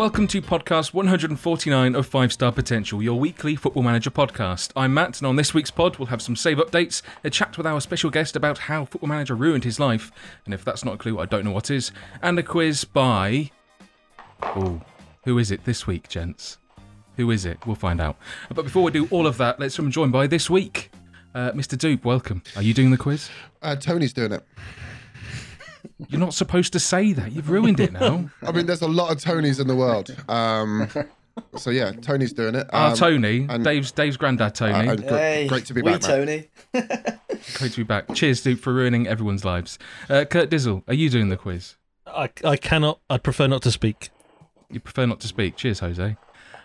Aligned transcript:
Welcome 0.00 0.28
to 0.28 0.40
podcast 0.40 0.94
149 0.94 1.94
of 1.94 2.06
5 2.06 2.32
Star 2.32 2.50
Potential, 2.52 3.02
your 3.02 3.20
weekly 3.20 3.54
football 3.54 3.82
manager 3.82 4.10
podcast. 4.10 4.72
I'm 4.74 4.94
Matt, 4.94 5.18
and 5.18 5.26
on 5.26 5.36
this 5.36 5.52
week's 5.52 5.70
pod, 5.70 5.98
we'll 5.98 6.06
have 6.06 6.22
some 6.22 6.36
save 6.36 6.56
updates, 6.56 7.02
a 7.22 7.28
chat 7.28 7.58
with 7.58 7.66
our 7.66 7.82
special 7.82 8.08
guest 8.08 8.34
about 8.34 8.56
how 8.56 8.86
football 8.86 9.10
manager 9.10 9.34
ruined 9.34 9.64
his 9.64 9.78
life, 9.78 10.10
and 10.46 10.54
if 10.54 10.64
that's 10.64 10.86
not 10.86 10.94
a 10.94 10.96
clue, 10.96 11.18
I 11.18 11.26
don't 11.26 11.44
know 11.44 11.50
what 11.50 11.70
is, 11.70 11.92
and 12.22 12.38
a 12.38 12.42
quiz 12.42 12.84
by. 12.84 13.50
Oh, 14.42 14.80
who 15.24 15.36
is 15.36 15.50
it 15.50 15.66
this 15.66 15.86
week, 15.86 16.08
gents? 16.08 16.56
Who 17.18 17.30
is 17.30 17.44
it? 17.44 17.58
We'll 17.66 17.76
find 17.76 18.00
out. 18.00 18.16
But 18.48 18.64
before 18.64 18.82
we 18.82 18.92
do 18.92 19.06
all 19.10 19.26
of 19.26 19.36
that, 19.36 19.60
let's 19.60 19.78
I'm 19.78 19.90
joined 19.90 20.12
by 20.12 20.26
this 20.26 20.48
week. 20.48 20.92
Uh, 21.34 21.52
Mr. 21.52 21.76
Dupe, 21.76 22.06
welcome. 22.06 22.42
Are 22.56 22.62
you 22.62 22.72
doing 22.72 22.90
the 22.90 22.96
quiz? 22.96 23.28
Uh, 23.60 23.76
Tony's 23.76 24.14
doing 24.14 24.32
it. 24.32 24.46
You're 26.08 26.20
not 26.20 26.34
supposed 26.34 26.72
to 26.72 26.80
say 26.80 27.12
that. 27.12 27.32
You've 27.32 27.50
ruined 27.50 27.78
it 27.80 27.92
now. 27.92 28.30
I 28.42 28.52
mean, 28.52 28.66
there's 28.66 28.82
a 28.82 28.88
lot 28.88 29.12
of 29.12 29.18
Tonys 29.18 29.60
in 29.60 29.66
the 29.68 29.76
world. 29.76 30.14
Um, 30.28 30.88
so 31.56 31.70
yeah, 31.70 31.92
Tony's 31.92 32.32
doing 32.32 32.54
it. 32.54 32.66
Ah, 32.72 32.90
Um, 32.90 32.96
Tony, 32.96 33.46
and- 33.48 33.62
Dave's 33.64 33.92
Dave's 33.92 34.16
granddad, 34.16 34.54
Tony. 34.54 34.88
uh, 34.88 34.96
gr- 34.96 35.02
Hey, 35.08 35.46
great 35.48 35.66
to 35.66 35.74
be 35.74 35.82
wee 35.82 35.92
back, 35.92 36.02
Matt. 36.02 36.10
Tony. 36.10 36.48
Great 37.54 37.72
to 37.72 37.78
be 37.78 37.82
back. 37.84 38.12
Cheers, 38.14 38.42
Dupe, 38.42 38.60
for 38.60 38.72
ruining 38.72 39.06
everyone's 39.06 39.44
lives. 39.44 39.78
Uh, 40.10 40.24
Kurt 40.24 40.50
Dizzle, 40.50 40.82
are 40.88 40.94
you 40.94 41.08
doing 41.08 41.28
the 41.30 41.36
quiz? 41.36 41.76
I, 42.06 42.28
I 42.44 42.56
cannot. 42.56 43.00
I'd 43.08 43.22
prefer 43.22 43.46
not 43.46 43.62
to 43.62 43.70
speak. 43.70 44.10
You 44.70 44.78
prefer 44.80 45.06
not 45.06 45.20
to 45.20 45.28
speak. 45.28 45.56
Cheers, 45.56 45.80
Jose. 45.80 46.16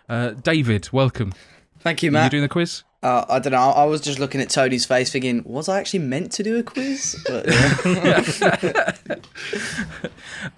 Uh, 0.09 0.29
David, 0.31 0.89
welcome. 0.91 1.33
Thank 1.79 2.03
you, 2.03 2.07
Are 2.07 2.11
you 2.11 2.13
Matt. 2.13 2.31
doing 2.31 2.43
the 2.43 2.49
quiz? 2.49 2.83
Uh, 3.05 3.23
I 3.29 3.37
don't 3.37 3.51
know. 3.53 3.59
I 3.59 3.83
was 3.85 4.01
just 4.01 4.17
looking 4.17 4.41
at 4.41 4.49
Tony's 4.49 4.83
face, 4.87 5.11
thinking, 5.11 5.43
was 5.45 5.69
I 5.69 5.79
actually 5.79 5.99
meant 5.99 6.31
to 6.31 6.41
do 6.43 6.57
a 6.57 6.63
quiz? 6.63 7.23
But, 7.27 7.45
yeah. 7.47 8.95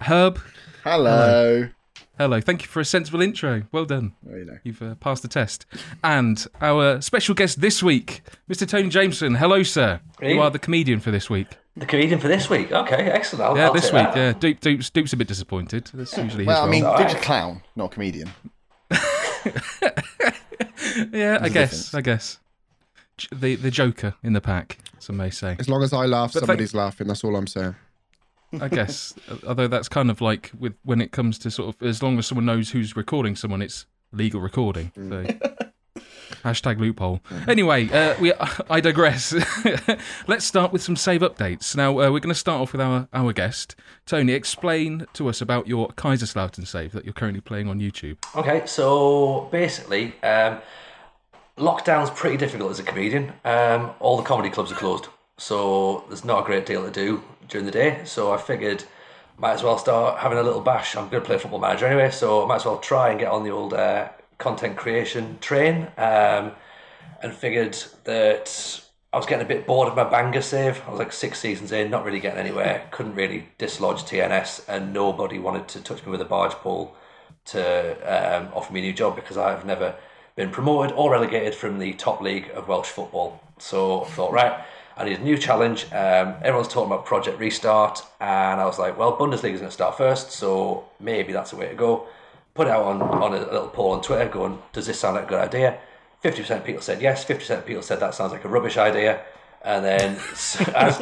Herb, 0.00 0.40
Hello. 0.82 1.68
hello. 2.18 2.40
Thank 2.40 2.62
you 2.62 2.68
for 2.68 2.80
a 2.80 2.86
sensible 2.86 3.20
intro. 3.20 3.64
Well 3.70 3.84
done. 3.84 4.14
Well, 4.22 4.38
you 4.38 4.46
know. 4.46 4.56
You've 4.64 4.80
uh, 4.80 4.94
passed 4.94 5.20
the 5.20 5.28
test. 5.28 5.66
And 6.02 6.46
our 6.62 7.02
special 7.02 7.34
guest 7.34 7.60
this 7.60 7.82
week, 7.82 8.22
Mr. 8.50 8.66
Tony 8.66 8.88
Jameson. 8.88 9.34
Hello, 9.34 9.62
sir. 9.62 10.00
Really? 10.18 10.32
You 10.32 10.40
are 10.40 10.50
the 10.50 10.58
comedian 10.58 11.00
for 11.00 11.10
this 11.10 11.28
week. 11.28 11.48
The 11.76 11.84
comedian 11.84 12.18
for 12.18 12.28
this 12.28 12.48
week. 12.48 12.72
Okay, 12.72 13.10
excellent. 13.10 13.44
I'll, 13.44 13.58
Yeah, 13.58 13.66
I'll 13.66 13.74
this 13.74 13.92
week. 13.92 14.04
that. 14.04 14.16
Yeah, 14.16 14.32
Dupe, 14.32 14.60
Dupe's, 14.60 14.88
Dupe's 14.88 15.12
a 15.12 15.18
bit 15.18 15.28
disappointed. 15.28 15.90
That's 15.92 16.16
usually 16.16 16.46
Well, 16.46 16.64
I 16.64 16.68
mean, 16.70 16.84
role. 16.84 16.96
Dupe's 16.96 17.12
a 17.12 17.18
clown, 17.18 17.60
not 17.76 17.92
a 17.92 17.94
comedian. 17.94 18.30
yeah, 21.12 21.38
I 21.40 21.48
there's 21.48 21.50
a 21.50 21.50
guess. 21.50 21.50
difference. 21.50 21.94
I 21.94 22.00
guess. 22.00 22.38
The 23.32 23.56
the 23.56 23.70
Joker 23.70 24.14
in 24.22 24.32
the 24.32 24.40
pack, 24.40 24.78
some 24.98 25.16
may 25.16 25.30
say. 25.30 25.56
As 25.58 25.68
long 25.68 25.82
as 25.82 25.92
I 25.92 26.06
laugh, 26.06 26.32
But 26.32 26.40
thank- 26.40 26.46
somebody's 26.46 26.74
laughing. 26.74 27.08
That's 27.08 27.24
all 27.24 27.34
I'm 27.36 27.46
saying. 27.46 27.74
I 28.60 28.68
guess. 28.68 29.12
Uh, 29.28 29.36
although 29.46 29.68
that's 29.68 29.88
kind 29.88 30.10
of 30.10 30.20
like 30.20 30.50
with 30.58 30.74
when 30.84 31.00
it 31.00 31.10
comes 31.12 31.38
to 31.40 31.50
sort 31.50 31.74
of 31.74 31.82
as 31.86 32.02
long 32.02 32.18
as 32.18 32.26
someone 32.26 32.46
knows 32.46 32.70
who's 32.70 32.96
recording 32.96 33.36
someone, 33.36 33.60
it's 33.60 33.86
legal 34.12 34.40
recording. 34.40 34.90
So. 34.94 35.00
Mm. 35.02 35.67
Hashtag 36.44 36.78
loophole. 36.78 37.20
Anyway, 37.46 37.88
uh, 37.90 38.14
we 38.20 38.32
I 38.70 38.80
digress. 38.80 39.34
Let's 40.26 40.44
start 40.44 40.72
with 40.72 40.82
some 40.82 40.96
save 40.96 41.20
updates. 41.20 41.74
Now 41.76 41.92
uh, 41.92 42.10
we're 42.10 42.20
going 42.20 42.28
to 42.28 42.34
start 42.34 42.60
off 42.60 42.72
with 42.72 42.80
our 42.80 43.08
our 43.12 43.32
guest 43.32 43.76
Tony. 44.06 44.32
Explain 44.32 45.06
to 45.14 45.28
us 45.28 45.40
about 45.40 45.66
your 45.66 45.88
Kaiserslautern 45.88 46.66
save 46.66 46.92
that 46.92 47.04
you're 47.04 47.14
currently 47.14 47.40
playing 47.40 47.68
on 47.68 47.80
YouTube. 47.80 48.16
Okay, 48.36 48.62
so 48.66 49.48
basically, 49.50 50.14
um, 50.22 50.58
lockdown's 51.56 52.10
pretty 52.10 52.36
difficult 52.36 52.70
as 52.70 52.78
a 52.78 52.84
comedian. 52.84 53.32
Um, 53.44 53.90
all 54.00 54.16
the 54.16 54.22
comedy 54.22 54.50
clubs 54.50 54.72
are 54.72 54.76
closed, 54.76 55.08
so 55.36 56.04
there's 56.08 56.24
not 56.24 56.42
a 56.42 56.46
great 56.46 56.66
deal 56.66 56.84
to 56.84 56.90
do 56.90 57.22
during 57.48 57.66
the 57.66 57.72
day. 57.72 58.02
So 58.04 58.32
I 58.32 58.36
figured 58.36 58.84
might 59.38 59.52
as 59.52 59.62
well 59.62 59.78
start 59.78 60.18
having 60.18 60.38
a 60.38 60.42
little 60.42 60.60
bash. 60.60 60.96
I'm 60.96 61.08
going 61.08 61.22
to 61.22 61.26
play 61.26 61.38
Football 61.38 61.60
Manager 61.60 61.86
anyway, 61.86 62.10
so 62.10 62.44
I 62.44 62.46
might 62.46 62.56
as 62.56 62.64
well 62.64 62.78
try 62.78 63.10
and 63.10 63.20
get 63.20 63.30
on 63.30 63.44
the 63.44 63.50
old 63.50 63.72
uh, 63.72 64.08
content 64.38 64.76
creation 64.76 65.38
train. 65.40 65.88
Um, 65.96 66.52
and 67.22 67.34
figured 67.34 67.76
that 68.04 68.80
I 69.12 69.16
was 69.16 69.26
getting 69.26 69.44
a 69.44 69.48
bit 69.48 69.66
bored 69.66 69.88
of 69.88 69.96
my 69.96 70.04
banger 70.04 70.42
save. 70.42 70.82
I 70.86 70.90
was 70.90 70.98
like 70.98 71.12
six 71.12 71.38
seasons 71.40 71.72
in, 71.72 71.90
not 71.90 72.04
really 72.04 72.20
getting 72.20 72.38
anywhere. 72.38 72.86
Couldn't 72.90 73.14
really 73.14 73.48
dislodge 73.58 74.02
TNS, 74.02 74.68
and 74.68 74.92
nobody 74.92 75.38
wanted 75.38 75.68
to 75.68 75.80
touch 75.80 76.04
me 76.04 76.12
with 76.12 76.20
a 76.20 76.26
barge 76.26 76.52
pole 76.52 76.94
to 77.46 77.92
um, 78.02 78.50
offer 78.54 78.72
me 78.72 78.80
a 78.80 78.82
new 78.82 78.92
job 78.92 79.16
because 79.16 79.36
I've 79.36 79.64
never 79.64 79.94
been 80.36 80.50
promoted 80.50 80.94
or 80.94 81.10
relegated 81.10 81.54
from 81.54 81.78
the 81.78 81.94
top 81.94 82.20
league 82.20 82.50
of 82.54 82.68
Welsh 82.68 82.88
football. 82.88 83.40
So 83.58 84.04
I 84.04 84.08
thought, 84.08 84.32
right, 84.32 84.64
I 84.96 85.04
need 85.04 85.18
a 85.18 85.22
new 85.22 85.38
challenge. 85.38 85.86
Um, 85.86 86.34
everyone's 86.42 86.68
talking 86.68 86.92
about 86.92 87.06
Project 87.06 87.40
Restart, 87.40 88.04
and 88.20 88.60
I 88.60 88.66
was 88.66 88.78
like, 88.78 88.96
well, 88.98 89.16
Bundesliga 89.16 89.54
is 89.54 89.60
going 89.60 89.70
to 89.70 89.70
start 89.70 89.96
first, 89.96 90.30
so 90.30 90.84
maybe 91.00 91.32
that's 91.32 91.50
the 91.50 91.56
way 91.56 91.68
to 91.68 91.74
go. 91.74 92.06
Put 92.58 92.66
out 92.66 92.86
on, 92.86 93.00
on 93.00 93.34
a 93.34 93.38
little 93.38 93.68
poll 93.68 93.92
on 93.92 94.02
Twitter 94.02 94.28
going, 94.28 94.58
does 94.72 94.88
this 94.88 94.98
sound 94.98 95.14
like 95.14 95.26
a 95.26 95.28
good 95.28 95.38
idea? 95.38 95.78
50% 96.24 96.56
of 96.56 96.64
people 96.64 96.82
said 96.82 97.00
yes, 97.00 97.24
50% 97.24 97.58
of 97.58 97.64
people 97.66 97.84
said 97.84 98.00
that 98.00 98.16
sounds 98.16 98.32
like 98.32 98.44
a 98.44 98.48
rubbish 98.48 98.76
idea. 98.76 99.20
And 99.62 99.84
then, 99.84 100.16
as, 100.74 101.00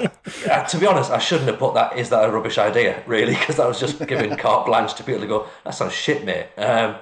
uh, 0.50 0.64
to 0.64 0.78
be 0.78 0.86
honest, 0.86 1.10
I 1.10 1.18
shouldn't 1.18 1.48
have 1.48 1.58
put 1.58 1.72
that. 1.72 1.96
Is 1.96 2.10
that 2.10 2.28
a 2.28 2.30
rubbish 2.30 2.58
idea, 2.58 3.02
really? 3.06 3.32
Because 3.32 3.56
that 3.56 3.66
was 3.66 3.80
just 3.80 4.06
giving 4.06 4.36
carte 4.36 4.66
blanche 4.66 4.92
to 4.96 5.02
people 5.02 5.22
to 5.22 5.26
go. 5.26 5.46
That 5.64 5.70
sounds 5.70 5.94
shit, 5.94 6.26
mate. 6.26 6.48
Um, 6.58 6.96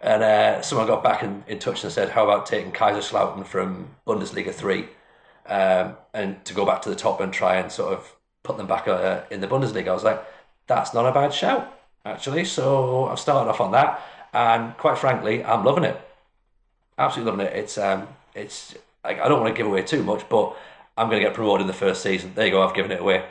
and 0.00 0.24
uh, 0.24 0.62
someone 0.62 0.88
got 0.88 1.04
back 1.04 1.22
in, 1.22 1.44
in 1.46 1.60
touch 1.60 1.84
and 1.84 1.92
said, 1.92 2.08
"How 2.08 2.24
about 2.24 2.46
taking 2.46 2.72
Kaiserslautern 2.72 3.46
from 3.46 3.90
Bundesliga 4.04 4.52
three, 4.52 4.88
um, 5.46 5.96
and 6.12 6.44
to 6.44 6.54
go 6.54 6.66
back 6.66 6.82
to 6.82 6.88
the 6.88 6.96
top 6.96 7.20
and 7.20 7.32
try 7.32 7.54
and 7.54 7.70
sort 7.70 7.92
of 7.92 8.16
put 8.42 8.56
them 8.56 8.66
back 8.66 8.88
uh, 8.88 9.20
in 9.30 9.40
the 9.40 9.46
Bundesliga?" 9.46 9.88
I 9.88 9.94
was 9.94 10.02
like, 10.02 10.24
"That's 10.66 10.92
not 10.92 11.06
a 11.06 11.12
bad 11.12 11.32
shout, 11.32 11.72
actually." 12.04 12.44
So 12.44 13.06
I've 13.06 13.18
started 13.20 13.50
off 13.50 13.60
on 13.60 13.72
that, 13.72 14.00
and 14.32 14.76
quite 14.78 14.98
frankly, 14.98 15.44
I'm 15.44 15.64
loving 15.64 15.84
it. 15.84 16.00
Absolutely 16.98 17.32
loving 17.32 17.46
it. 17.46 17.56
It's 17.56 17.78
um, 17.78 18.08
it's 18.34 18.74
like 19.04 19.18
I 19.20 19.28
don't 19.28 19.40
want 19.40 19.54
to 19.54 19.56
give 19.58 19.66
away 19.66 19.82
too 19.82 20.02
much, 20.02 20.28
but 20.28 20.54
I'm 20.96 21.08
going 21.08 21.20
to 21.22 21.26
get 21.26 21.34
promoted 21.34 21.62
in 21.62 21.66
the 21.66 21.72
first 21.72 22.02
season. 22.02 22.32
There 22.34 22.46
you 22.46 22.52
go. 22.52 22.62
I've 22.66 22.74
given 22.74 22.90
it 22.92 23.00
away. 23.00 23.24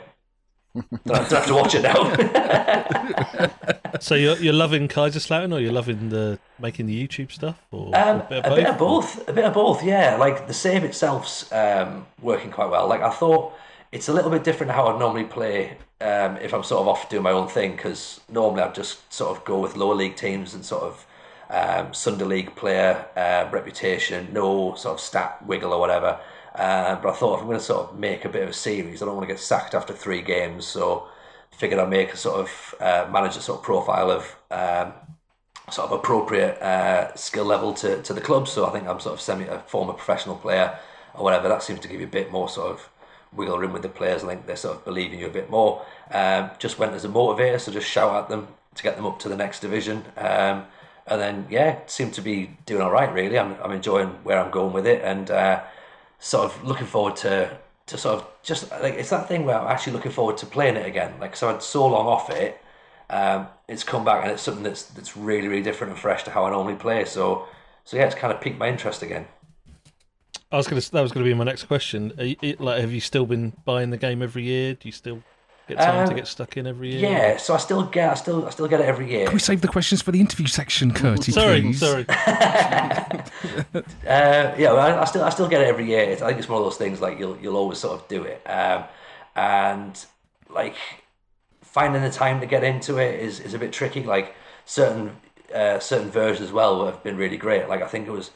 don't, 1.06 1.30
have, 1.30 1.46
to 1.46 1.54
watch 1.54 1.74
it 1.74 1.82
now. 1.82 3.50
So 4.00 4.14
you're 4.14 4.36
you're 4.38 4.54
loving 4.54 4.88
Kaiserslautern, 4.88 5.52
or 5.54 5.60
you're 5.60 5.72
loving 5.72 6.08
the 6.08 6.38
making 6.58 6.86
the 6.86 7.06
YouTube 7.08 7.30
stuff, 7.30 7.58
or 7.70 7.96
Um, 7.96 8.20
a 8.20 8.26
bit 8.28 8.44
a 8.44 8.50
of 8.50 8.56
bit 8.56 8.66
of 8.66 8.78
both? 8.78 9.16
both. 9.16 9.28
A 9.28 9.32
bit 9.32 9.44
of 9.44 9.54
both, 9.54 9.84
yeah. 9.84 10.16
Like 10.16 10.46
the 10.46 10.54
save 10.54 10.82
itself's 10.84 11.50
um, 11.52 12.06
working 12.20 12.50
quite 12.50 12.70
well. 12.70 12.88
Like 12.88 13.02
I 13.02 13.10
thought, 13.10 13.52
it's 13.92 14.08
a 14.08 14.12
little 14.12 14.30
bit 14.30 14.42
different 14.42 14.72
how 14.72 14.86
I'd 14.86 14.98
normally 14.98 15.24
play 15.24 15.76
um, 16.00 16.38
if 16.38 16.54
I'm 16.54 16.64
sort 16.64 16.80
of 16.80 16.88
off 16.88 17.08
doing 17.08 17.22
my 17.22 17.30
own 17.30 17.48
thing. 17.48 17.72
Because 17.72 18.20
normally 18.30 18.62
I'd 18.62 18.74
just 18.74 19.12
sort 19.12 19.36
of 19.36 19.44
go 19.44 19.60
with 19.60 19.76
lower 19.76 19.94
league 19.94 20.16
teams 20.16 20.54
and 20.54 20.64
sort 20.64 20.82
of 20.82 21.06
um, 21.50 21.92
Sunday 21.92 22.24
league 22.24 22.56
player 22.56 23.06
uh, 23.16 23.48
reputation, 23.52 24.32
no 24.32 24.74
sort 24.74 24.94
of 24.94 25.00
stat 25.00 25.46
wiggle 25.46 25.72
or 25.72 25.80
whatever. 25.80 26.18
Uh, 26.54 26.96
but 26.96 27.10
I 27.10 27.16
thought 27.16 27.34
if 27.34 27.40
I'm 27.40 27.46
going 27.46 27.58
to 27.58 27.64
sort 27.64 27.90
of 27.90 27.98
make 27.98 28.24
a 28.24 28.28
bit 28.28 28.42
of 28.42 28.48
a 28.50 28.54
series, 28.54 29.02
I 29.02 29.06
don't 29.06 29.16
want 29.16 29.28
to 29.28 29.34
get 29.34 29.40
sacked 29.40 29.74
after 29.74 29.92
three 29.92 30.22
games. 30.22 30.66
So 30.66 31.08
figured 31.52 31.78
I'd 31.78 31.90
make 31.90 32.12
a 32.12 32.16
sort 32.16 32.40
of 32.40 32.74
uh, 32.80 33.10
manage 33.10 33.36
a 33.36 33.40
sort 33.40 33.58
of 33.58 33.64
profile 33.64 34.10
of 34.10 34.36
um, 34.50 34.92
sort 35.70 35.90
of 35.90 35.98
appropriate 35.98 36.60
uh, 36.62 37.14
skill 37.14 37.44
level 37.44 37.74
to, 37.74 38.02
to 38.02 38.14
the 38.14 38.20
club. 38.22 38.48
So 38.48 38.66
I 38.66 38.70
think 38.70 38.86
I'm 38.86 39.00
sort 39.00 39.14
of 39.14 39.20
semi 39.20 39.44
a 39.46 39.60
former 39.60 39.92
professional 39.92 40.36
player 40.36 40.78
or 41.14 41.24
whatever. 41.24 41.48
That 41.48 41.62
seems 41.62 41.80
to 41.80 41.88
give 41.88 42.00
you 42.00 42.06
a 42.06 42.10
bit 42.10 42.32
more 42.32 42.48
sort 42.48 42.72
of 42.72 42.88
wiggle 43.34 43.58
room 43.58 43.72
with 43.72 43.82
the 43.82 43.88
players. 43.88 44.24
I 44.24 44.28
think 44.28 44.46
they 44.46 44.56
sort 44.56 44.76
of 44.76 44.84
believe 44.84 45.12
in 45.12 45.18
you 45.18 45.26
a 45.26 45.30
bit 45.30 45.50
more. 45.50 45.84
Um, 46.10 46.50
just 46.58 46.78
went 46.78 46.92
as 46.92 47.04
a 47.04 47.08
motivator, 47.08 47.60
so 47.60 47.72
just 47.72 47.88
shout 47.88 48.14
at 48.14 48.28
them 48.28 48.48
to 48.74 48.82
get 48.82 48.96
them 48.96 49.06
up 49.06 49.18
to 49.20 49.28
the 49.28 49.36
next 49.36 49.60
division. 49.60 50.04
Um, 50.16 50.64
and 51.06 51.20
then 51.20 51.46
yeah, 51.50 51.80
seem 51.86 52.10
to 52.12 52.20
be 52.20 52.56
doing 52.66 52.82
all 52.82 52.90
right. 52.90 53.12
Really, 53.12 53.38
I'm 53.38 53.56
I'm 53.62 53.72
enjoying 53.72 54.08
where 54.24 54.38
I'm 54.38 54.50
going 54.50 54.72
with 54.72 54.86
it, 54.86 55.02
and 55.02 55.30
uh, 55.30 55.62
sort 56.18 56.44
of 56.44 56.64
looking 56.64 56.86
forward 56.86 57.16
to 57.16 57.58
to 57.86 57.98
sort 57.98 58.20
of 58.20 58.28
just 58.42 58.70
like 58.70 58.94
it's 58.94 59.10
that 59.10 59.28
thing 59.28 59.44
where 59.44 59.58
I'm 59.58 59.68
actually 59.68 59.94
looking 59.94 60.12
forward 60.12 60.36
to 60.38 60.46
playing 60.46 60.76
it 60.76 60.86
again. 60.86 61.14
Like 61.20 61.36
so, 61.36 61.50
I'd 61.50 61.62
so 61.62 61.86
long 61.86 62.06
off 62.06 62.30
it. 62.30 62.60
Um, 63.10 63.48
it's 63.68 63.84
come 63.84 64.04
back 64.04 64.22
and 64.22 64.32
it's 64.32 64.42
something 64.42 64.62
that's 64.62 64.84
that's 64.84 65.16
really 65.16 65.48
really 65.48 65.62
different 65.62 65.92
and 65.92 66.00
fresh 66.00 66.22
to 66.24 66.30
how 66.30 66.44
I 66.44 66.50
normally 66.50 66.76
play. 66.76 67.04
So 67.04 67.46
so 67.84 67.96
yeah, 67.96 68.04
it's 68.06 68.14
kind 68.14 68.32
of 68.32 68.40
piqued 68.40 68.58
my 68.58 68.68
interest 68.68 69.02
again. 69.02 69.26
I 70.52 70.56
was 70.56 70.66
gonna. 70.68 70.82
That 70.82 71.00
was 71.00 71.12
gonna 71.12 71.24
be 71.24 71.34
my 71.34 71.44
next 71.44 71.64
question. 71.64 72.12
Are 72.18 72.24
you, 72.24 72.56
like, 72.58 72.80
have 72.80 72.92
you 72.92 73.00
still 73.00 73.26
been 73.26 73.52
buying 73.64 73.90
the 73.90 73.96
game 73.96 74.22
every 74.22 74.42
year? 74.42 74.74
Do 74.74 74.86
you 74.86 74.92
still 74.92 75.22
get 75.66 75.78
time 75.78 76.06
to 76.06 76.12
Um, 76.12 76.16
get 76.16 76.26
stuck 76.26 76.56
in 76.56 76.66
every 76.66 76.92
year? 76.92 77.10
Yeah, 77.10 77.36
so 77.38 77.54
I 77.54 77.56
still 77.56 77.84
get 77.84 78.10
I 78.10 78.14
still 78.14 78.46
I 78.46 78.50
still 78.50 78.68
get 78.68 78.80
it 78.80 78.86
every 78.86 79.10
year. 79.10 79.24
Can 79.26 79.34
we 79.34 79.40
save 79.40 79.62
the 79.62 79.68
questions 79.68 80.02
for 80.02 80.12
the 80.12 80.20
interview 80.20 80.46
section, 80.46 80.92
Curty? 80.92 81.32
Sorry, 81.32 81.60
please? 81.62 81.80
sorry. 81.80 82.06
Uh, 84.06 84.54
yeah, 84.58 84.72
well, 84.72 84.78
I, 84.78 85.00
I 85.02 85.04
still 85.04 85.24
I 85.24 85.30
still 85.30 85.48
get 85.48 85.60
it 85.62 85.66
every 85.68 85.86
year. 85.86 86.02
It's, 86.02 86.22
I 86.22 86.28
think 86.28 86.38
it's 86.38 86.48
one 86.48 86.58
of 86.58 86.64
those 86.64 86.76
things 86.76 87.00
like 87.00 87.18
you'll 87.18 87.38
you'll 87.38 87.56
always 87.56 87.78
sort 87.78 88.00
of 88.00 88.08
do 88.08 88.22
it, 88.24 88.42
um, 88.46 88.84
and 89.34 90.04
like 90.50 90.76
finding 91.62 92.02
the 92.02 92.10
time 92.10 92.40
to 92.40 92.46
get 92.46 92.62
into 92.62 92.98
it 92.98 93.18
is, 93.20 93.40
is 93.40 93.54
a 93.54 93.58
bit 93.58 93.72
tricky. 93.72 94.02
Like 94.02 94.34
certain 94.66 95.16
uh, 95.54 95.78
certain 95.78 96.10
versions 96.10 96.48
as 96.48 96.52
well 96.52 96.84
have 96.86 97.02
been 97.02 97.16
really 97.16 97.36
great. 97.38 97.68
Like 97.68 97.82
I 97.82 97.88
think 97.88 98.06
it 98.06 98.10
was, 98.10 98.30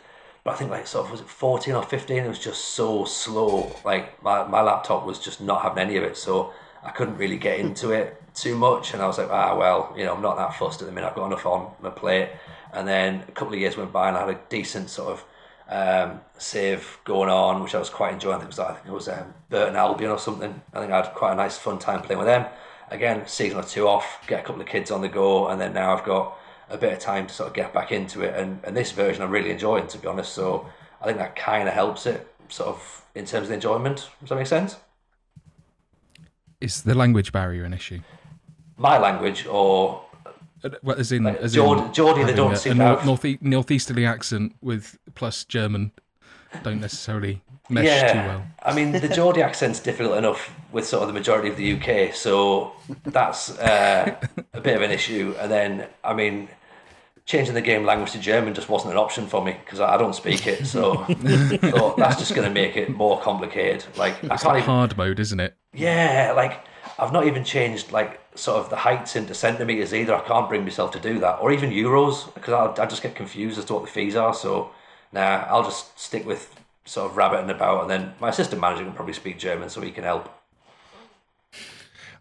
but 0.46 0.52
I 0.52 0.58
think 0.58 0.70
like 0.70 0.86
sort 0.86 1.06
of 1.06 1.10
was 1.10 1.20
it 1.20 1.28
fourteen 1.28 1.74
or 1.74 1.82
fifteen? 1.82 2.22
It 2.22 2.28
was 2.28 2.38
just 2.38 2.66
so 2.66 3.04
slow. 3.04 3.74
Like 3.84 4.22
my, 4.22 4.46
my 4.46 4.62
laptop 4.62 5.04
was 5.04 5.18
just 5.18 5.40
not 5.40 5.60
having 5.62 5.80
any 5.80 5.96
of 5.96 6.04
it. 6.04 6.16
So 6.16 6.52
I 6.84 6.90
couldn't 6.92 7.16
really 7.16 7.36
get 7.36 7.58
into 7.58 7.90
it 7.90 8.22
too 8.32 8.56
much, 8.56 8.94
and 8.94 9.02
I 9.02 9.08
was 9.08 9.18
like, 9.18 9.28
ah, 9.28 9.56
well, 9.56 9.92
you 9.96 10.04
know, 10.04 10.14
I'm 10.14 10.22
not 10.22 10.36
that 10.36 10.54
fussed 10.54 10.80
at 10.82 10.86
the 10.86 10.92
minute. 10.92 11.08
I've 11.08 11.16
got 11.16 11.26
enough 11.26 11.44
on 11.46 11.72
my 11.82 11.90
plate. 11.90 12.30
And 12.72 12.86
then 12.86 13.24
a 13.26 13.32
couple 13.32 13.54
of 13.54 13.58
years 13.58 13.76
went 13.76 13.92
by, 13.92 14.06
and 14.06 14.16
I 14.16 14.20
had 14.20 14.36
a 14.36 14.40
decent 14.48 14.88
sort 14.88 15.18
of 15.18 15.24
um, 15.68 16.20
save 16.38 16.98
going 17.04 17.28
on, 17.28 17.60
which 17.60 17.74
I 17.74 17.80
was 17.80 17.90
quite 17.90 18.12
enjoying. 18.12 18.36
I 18.36 18.38
think 18.38 18.52
it 18.52 18.56
was, 18.56 18.58
I 18.60 18.74
think 18.74 18.86
it 18.86 18.92
was 18.92 19.08
um, 19.08 19.34
Burton 19.50 19.74
Albion 19.74 20.12
or 20.12 20.18
something. 20.18 20.62
I 20.72 20.78
think 20.78 20.92
I 20.92 20.96
had 20.98 21.12
quite 21.14 21.32
a 21.32 21.34
nice 21.34 21.58
fun 21.58 21.80
time 21.80 22.02
playing 22.02 22.20
with 22.20 22.28
them. 22.28 22.46
Again, 22.90 23.26
season 23.26 23.58
or 23.58 23.64
two 23.64 23.88
off, 23.88 24.24
get 24.28 24.40
a 24.40 24.42
couple 24.44 24.62
of 24.62 24.68
kids 24.68 24.92
on 24.92 25.00
the 25.00 25.08
go, 25.08 25.48
and 25.48 25.60
then 25.60 25.72
now 25.72 25.96
I've 25.96 26.04
got 26.04 26.38
a 26.68 26.76
bit 26.76 26.92
of 26.92 26.98
time 26.98 27.26
to 27.26 27.34
sort 27.34 27.48
of 27.48 27.54
get 27.54 27.72
back 27.72 27.92
into 27.92 28.22
it. 28.22 28.34
And, 28.34 28.58
and 28.64 28.76
this 28.76 28.92
version 28.92 29.22
I'm 29.22 29.30
really 29.30 29.50
enjoying, 29.50 29.86
to 29.88 29.98
be 29.98 30.06
honest. 30.06 30.32
So 30.32 30.66
I 31.00 31.04
think 31.06 31.18
that 31.18 31.36
kind 31.36 31.68
of 31.68 31.74
helps 31.74 32.06
it, 32.06 32.26
sort 32.48 32.68
of 32.70 33.04
in 33.14 33.24
terms 33.24 33.44
of 33.44 33.48
the 33.48 33.54
enjoyment. 33.54 34.08
Does 34.20 34.28
that 34.30 34.36
make 34.36 34.46
sense? 34.46 34.76
Is 36.60 36.82
the 36.82 36.94
language 36.94 37.32
barrier 37.32 37.64
an 37.64 37.74
issue? 37.74 38.00
My 38.76 38.98
language, 38.98 39.46
or 39.46 40.02
Uh, 40.64 40.70
Well, 40.82 40.98
as 40.98 41.12
in, 41.12 41.24
Like, 41.24 41.36
as 41.38 41.52
Geordie- 41.54 41.82
in 41.86 41.92
Geordie, 41.92 42.24
they 42.24 42.34
don't 42.34 42.54
a, 42.54 42.56
seem 42.56 42.72
a 42.72 42.76
to 42.76 42.82
have- 42.96 43.06
north 43.06 43.24
northeasterly 43.42 44.06
accent 44.06 44.56
with 44.62 44.98
plus 45.14 45.44
German 45.44 45.92
don't 46.62 46.80
necessarily 46.80 47.42
mesh 47.68 47.84
yeah, 47.84 48.06
too 48.06 48.22
well. 48.24 48.46
I 48.62 48.72
mean, 48.72 49.00
the 49.00 49.08
Geordie 49.08 49.42
accent's 49.42 49.80
difficult 49.80 50.16
enough 50.18 50.52
with 50.72 50.86
sort 50.86 51.02
of 51.02 51.08
the 51.08 51.14
majority 51.14 51.48
of 51.48 51.56
the 51.56 51.72
UK, 51.74 52.14
so 52.14 52.72
that's 53.04 53.50
uh, 53.58 54.16
a 54.54 54.60
bit 54.60 54.76
of 54.76 54.82
an 54.82 54.90
issue. 54.90 55.34
And 55.38 55.50
then, 55.50 55.88
I 56.04 56.14
mean, 56.14 56.48
changing 57.26 57.54
the 57.54 57.62
game 57.62 57.84
language 57.84 58.12
to 58.12 58.18
German 58.20 58.54
just 58.54 58.68
wasn't 58.68 58.92
an 58.92 58.98
option 58.98 59.26
for 59.28 59.44
me 59.44 59.56
because 59.64 59.80
I 59.80 59.96
don't 59.96 60.14
speak 60.14 60.46
it. 60.46 60.66
So 60.66 61.06
that's 61.98 62.18
just 62.18 62.34
going 62.34 62.48
to 62.48 62.54
make 62.54 62.76
it 62.76 62.90
more 62.90 63.20
complicated. 63.20 63.84
Like 63.96 64.24
I 64.30 64.36
It's 64.36 64.42
can't 64.42 64.54
like 64.54 64.64
even, 64.64 64.64
hard 64.64 64.96
mode, 64.96 65.20
isn't 65.20 65.40
it? 65.40 65.56
yeah, 65.74 66.32
like 66.36 66.60
I've 66.98 67.12
not 67.12 67.26
even 67.26 67.44
changed 67.44 67.92
like 67.92 68.20
sort 68.36 68.58
of 68.58 68.70
the 68.70 68.76
heights 68.76 69.16
into 69.16 69.34
centimeters 69.34 69.94
either. 69.94 70.14
I 70.14 70.20
can't 70.20 70.48
bring 70.48 70.62
myself 70.64 70.90
to 70.92 71.00
do 71.00 71.18
that, 71.20 71.36
or 71.40 71.52
even 71.52 71.70
euros 71.70 72.32
because 72.34 72.52
I 72.78 72.82
I 72.82 72.86
just 72.86 73.02
get 73.02 73.14
confused 73.14 73.58
as 73.58 73.64
to 73.66 73.74
what 73.74 73.84
the 73.84 73.90
fees 73.90 74.16
are. 74.16 74.34
So 74.34 74.70
nah, 75.16 75.46
I'll 75.48 75.64
just 75.64 75.98
stick 75.98 76.26
with 76.26 76.54
sort 76.84 77.10
of 77.10 77.16
rabbiting 77.16 77.50
about, 77.50 77.82
and 77.82 77.90
then 77.90 78.14
my 78.20 78.28
assistant 78.28 78.60
manager 78.60 78.84
can 78.84 78.92
probably 78.92 79.14
speak 79.14 79.38
German, 79.38 79.68
so 79.68 79.80
he 79.80 79.90
can 79.90 80.04
help. 80.04 80.32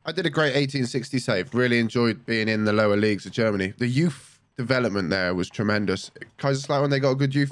I 0.06 0.12
did 0.12 0.26
a 0.26 0.30
great 0.30 0.54
1860 0.56 1.20
save. 1.20 1.54
Really 1.54 1.80
enjoyed 1.80 2.26
being 2.26 2.48
in 2.48 2.66
the 2.66 2.74
lower 2.74 2.96
leagues 2.96 3.26
of 3.26 3.32
Germany. 3.32 3.74
The 3.78 3.88
youth 3.88 4.40
development 4.56 5.10
there 5.10 5.34
was 5.34 5.50
tremendous. 5.50 6.12
Kaiserslautern, 6.38 6.90
they 6.90 7.00
got 7.00 7.12
a 7.12 7.16
good 7.16 7.36
youth 7.36 7.52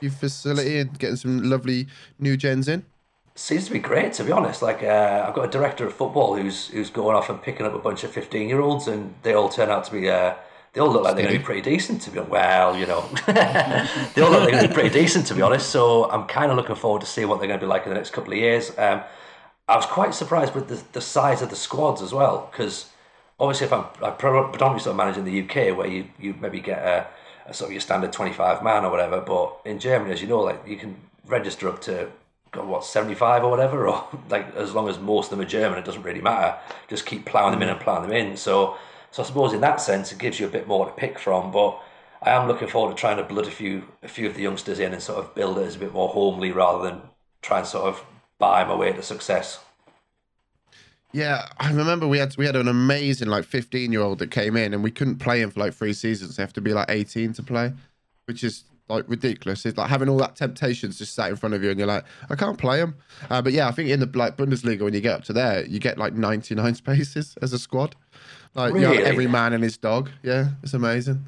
youth 0.00 0.18
facility 0.18 0.78
and 0.78 0.98
getting 0.98 1.16
some 1.16 1.48
lovely 1.48 1.86
new 2.18 2.36
gens 2.36 2.68
in. 2.68 2.84
Seems 3.36 3.66
to 3.66 3.72
be 3.72 3.78
great, 3.78 4.12
to 4.14 4.24
be 4.24 4.32
honest. 4.32 4.60
Like 4.62 4.82
uh, 4.82 5.24
I've 5.26 5.34
got 5.34 5.44
a 5.44 5.50
director 5.50 5.86
of 5.86 5.94
football 5.94 6.36
who's 6.36 6.68
who's 6.68 6.90
going 6.90 7.16
off 7.16 7.30
and 7.30 7.42
picking 7.42 7.66
up 7.66 7.74
a 7.74 7.78
bunch 7.78 8.04
of 8.04 8.12
fifteen 8.12 8.48
year 8.48 8.60
olds, 8.60 8.86
and 8.86 9.14
they 9.22 9.34
all 9.34 9.48
turn 9.48 9.70
out 9.70 9.84
to 9.84 9.92
be. 9.92 10.08
Uh, 10.08 10.34
they 10.74 10.80
all 10.80 10.92
look 10.92 11.04
like 11.04 11.14
they're 11.14 11.24
going 11.24 11.34
to 11.34 11.38
be 11.38 11.44
pretty 11.44 11.62
decent, 11.62 12.02
to 12.02 12.10
be 12.10 12.18
well, 12.18 12.76
you 12.76 12.84
know. 12.84 13.08
they 13.26 14.22
all 14.22 14.30
look 14.30 14.40
like 14.40 14.50
they're 14.50 14.50
going 14.50 14.62
to 14.62 14.68
be 14.68 14.74
pretty 14.74 14.90
decent, 14.90 15.26
to 15.28 15.34
be 15.34 15.40
honest. 15.40 15.70
So 15.70 16.10
I'm 16.10 16.26
kind 16.26 16.50
of 16.50 16.56
looking 16.56 16.74
forward 16.74 17.00
to 17.02 17.06
see 17.06 17.24
what 17.24 17.38
they're 17.38 17.46
going 17.46 17.60
to 17.60 17.64
be 17.64 17.68
like 17.68 17.84
in 17.84 17.90
the 17.90 17.94
next 17.94 18.10
couple 18.10 18.32
of 18.32 18.38
years. 18.38 18.76
Um, 18.76 19.02
I 19.68 19.76
was 19.76 19.86
quite 19.86 20.14
surprised 20.14 20.54
with 20.54 20.68
the, 20.68 20.82
the 20.92 21.00
size 21.00 21.42
of 21.42 21.50
the 21.50 21.56
squads 21.56 22.02
as 22.02 22.12
well, 22.12 22.48
because 22.50 22.90
obviously 23.38 23.66
if 23.66 23.72
I'm 23.72 23.84
pre- 23.84 24.30
predominantly 24.30 24.80
sort 24.80 24.88
of 24.88 24.96
managing 24.96 25.24
the 25.24 25.42
UK, 25.42 25.76
where 25.76 25.86
you, 25.86 26.06
you 26.18 26.34
maybe 26.40 26.60
get 26.60 26.78
a, 26.78 27.06
a 27.46 27.54
sort 27.54 27.68
of 27.68 27.72
your 27.72 27.80
standard 27.80 28.12
25 28.12 28.62
man 28.62 28.84
or 28.84 28.90
whatever, 28.90 29.20
but 29.20 29.60
in 29.64 29.78
Germany, 29.78 30.12
as 30.12 30.20
you 30.20 30.28
know, 30.28 30.40
like 30.40 30.66
you 30.66 30.76
can 30.76 30.96
register 31.26 31.68
up 31.68 31.80
to 31.82 32.10
God, 32.50 32.66
what 32.66 32.84
75 32.84 33.44
or 33.44 33.50
whatever, 33.50 33.86
or 33.86 34.04
like 34.28 34.54
as 34.56 34.74
long 34.74 34.88
as 34.88 34.98
most 34.98 35.26
of 35.26 35.38
them 35.38 35.46
are 35.46 35.48
German, 35.48 35.78
it 35.78 35.84
doesn't 35.84 36.02
really 36.02 36.20
matter. 36.20 36.58
Just 36.88 37.06
keep 37.06 37.24
ploughing 37.24 37.52
them 37.52 37.62
in 37.62 37.68
and 37.68 37.80
ploughing 37.80 38.08
them 38.08 38.12
in. 38.12 38.36
So, 38.36 38.76
so 39.14 39.22
I 39.22 39.26
suppose 39.26 39.52
in 39.52 39.60
that 39.60 39.80
sense, 39.80 40.10
it 40.10 40.18
gives 40.18 40.40
you 40.40 40.46
a 40.46 40.50
bit 40.50 40.66
more 40.66 40.86
to 40.86 40.90
pick 40.90 41.20
from. 41.20 41.52
But 41.52 41.80
I 42.20 42.30
am 42.30 42.48
looking 42.48 42.66
forward 42.66 42.96
to 42.96 43.00
trying 43.00 43.18
to 43.18 43.22
blood 43.22 43.46
a 43.46 43.50
few 43.50 43.84
a 44.02 44.08
few 44.08 44.26
of 44.26 44.34
the 44.34 44.42
youngsters 44.42 44.80
in 44.80 44.92
and 44.92 45.00
sort 45.00 45.20
of 45.20 45.36
build 45.36 45.56
it 45.58 45.68
as 45.68 45.76
a 45.76 45.78
bit 45.78 45.92
more 45.92 46.08
homely 46.08 46.50
rather 46.50 46.82
than 46.82 47.00
try 47.40 47.58
and 47.58 47.66
sort 47.68 47.84
of 47.84 48.02
buy 48.40 48.64
my 48.64 48.74
way 48.74 48.92
to 48.92 49.02
success. 49.04 49.60
Yeah, 51.12 51.46
I 51.60 51.70
remember 51.70 52.08
we 52.08 52.18
had 52.18 52.36
we 52.36 52.44
had 52.44 52.56
an 52.56 52.66
amazing 52.66 53.28
like 53.28 53.44
15 53.44 53.92
year 53.92 54.00
old 54.00 54.18
that 54.18 54.32
came 54.32 54.56
in 54.56 54.74
and 54.74 54.82
we 54.82 54.90
couldn't 54.90 55.20
play 55.20 55.40
him 55.40 55.52
for 55.52 55.60
like 55.60 55.74
three 55.74 55.92
seasons. 55.92 56.34
They 56.34 56.42
have 56.42 56.52
to 56.54 56.60
be 56.60 56.72
like 56.72 56.90
18 56.90 57.34
to 57.34 57.42
play, 57.44 57.72
which 58.24 58.42
is 58.42 58.64
like 58.88 59.04
ridiculous. 59.06 59.64
It's 59.64 59.78
like 59.78 59.90
having 59.90 60.08
all 60.08 60.18
that 60.18 60.34
temptations 60.34 60.98
just 60.98 61.14
sat 61.14 61.30
in 61.30 61.36
front 61.36 61.54
of 61.54 61.62
you 61.62 61.70
and 61.70 61.78
you're 61.78 61.86
like, 61.86 62.04
I 62.30 62.34
can't 62.34 62.58
play 62.58 62.80
him. 62.80 62.96
Uh, 63.30 63.40
but 63.40 63.52
yeah, 63.52 63.68
I 63.68 63.70
think 63.70 63.90
in 63.90 64.00
the 64.00 64.10
like 64.12 64.36
Bundesliga 64.36 64.80
when 64.80 64.92
you 64.92 65.00
get 65.00 65.14
up 65.14 65.24
to 65.26 65.32
there, 65.32 65.64
you 65.66 65.78
get 65.78 65.98
like 65.98 66.14
99 66.14 66.74
spaces 66.74 67.36
as 67.40 67.52
a 67.52 67.60
squad. 67.60 67.94
Like 68.54 68.74
you 68.74 68.80
have 68.80 68.90
Really? 68.92 69.04
every 69.04 69.26
man 69.26 69.52
and 69.52 69.62
his 69.62 69.76
dog. 69.76 70.10
Yeah, 70.22 70.48
it's 70.62 70.74
amazing. 70.74 71.26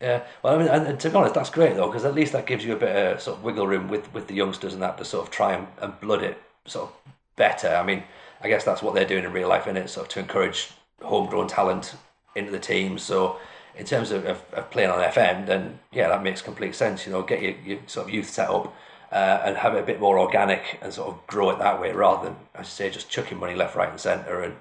Yeah, 0.00 0.22
well, 0.42 0.54
I 0.56 0.58
mean, 0.58 0.68
and, 0.68 0.86
and 0.86 1.00
to 1.00 1.10
be 1.10 1.14
honest, 1.14 1.34
that's 1.34 1.50
great 1.50 1.76
though, 1.76 1.86
because 1.86 2.04
at 2.04 2.14
least 2.14 2.32
that 2.32 2.46
gives 2.46 2.64
you 2.64 2.72
a 2.72 2.76
bit 2.76 2.94
of 3.14 3.20
sort 3.20 3.38
of 3.38 3.44
wiggle 3.44 3.66
room 3.68 3.88
with, 3.88 4.12
with 4.12 4.26
the 4.26 4.34
youngsters 4.34 4.72
and 4.72 4.82
that 4.82 4.98
to 4.98 5.04
sort 5.04 5.24
of 5.24 5.30
try 5.30 5.52
and, 5.54 5.66
and 5.80 6.00
blood 6.00 6.22
it 6.24 6.42
sort 6.64 6.88
of 6.88 7.12
better. 7.36 7.68
I 7.68 7.84
mean, 7.84 8.02
I 8.40 8.48
guess 8.48 8.64
that's 8.64 8.82
what 8.82 8.94
they're 8.94 9.04
doing 9.06 9.24
in 9.24 9.32
real 9.32 9.48
life, 9.48 9.68
in 9.68 9.76
it, 9.76 9.88
sort 9.88 10.06
of 10.06 10.12
to 10.14 10.20
encourage 10.20 10.70
homegrown 11.00 11.46
talent 11.48 11.94
into 12.34 12.50
the 12.50 12.58
team. 12.58 12.98
So, 12.98 13.38
in 13.76 13.86
terms 13.86 14.10
of, 14.10 14.26
of, 14.26 14.42
of 14.52 14.70
playing 14.70 14.90
on 14.90 14.98
FM, 14.98 15.46
then 15.46 15.78
yeah, 15.92 16.08
that 16.08 16.22
makes 16.22 16.42
complete 16.42 16.74
sense. 16.74 17.06
You 17.06 17.12
know, 17.12 17.22
get 17.22 17.40
your, 17.40 17.54
your 17.64 17.78
sort 17.86 18.08
of 18.08 18.14
youth 18.14 18.28
set 18.28 18.50
up 18.50 18.74
uh, 19.12 19.40
and 19.44 19.56
have 19.56 19.74
it 19.74 19.80
a 19.80 19.86
bit 19.86 20.00
more 20.00 20.18
organic 20.18 20.78
and 20.82 20.92
sort 20.92 21.08
of 21.08 21.26
grow 21.28 21.50
it 21.50 21.58
that 21.60 21.80
way 21.80 21.92
rather 21.92 22.24
than, 22.26 22.36
as 22.56 22.66
you 22.66 22.70
say, 22.70 22.90
just 22.90 23.08
chucking 23.08 23.38
money 23.38 23.54
left, 23.54 23.76
right, 23.76 23.88
and 23.90 24.00
centre 24.00 24.42
and 24.42 24.56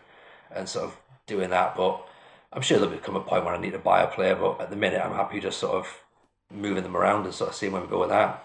and 0.54 0.70
sort 0.70 0.86
of 0.86 0.98
doing 1.32 1.50
that. 1.50 1.76
But 1.76 2.06
I'm 2.54 2.62
sure 2.62 2.78
there'll 2.78 2.94
become 2.94 3.16
a 3.16 3.22
point 3.22 3.46
when 3.46 3.56
I 3.56 3.58
need 3.58 3.72
to 3.72 3.80
buy 3.80 4.02
a 4.02 4.08
player, 4.08 4.36
but 4.36 4.62
at 4.62 4.70
the 4.70 4.76
minute 4.76 5.02
I'm 5.04 5.16
happy 5.16 5.40
just 5.40 5.60
sort 5.60 5.76
of 5.76 5.88
moving 6.52 6.84
them 6.84 6.98
around 6.98 7.26
and 7.26 7.34
sort 7.34 7.50
of 7.50 7.56
seeing 7.56 7.72
where 7.72 7.82
we 7.82 7.88
go 7.88 8.02
with 8.02 8.10
that. 8.10 8.44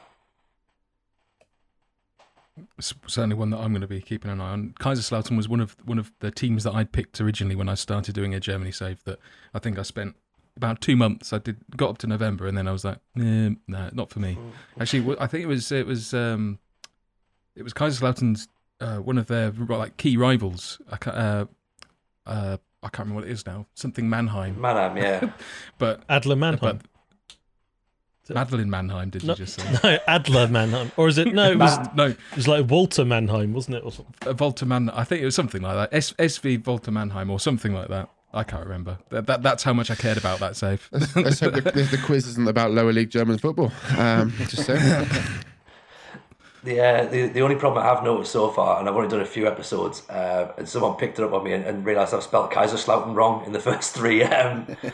It's 2.79 2.95
certainly 3.07 3.37
one 3.37 3.51
that 3.51 3.59
I'm 3.59 3.73
going 3.73 3.83
to 3.83 3.87
be 3.87 4.01
keeping 4.01 4.31
an 4.31 4.41
eye 4.41 4.53
on. 4.53 4.75
Kaiserslautern 4.81 5.37
was 5.37 5.49
one 5.49 5.61
of 5.61 5.77
one 5.85 5.99
of 5.99 6.11
the 6.21 6.31
teams 6.31 6.65
that 6.65 6.75
I'd 6.75 6.93
picked 6.93 7.21
originally 7.21 7.55
when 7.55 7.69
I 7.69 7.75
started 7.75 8.15
doing 8.15 8.35
a 8.35 8.41
Germany 8.41 8.73
save. 8.73 9.05
That 9.05 9.19
I 9.53 9.59
think 9.59 9.79
I 9.79 9.83
spent 9.83 10.17
about 10.57 10.81
two 10.81 10.97
months. 10.97 11.35
I 11.35 11.39
did 11.39 11.59
got 11.77 11.91
up 11.91 11.99
to 11.99 12.07
November, 12.07 12.47
and 12.47 12.57
then 12.57 12.67
I 12.67 12.73
was 12.73 12.83
like, 12.83 12.99
eh, 13.19 13.51
no, 13.69 13.91
not 13.93 14.09
for 14.09 14.21
me. 14.21 14.39
Actually, 14.81 15.17
I 15.21 15.27
think 15.27 15.45
it 15.45 15.49
was 15.49 15.71
it 15.71 15.87
was 15.87 16.15
um, 16.15 16.59
it 17.55 17.63
was 17.63 17.75
Kaiserslautern's 17.75 18.49
uh, 18.81 18.99
one 18.99 19.19
of 19.19 19.27
their 19.27 19.51
like 19.51 19.99
key 19.99 20.17
rivals. 20.17 20.81
Uh, 20.91 21.45
uh, 22.25 22.57
I 22.87 22.89
can't 22.91 23.09
remember 23.09 23.23
what 23.23 23.29
it 23.29 23.33
is 23.33 23.45
now. 23.45 23.67
Something 23.75 24.09
Mannheim, 24.09 24.55
Manham, 24.57 24.97
yeah. 24.97 25.33
but 25.79 26.03
Adler 26.09 26.37
Mannheim. 26.37 26.79
but 26.79 28.35
Madeline 28.35 28.71
Mannheim. 28.71 29.11
Did 29.11 29.23
you 29.25 29.35
just 29.35 29.61
say? 29.61 29.79
no, 29.85 29.99
Adler 30.07 30.47
Mannheim, 30.49 30.93
or 30.97 31.09
is 31.09 31.19
it? 31.19 31.33
No, 31.35 31.51
it 31.51 31.59
was. 31.59 31.77
No, 31.95 32.07
It 32.07 32.19
was 32.37 32.47
like 32.49 32.69
Walter 32.71 33.05
Mannheim, 33.05 33.53
wasn't 33.53 33.77
it? 33.77 33.85
Or 33.85 33.91
something. 33.93 34.29
uh, 34.29 34.33
Volta 34.33 34.65
Man. 34.67 34.89
I 34.91 35.03
think 35.05 35.23
it 35.23 35.25
was 35.25 35.35
something 35.35 35.63
like 35.63 35.75
that. 35.91 35.97
S- 35.97 36.13
SV 36.13 36.63
Volta 36.63 36.91
Mannheim 36.91 37.31
or 37.31 37.41
something 37.41 37.73
like 37.75 37.89
that. 37.89 38.09
I 38.35 38.43
can't 38.45 38.65
remember. 38.65 38.99
That, 39.11 39.27
that 39.27 39.43
that's 39.43 39.63
how 39.63 39.73
much 39.73 39.91
I 39.91 39.95
cared 39.95 40.19
about 40.19 40.39
that 40.41 40.57
save. 40.57 40.89
Let's 40.93 41.41
hope 41.41 41.55
the, 41.55 41.61
the, 41.63 41.83
the 41.97 42.01
quiz 42.05 42.27
isn't 42.29 42.47
about 42.49 42.71
lower 42.73 42.93
league 42.93 43.11
German 43.11 43.39
football. 43.39 43.73
Um, 43.97 44.33
just 44.49 44.65
saying. 44.67 45.07
The, 46.67 46.81
uh, 46.81 47.05
the 47.07 47.29
the 47.29 47.43
only 47.43 47.55
problem 47.55 47.85
I 47.85 47.87
have 47.95 48.03
noticed 48.03 48.33
so 48.33 48.51
far, 48.51 48.81
and 48.81 48.89
I've 48.89 48.97
only 48.97 49.07
done 49.09 49.21
a 49.21 49.25
few 49.25 49.47
episodes, 49.47 50.03
uh, 50.11 50.51
and 50.59 50.69
someone 50.69 50.97
picked 50.97 51.21
it 51.21 51.25
up 51.25 51.33
on 51.33 51.45
me 51.45 51.53
and, 51.53 51.65
and 51.65 51.87
realised 51.87 52.13
I've 52.13 52.25
spelled 52.25 52.51
Kaiserslautern 52.51 53.15
wrong 53.15 53.45
in 53.47 53.53
the 53.53 53.61
first 53.69 53.95
three. 53.95 54.25
Um, 54.25 54.67
I 54.83 54.89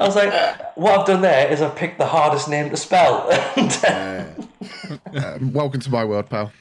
was 0.00 0.14
like, 0.14 0.30
what 0.76 0.98
I've 1.00 1.06
done 1.06 1.22
there 1.22 1.50
is 1.50 1.62
I've 1.62 1.74
picked 1.74 1.96
the 1.98 2.04
hardest 2.06 2.48
name 2.50 2.68
to 2.70 2.76
spell. 2.76 3.28
And, 3.56 3.84
uh, 3.84 4.24
Um, 5.38 5.52
welcome 5.52 5.80
to 5.80 5.90
my 5.90 6.04
world, 6.04 6.28
pal. 6.28 6.52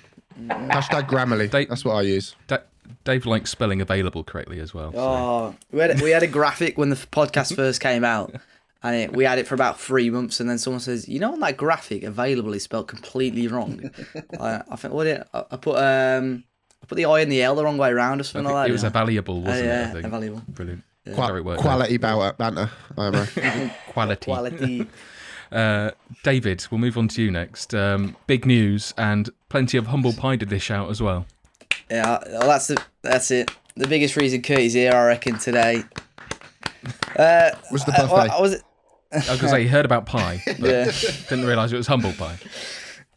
Hashtag 0.48 1.10
Grammarly. 1.10 1.52
They- 1.52 1.66
That's 1.66 1.84
what 1.84 1.96
I 1.96 2.02
use. 2.04 2.36
Da- 2.48 2.60
Dave 3.04 3.26
likes 3.26 3.50
spelling 3.52 3.82
available 3.82 4.24
correctly 4.24 4.60
as 4.62 4.74
well. 4.74 4.94
so- 4.94 5.00
Oh, 5.00 5.54
we 5.72 5.80
had 5.82 6.02
we 6.02 6.12
had 6.12 6.24
a 6.24 6.28
graphic 6.28 6.78
when 6.78 6.90
the 6.90 6.96
podcast 6.96 7.54
first 7.56 7.82
came 7.82 8.06
out, 8.06 8.34
and 8.88 8.96
it, 8.96 9.14
we 9.16 9.24
had 9.26 9.38
it 9.40 9.48
for 9.48 9.56
about 9.56 9.80
three 9.80 10.10
months, 10.10 10.40
and 10.40 10.50
then 10.50 10.58
someone 10.58 10.80
says, 10.80 11.08
"You 11.08 11.20
know, 11.20 11.34
on 11.34 11.40
that 11.42 11.58
graphic, 11.58 12.04
available 12.04 12.54
is 12.54 12.64
spelled 12.64 12.88
completely 12.88 13.48
wrong." 13.48 13.90
I, 14.40 14.62
I 14.70 14.76
think 14.76 14.94
what 14.94 15.04
did 15.06 15.24
I, 15.34 15.44
I 15.52 15.58
put 15.58 15.78
um 15.78 16.44
I 16.82 16.86
put 16.88 16.96
the 16.96 17.06
I 17.06 17.20
and 17.22 17.32
the 17.32 17.42
L 17.42 17.56
the 17.56 17.64
wrong 17.64 17.78
way 17.78 17.90
around 17.90 18.22
or 18.22 18.24
something 18.24 18.46
like 18.52 18.66
that. 18.66 18.70
it 18.70 18.74
was 18.74 18.84
yeah. 18.84 18.88
a 18.90 18.92
valuable, 18.92 19.38
Uh, 19.40 19.50
wasn't 19.50 19.68
it? 19.68 19.72
I 19.72 19.74
yeah, 19.74 19.92
think. 19.92 20.06
invaluable. 20.06 20.44
Brilliant. 20.48 20.84
Qua- 21.14 21.28
Very 21.28 21.42
well. 21.42 21.58
quality 21.58 21.98
banter. 21.98 22.34
banter. 22.38 22.70
I. 22.98 23.72
Quality. 23.94 24.26
Quality. 24.26 24.88
Uh, 25.50 25.92
David, 26.24 26.68
we'll 26.70 26.78
move 26.78 26.98
on 26.98 27.08
to 27.08 27.22
you 27.22 27.32
next. 27.32 27.74
Um, 27.74 28.18
big 28.28 28.46
news 28.46 28.94
and 28.98 29.30
plenty 29.48 29.78
of 29.78 29.88
humble 29.88 30.12
pie 30.12 30.36
to 30.36 30.46
dish 30.46 30.70
out 30.70 30.90
as 30.90 31.02
well. 31.02 31.26
Yeah, 31.90 32.20
well, 32.32 32.48
that's 32.48 32.68
the 32.68 32.84
that's 33.02 33.32
it. 33.32 33.50
The 33.78 33.88
biggest 33.88 34.18
reason 34.18 34.42
Kurt's 34.42 34.74
here, 34.74 34.92
I 34.92 35.06
reckon, 35.08 35.38
today. 35.40 35.86
Uh, 37.18 37.52
Was 37.72 37.86
the 37.86 37.94
uh, 37.94 38.08
buffet? 38.08 38.14
I 38.14 38.24
was 38.24 38.30
I 38.32 38.42
was 38.42 38.64
going 39.12 39.40
to 39.40 39.50
say, 39.50 39.64
he 39.64 39.68
heard 39.68 39.86
about 39.86 40.06
pie, 40.06 40.42
but 40.46 40.60
yeah. 40.60 40.92
didn't 41.30 41.46
realise 41.46 41.72
it 41.72 41.78
was 41.78 41.88
humble 41.88 42.14
pie. 42.14 42.38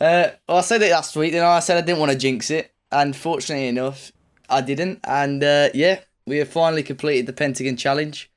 Uh, 0.01 0.31
well, 0.49 0.59
I 0.59 0.61
said 0.63 0.83
it 0.83 0.91
last 0.91 1.17
week. 1.17 1.33
You 1.33 1.41
know, 1.41 1.49
I 1.49 1.61
said 1.61 1.77
I 1.77 1.87
didn't 1.87 1.99
want 1.99 2.13
to 2.13 2.19
jinx 2.19 2.51
it, 2.51 2.73
and 2.91 3.15
fortunately 3.15 3.69
enough, 3.69 4.13
I 4.49 4.61
didn't, 4.61 5.01
and 5.05 5.43
uh, 5.45 5.69
yeah, 5.75 6.01
we 6.27 6.39
have 6.39 6.49
finally 6.49 6.83
completed 6.83 7.27
the 7.27 7.33
Pentagon 7.33 7.77
Challenge. 7.77 8.31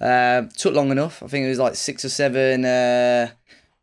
Uh, 0.00 0.42
took 0.56 0.74
long 0.74 0.90
enough. 0.90 1.22
I 1.22 1.28
think 1.28 1.46
it 1.46 1.48
was 1.48 1.58
like 1.58 1.76
six 1.76 2.04
or 2.04 2.08
seven 2.08 2.64
uh, 2.64 3.30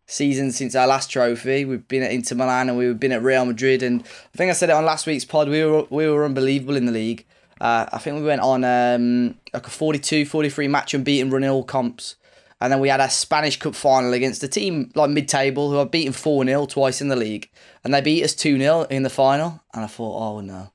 seasons 0.06 0.58
since 0.58 0.76
our 0.76 0.86
last 0.86 1.10
trophy. 1.10 1.64
We've 1.64 1.88
been 1.88 2.04
at 2.04 2.12
Inter 2.12 2.36
Milan 2.36 2.70
and 2.70 2.78
we've 2.78 3.00
been 3.00 3.14
at 3.14 3.24
Real 3.24 3.46
Madrid, 3.46 3.82
and 3.82 4.02
I 4.02 4.38
think 4.38 4.50
I 4.50 4.54
said 4.54 4.70
it 4.70 4.74
on 4.74 4.86
last 4.86 5.08
week's 5.08 5.26
pod. 5.26 5.48
We 5.48 5.64
were 5.64 5.86
we 5.90 6.08
were 6.08 6.26
unbelievable 6.26 6.76
in 6.76 6.86
the 6.86 6.92
league. 6.92 7.26
Uh, 7.62 7.86
I 7.94 8.00
think 8.00 8.18
we 8.18 8.24
went 8.24 8.42
on 8.42 8.64
um, 8.64 9.36
like 9.54 9.68
a 9.68 9.70
42, 9.70 10.26
43 10.26 10.68
match 10.68 10.96
unbeaten 10.96 11.30
run 11.30 11.44
in 11.44 11.50
all 11.50 11.64
comps. 11.64 12.16
And 12.62 12.72
then 12.72 12.80
we 12.80 12.90
had 12.90 13.00
a 13.00 13.10
Spanish 13.10 13.58
Cup 13.58 13.74
final 13.74 14.14
against 14.14 14.44
a 14.44 14.48
team 14.48 14.92
like 14.94 15.10
mid 15.10 15.28
table 15.28 15.72
who 15.72 15.78
had 15.78 15.90
beaten 15.92 16.14
4 16.14 16.46
0 16.46 16.66
twice 16.68 17.02
in 17.02 17.08
the 17.08 17.16
league. 17.16 17.50
And 17.84 17.94
they 17.94 18.02
beat 18.02 18.24
us 18.24 18.36
2 18.36 18.58
0 18.58 18.84
in 18.84 19.04
the 19.04 19.10
final. 19.10 19.62
And 19.74 19.84
I 19.84 19.88
thought, 19.88 20.18
oh 20.18 20.42
no. 20.42 20.72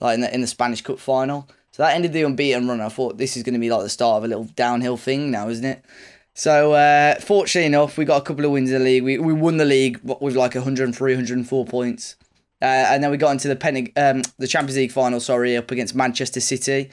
Like 0.00 0.14
in 0.14 0.20
the, 0.20 0.34
in 0.34 0.42
the 0.42 0.46
Spanish 0.46 0.82
Cup 0.82 0.98
final. 0.98 1.48
So 1.72 1.82
that 1.82 1.94
ended 1.94 2.12
the 2.12 2.24
unbeaten 2.24 2.68
run. 2.68 2.80
I 2.80 2.90
thought 2.90 3.16
this 3.16 3.36
is 3.36 3.42
going 3.42 3.54
to 3.54 3.60
be 3.60 3.70
like 3.70 3.82
the 3.82 3.88
start 3.88 4.18
of 4.18 4.24
a 4.24 4.28
little 4.28 4.44
downhill 4.44 4.98
thing 4.98 5.30
now, 5.30 5.48
isn't 5.48 5.64
it? 5.64 5.82
So, 6.34 6.74
uh, 6.74 7.16
fortunately 7.16 7.66
enough, 7.66 7.96
we 7.96 8.04
got 8.04 8.20
a 8.20 8.24
couple 8.24 8.44
of 8.44 8.50
wins 8.50 8.70
in 8.70 8.78
the 8.78 8.84
league. 8.84 9.02
We, 9.02 9.18
we 9.18 9.32
won 9.32 9.56
the 9.56 9.64
league 9.64 10.00
with 10.02 10.36
like 10.36 10.54
103, 10.54 11.12
104 11.12 11.64
points. 11.66 12.16
Uh, 12.62 12.64
and 12.64 13.02
then 13.02 13.10
we 13.10 13.16
got 13.16 13.32
into 13.32 13.48
the 13.48 13.56
Pen- 13.56 13.92
um, 13.96 14.22
the 14.38 14.46
Champions 14.46 14.76
League 14.76 14.92
final, 14.92 15.20
sorry, 15.20 15.56
up 15.56 15.70
against 15.70 15.94
Manchester 15.94 16.40
City. 16.40 16.90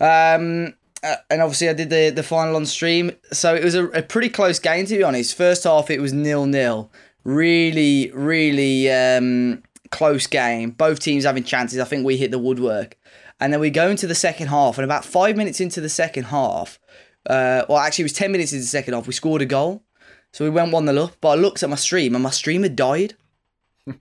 Um, 0.00 0.74
uh, 1.02 1.16
and 1.30 1.40
obviously, 1.42 1.68
I 1.68 1.72
did 1.72 1.90
the, 1.90 2.10
the 2.10 2.22
final 2.22 2.56
on 2.56 2.66
stream. 2.66 3.12
So 3.32 3.54
it 3.54 3.64
was 3.64 3.74
a, 3.74 3.86
a 3.88 4.02
pretty 4.02 4.28
close 4.28 4.58
game, 4.58 4.86
to 4.86 4.96
be 4.96 5.02
honest. 5.02 5.36
First 5.36 5.64
half, 5.64 5.90
it 5.90 6.00
was 6.00 6.12
nil 6.12 6.46
nil. 6.46 6.90
Really, 7.24 8.10
really 8.12 8.90
um, 8.90 9.62
close 9.90 10.26
game. 10.26 10.70
Both 10.70 11.00
teams 11.00 11.24
having 11.24 11.44
chances. 11.44 11.78
I 11.78 11.84
think 11.84 12.04
we 12.04 12.16
hit 12.16 12.30
the 12.30 12.38
woodwork. 12.38 12.96
And 13.40 13.52
then 13.52 13.60
we 13.60 13.70
go 13.70 13.88
into 13.88 14.06
the 14.06 14.14
second 14.14 14.48
half, 14.48 14.78
and 14.78 14.84
about 14.84 15.04
five 15.04 15.36
minutes 15.36 15.60
into 15.60 15.80
the 15.80 15.88
second 15.88 16.24
half, 16.24 16.80
uh, 17.28 17.62
well, 17.68 17.78
actually, 17.78 18.02
it 18.02 18.06
was 18.06 18.12
10 18.14 18.32
minutes 18.32 18.52
into 18.52 18.62
the 18.62 18.68
second 18.68 18.94
half, 18.94 19.06
we 19.06 19.12
scored 19.12 19.42
a 19.42 19.46
goal. 19.46 19.84
So 20.32 20.44
we 20.44 20.50
went 20.50 20.72
1 20.72 20.86
0 20.86 21.04
up. 21.04 21.16
But 21.20 21.28
I 21.28 21.34
looked 21.36 21.62
at 21.62 21.70
my 21.70 21.76
stream, 21.76 22.14
and 22.14 22.24
my 22.24 22.30
stream 22.30 22.62
had 22.62 22.76
died. 22.76 23.14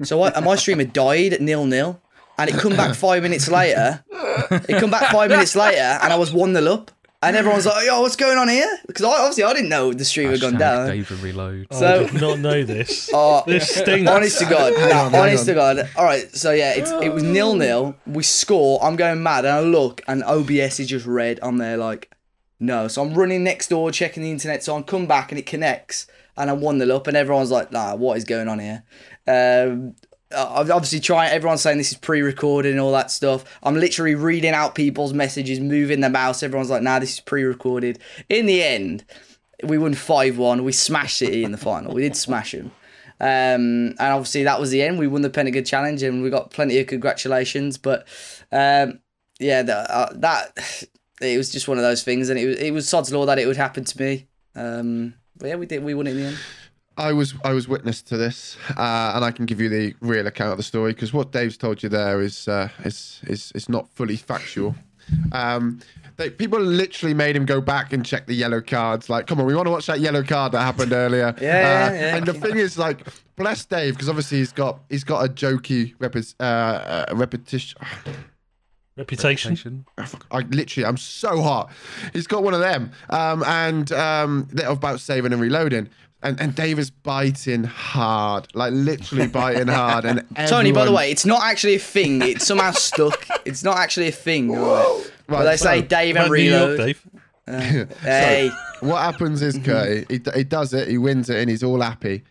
So 0.03 0.21
I, 0.21 0.37
my 0.41 0.55
stream 0.55 0.79
had 0.79 0.91
died 0.91 1.33
at 1.33 1.41
nil 1.41 1.65
nil. 1.65 2.01
And 2.37 2.49
it 2.49 2.55
come 2.55 2.75
back 2.75 2.95
five 3.07 3.23
minutes 3.23 3.49
later. 3.49 4.03
It 4.11 4.79
come 4.79 4.91
back 4.91 5.11
five 5.11 5.29
minutes 5.29 5.55
later, 5.55 5.99
and 6.01 6.13
I 6.13 6.15
was 6.17 6.31
1 6.31 6.53
0 6.53 6.71
up. 6.71 6.91
And 7.23 7.35
everyone's 7.35 7.65
like, 7.65 7.87
yo, 7.87 8.01
what's 8.01 8.15
going 8.15 8.37
on 8.37 8.47
here? 8.47 8.69
Because 8.85 9.03
obviously 9.03 9.43
I 9.43 9.51
didn't 9.53 9.69
know 9.69 9.91
the 9.91 10.05
stream 10.05 10.29
had 10.29 10.39
gone 10.39 10.53
Hashtag 10.53 10.59
down. 10.59 10.87
David 10.87 11.19
reload. 11.19 11.67
So- 11.73 12.01
I 12.01 12.11
did 12.11 12.21
not 12.21 12.39
know 12.39 12.63
this. 12.63 13.09
Oh, 13.19 13.43
this 13.47 13.75
stinks. 13.75 14.09
Honest 14.09 14.37
to 14.39 14.45
God, 14.45 14.73
Hang 14.77 14.89
nah, 14.89 15.05
on, 15.05 15.15
honest 15.15 15.45
to 15.47 15.55
God. 15.55 15.89
All 15.95 16.05
right, 16.05 16.33
so 16.35 16.51
yeah, 16.51 16.73
it's 16.75 16.91
it 16.91 17.09
was 17.09 17.23
nil 17.23 17.55
nil. 17.55 17.95
We 18.05 18.21
score. 18.21 18.79
I'm 18.83 18.95
going 18.95 19.23
mad, 19.23 19.45
and 19.45 19.53
I 19.55 19.59
look, 19.61 20.03
and 20.07 20.23
OBS 20.23 20.79
is 20.79 20.87
just 20.87 21.07
red. 21.07 21.39
I'm 21.41 21.57
there 21.57 21.77
like, 21.77 22.13
no. 22.59 22.87
So 22.87 23.01
I'm 23.01 23.15
running 23.15 23.43
next 23.43 23.69
door, 23.69 23.91
checking 23.91 24.21
the 24.21 24.29
internet. 24.29 24.63
So 24.63 24.77
I 24.77 24.81
come 24.83 25.07
back, 25.07 25.31
and 25.31 25.39
it 25.39 25.47
connects, 25.47 26.05
and 26.37 26.51
I'm 26.51 26.61
one 26.61 26.77
nil 26.77 26.91
up, 26.91 27.07
and 27.07 27.17
everyone's 27.17 27.49
like, 27.49 27.71
nah, 27.71 27.95
what 27.95 28.17
is 28.17 28.25
going 28.25 28.47
on 28.47 28.59
here? 28.59 28.83
Um, 29.27 29.95
I've 30.03 30.06
obviously 30.35 30.99
trying. 30.99 31.31
Everyone's 31.31 31.61
saying 31.61 31.77
this 31.77 31.91
is 31.91 31.97
pre-recorded 31.97 32.71
and 32.71 32.79
all 32.79 32.91
that 32.91 33.11
stuff. 33.11 33.45
I'm 33.63 33.75
literally 33.75 34.15
reading 34.15 34.51
out 34.51 34.75
people's 34.75 35.13
messages, 35.13 35.59
moving 35.59 36.01
the 36.01 36.09
mouse. 36.09 36.43
Everyone's 36.43 36.69
like, 36.69 36.81
"Nah, 36.81 36.99
this 36.99 37.13
is 37.13 37.19
pre-recorded." 37.19 37.99
In 38.29 38.45
the 38.45 38.63
end, 38.63 39.05
we 39.63 39.77
won 39.77 39.93
five 39.93 40.37
one. 40.37 40.63
We 40.63 40.71
smashed 40.71 41.17
City 41.17 41.43
in 41.43 41.51
the 41.51 41.57
final. 41.57 41.93
We 41.93 42.01
did 42.01 42.15
smash 42.15 42.51
them, 42.51 42.71
um, 43.19 43.95
and 43.99 43.99
obviously 43.99 44.43
that 44.43 44.59
was 44.59 44.71
the 44.71 44.81
end. 44.81 44.99
We 44.99 45.07
won 45.07 45.21
the 45.21 45.29
Pentagon 45.29 45.63
Challenge, 45.63 46.03
and 46.03 46.21
we 46.23 46.29
got 46.29 46.51
plenty 46.51 46.77
of 46.79 46.87
congratulations. 46.87 47.77
But 47.77 48.07
um, 48.51 48.99
yeah, 49.39 49.61
uh, 49.61 50.13
that 50.15 50.57
it 51.21 51.37
was 51.37 51.51
just 51.51 51.67
one 51.67 51.77
of 51.77 51.83
those 51.83 52.03
things, 52.03 52.29
and 52.29 52.39
it 52.39 52.45
was 52.45 52.57
it 52.57 52.71
was 52.71 52.89
sod's 52.89 53.11
law 53.11 53.25
that 53.25 53.39
it 53.39 53.47
would 53.47 53.57
happen 53.57 53.83
to 53.85 54.01
me. 54.01 54.27
Um, 54.55 55.13
but 55.37 55.47
yeah, 55.49 55.55
we 55.55 55.65
did. 55.65 55.83
We 55.83 55.93
won 55.93 56.07
it 56.07 56.11
in 56.11 56.17
the 56.17 56.25
end. 56.27 56.37
I 56.97 57.13
was 57.13 57.33
I 57.43 57.53
was 57.53 57.67
witness 57.67 58.01
to 58.03 58.17
this, 58.17 58.57
uh, 58.75 59.11
and 59.15 59.23
I 59.23 59.31
can 59.31 59.45
give 59.45 59.61
you 59.61 59.69
the 59.69 59.93
real 60.01 60.25
account 60.27 60.51
of 60.51 60.57
the 60.57 60.63
story 60.63 60.93
because 60.93 61.13
what 61.13 61.31
Dave's 61.31 61.57
told 61.57 61.83
you 61.83 61.89
there 61.89 62.21
is 62.21 62.47
uh, 62.47 62.69
is 62.83 63.21
is 63.27 63.51
is 63.53 63.69
not 63.69 63.87
fully 63.89 64.15
factual. 64.15 64.75
Um, 65.31 65.79
they, 66.17 66.29
people 66.29 66.59
literally 66.59 67.13
made 67.13 67.35
him 67.35 67.45
go 67.45 67.61
back 67.61 67.93
and 67.93 68.05
check 68.05 68.25
the 68.25 68.33
yellow 68.33 68.59
cards. 68.59 69.09
Like, 69.09 69.27
come 69.27 69.39
on, 69.39 69.45
we 69.45 69.55
want 69.55 69.67
to 69.67 69.71
watch 69.71 69.85
that 69.85 69.99
yellow 69.99 70.23
card 70.23 70.51
that 70.51 70.61
happened 70.61 70.91
earlier. 70.91 71.33
Yeah, 71.39 71.41
yeah, 71.41 71.87
Uh, 71.87 71.93
yeah. 71.93 72.15
And 72.17 72.25
the 72.25 72.33
thing 72.33 72.57
is, 72.57 72.77
like, 72.77 73.07
bless 73.35 73.63
Dave 73.63 73.93
because 73.93 74.09
obviously 74.09 74.39
he's 74.39 74.51
got 74.51 74.79
he's 74.89 75.03
got 75.03 75.23
a 75.25 75.29
jokey 75.29 75.95
repet, 75.97 76.33
uh, 76.39 76.43
uh, 76.43 77.05
repetition. 77.13 77.79
Reputation. 78.97 79.85
I 80.31 80.39
literally, 80.39 80.83
I'm 80.87 80.97
so 80.97 81.43
hot. 81.43 81.69
He's 82.13 82.25
got 82.25 82.41
one 82.41 82.55
of 82.55 82.61
them, 82.61 82.91
um, 83.11 83.43
and 83.43 83.91
um, 83.91 84.47
they're 84.51 84.71
about 84.71 84.99
saving 85.01 85.33
and 85.33 85.39
reloading. 85.39 85.87
And 86.23 86.39
and 86.41 86.55
Dave 86.55 86.79
is 86.79 86.89
biting 86.89 87.63
hard, 87.63 88.47
like 88.55 88.73
literally 88.73 89.27
biting 89.27 89.67
hard. 89.67 90.03
And 90.05 90.25
Tony, 90.47 90.71
by 90.71 90.85
the 90.85 90.91
way, 90.91 91.11
it's 91.11 91.25
not 91.25 91.43
actually 91.43 91.75
a 91.75 91.79
thing. 91.79 92.21
It's 92.23 92.45
somehow 92.47 92.71
stuck. 92.87 93.27
It's 93.45 93.63
not 93.63 93.77
actually 93.77 94.07
a 94.07 94.11
thing. 94.11 94.51
Right. 94.51 95.03
But 95.27 95.43
they 95.43 95.57
say 95.57 95.81
Dave 95.81 96.15
and 96.15 96.29
Like 96.29 96.41
York, 96.41 96.61
reload. 96.69 96.77
Dave. 96.77 97.07
Uh, 97.47 97.61
hey, 98.01 98.49
what 98.81 98.97
happens 98.97 99.41
is, 99.41 99.57
Curry, 99.59 100.05
he, 100.09 100.19
he 100.35 100.43
does 100.43 100.73
it, 100.73 100.87
he 100.87 100.97
wins 100.97 101.29
it, 101.29 101.37
and 101.37 101.49
he's 101.49 101.63
all 101.63 101.81
happy. 101.81 102.23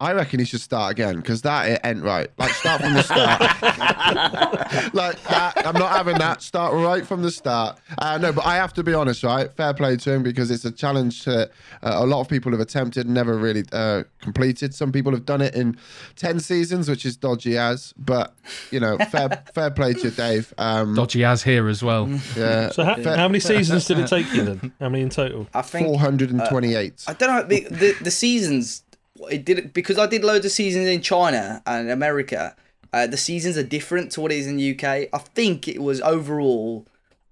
I 0.00 0.12
reckon 0.12 0.38
he 0.38 0.44
should 0.44 0.60
start 0.60 0.92
again 0.92 1.16
because 1.16 1.42
that 1.42 1.68
it 1.68 1.80
ain't 1.82 2.04
right. 2.04 2.30
Like 2.38 2.52
start 2.52 2.82
from 2.82 2.94
the 2.94 3.02
start. 3.02 3.40
like 4.94 5.20
that, 5.24 5.66
I'm 5.66 5.74
not 5.74 5.90
having 5.90 6.18
that. 6.18 6.40
Start 6.40 6.72
right 6.72 7.04
from 7.04 7.22
the 7.22 7.32
start. 7.32 7.80
Uh, 7.98 8.16
no, 8.16 8.32
but 8.32 8.46
I 8.46 8.54
have 8.56 8.72
to 8.74 8.84
be 8.84 8.94
honest, 8.94 9.24
right? 9.24 9.50
Fair 9.50 9.74
play 9.74 9.96
to 9.96 10.12
him 10.12 10.22
because 10.22 10.52
it's 10.52 10.64
a 10.64 10.70
challenge 10.70 11.24
that 11.24 11.50
uh, 11.82 11.94
a 11.96 12.06
lot 12.06 12.20
of 12.20 12.28
people 12.28 12.52
have 12.52 12.60
attempted, 12.60 13.08
never 13.08 13.36
really 13.36 13.64
uh, 13.72 14.04
completed. 14.20 14.72
Some 14.72 14.92
people 14.92 15.10
have 15.10 15.24
done 15.24 15.40
it 15.40 15.56
in 15.56 15.76
ten 16.14 16.38
seasons, 16.38 16.88
which 16.88 17.04
is 17.04 17.16
dodgy 17.16 17.58
as. 17.58 17.92
But 17.98 18.34
you 18.70 18.78
know, 18.78 18.98
fair 18.98 19.42
fair 19.52 19.72
play 19.72 19.94
to 19.94 20.12
Dave. 20.12 20.54
Um, 20.58 20.94
Dodgy 20.94 21.24
as 21.24 21.42
here 21.42 21.68
as 21.68 21.82
well. 21.82 22.08
yeah, 22.36 22.70
So 22.70 22.84
how, 22.84 22.94
how 23.02 23.26
many 23.26 23.40
seasons 23.40 23.84
did 23.86 23.98
it 23.98 24.06
take 24.06 24.32
you 24.32 24.44
then? 24.44 24.72
How 24.78 24.88
many 24.90 25.02
in 25.02 25.10
total? 25.10 25.48
I 25.52 25.62
think 25.62 25.88
428. 25.88 27.04
I 27.08 27.12
don't 27.14 27.28
know 27.28 27.42
the, 27.42 27.64
the 27.68 27.96
the 28.04 28.10
seasons. 28.12 28.84
It 29.30 29.44
did 29.44 29.72
because 29.72 29.98
I 29.98 30.06
did 30.06 30.24
loads 30.24 30.44
of 30.46 30.52
seasons 30.52 30.86
in 30.88 31.00
China 31.02 31.62
and 31.66 31.90
America. 31.90 32.54
Uh, 32.92 33.06
the 33.06 33.16
seasons 33.18 33.58
are 33.58 33.62
different 33.62 34.12
to 34.12 34.20
what 34.20 34.32
it 34.32 34.38
is 34.38 34.46
in 34.46 34.56
the 34.56 34.70
UK. 34.74 35.08
I 35.12 35.18
think 35.18 35.68
it 35.68 35.82
was 35.82 36.00
overall 36.00 36.86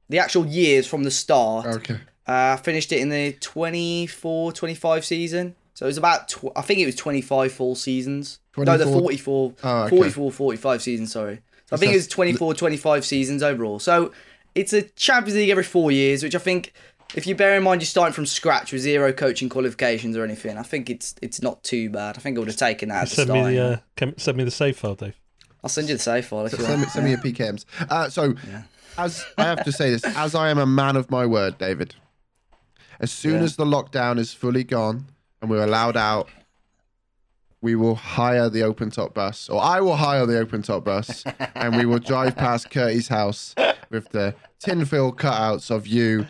the 0.08 0.18
actual 0.18 0.46
years 0.46 0.86
from 0.86 1.04
the 1.04 1.10
start. 1.10 1.66
okay. 1.66 1.94
Uh, 2.28 2.56
I 2.58 2.60
finished 2.62 2.90
it 2.92 2.98
in 3.00 3.08
the 3.08 3.32
24, 3.40 4.52
25 4.52 5.04
season. 5.04 5.54
So 5.74 5.86
it 5.86 5.88
was 5.88 5.98
about, 5.98 6.28
tw- 6.28 6.46
I 6.56 6.62
think 6.62 6.80
it 6.80 6.86
was 6.86 6.96
25 6.96 7.52
full 7.52 7.74
seasons. 7.74 8.40
No, 8.56 8.76
the 8.76 8.84
24 8.84 9.00
44, 9.00 9.54
Oh, 9.62 9.82
okay. 9.84 9.96
44, 9.96 10.32
45 10.32 10.82
seasons, 10.82 11.12
sorry. 11.12 11.40
So 11.66 11.76
I 11.76 11.78
think 11.78 11.92
it 11.92 11.96
was 11.96 12.08
24, 12.08 12.54
25 12.54 13.04
seasons 13.04 13.42
overall. 13.42 13.78
So 13.78 14.12
it's 14.54 14.72
a 14.72 14.82
Champions 14.82 15.36
League 15.36 15.50
every 15.50 15.62
four 15.64 15.90
years, 15.92 16.22
which 16.22 16.34
I 16.34 16.38
think, 16.38 16.72
if 17.16 17.26
you 17.26 17.34
bear 17.34 17.56
in 17.56 17.62
mind 17.62 17.80
you're 17.80 17.86
starting 17.86 18.12
from 18.12 18.26
scratch 18.26 18.72
with 18.72 18.82
zero 18.82 19.12
coaching 19.12 19.48
qualifications 19.48 20.16
or 20.16 20.22
anything, 20.24 20.56
I 20.58 20.62
think 20.62 20.88
it's 20.90 21.14
it's 21.22 21.42
not 21.42 21.62
too 21.64 21.90
bad. 21.90 22.16
I 22.16 22.20
think 22.20 22.36
I 22.36 22.40
would 22.40 22.48
have 22.48 22.56
taken 22.56 22.90
that 22.90 23.08
Send 23.08 23.30
me 23.32 23.40
the 23.54 23.58
uh, 23.64 23.76
cam- 23.96 24.18
send 24.18 24.36
me 24.36 24.44
the 24.44 24.50
save 24.50 24.76
file, 24.78 24.94
Dave. 24.94 25.14
I'll 25.64 25.70
send 25.70 25.88
you 25.88 25.96
the 25.96 26.02
save 26.02 26.26
file 26.26 26.46
if 26.46 26.52
you 26.52 26.58
Send 26.58 26.68
me, 26.72 26.76
want. 26.82 26.90
send 26.90 27.04
me 27.06 27.10
your 27.12 27.20
PKMs. 27.20 27.64
Uh, 27.90 28.08
so, 28.08 28.34
as 28.98 29.24
I 29.36 29.42
have 29.44 29.64
to 29.64 29.72
say 29.72 29.90
this, 29.90 30.04
as 30.16 30.34
I 30.34 30.50
am 30.50 30.58
a 30.58 30.66
man 30.66 30.94
of 30.96 31.10
my 31.10 31.26
word, 31.26 31.58
David. 31.58 31.94
As 33.00 33.10
soon 33.10 33.34
Yeah. 33.38 33.42
as 33.42 33.56
the 33.56 33.64
lockdown 33.64 34.18
is 34.18 34.32
fully 34.32 34.62
gone 34.64 35.06
and 35.42 35.50
we're 35.50 35.64
allowed 35.64 35.96
out, 35.96 36.28
we 37.60 37.74
will 37.74 37.94
hire 37.96 38.48
the 38.48 38.62
open 38.62 38.90
top 38.90 39.12
bus, 39.14 39.48
or 39.48 39.60
I 39.60 39.80
will 39.80 39.96
hire 39.96 40.24
the 40.26 40.38
open 40.38 40.62
top 40.62 40.84
bus, 40.84 41.24
and 41.54 41.76
we 41.76 41.84
will 41.84 41.98
drive 41.98 42.36
past 42.36 42.70
Curtis' 42.70 43.08
house 43.08 43.54
with 43.90 44.10
the 44.10 44.34
tinfoil 44.60 45.12
cutouts 45.12 45.70
of 45.70 45.86
you 45.86 46.26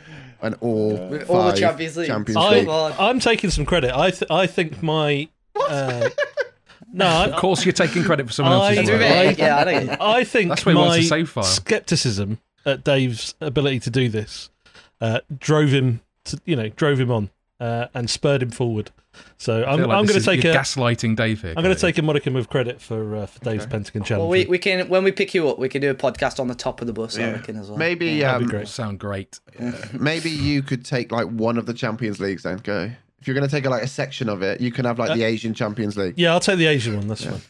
and 0.47 0.55
all 0.61 0.97
With 1.09 1.29
all 1.29 1.45
the 1.45 1.50
five 1.50 1.59
Champions 1.59 1.97
League. 1.97 2.07
Champions 2.09 2.37
I- 2.37 2.50
League. 2.50 2.67
God. 2.67 2.95
I, 2.99 3.09
I'm 3.09 3.21
taking 3.21 3.50
some 3.50 3.65
credit. 3.67 3.93
I 3.95 4.11
th- 4.11 4.31
I 4.31 4.47
think 4.47 4.83
my 4.83 5.29
uh, 5.55 6.09
no, 6.93 7.07
I, 7.07 7.26
Of 7.26 7.37
course, 7.37 7.65
you're 7.65 7.73
taking 7.73 8.05
credit 8.05 8.26
for 8.26 8.33
someone 8.33 8.55
else's 8.55 8.79
I- 8.79 8.83
To 8.85 8.93
work. 8.93 9.00
fair, 9.00 9.33
yeah, 9.33 9.57
I 9.59 9.65
don't 9.65 10.00
I 10.00 10.25
think 10.25 10.49
That's 10.50 10.65
why 10.67 10.73
he 10.73 10.79
wants 10.79 10.97
my 10.97 10.99
a 10.99 11.03
save 11.03 11.29
file. 11.31 11.45
skepticism 11.45 12.38
at 12.65 12.85
Dave's 12.85 13.35
ability 13.41 13.81
to 13.81 13.91
do 13.91 14.09
this 14.09 14.50
uh, 15.00 15.21
drove 15.38 15.71
him 15.71 16.00
to 16.25 16.41
you 16.45 16.57
know 16.57 16.69
drove 16.71 16.99
him 16.99 17.11
on 17.11 17.31
uh, 17.61 17.87
and 17.95 18.09
spurred 18.09 18.43
him 18.43 18.51
forward. 18.51 18.91
So 19.39 19.63
I 19.63 19.73
I'm, 19.73 19.81
like 19.81 19.97
I'm 19.97 20.05
going 20.05 20.21
to 20.21 20.25
take 20.25 20.45
a 20.45 20.49
gaslighting 20.49 21.17
Dave 21.17 21.43
here. 21.43 21.55
I'm 21.57 21.63
going 21.63 21.75
to 21.75 21.81
take 21.81 21.97
a 21.97 22.03
modicum 22.03 22.37
of 22.37 22.51
credit 22.51 22.81
for 22.81 23.17
uh, 23.17 23.27
for 23.27 23.39
Dave's 23.41 23.67
Pentagon 23.67 24.03
challenge. 24.03 24.23
Well, 24.23 24.29
we, 24.29 24.45
we 24.45 24.59
can 24.59 24.89
when 24.89 25.05
we 25.05 25.13
pick 25.13 25.35
you 25.35 25.49
up, 25.49 25.59
we 25.59 25.69
can 25.69 25.81
do 25.81 25.91
a 25.91 25.95
podcast 25.95 26.39
on 26.39 26.49
the 26.49 26.55
top 26.55 26.81
of 26.81 26.87
the 26.87 26.93
bus. 26.93 27.19
I 27.19 27.33
reckon 27.33 27.57
as 27.57 27.69
well. 27.69 27.79
Maybe, 27.79 28.21
That'd 28.21 28.43
um, 28.43 28.49
great. 28.49 28.69
Sound 28.69 28.99
great. 28.99 29.41
maybe 29.93 30.31
you 30.31 30.63
could 30.63 30.85
take 30.85 31.13
like 31.13 31.29
one 31.29 31.57
of 31.57 31.67
the 31.67 31.75
Champions 31.75 32.21
Leagues 32.21 32.45
and 32.45 32.63
go. 32.63 32.91
If 33.19 33.27
you're 33.27 33.35
going 33.35 33.49
to 33.49 33.51
take 33.51 33.65
like 33.65 33.83
a 33.83 33.89
section 33.89 34.29
of 34.29 34.43
it, 34.43 34.61
you 34.61 34.71
can 34.71 34.85
have 34.85 34.99
like 34.99 35.17
the 35.17 35.25
Asian 35.25 35.55
Champions 35.55 35.97
League. 35.97 36.15
yeah, 36.17 36.33
I'll 36.33 36.41
take 36.41 36.59
the 36.59 36.67
Asian 36.67 36.97
one. 36.97 37.09
That's 37.09 37.25
fine. 37.25 37.41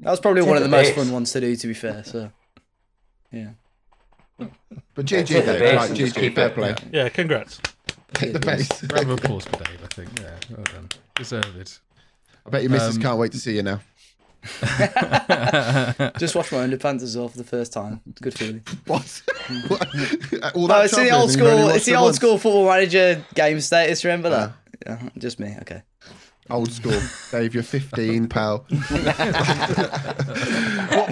That 0.00 0.10
was 0.10 0.20
probably 0.20 0.42
one 0.42 0.58
of 0.58 0.62
the 0.62 0.68
most 0.68 0.94
fun 0.94 1.10
ones 1.10 1.32
to 1.32 1.40
do. 1.40 1.56
To 1.56 1.66
be 1.66 1.74
fair, 1.74 2.04
so 2.04 2.30
yeah. 3.32 3.50
But 4.38 5.06
GG, 5.06 5.26
Take 5.26 5.46
the 5.46 5.58
Dave. 5.58 5.76
Like, 5.76 5.94
just 5.94 6.14
GG, 6.14 6.20
keep 6.20 6.34
fair 6.34 6.50
play. 6.50 6.74
yeah. 6.92 7.04
Yeah, 7.04 7.08
congrats. 7.08 7.60
Take 8.14 8.32
the 8.32 8.40
base. 8.40 8.68
Round 8.84 9.10
of 9.10 9.18
applause 9.18 9.44
for 9.44 9.62
Dave, 9.64 9.80
I 9.82 9.86
think. 9.88 10.08
Yeah, 10.20 10.30
well 10.50 10.64
done. 10.64 10.88
Deserved. 11.14 11.78
I 12.46 12.50
bet 12.50 12.62
your 12.62 12.70
missus 12.70 12.96
Um, 12.96 13.02
can't 13.02 13.18
wait 13.18 13.32
to 13.32 13.38
see 13.38 13.56
you 13.56 13.62
now. 13.62 13.80
Just 16.18 16.34
watched 16.34 16.52
my 16.52 16.58
underpants 16.58 17.02
as 17.02 17.16
well 17.16 17.28
for 17.28 17.38
the 17.38 17.44
first 17.44 17.72
time. 17.72 18.00
Good 18.20 18.34
feeling. 18.34 18.62
What? 18.86 19.22
What? 19.68 19.86
All 20.54 20.68
No, 20.68 20.80
it's 20.82 20.94
the 20.96 21.10
old 21.10 21.30
and 21.30 21.38
you've 21.38 21.48
only 21.48 21.62
school. 21.62 21.68
It's 21.70 21.84
the 21.86 21.94
old 21.96 22.04
once? 22.06 22.16
school 22.16 22.38
football 22.38 22.66
manager 22.66 23.24
game 23.34 23.60
status. 23.60 24.04
Remember 24.04 24.30
that? 24.30 24.52
Yeah, 24.86 25.08
just 25.18 25.38
me. 25.40 25.56
Okay. 25.62 25.82
Old 26.50 26.72
school. 26.72 26.98
Dave, 27.30 27.52
you're 27.52 27.62
15, 27.62 28.28
pal. 28.28 28.64
what 28.68 28.88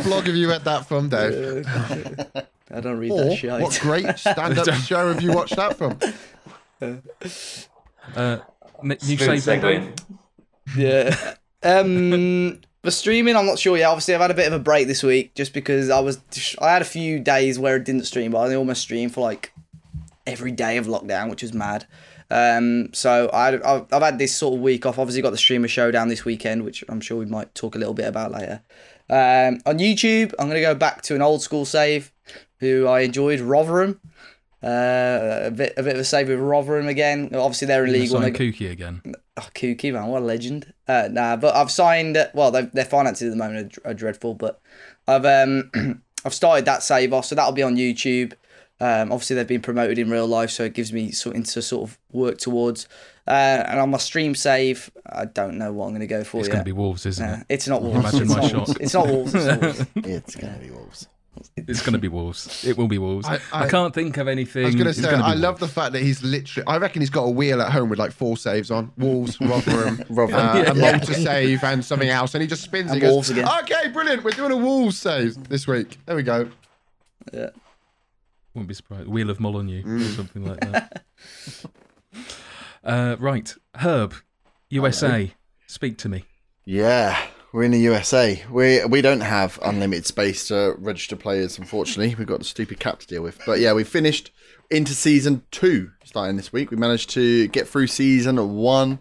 blog 0.05 0.27
have 0.27 0.35
you 0.37 0.49
read 0.49 0.65
that 0.65 0.87
from, 0.89 1.11
Dave? 1.11 1.67
I 2.71 2.81
don't 2.81 2.99
read 2.99 3.11
Or 3.11 3.25
that 3.25 3.37
shit. 3.37 3.61
what 3.61 3.79
great 3.83 4.19
stand-up 4.19 4.67
show 4.77 5.13
have 5.13 5.21
you 5.23 5.33
watched 5.33 5.57
that 5.57 5.77
from? 5.77 5.99
Uh, 6.81 8.39
n- 8.83 8.89
new 8.89 8.97
Smooth 8.99 9.43
save 9.43 9.45
there, 9.45 9.81
segue. 9.81 10.01
Yeah. 10.77 11.35
Um, 11.63 12.61
for 12.83 12.91
streaming, 12.91 13.35
I'm 13.37 13.47
not 13.47 13.59
sure 13.59 13.77
yet. 13.77 13.87
Obviously, 13.89 14.15
I've 14.15 14.21
had 14.21 14.31
a 14.31 14.35
bit 14.35 14.47
of 14.47 14.53
a 14.53 14.59
break 14.59 14.87
this 14.87 15.03
week 15.03 15.35
just 15.35 15.53
because 15.53 15.91
I 15.91 16.01
was. 16.01 16.21
I 16.61 16.73
had 16.73 16.83
a 16.83 16.87
few 16.87 17.19
days 17.19 17.59
where 17.59 17.77
I 17.77 17.79
didn't 17.79 18.05
stream, 18.05 18.33
but 18.33 18.39
I 18.51 18.55
almost 18.55 18.83
streamed 18.83 19.15
for 19.15 19.23
like 19.23 19.53
every 20.27 20.53
day 20.53 20.77
of 20.77 20.87
lockdown, 20.87 21.31
which 21.31 21.43
was 21.43 21.53
mad. 21.53 21.87
Um, 22.31 22.93
so 22.93 23.29
I, 23.33 23.55
I've, 23.55 23.87
I've 23.93 24.03
had 24.03 24.19
this 24.19 24.35
sort 24.35 24.55
of 24.55 24.61
week 24.61 24.87
off. 24.87 24.99
Obviously, 24.99 25.23
got 25.23 25.31
the 25.31 25.37
streamer 25.37 25.69
showdown 25.69 26.09
this 26.09 26.25
weekend, 26.25 26.65
which 26.65 26.85
I'm 26.89 27.01
sure 27.01 27.17
we 27.17 27.27
might 27.27 27.55
talk 27.55 27.75
a 27.75 27.79
little 27.79 27.95
bit 27.95 28.07
about 28.07 28.33
later. 28.33 28.63
Um, 29.09 29.61
on 29.67 29.79
YouTube, 29.79 30.35
I'm 30.39 30.47
going 30.49 30.61
to 30.61 30.61
go 30.61 30.75
back 30.75 31.03
to 31.03 31.15
an 31.15 31.23
old 31.23 31.43
school 31.43 31.65
save 31.65 32.13
who 32.59 32.87
I 32.87 33.01
enjoyed, 33.01 33.41
Rotherham. 33.41 34.01
Uh, 34.63 35.41
a 35.45 35.51
bit, 35.51 35.75
a 35.77 35.83
bit 35.83 35.95
of 35.95 36.01
a 36.01 36.05
save 36.05 36.29
with 36.29 36.39
Rotherham 36.41 36.89
again. 36.89 37.31
Obviously, 37.35 37.67
they're 37.69 37.85
in 37.85 37.93
League 37.93 38.11
One. 38.11 38.23
Sign 38.23 38.33
They- 38.33 38.39
Kooky 38.39 38.71
again. 38.71 39.03
Oh, 39.37 39.49
Kooky, 39.55 39.93
man, 39.93 40.07
what 40.07 40.23
a 40.23 40.25
legend. 40.25 40.73
Uh, 40.89 41.09
nah, 41.11 41.37
but 41.37 41.55
I've 41.55 41.71
signed. 41.71 42.17
Well, 42.35 42.51
their 42.51 42.85
finances 42.87 43.27
at 43.29 43.31
the 43.31 43.37
moment 43.37 43.79
are, 43.85 43.91
are 43.91 43.95
dreadful, 43.95 44.35
but 44.35 44.61
I've 45.07 45.27
um 45.27 45.71
I've 46.25 46.35
started 46.35 46.65
that 46.65 46.83
save 46.83 47.13
off, 47.13 47.27
so 47.27 47.35
that'll 47.35 47.53
be 47.53 47.63
on 47.63 47.77
YouTube. 47.77 48.33
Um, 48.79 49.11
obviously 49.13 49.37
they've 49.37 49.47
been 49.47 49.63
promoted 49.63 49.99
in 49.99 50.11
real 50.11 50.27
life, 50.27 50.51
so 50.51 50.65
it 50.65 50.75
gives 50.75 50.93
me 50.93 51.11
something 51.11 51.43
to 51.45 51.63
sort 51.63 51.89
of 51.89 51.99
work 52.13 52.39
towards. 52.39 52.89
Uh, 53.27 53.63
and 53.67 53.81
on 53.81 53.91
my 53.91 53.99
stream 53.99 54.35
save, 54.35 54.91
I 55.07 55.25
don't 55.25 55.57
know 55.59 55.73
what 55.73 55.87
I'm 55.87 55.91
going 55.93 56.01
to 56.01 56.07
go 56.07 56.25
for 56.25 56.39
It's 56.41 56.49
going 56.49 56.61
to 56.61 56.65
be 56.65 56.73
Wolves, 56.73 57.07
isn't 57.07 57.27
Nah, 57.27 57.37
it? 57.39 57.47
it's 57.49 57.67
not 57.69 57.83
Wolves. 57.83 57.99
imagine 57.99 58.23
It's 58.23 58.31
my 58.31 58.37
not 58.41 58.51
shot. 58.51 58.57
Wolves. 58.57 58.77
It's 58.81 58.95
not 58.95 59.07
Wolves. 59.09 59.35
It's 59.35 59.47
not 59.47 59.61
Wolves. 59.63 59.87
It's 59.97 60.37
going 60.37 60.53
to 60.55 60.61
be 60.61 60.71
Wolves. 60.71 61.09
It's 61.57 61.81
going 61.83 61.93
to 61.95 61.99
be 61.99 62.09
Wolves. 62.09 62.65
It 62.65 62.77
will 62.79 62.87
be 62.89 62.99
Wolves. 62.99 63.27
I, 63.27 63.35
I- 63.53 63.65
I- 63.65 63.69
can't 63.69 63.93
think 63.95 64.17
of 64.17 64.29
anything. 64.29 64.63
I 64.63 64.67
was 64.67 64.75
going 64.75 64.87
to 64.87 64.95
say, 64.95 65.03
gonna 65.03 65.19
be 65.19 65.23
I 65.23 65.35
love 65.35 65.59
the 65.59 65.69
fact 65.69 65.93
that 65.93 66.03
he's 66.03 66.23
literally. 66.23 66.67
I 66.67 66.77
reckon 66.79 67.03
he's 67.03 67.11
got 67.11 67.23
a 67.25 67.31
wheel 67.31 67.61
at 67.63 67.73
home 67.73 67.89
with 67.89 67.99
like 67.99 68.13
four 68.13 68.37
saves 68.37 68.71
on: 68.71 68.93
Wolves, 68.97 69.41
Rotherham, 69.41 70.03
Rotherham. 70.09 70.57
uh, 70.57 70.73
a 70.73 70.75
Yeah. 70.77 70.93
Malta 70.93 71.15
save, 71.15 71.63
and 71.65 71.85
something 71.85 72.09
else. 72.09 72.35
And 72.35 72.43
he 72.43 72.49
just 72.49 72.63
spins. 72.63 72.91
And 72.91 73.03
it. 73.03 73.07
He 73.07 73.13
goes, 73.13 73.31
again. 73.31 73.49
Okay, 73.63 73.89
brilliant. 73.89 74.25
We're 74.25 74.31
doing 74.33 74.53
a 74.53 74.57
Wolves 74.57 74.99
save 74.99 75.49
this 75.49 75.67
week. 75.67 75.99
There 76.07 76.17
we 76.17 76.23
go. 76.23 76.49
Yeah. 77.33 77.51
Wouldn't 78.55 78.69
be 78.69 78.75
surprised. 78.75 79.09
Wheel 79.09 79.29
of 79.31 79.39
Molineux 79.41 79.83
Mm. 79.83 80.01
or 80.01 80.15
something 80.15 80.45
like 80.47 80.61
that. 80.61 81.05
uh, 82.85 83.17
right, 83.19 83.55
Herb, 83.77 84.15
USA. 84.71 85.33
Speak 85.67 85.99
to 85.99 86.09
me. 86.09 86.25
Yeah, 86.65 87.19
we're 87.53 87.63
in 87.63 87.71
the 87.71 87.79
USA. 87.81 88.43
We 88.51 88.85
we 88.85 89.01
don't 89.01 89.21
have 89.21 89.59
unlimited 89.63 90.07
space 90.07 90.49
to 90.49 90.75
register 90.79 91.17
players, 91.17 91.59
unfortunately. 91.59 92.15
We've 92.15 92.27
got 92.27 92.41
the 92.41 92.45
stupid 92.45 92.81
cap 92.81 92.99
to 93.01 93.07
deal 93.07 93.23
with. 93.23 93.41
But 93.47 93.61
yeah, 93.61 93.73
we 93.73 93.85
finished 93.85 94.31
into 94.71 94.95
season 94.95 95.43
two 95.51 95.91
starting 96.05 96.37
this 96.37 96.53
week. 96.53 96.71
We 96.71 96.77
managed 96.77 97.11
to 97.11 97.49
get 97.49 97.69
through 97.69 97.87
season 97.87 98.55
one 98.57 99.01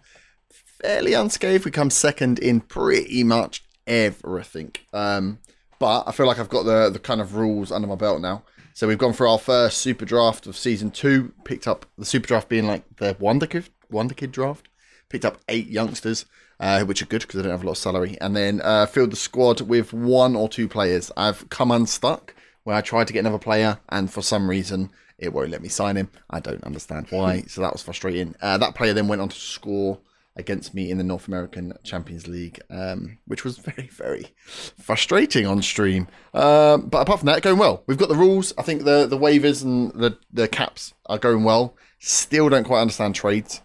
fairly 0.81 1.13
unscathed. 1.13 1.65
We 1.65 1.71
come 1.71 1.89
second 1.89 2.39
in 2.39 2.61
pretty 2.61 3.23
much 3.23 3.63
everything. 3.87 4.73
Um, 4.93 5.39
but 5.79 6.03
I 6.07 6.11
feel 6.11 6.27
like 6.27 6.39
I've 6.39 6.49
got 6.49 6.63
the 6.63 6.89
the 6.89 6.99
kind 6.99 7.21
of 7.21 7.35
rules 7.35 7.71
under 7.71 7.87
my 7.87 7.95
belt 7.95 8.21
now. 8.21 8.43
So 8.73 8.87
we've 8.87 8.97
gone 8.97 9.13
for 9.13 9.27
our 9.27 9.39
first 9.39 9.77
super 9.77 10.05
draft 10.05 10.47
of 10.47 10.57
season 10.57 10.91
two. 10.91 11.33
Picked 11.45 11.67
up 11.67 11.85
the 11.97 12.05
super 12.05 12.27
draft 12.27 12.49
being 12.49 12.67
like 12.67 12.83
the 12.97 13.15
Wonder 13.19 13.47
Kid, 13.47 13.69
Wonder 13.89 14.13
Kid 14.13 14.31
draft. 14.31 14.67
Picked 15.07 15.25
up 15.25 15.37
eight 15.47 15.67
youngsters, 15.67 16.25
uh, 16.59 16.83
which 16.83 17.01
are 17.01 17.05
good 17.05 17.21
because 17.21 17.37
they 17.37 17.43
don't 17.43 17.51
have 17.51 17.63
a 17.63 17.65
lot 17.65 17.73
of 17.73 17.77
salary. 17.77 18.17
And 18.21 18.35
then 18.35 18.61
uh, 18.63 18.85
filled 18.85 19.11
the 19.11 19.17
squad 19.17 19.61
with 19.61 19.93
one 19.93 20.35
or 20.35 20.49
two 20.49 20.67
players. 20.67 21.11
I've 21.17 21.49
come 21.49 21.71
unstuck 21.71 22.33
where 22.63 22.75
I 22.75 22.81
tried 22.81 23.07
to 23.07 23.13
get 23.13 23.19
another 23.19 23.37
player, 23.39 23.79
and 23.89 24.11
for 24.11 24.21
some 24.21 24.49
reason 24.49 24.89
it 25.17 25.33
won't 25.33 25.51
let 25.51 25.61
me 25.61 25.69
sign 25.69 25.95
him. 25.95 26.09
I 26.29 26.39
don't 26.39 26.63
understand 26.63 27.07
why. 27.09 27.43
So 27.47 27.61
that 27.61 27.73
was 27.73 27.83
frustrating. 27.83 28.35
Uh, 28.41 28.57
that 28.57 28.75
player 28.75 28.93
then 28.93 29.07
went 29.07 29.21
on 29.21 29.29
to 29.29 29.35
score 29.35 29.99
against 30.35 30.73
me 30.73 30.91
in 30.91 30.97
the 30.97 31.03
North 31.03 31.27
American 31.27 31.73
Champions 31.83 32.27
League, 32.27 32.59
um, 32.69 33.17
which 33.25 33.43
was 33.43 33.57
very, 33.59 33.87
very 33.87 34.27
frustrating 34.45 35.47
on 35.47 35.61
stream. 35.61 36.07
Um, 36.33 36.87
but 36.87 36.99
apart 37.01 37.19
from 37.19 37.27
that, 37.27 37.41
going 37.41 37.57
well. 37.57 37.83
We've 37.87 37.97
got 37.97 38.09
the 38.09 38.15
rules. 38.15 38.53
I 38.57 38.63
think 38.63 38.83
the 38.83 39.05
the 39.05 39.17
waivers 39.17 39.63
and 39.63 39.91
the 39.93 40.17
the 40.31 40.47
caps 40.47 40.93
are 41.05 41.17
going 41.17 41.43
well. 41.43 41.75
Still 41.99 42.49
don't 42.49 42.65
quite 42.65 42.81
understand 42.81 43.15
trades. 43.15 43.61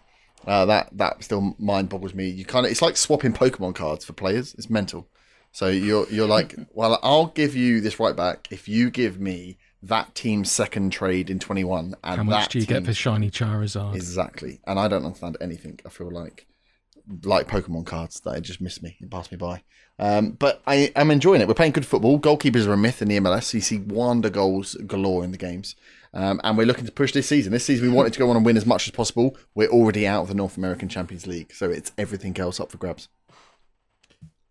Uh, 0.46 0.64
that 0.66 0.88
that 0.92 1.22
still 1.22 1.54
mind 1.58 1.88
boggles 1.88 2.14
me. 2.14 2.28
You 2.28 2.44
kind 2.44 2.66
of 2.66 2.72
it's 2.72 2.82
like 2.82 2.96
swapping 2.96 3.32
Pokemon 3.32 3.74
cards 3.74 4.04
for 4.04 4.12
players. 4.12 4.54
It's 4.54 4.70
mental. 4.70 5.08
So 5.52 5.68
you're 5.68 6.08
you're 6.10 6.28
like, 6.28 6.54
well, 6.72 6.98
I'll 7.02 7.26
give 7.26 7.54
you 7.54 7.80
this 7.80 8.00
right 8.00 8.16
back 8.16 8.48
if 8.50 8.68
you 8.68 8.90
give 8.90 9.20
me 9.20 9.58
that 9.82 10.14
team's 10.14 10.50
second 10.50 10.90
trade 10.90 11.30
in 11.30 11.38
21. 11.38 11.94
And 12.04 12.16
How 12.16 12.22
much 12.22 12.50
do 12.50 12.58
you 12.58 12.66
get 12.66 12.84
for 12.84 12.92
shiny 12.92 13.30
Charizard? 13.30 13.94
Exactly. 13.94 14.60
And 14.66 14.78
I 14.78 14.88
don't 14.88 15.04
understand 15.04 15.36
anything. 15.40 15.80
I 15.86 15.88
feel 15.88 16.10
like 16.10 16.46
like 17.24 17.48
Pokemon 17.48 17.86
cards 17.86 18.20
that 18.20 18.36
it 18.36 18.42
just 18.42 18.60
missed 18.60 18.82
me. 18.82 18.96
It 19.00 19.10
passed 19.10 19.32
me 19.32 19.38
by. 19.38 19.62
Um, 19.98 20.32
but 20.32 20.62
I 20.66 20.92
am 20.96 21.10
enjoying 21.10 21.40
it. 21.40 21.48
We're 21.48 21.54
playing 21.54 21.72
good 21.72 21.86
football. 21.86 22.18
Goalkeepers 22.18 22.66
are 22.66 22.72
a 22.72 22.76
myth 22.76 23.02
in 23.02 23.08
the 23.08 23.18
MLS. 23.18 23.52
You 23.52 23.60
see 23.60 23.78
wonder 23.78 24.30
goals 24.30 24.74
galore 24.86 25.24
in 25.24 25.32
the 25.32 25.38
games. 25.38 25.76
Um, 26.12 26.40
and 26.42 26.58
we're 26.58 26.66
looking 26.66 26.86
to 26.86 26.92
push 26.92 27.12
this 27.12 27.28
season. 27.28 27.52
This 27.52 27.64
season, 27.64 27.88
we 27.88 27.94
wanted 27.94 28.12
to 28.14 28.18
go 28.18 28.28
on 28.30 28.36
and 28.36 28.44
win 28.44 28.56
as 28.56 28.66
much 28.66 28.88
as 28.88 28.92
possible. 28.92 29.36
We're 29.54 29.68
already 29.70 30.06
out 30.06 30.22
of 30.22 30.28
the 30.28 30.34
North 30.34 30.56
American 30.56 30.88
Champions 30.88 31.26
League, 31.26 31.52
so 31.52 31.70
it's 31.70 31.92
everything 31.96 32.38
else 32.40 32.58
up 32.58 32.70
for 32.72 32.78
grabs. 32.78 33.08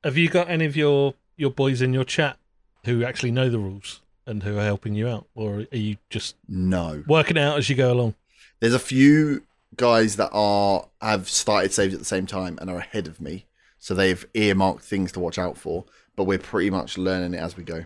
Have 0.03 0.17
you 0.17 0.29
got 0.29 0.49
any 0.49 0.65
of 0.65 0.75
your 0.75 1.13
your 1.35 1.51
boys 1.51 1.81
in 1.81 1.93
your 1.93 2.03
chat 2.03 2.37
who 2.85 3.03
actually 3.03 3.31
know 3.31 3.49
the 3.49 3.59
rules 3.59 4.01
and 4.25 4.43
who 4.43 4.57
are 4.57 4.63
helping 4.63 4.93
you 4.95 5.07
out, 5.07 5.27
or 5.35 5.65
are 5.71 5.77
you 5.77 5.97
just 6.09 6.35
No, 6.47 7.03
working 7.07 7.37
out 7.37 7.57
as 7.57 7.69
you 7.69 7.75
go 7.75 7.91
along? 7.91 8.15
there's 8.61 8.73
a 8.73 8.79
few 8.79 9.43
guys 9.75 10.15
that 10.17 10.29
are 10.33 10.87
have 11.01 11.29
started 11.29 11.71
saves 11.73 11.93
at 11.93 11.99
the 11.99 12.05
same 12.05 12.25
time 12.25 12.57
and 12.61 12.69
are 12.69 12.77
ahead 12.79 13.07
of 13.07 13.19
me, 13.19 13.45
so 13.77 13.93
they've 13.93 14.25
earmarked 14.33 14.83
things 14.83 15.11
to 15.13 15.19
watch 15.19 15.37
out 15.37 15.57
for. 15.57 15.85
But 16.15 16.23
we're 16.25 16.39
pretty 16.39 16.69
much 16.69 16.97
learning 16.97 17.33
it 17.33 17.39
as 17.39 17.55
we 17.57 17.63
go. 17.63 17.85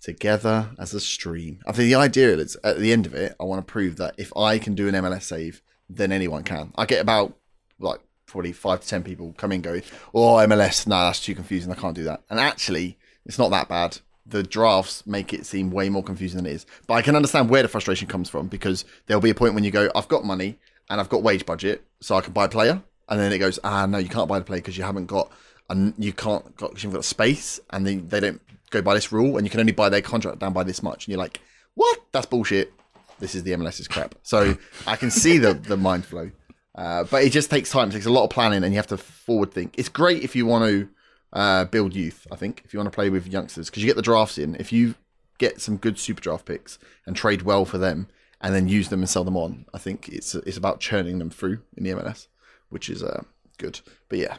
Together 0.00 0.70
as 0.78 0.94
a 0.94 1.00
stream. 1.00 1.60
I 1.66 1.72
think 1.72 1.88
the 1.88 1.94
idea 1.94 2.34
is 2.36 2.56
at 2.64 2.78
the 2.78 2.92
end 2.92 3.04
of 3.04 3.14
it, 3.14 3.36
I 3.38 3.44
want 3.44 3.66
to 3.66 3.70
prove 3.70 3.96
that 3.96 4.14
if 4.16 4.34
I 4.36 4.58
can 4.58 4.74
do 4.74 4.88
an 4.88 4.94
MLS 4.94 5.24
save, 5.24 5.62
then 5.90 6.10
anyone 6.10 6.42
can. 6.42 6.72
I 6.76 6.86
get 6.86 7.02
about 7.02 7.36
like 7.78 8.00
probably 8.26 8.52
five 8.52 8.80
to 8.80 8.88
ten 8.88 9.02
people 9.02 9.34
come 9.36 9.52
in 9.52 9.60
going, 9.60 9.82
"Oh, 10.14 10.36
MLS, 10.36 10.86
no, 10.86 11.00
that's 11.00 11.20
too 11.20 11.34
confusing. 11.34 11.70
I 11.70 11.74
can't 11.74 11.94
do 11.94 12.04
that." 12.04 12.22
And 12.30 12.40
actually, 12.40 12.96
it's 13.26 13.38
not 13.38 13.50
that 13.50 13.68
bad. 13.68 13.98
The 14.24 14.42
drafts 14.42 15.06
make 15.06 15.34
it 15.34 15.44
seem 15.44 15.70
way 15.70 15.88
more 15.88 16.02
confusing 16.02 16.38
than 16.38 16.46
it 16.46 16.54
is. 16.54 16.66
But 16.86 16.94
I 16.94 17.02
can 17.02 17.16
understand 17.16 17.50
where 17.50 17.62
the 17.62 17.68
frustration 17.68 18.08
comes 18.08 18.30
from 18.30 18.46
because 18.46 18.84
there'll 19.06 19.20
be 19.20 19.30
a 19.30 19.34
point 19.34 19.54
when 19.54 19.64
you 19.64 19.70
go, 19.70 19.90
"I've 19.94 20.08
got 20.08 20.24
money 20.24 20.58
and 20.88 21.00
I've 21.00 21.08
got 21.08 21.22
wage 21.22 21.44
budget, 21.44 21.84
so 22.00 22.16
I 22.16 22.20
can 22.20 22.32
buy 22.32 22.46
a 22.46 22.48
player," 22.48 22.82
and 23.08 23.20
then 23.20 23.32
it 23.32 23.38
goes, 23.38 23.58
"Ah, 23.64 23.84
no, 23.86 23.98
you 23.98 24.08
can't 24.08 24.28
buy 24.28 24.38
the 24.38 24.44
player 24.44 24.60
because 24.60 24.78
you 24.78 24.84
haven't 24.84 25.06
got." 25.06 25.30
And 25.68 25.94
you 25.98 26.12
can't 26.12 26.56
got 26.56 26.70
you 26.70 26.88
haven't 26.88 26.94
got 26.94 27.04
space, 27.04 27.60
and 27.70 27.86
they, 27.86 27.96
they 27.96 28.18
don't 28.18 28.40
go 28.70 28.82
by 28.82 28.94
this 28.94 29.12
rule, 29.12 29.36
and 29.36 29.46
you 29.46 29.50
can 29.50 29.60
only 29.60 29.72
buy 29.72 29.88
their 29.88 30.02
contract 30.02 30.38
down 30.38 30.52
by 30.52 30.64
this 30.64 30.82
much, 30.82 31.06
and 31.06 31.12
you're 31.12 31.18
like, 31.18 31.40
what? 31.74 32.00
That's 32.12 32.26
bullshit. 32.26 32.72
This 33.18 33.34
is 33.34 33.42
the 33.42 33.52
MLS's 33.52 33.86
crap. 33.86 34.14
So 34.22 34.56
I 34.86 34.96
can 34.96 35.10
see 35.10 35.38
the 35.38 35.54
the 35.54 35.76
mind 35.76 36.04
flow, 36.04 36.30
uh, 36.74 37.04
but 37.04 37.22
it 37.24 37.30
just 37.30 37.50
takes 37.50 37.70
time. 37.70 37.90
It 37.90 37.92
takes 37.92 38.06
a 38.06 38.10
lot 38.10 38.24
of 38.24 38.30
planning, 38.30 38.64
and 38.64 38.72
you 38.72 38.78
have 38.78 38.86
to 38.88 38.96
forward 38.96 39.52
think. 39.52 39.78
It's 39.78 39.88
great 39.88 40.22
if 40.22 40.34
you 40.34 40.46
want 40.46 40.64
to 40.64 40.88
uh, 41.32 41.64
build 41.66 41.94
youth. 41.94 42.26
I 42.32 42.36
think 42.36 42.62
if 42.64 42.72
you 42.72 42.78
want 42.78 42.90
to 42.90 42.94
play 42.94 43.10
with 43.10 43.26
youngsters, 43.26 43.68
because 43.68 43.82
you 43.82 43.88
get 43.88 43.96
the 43.96 44.02
drafts 44.02 44.38
in. 44.38 44.56
If 44.56 44.72
you 44.72 44.94
get 45.38 45.60
some 45.60 45.76
good 45.76 45.98
super 45.98 46.20
draft 46.20 46.46
picks 46.46 46.78
and 47.06 47.14
trade 47.16 47.42
well 47.42 47.64
for 47.64 47.78
them, 47.78 48.08
and 48.40 48.54
then 48.54 48.68
use 48.68 48.88
them 48.88 49.00
and 49.00 49.08
sell 49.08 49.24
them 49.24 49.36
on, 49.36 49.66
I 49.74 49.78
think 49.78 50.08
it's 50.08 50.34
it's 50.34 50.56
about 50.56 50.80
churning 50.80 51.18
them 51.18 51.30
through 51.30 51.60
in 51.76 51.84
the 51.84 51.90
MLS, 51.90 52.26
which 52.70 52.88
is 52.88 53.02
uh, 53.02 53.22
good. 53.58 53.80
But 54.08 54.18
yeah, 54.18 54.36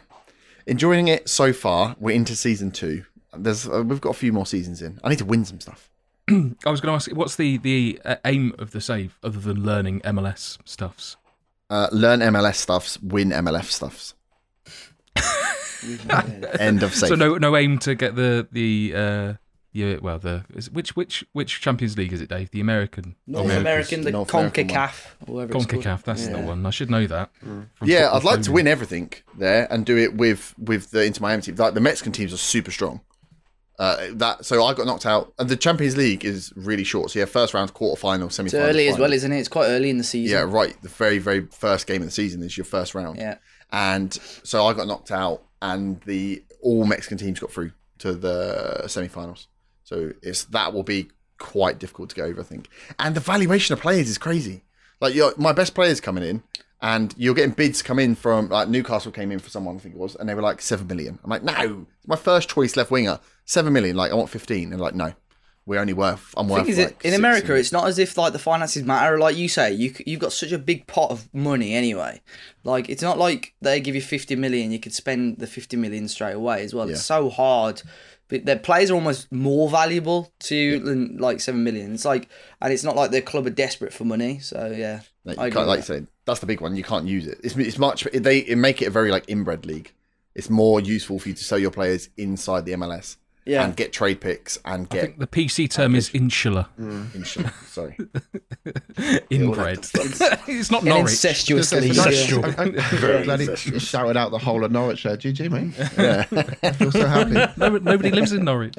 enjoying 0.66 1.08
it 1.08 1.30
so 1.30 1.54
far. 1.54 1.96
We're 2.00 2.16
into 2.16 2.36
season 2.36 2.72
two. 2.72 3.06
There's 3.38 3.68
uh, 3.68 3.84
we've 3.86 4.02
got 4.02 4.10
a 4.12 4.14
few 4.20 4.34
more 4.34 4.46
seasons 4.46 4.82
in. 4.82 5.00
I 5.04 5.10
need 5.10 5.20
to 5.20 5.26
win 5.26 5.46
some 5.46 5.60
stuff. 5.60 5.90
I 6.30 6.70
was 6.70 6.82
going 6.82 6.92
to 6.92 6.96
ask, 6.96 7.10
what's 7.12 7.36
the 7.38 7.58
the 7.58 8.00
uh, 8.06 8.16
aim 8.26 8.54
of 8.60 8.72
the 8.72 8.82
save 8.82 9.18
other 9.24 9.40
than 9.40 9.64
learning 9.64 10.02
MLS 10.02 10.58
stuffs? 10.66 11.18
Uh, 11.70 11.88
learn 11.92 12.20
MLS 12.20 12.56
stuffs, 12.56 13.00
win 13.02 13.30
MLF 13.30 13.66
stuffs. 13.66 14.14
End 16.60 16.84
of 16.84 16.94
save. 16.94 17.10
So 17.10 17.16
no 17.16 17.36
no 17.38 17.56
aim 17.56 17.80
to 17.80 17.96
get 17.96 18.16
the 18.16 18.48
the 18.52 18.94
uh, 18.96 19.34
Yeah, 19.72 19.98
well, 20.02 20.20
the 20.20 20.44
is, 20.54 20.70
which 20.70 20.96
which 20.96 21.24
which 21.34 21.60
Champions 21.62 21.98
League 21.98 22.14
is 22.14 22.22
it, 22.22 22.30
Dave? 22.30 22.52
The 22.52 22.60
American, 22.62 23.16
North 23.26 23.46
America's- 23.46 23.62
American, 23.62 24.02
the 24.02 24.12
North 24.12 24.34
American 24.34 24.68
CONCACAF, 24.68 25.06
or 25.28 25.34
whatever 25.36 25.58
it's 25.58 25.66
called. 25.66 25.84
Concacaf. 25.84 26.04
That's 26.04 26.28
the 26.28 26.38
Yeah. 26.38 26.46
one. 26.46 26.66
I 26.66 26.70
should 26.70 26.92
know 26.92 27.08
that. 27.08 27.32
Mm. 27.44 27.68
from 27.74 27.88
Yeah, 27.88 28.02
Football 28.12 28.18
I'd 28.18 28.24
like 28.26 28.36
to 28.40 28.44
Phobia. 28.50 28.54
win 28.56 28.68
everything 28.68 29.14
there 29.38 29.68
and 29.74 29.86
do 29.86 29.98
it 29.98 30.16
with 30.16 30.54
with 30.60 30.92
the 30.92 31.04
Inter 31.06 31.22
Miami 31.22 31.42
team. 31.42 31.56
Like 31.56 31.74
the 31.74 31.80
Mexican 31.82 32.12
teams 32.12 32.34
are 32.34 32.38
super 32.38 32.72
strong. 32.72 33.02
Uh, 33.82 34.10
that 34.12 34.46
so 34.46 34.64
I 34.64 34.76
got 34.76 34.86
knocked 34.86 35.08
out, 35.08 35.34
and 35.40 35.50
the 35.50 35.56
Champions 35.58 35.98
League 35.98 36.24
is 36.24 36.54
really 36.56 36.84
short. 36.84 37.10
So 37.10 37.18
yeah, 37.20 37.26
first 37.26 37.54
round, 37.56 37.74
quarter 37.74 38.00
final, 38.00 38.30
semi 38.30 38.46
It's 38.48 38.54
final. 38.54 38.70
early 38.70 38.88
as 38.88 39.00
well, 39.00 39.12
isn't 39.12 39.32
it? 39.32 39.40
It's 39.40 39.50
quite 39.50 39.66
early 39.70 39.90
in 39.90 39.98
the 39.98 40.04
season. 40.04 40.38
Yeah, 40.38 40.44
right. 40.44 40.80
The 40.84 40.90
very 40.90 41.18
very 41.18 41.48
first 41.48 41.88
game 41.88 42.02
of 42.04 42.08
the 42.08 42.12
season 42.12 42.44
is 42.44 42.56
your 42.56 42.66
first 42.66 42.94
round. 42.94 43.18
Yeah. 43.18 43.38
and 43.72 44.14
so 44.44 44.66
I 44.68 44.74
got 44.74 44.86
knocked 44.86 45.10
out, 45.12 45.42
and 45.64 46.00
the 46.02 46.44
all 46.62 46.86
Mexican 46.86 47.18
teams 47.18 47.40
got 47.40 47.52
through 47.52 47.72
to 48.00 48.14
the 48.14 48.88
semi-finals. 48.88 49.48
So 49.84 50.12
it's 50.22 50.44
that 50.46 50.74
will 50.74 50.84
be 50.84 51.10
quite 51.40 51.80
difficult 51.80 52.10
to 52.12 52.16
go 52.16 52.26
over, 52.26 52.42
I 52.42 52.44
think. 52.44 52.70
And 53.00 53.16
the 53.16 53.20
valuation 53.20 53.74
of 53.74 53.80
players 53.82 54.10
is 54.10 54.20
crazy. 54.20 54.64
Like 55.00 55.16
your 55.16 55.34
my 55.38 55.54
best 55.54 55.74
players 55.74 56.00
coming 56.00 56.24
in, 56.24 56.44
and 56.82 57.14
you're 57.18 57.36
getting 57.36 57.52
bids 57.54 57.82
come 57.82 58.00
in 58.00 58.16
from 58.16 58.50
like 58.50 58.68
Newcastle 58.68 59.12
came 59.12 59.32
in 59.32 59.40
for 59.40 59.50
someone 59.50 59.76
I 59.76 59.80
think 59.80 59.96
it 59.96 60.00
was, 60.00 60.16
and 60.16 60.28
they 60.28 60.34
were 60.34 60.42
like 60.42 60.62
seven 60.62 60.88
million. 60.88 61.20
I'm 61.24 61.30
like, 61.30 61.44
no, 61.44 61.86
it's 61.98 62.08
my 62.08 62.16
first 62.16 62.50
choice 62.50 62.76
left 62.76 62.92
winger, 62.92 63.20
seven 63.46 63.74
million. 63.74 63.96
Like 63.96 64.12
I 64.12 64.16
want 64.16 64.30
fifteen, 64.30 64.72
and 64.72 64.82
like 64.82 64.96
no, 64.96 65.14
we're 65.66 65.80
only 65.80 65.94
worth. 65.94 66.34
I'm 66.36 66.50
worth 66.50 66.68
is, 66.68 66.80
like 66.80 67.06
in 67.06 67.14
America, 67.14 67.54
it's 67.54 67.72
not 67.72 67.88
as 67.88 68.00
if 68.00 68.18
like 68.18 68.34
the 68.34 68.40
finances 68.40 68.84
matter. 68.84 69.20
Like 69.20 69.36
you 69.36 69.48
say, 69.48 69.72
you 69.72 69.94
you've 70.06 70.20
got 70.20 70.34
such 70.34 70.52
a 70.52 70.58
big 70.58 70.88
pot 70.88 71.12
of 71.12 71.32
money 71.34 71.74
anyway. 71.74 72.22
Like 72.64 72.90
it's 72.90 73.04
not 73.04 73.20
like 73.20 73.54
they 73.62 73.80
give 73.80 73.96
you 73.96 74.02
fifty 74.02 74.36
million, 74.36 74.72
you 74.72 74.80
could 74.80 74.94
spend 74.94 75.38
the 75.38 75.48
fifty 75.48 75.78
million 75.78 76.08
straight 76.08 76.36
away 76.36 76.64
as 76.64 76.74
well. 76.74 76.90
It's 76.90 77.04
so 77.04 77.30
hard. 77.30 77.84
But 78.28 78.46
their 78.46 78.58
players 78.58 78.90
are 78.90 78.94
almost 78.94 79.30
more 79.30 79.70
valuable 79.70 80.32
to 80.42 80.80
than 80.80 81.18
like 81.18 81.42
seven 81.42 81.66
million. 81.66 81.94
It's 81.94 82.06
like, 82.06 82.30
and 82.62 82.72
it's 82.72 82.84
not 82.84 82.96
like 82.96 83.12
their 83.12 83.22
club 83.22 83.46
are 83.46 83.50
desperate 83.50 83.92
for 83.92 84.06
money. 84.06 84.40
So 84.40 84.74
yeah, 84.76 85.02
Like, 85.26 85.38
I 85.38 85.42
you 85.42 85.48
agree 85.48 85.56
can't, 85.58 85.68
like 85.68 85.80
you 85.80 85.84
say, 85.84 86.08
that's 86.26 86.40
the 86.40 86.46
big 86.46 86.62
one. 86.62 86.76
You 86.76 86.84
can't 86.84 87.08
use 87.08 87.28
it. 87.28 87.40
It's, 87.44 87.56
it's 87.58 87.78
much. 87.78 88.04
They 88.14 88.40
it 88.40 88.58
make 88.58 88.82
it 88.82 88.86
a 88.86 88.92
very 88.92 89.12
like 89.12 89.26
inbred 89.28 89.66
league. 89.66 89.92
It's 90.36 90.50
more 90.50 90.80
useful 90.80 91.20
for 91.20 91.30
you 91.30 91.36
to 91.36 91.44
sell 91.44 91.60
your 91.60 91.72
players 91.72 92.10
inside 92.16 92.66
the 92.66 92.72
MLS 92.74 93.18
Yeah. 93.46 93.66
and 93.66 93.76
get 93.76 93.92
trade 93.92 94.22
picks 94.22 94.58
and 94.64 94.88
I 94.90 94.94
get 94.94 95.02
think 95.02 95.20
the 95.20 95.28
PC 95.28 95.70
term 95.70 95.94
is 95.94 96.10
insular, 96.14 96.68
mm. 96.80 97.14
insurance. 97.14 97.54
Sorry, 97.68 97.98
inbred. 99.30 99.80
it's 100.48 100.72
not 100.72 100.84
an 100.84 100.90
Norwich. 100.90 101.12
incestuous 101.12 101.70
Just- 101.70 101.82
league. 101.82 101.94
just- 101.94 102.30
yeah. 102.32 102.54
I- 102.58 102.64
I- 102.64 103.18
I'm 103.18 103.24
glad 103.24 103.40
he, 103.42 103.48
he 103.56 103.80
shouted 103.80 104.16
out 104.18 104.32
the 104.32 104.38
whole 104.38 104.64
of 104.64 104.72
Norwich 104.72 105.04
there. 105.04 105.18
GG, 105.18 105.50
mate. 105.52 106.58
I 106.64 106.72
feel 106.74 106.92
so 106.92 107.06
happy. 107.06 107.32
No, 107.58 107.70
nobody 107.78 108.12
lives 108.12 108.32
in 108.32 108.46
Norwich. 108.46 108.76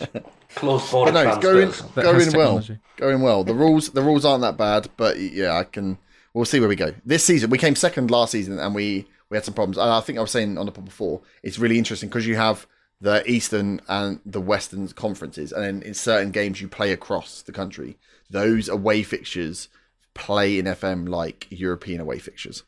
Close 0.55 0.91
border 0.91 1.13
no, 1.13 1.29
it's 1.29 1.39
going 1.39 1.69
transfers. 1.71 1.95
That 1.95 2.05
has 2.07 2.33
going 2.33 2.37
well, 2.37 2.65
going 2.97 3.21
well. 3.23 3.45
The 3.45 3.55
rules 3.55 3.91
the 3.91 4.03
rules 4.03 4.25
aren't 4.25 4.43
that 4.43 4.57
bad, 4.57 4.89
but 4.97 5.19
yeah, 5.19 5.53
I 5.57 5.65
can. 5.65 5.99
We'll 6.35 6.45
see 6.45 6.61
where 6.61 6.69
we 6.69 6.77
go 6.77 6.95
this 7.05 7.25
season. 7.25 7.51
We 7.51 7.59
came 7.59 7.75
second 7.75 8.11
last 8.11 8.33
season, 8.33 8.59
and 8.59 8.75
we 8.75 9.07
we 9.29 9.37
had 9.37 9.45
some 9.45 9.55
problems. 9.55 9.79
And 9.79 9.91
I 9.91 10.01
think 10.01 10.19
I 10.19 10.23
was 10.23 10.31
saying 10.31 10.59
on 10.59 10.67
the 10.67 10.73
pod 10.73 10.85
before, 10.85 11.23
it's 11.43 11.59
really 11.59 11.79
interesting 11.79 12.09
because 12.09 12.27
you 12.27 12.37
have 12.37 12.67
the 13.01 13.29
Eastern 13.29 13.81
and 13.89 14.21
the 14.25 14.41
Western 14.41 14.87
conferences, 14.89 15.53
and 15.53 15.65
then 15.65 15.83
in 15.83 15.95
certain 15.95 16.31
games 16.31 16.61
you 16.61 16.69
play 16.69 16.93
across 16.93 17.43
the 17.43 17.53
country. 17.53 17.99
Those 18.31 18.69
away 18.69 19.03
fixtures 19.03 19.69
play 20.15 20.59
in 20.59 20.67
FM 20.67 21.09
like 21.09 21.47
European 21.51 22.01
away 22.01 22.19
fixtures. 22.19 22.63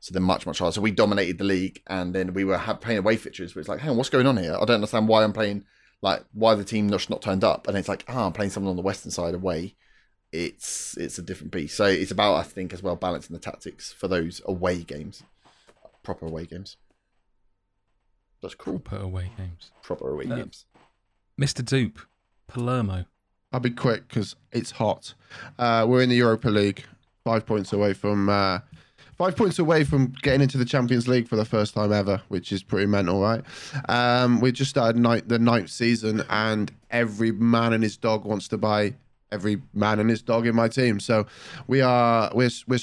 So 0.00 0.12
they're 0.12 0.22
much, 0.22 0.46
much 0.46 0.60
harder. 0.60 0.72
So 0.72 0.80
we 0.80 0.90
dominated 0.90 1.38
the 1.38 1.44
league, 1.44 1.82
and 1.86 2.14
then 2.14 2.32
we 2.32 2.44
were 2.44 2.58
playing 2.80 2.98
away 2.98 3.16
fixtures. 3.16 3.54
Where 3.54 3.60
it's 3.60 3.68
like, 3.68 3.80
hang 3.80 3.90
on, 3.90 3.96
what's 3.96 4.10
going 4.10 4.26
on 4.26 4.36
here? 4.36 4.54
I 4.54 4.64
don't 4.64 4.76
understand 4.76 5.08
why 5.08 5.24
I'm 5.24 5.32
playing, 5.32 5.64
like, 6.02 6.24
why 6.32 6.54
the 6.54 6.64
team 6.64 6.88
not 6.88 7.10
not 7.10 7.22
turned 7.22 7.44
up. 7.44 7.66
And 7.66 7.76
it's 7.76 7.88
like, 7.88 8.04
ah, 8.08 8.26
I'm 8.26 8.32
playing 8.32 8.50
someone 8.50 8.70
on 8.70 8.76
the 8.76 8.82
western 8.82 9.10
side 9.10 9.34
away. 9.34 9.74
It's 10.32 10.96
it's 10.96 11.18
a 11.18 11.22
different 11.22 11.52
piece. 11.52 11.74
So 11.74 11.84
it's 11.86 12.10
about, 12.10 12.34
I 12.34 12.42
think, 12.42 12.72
as 12.72 12.82
well 12.82 12.96
balancing 12.96 13.34
the 13.34 13.40
tactics 13.40 13.92
for 13.92 14.08
those 14.08 14.42
away 14.44 14.82
games, 14.82 15.22
proper 16.02 16.26
away 16.26 16.44
games. 16.46 16.76
That's 18.42 18.54
cool. 18.54 18.78
Proper 18.78 19.04
away 19.04 19.30
games. 19.36 19.70
Proper 19.82 20.10
away 20.10 20.26
Uh, 20.30 20.36
games. 20.36 20.66
Mr. 21.40 21.64
Dupe, 21.64 21.98
Palermo. 22.46 23.06
I'll 23.52 23.60
be 23.60 23.70
quick 23.70 24.06
because 24.08 24.36
it's 24.52 24.72
hot. 24.72 25.14
Uh, 25.58 25.86
we're 25.88 26.02
in 26.02 26.10
the 26.10 26.16
Europa 26.16 26.48
League, 26.50 26.84
five 27.24 27.46
points 27.46 27.72
away 27.72 27.94
from 27.94 28.28
uh, 28.28 28.58
five 29.16 29.34
points 29.34 29.58
away 29.58 29.82
from 29.84 30.12
getting 30.22 30.42
into 30.42 30.58
the 30.58 30.64
Champions 30.66 31.08
League 31.08 31.26
for 31.26 31.36
the 31.36 31.44
first 31.46 31.72
time 31.74 31.90
ever, 31.92 32.20
which 32.28 32.52
is 32.52 32.62
pretty 32.62 32.86
mental, 32.86 33.20
right? 33.22 33.42
Um, 33.88 34.40
we 34.40 34.52
just 34.52 34.68
started 34.70 35.00
night, 35.00 35.28
the 35.28 35.38
ninth 35.38 35.70
season, 35.70 36.22
and 36.28 36.70
every 36.90 37.32
man 37.32 37.72
and 37.72 37.82
his 37.82 37.96
dog 37.96 38.24
wants 38.26 38.48
to 38.48 38.58
buy 38.58 38.94
every 39.32 39.60
man 39.74 39.98
and 39.98 40.10
his 40.10 40.22
dog 40.22 40.46
in 40.46 40.54
my 40.54 40.68
team. 40.68 41.00
So 41.00 41.26
we 41.66 41.80
are 41.80 42.30
we're 42.34 42.50
we're 42.66 42.78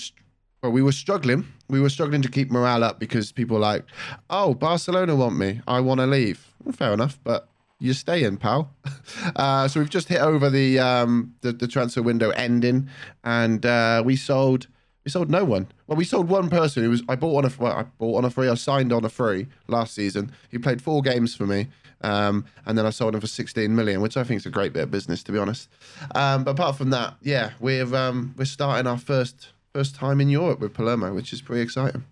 well, 0.61 0.71
we 0.71 0.81
were 0.81 0.91
struggling. 0.91 1.45
We 1.69 1.79
were 1.79 1.89
struggling 1.89 2.21
to 2.23 2.29
keep 2.29 2.51
morale 2.51 2.83
up 2.83 2.99
because 2.99 3.31
people 3.31 3.55
were 3.55 3.61
like, 3.61 3.85
"Oh, 4.29 4.53
Barcelona 4.53 5.15
want 5.15 5.37
me. 5.37 5.61
I 5.67 5.79
want 5.79 5.99
to 5.99 6.07
leave." 6.07 6.53
Well, 6.63 6.73
fair 6.73 6.93
enough, 6.93 7.19
but 7.23 7.47
you're 7.79 7.93
staying, 7.93 8.37
pal. 8.37 8.71
Uh, 9.35 9.67
so 9.67 9.79
we've 9.79 9.89
just 9.89 10.07
hit 10.07 10.21
over 10.21 10.49
the 10.49 10.79
um, 10.79 11.33
the, 11.41 11.51
the 11.51 11.67
transfer 11.67 12.01
window 12.01 12.29
ending, 12.31 12.89
and 13.23 13.65
uh, 13.65 14.01
we 14.05 14.15
sold 14.15 14.67
we 15.03 15.11
sold 15.11 15.29
no 15.29 15.43
one. 15.45 15.67
Well, 15.87 15.97
we 15.97 16.03
sold 16.03 16.27
one 16.27 16.49
person 16.49 16.83
who 16.83 16.89
was 16.89 17.03
I 17.07 17.15
bought 17.15 17.45
on 17.45 17.51
a 17.51 17.53
well, 17.57 17.73
I 17.73 17.83
bought 17.83 18.17
on 18.17 18.25
a 18.25 18.29
free. 18.29 18.49
I 18.49 18.55
signed 18.55 18.91
on 18.91 19.05
a 19.05 19.09
free 19.09 19.47
last 19.67 19.93
season. 19.93 20.31
He 20.49 20.57
played 20.57 20.81
four 20.81 21.01
games 21.01 21.35
for 21.35 21.45
me, 21.45 21.67
um, 22.01 22.45
and 22.65 22.77
then 22.77 22.85
I 22.85 22.89
sold 22.89 23.15
him 23.15 23.21
for 23.21 23.27
16 23.27 23.75
million, 23.75 24.01
which 24.01 24.17
I 24.17 24.23
think 24.23 24.39
is 24.39 24.45
a 24.45 24.49
great 24.49 24.73
bit 24.73 24.83
of 24.83 24.91
business, 24.91 25.23
to 25.23 25.31
be 25.31 25.37
honest. 25.37 25.69
Um, 26.13 26.43
but 26.43 26.51
apart 26.51 26.75
from 26.75 26.89
that, 26.91 27.15
yeah, 27.21 27.51
we're 27.59 27.93
um, 27.95 28.33
we're 28.37 28.45
starting 28.45 28.87
our 28.87 28.97
first 28.97 29.49
first 29.73 29.95
time 29.95 30.21
in 30.21 30.29
Europe 30.29 30.59
with 30.59 30.73
Palermo, 30.73 31.13
which 31.13 31.33
is 31.33 31.41
pretty 31.41 31.61
exciting. 31.61 32.05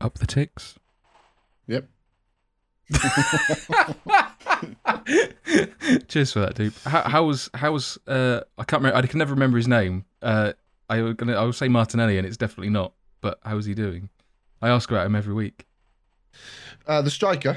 Up 0.00 0.18
the 0.18 0.26
ticks. 0.26 0.78
Yep. 1.66 1.88
Cheers 6.08 6.32
for 6.32 6.40
that, 6.40 6.54
dude. 6.54 6.74
How, 6.84 7.02
how 7.02 7.24
was 7.24 7.48
how 7.54 7.72
was 7.72 7.98
uh, 8.06 8.40
I 8.58 8.64
can't 8.64 8.82
remember. 8.82 8.96
I 8.96 9.06
can 9.06 9.18
never 9.18 9.34
remember 9.34 9.56
his 9.56 9.68
name. 9.68 10.04
Uh, 10.20 10.52
I 10.90 11.02
was 11.02 11.14
gonna 11.14 11.34
I 11.34 11.44
will 11.44 11.52
say 11.52 11.68
Martinelli, 11.68 12.18
and 12.18 12.26
it's 12.26 12.36
definitely 12.36 12.70
not. 12.70 12.92
But 13.20 13.38
how 13.44 13.56
is 13.56 13.66
he 13.66 13.74
doing? 13.74 14.08
I 14.60 14.68
ask 14.68 14.90
about 14.90 15.06
him 15.06 15.14
every 15.14 15.34
week. 15.34 15.66
Uh, 16.86 17.02
the 17.02 17.10
striker. 17.10 17.56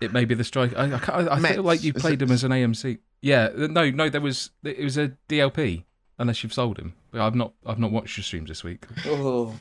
It 0.00 0.12
may 0.12 0.24
be 0.24 0.34
the 0.34 0.44
strike. 0.44 0.76
I, 0.76 0.94
I, 0.94 0.98
can't, 0.98 1.28
I 1.28 1.40
feel 1.40 1.62
like 1.62 1.82
you 1.82 1.92
played 1.92 2.22
him 2.22 2.30
as 2.30 2.44
an 2.44 2.52
AMC. 2.52 2.98
Yeah, 3.20 3.48
uh, 3.56 3.66
no, 3.68 3.90
no, 3.90 4.08
there 4.08 4.20
was 4.20 4.50
it 4.62 4.80
was 4.82 4.96
a 4.96 5.12
DLP. 5.28 5.84
Unless 6.20 6.42
you've 6.42 6.52
sold 6.52 6.78
him, 6.78 6.94
but 7.12 7.20
I've 7.20 7.36
not. 7.36 7.52
I've 7.64 7.78
not 7.78 7.92
watched 7.92 8.16
your 8.16 8.24
streams 8.24 8.48
this 8.48 8.64
week. 8.64 8.84
Oh, 9.06 9.54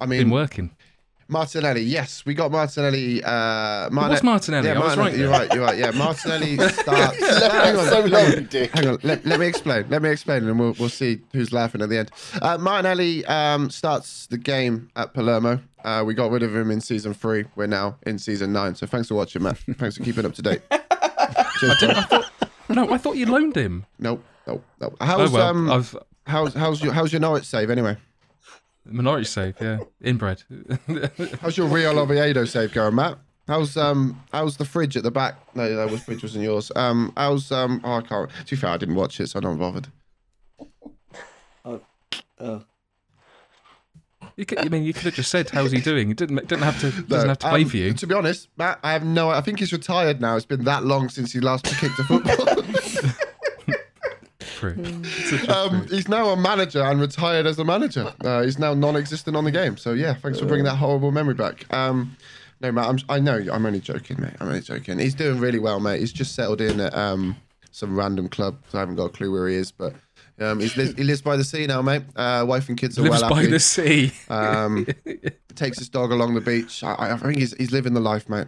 I 0.00 0.06
Been 0.06 0.18
mean, 0.18 0.30
working. 0.30 0.70
Martinelli. 1.28 1.82
Yes, 1.82 2.24
we 2.26 2.34
got 2.34 2.50
Martinelli. 2.50 3.22
Uh, 3.22 3.86
It 3.86 3.92
Marne- 3.92 4.10
was 4.10 4.22
Martinelli. 4.24 4.66
Yeah, 4.66 4.74
I 4.74 4.78
was 4.84 4.96
Martinelli, 4.96 5.28
right. 5.28 5.52
You're 5.54 5.62
right. 5.62 5.78
You're 5.78 5.86
right. 5.86 5.94
Yeah, 5.94 5.98
Martinelli 5.98 6.56
starts. 6.68 7.20
Left 7.20 7.52
hang 7.52 7.76
on, 7.76 7.86
so 7.86 8.00
long, 8.06 8.24
on, 8.38 8.44
Dick. 8.46 8.70
hang 8.72 8.88
on. 8.88 8.98
Let, 9.04 9.24
let 9.24 9.38
me 9.38 9.46
explain. 9.46 9.86
Let 9.88 10.02
me 10.02 10.10
explain, 10.10 10.48
and 10.48 10.58
we'll 10.58 10.74
we'll 10.80 10.88
see 10.88 11.20
who's 11.32 11.52
laughing 11.52 11.82
at 11.82 11.88
the 11.88 11.98
end. 11.98 12.10
Uh, 12.42 12.58
Martinelli 12.58 13.24
um, 13.26 13.70
starts 13.70 14.26
the 14.26 14.38
game 14.38 14.90
at 14.96 15.14
Palermo. 15.14 15.60
Uh, 15.84 16.02
we 16.04 16.14
got 16.14 16.30
rid 16.30 16.42
of 16.42 16.54
him 16.54 16.70
in 16.70 16.80
season 16.80 17.14
three. 17.14 17.44
We're 17.56 17.66
now 17.66 17.96
in 18.06 18.18
season 18.18 18.52
nine. 18.52 18.74
So 18.74 18.86
thanks 18.86 19.08
for 19.08 19.14
watching, 19.14 19.42
man. 19.42 19.54
Thanks 19.54 19.96
for 19.96 20.04
keeping 20.04 20.24
up 20.24 20.34
to 20.34 20.42
date. 20.42 20.62
Cheers, 21.60 22.06
bro. 22.08 22.20
No, 22.68 22.90
I 22.92 22.98
thought 22.98 23.16
you 23.16 23.26
loaned 23.26 23.56
him. 23.56 23.84
Nope. 23.98 24.22
Nope. 24.46 24.64
Nope. 24.80 24.96
Oh 25.00 25.04
How's 25.04 25.30
well, 25.32 25.46
um 25.48 25.70
I've 25.70 25.96
how's 26.26 26.54
how's 26.54 26.82
your 26.82 26.92
how's 26.92 27.12
your 27.12 27.20
Norwich 27.20 27.44
save 27.44 27.70
anyway? 27.70 27.96
minority 28.84 29.24
save. 29.24 29.54
Yeah, 29.60 29.78
inbred. 30.02 30.42
How's 31.40 31.56
your 31.56 31.68
Real 31.68 31.98
Oviedo 31.98 32.44
save 32.44 32.72
going, 32.72 32.94
Matt? 32.94 33.18
How's 33.46 33.76
um 33.76 34.20
how's 34.32 34.56
the 34.56 34.64
fridge 34.64 34.96
at 34.96 35.02
the 35.02 35.10
back? 35.10 35.36
No, 35.54 35.68
no, 35.68 35.86
the 35.88 35.98
fridge 35.98 36.22
wasn't 36.22 36.44
yours. 36.44 36.72
Um, 36.74 37.12
how's 37.16 37.50
um 37.52 37.80
oh 37.84 37.94
I 37.94 38.00
can't. 38.02 38.30
To 38.30 38.44
be 38.46 38.56
fair, 38.56 38.70
I 38.70 38.76
didn't 38.76 38.94
watch 38.94 39.20
it, 39.20 39.28
so 39.28 39.38
I'm 39.38 39.44
not 39.44 39.58
bothered. 39.58 39.88
oh. 41.64 41.80
You 42.40 42.64
could, 44.44 44.58
I 44.58 44.68
mean, 44.68 44.84
you 44.84 44.92
could 44.92 45.04
have 45.04 45.14
just 45.14 45.30
said, 45.30 45.50
"How's 45.50 45.72
he 45.72 45.80
doing?" 45.80 46.08
He 46.08 46.14
didn't 46.14 46.36
didn't 46.48 46.62
have 46.62 46.80
to 46.80 46.90
doesn't 47.02 47.08
No, 47.10 47.28
have 47.28 47.38
to 47.38 47.48
play 47.48 47.62
um, 47.62 47.68
for 47.68 47.76
you. 47.76 47.92
To 47.94 48.06
be 48.06 48.14
honest, 48.14 48.48
Matt, 48.56 48.78
I 48.82 48.92
have 48.92 49.04
no. 49.04 49.30
I 49.30 49.40
think 49.40 49.58
he's 49.58 49.72
retired 49.72 50.20
now. 50.20 50.36
It's 50.36 50.46
been 50.46 50.64
that 50.64 50.84
long 50.84 51.08
since 51.08 51.32
he 51.32 51.40
last 51.40 51.64
kicked 51.64 51.98
a 51.98 52.04
football. 52.04 52.64
True. 54.40 54.76
Um, 55.48 55.86
he's 55.88 56.06
now 56.08 56.28
a 56.28 56.36
manager 56.36 56.82
and 56.82 57.00
retired 57.00 57.46
as 57.46 57.58
a 57.58 57.64
manager. 57.64 58.12
Uh, 58.22 58.42
he's 58.42 58.58
now 58.58 58.74
non-existent 58.74 59.34
on 59.34 59.44
the 59.44 59.50
game. 59.50 59.78
So 59.78 59.92
yeah, 59.94 60.12
thanks 60.14 60.38
for 60.38 60.44
bringing 60.44 60.64
that 60.66 60.76
horrible 60.76 61.12
memory 61.12 61.32
back. 61.32 61.72
Um, 61.72 62.14
no, 62.60 62.70
Matt, 62.70 62.88
I'm, 62.88 62.98
I 63.08 63.20
know 63.20 63.42
I'm 63.50 63.64
only 63.64 63.80
joking, 63.80 64.20
mate. 64.20 64.34
I'm 64.38 64.48
only 64.48 64.60
joking. 64.60 64.98
He's 64.98 65.14
doing 65.14 65.38
really 65.40 65.58
well, 65.58 65.80
mate. 65.80 66.00
He's 66.00 66.12
just 66.12 66.34
settled 66.34 66.60
in 66.60 66.78
at 66.78 66.94
um, 66.94 67.36
some 67.70 67.96
random 67.98 68.28
club. 68.28 68.58
So 68.68 68.76
I 68.76 68.80
haven't 68.80 68.96
got 68.96 69.06
a 69.06 69.08
clue 69.10 69.32
where 69.32 69.48
he 69.48 69.54
is, 69.54 69.72
but 69.72 69.94
um, 70.40 70.60
he's 70.60 70.76
li- 70.76 70.94
he 70.96 71.04
lives 71.04 71.22
by 71.22 71.36
the 71.36 71.44
sea 71.44 71.66
now, 71.66 71.82
mate. 71.82 72.02
Uh, 72.16 72.44
wife 72.48 72.68
and 72.68 72.78
kids 72.78 72.98
are 72.98 73.02
Lives 73.02 73.20
well 73.22 73.30
by 73.30 73.36
happy. 73.40 73.50
the 73.50 73.60
sea. 73.60 74.12
Um, 74.28 74.86
takes 75.54 75.78
his 75.78 75.88
dog 75.88 76.10
along 76.12 76.34
the 76.34 76.40
beach. 76.40 76.82
I, 76.82 77.12
I 77.12 77.16
think 77.16 77.36
he's 77.38 77.54
he's 77.56 77.72
living 77.72 77.94
the 77.94 78.00
life, 78.00 78.28
mate. 78.28 78.46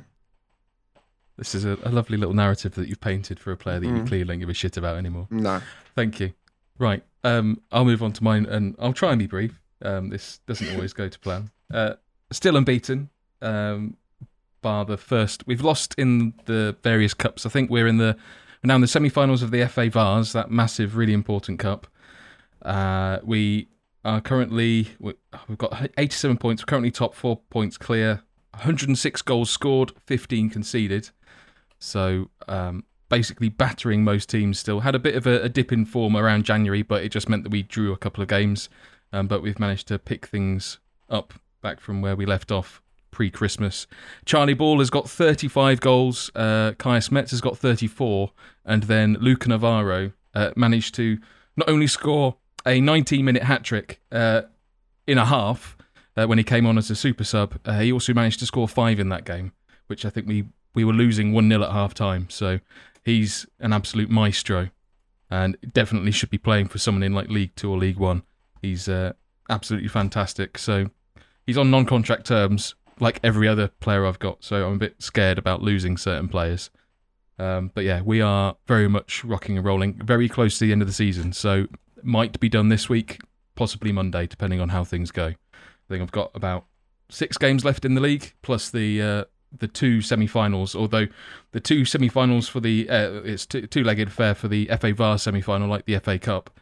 This 1.38 1.54
is 1.54 1.64
a, 1.64 1.78
a 1.82 1.90
lovely 1.90 2.16
little 2.18 2.34
narrative 2.34 2.74
that 2.74 2.88
you've 2.88 3.00
painted 3.00 3.40
for 3.40 3.52
a 3.52 3.56
player 3.56 3.80
that 3.80 3.86
you 3.86 4.04
clearly 4.04 4.24
don't 4.24 4.38
give 4.38 4.48
a 4.50 4.54
shit 4.54 4.76
about 4.76 4.96
anymore. 4.96 5.26
No. 5.30 5.60
Thank 5.94 6.20
you. 6.20 6.32
Right. 6.78 7.02
Um, 7.24 7.60
I'll 7.72 7.84
move 7.84 8.02
on 8.02 8.12
to 8.12 8.24
mine, 8.24 8.46
and 8.46 8.76
I'll 8.78 8.92
try 8.92 9.10
and 9.10 9.18
be 9.18 9.26
brief. 9.26 9.58
Um, 9.82 10.10
this 10.10 10.40
doesn't 10.46 10.70
always 10.74 10.92
go 10.92 11.08
to 11.08 11.18
plan. 11.18 11.50
Uh, 11.72 11.94
still 12.30 12.56
unbeaten. 12.56 13.08
Um, 13.40 13.96
bar 14.60 14.84
the 14.84 14.96
first, 14.96 15.44
we've 15.46 15.62
lost 15.62 15.94
in 15.98 16.34
the 16.44 16.76
various 16.82 17.14
cups. 17.14 17.44
I 17.44 17.48
think 17.48 17.70
we're 17.70 17.88
in 17.88 17.96
the 17.96 18.16
we're 18.62 18.68
now 18.68 18.76
in 18.76 18.80
the 18.80 18.86
semi-finals 18.88 19.42
of 19.42 19.50
the 19.50 19.66
FA 19.68 19.90
Vase, 19.90 20.32
that 20.32 20.50
massive, 20.50 20.96
really 20.96 21.12
important 21.12 21.58
cup. 21.58 21.86
Uh, 22.62 23.18
we 23.24 23.68
are 24.04 24.20
currently 24.20 24.88
we- 25.00 25.14
we've 25.48 25.58
got 25.58 25.90
87 25.98 26.36
points. 26.38 26.62
We're 26.62 26.66
currently 26.66 26.90
top 26.90 27.14
four 27.14 27.40
points 27.50 27.76
clear. 27.76 28.22
106 28.54 29.22
goals 29.22 29.50
scored, 29.50 29.92
15 30.06 30.50
conceded. 30.50 31.10
So 31.78 32.30
um, 32.46 32.84
basically 33.08 33.48
battering 33.48 34.04
most 34.04 34.28
teams 34.28 34.58
still. 34.58 34.80
Had 34.80 34.94
a 34.94 35.00
bit 35.00 35.16
of 35.16 35.26
a, 35.26 35.42
a 35.42 35.48
dip 35.48 35.72
in 35.72 35.84
form 35.84 36.16
around 36.16 36.44
January, 36.44 36.82
but 36.82 37.02
it 37.02 37.08
just 37.08 37.28
meant 37.28 37.42
that 37.42 37.50
we 37.50 37.62
drew 37.62 37.92
a 37.92 37.96
couple 37.96 38.22
of 38.22 38.28
games. 38.28 38.68
Um, 39.12 39.26
but 39.26 39.42
we've 39.42 39.58
managed 39.58 39.88
to 39.88 39.98
pick 39.98 40.26
things 40.26 40.78
up 41.10 41.34
back 41.62 41.80
from 41.80 42.00
where 42.00 42.14
we 42.16 42.26
left 42.26 42.52
off 42.52 42.80
pre 43.12 43.30
Christmas. 43.30 43.86
Charlie 44.24 44.54
Ball 44.54 44.80
has 44.80 44.90
got 44.90 45.08
35 45.08 45.80
goals. 45.80 46.32
Uh, 46.34 46.72
Kaya 46.78 47.00
Smets 47.00 47.30
has 47.30 47.40
got 47.40 47.56
34. 47.56 48.32
And 48.64 48.84
then 48.84 49.16
Luca 49.20 49.48
Navarro 49.48 50.12
uh, 50.34 50.50
managed 50.56 50.96
to 50.96 51.18
not 51.56 51.68
only 51.68 51.86
score 51.86 52.36
a 52.66 52.80
19 52.80 53.24
minute 53.24 53.44
hat 53.44 53.62
trick 53.62 54.00
uh, 54.10 54.42
in 55.06 55.18
a 55.18 55.26
half 55.26 55.76
uh, 56.16 56.26
when 56.26 56.38
he 56.38 56.44
came 56.44 56.66
on 56.66 56.76
as 56.76 56.90
a 56.90 56.96
super 56.96 57.24
sub, 57.24 57.58
uh, 57.64 57.78
he 57.78 57.92
also 57.92 58.12
managed 58.12 58.40
to 58.40 58.46
score 58.46 58.66
five 58.66 58.98
in 58.98 59.08
that 59.10 59.24
game, 59.24 59.52
which 59.86 60.04
I 60.04 60.10
think 60.10 60.26
we, 60.26 60.46
we 60.74 60.84
were 60.84 60.92
losing 60.92 61.32
1 61.32 61.48
0 61.48 61.62
at 61.62 61.70
half 61.70 61.94
time. 61.94 62.28
So 62.30 62.58
he's 63.04 63.46
an 63.60 63.72
absolute 63.72 64.10
maestro 64.10 64.70
and 65.30 65.56
definitely 65.72 66.12
should 66.12 66.30
be 66.30 66.38
playing 66.38 66.68
for 66.68 66.78
someone 66.78 67.02
in 67.02 67.14
like 67.14 67.28
League 67.28 67.54
Two 67.56 67.70
or 67.70 67.78
League 67.78 67.98
One. 67.98 68.22
He's 68.60 68.88
uh, 68.88 69.14
absolutely 69.48 69.88
fantastic. 69.88 70.58
So 70.58 70.90
he's 71.46 71.58
on 71.58 71.70
non-contract 71.70 72.26
terms, 72.26 72.74
like 73.00 73.20
every 73.22 73.48
other 73.48 73.68
player 73.68 74.06
I've 74.06 74.18
got. 74.18 74.44
So 74.44 74.66
I'm 74.66 74.74
a 74.74 74.78
bit 74.78 75.02
scared 75.02 75.38
about 75.38 75.62
losing 75.62 75.96
certain 75.96 76.28
players. 76.28 76.70
Um, 77.38 77.70
but 77.74 77.84
yeah, 77.84 78.02
we 78.02 78.20
are 78.20 78.56
very 78.66 78.88
much 78.88 79.24
rocking 79.24 79.56
and 79.56 79.66
rolling, 79.66 79.94
very 79.94 80.28
close 80.28 80.58
to 80.58 80.66
the 80.66 80.72
end 80.72 80.82
of 80.82 80.88
the 80.88 80.94
season. 80.94 81.32
So 81.32 81.66
might 82.02 82.38
be 82.40 82.48
done 82.48 82.68
this 82.68 82.88
week, 82.88 83.18
possibly 83.54 83.92
Monday, 83.92 84.26
depending 84.26 84.60
on 84.60 84.68
how 84.68 84.84
things 84.84 85.10
go. 85.10 85.26
I 85.26 85.88
think 85.88 86.02
I've 86.02 86.12
got 86.12 86.30
about 86.34 86.66
six 87.08 87.36
games 87.38 87.64
left 87.64 87.84
in 87.84 87.94
the 87.94 88.00
league, 88.00 88.34
plus 88.42 88.70
the 88.70 89.02
uh, 89.02 89.24
the 89.58 89.68
two 89.68 90.00
semi-finals. 90.00 90.74
Although 90.74 91.08
the 91.52 91.60
two 91.60 91.84
semi-finals 91.84 92.48
for 92.48 92.60
the 92.60 92.88
uh, 92.88 93.22
it's 93.24 93.46
two, 93.46 93.66
two-legged 93.66 94.08
affair 94.08 94.34
for 94.34 94.48
the 94.48 94.70
FA 94.80 94.92
Vase 94.92 95.22
semi-final, 95.22 95.68
like 95.68 95.84
the 95.86 95.98
FA 95.98 96.18
Cup. 96.18 96.58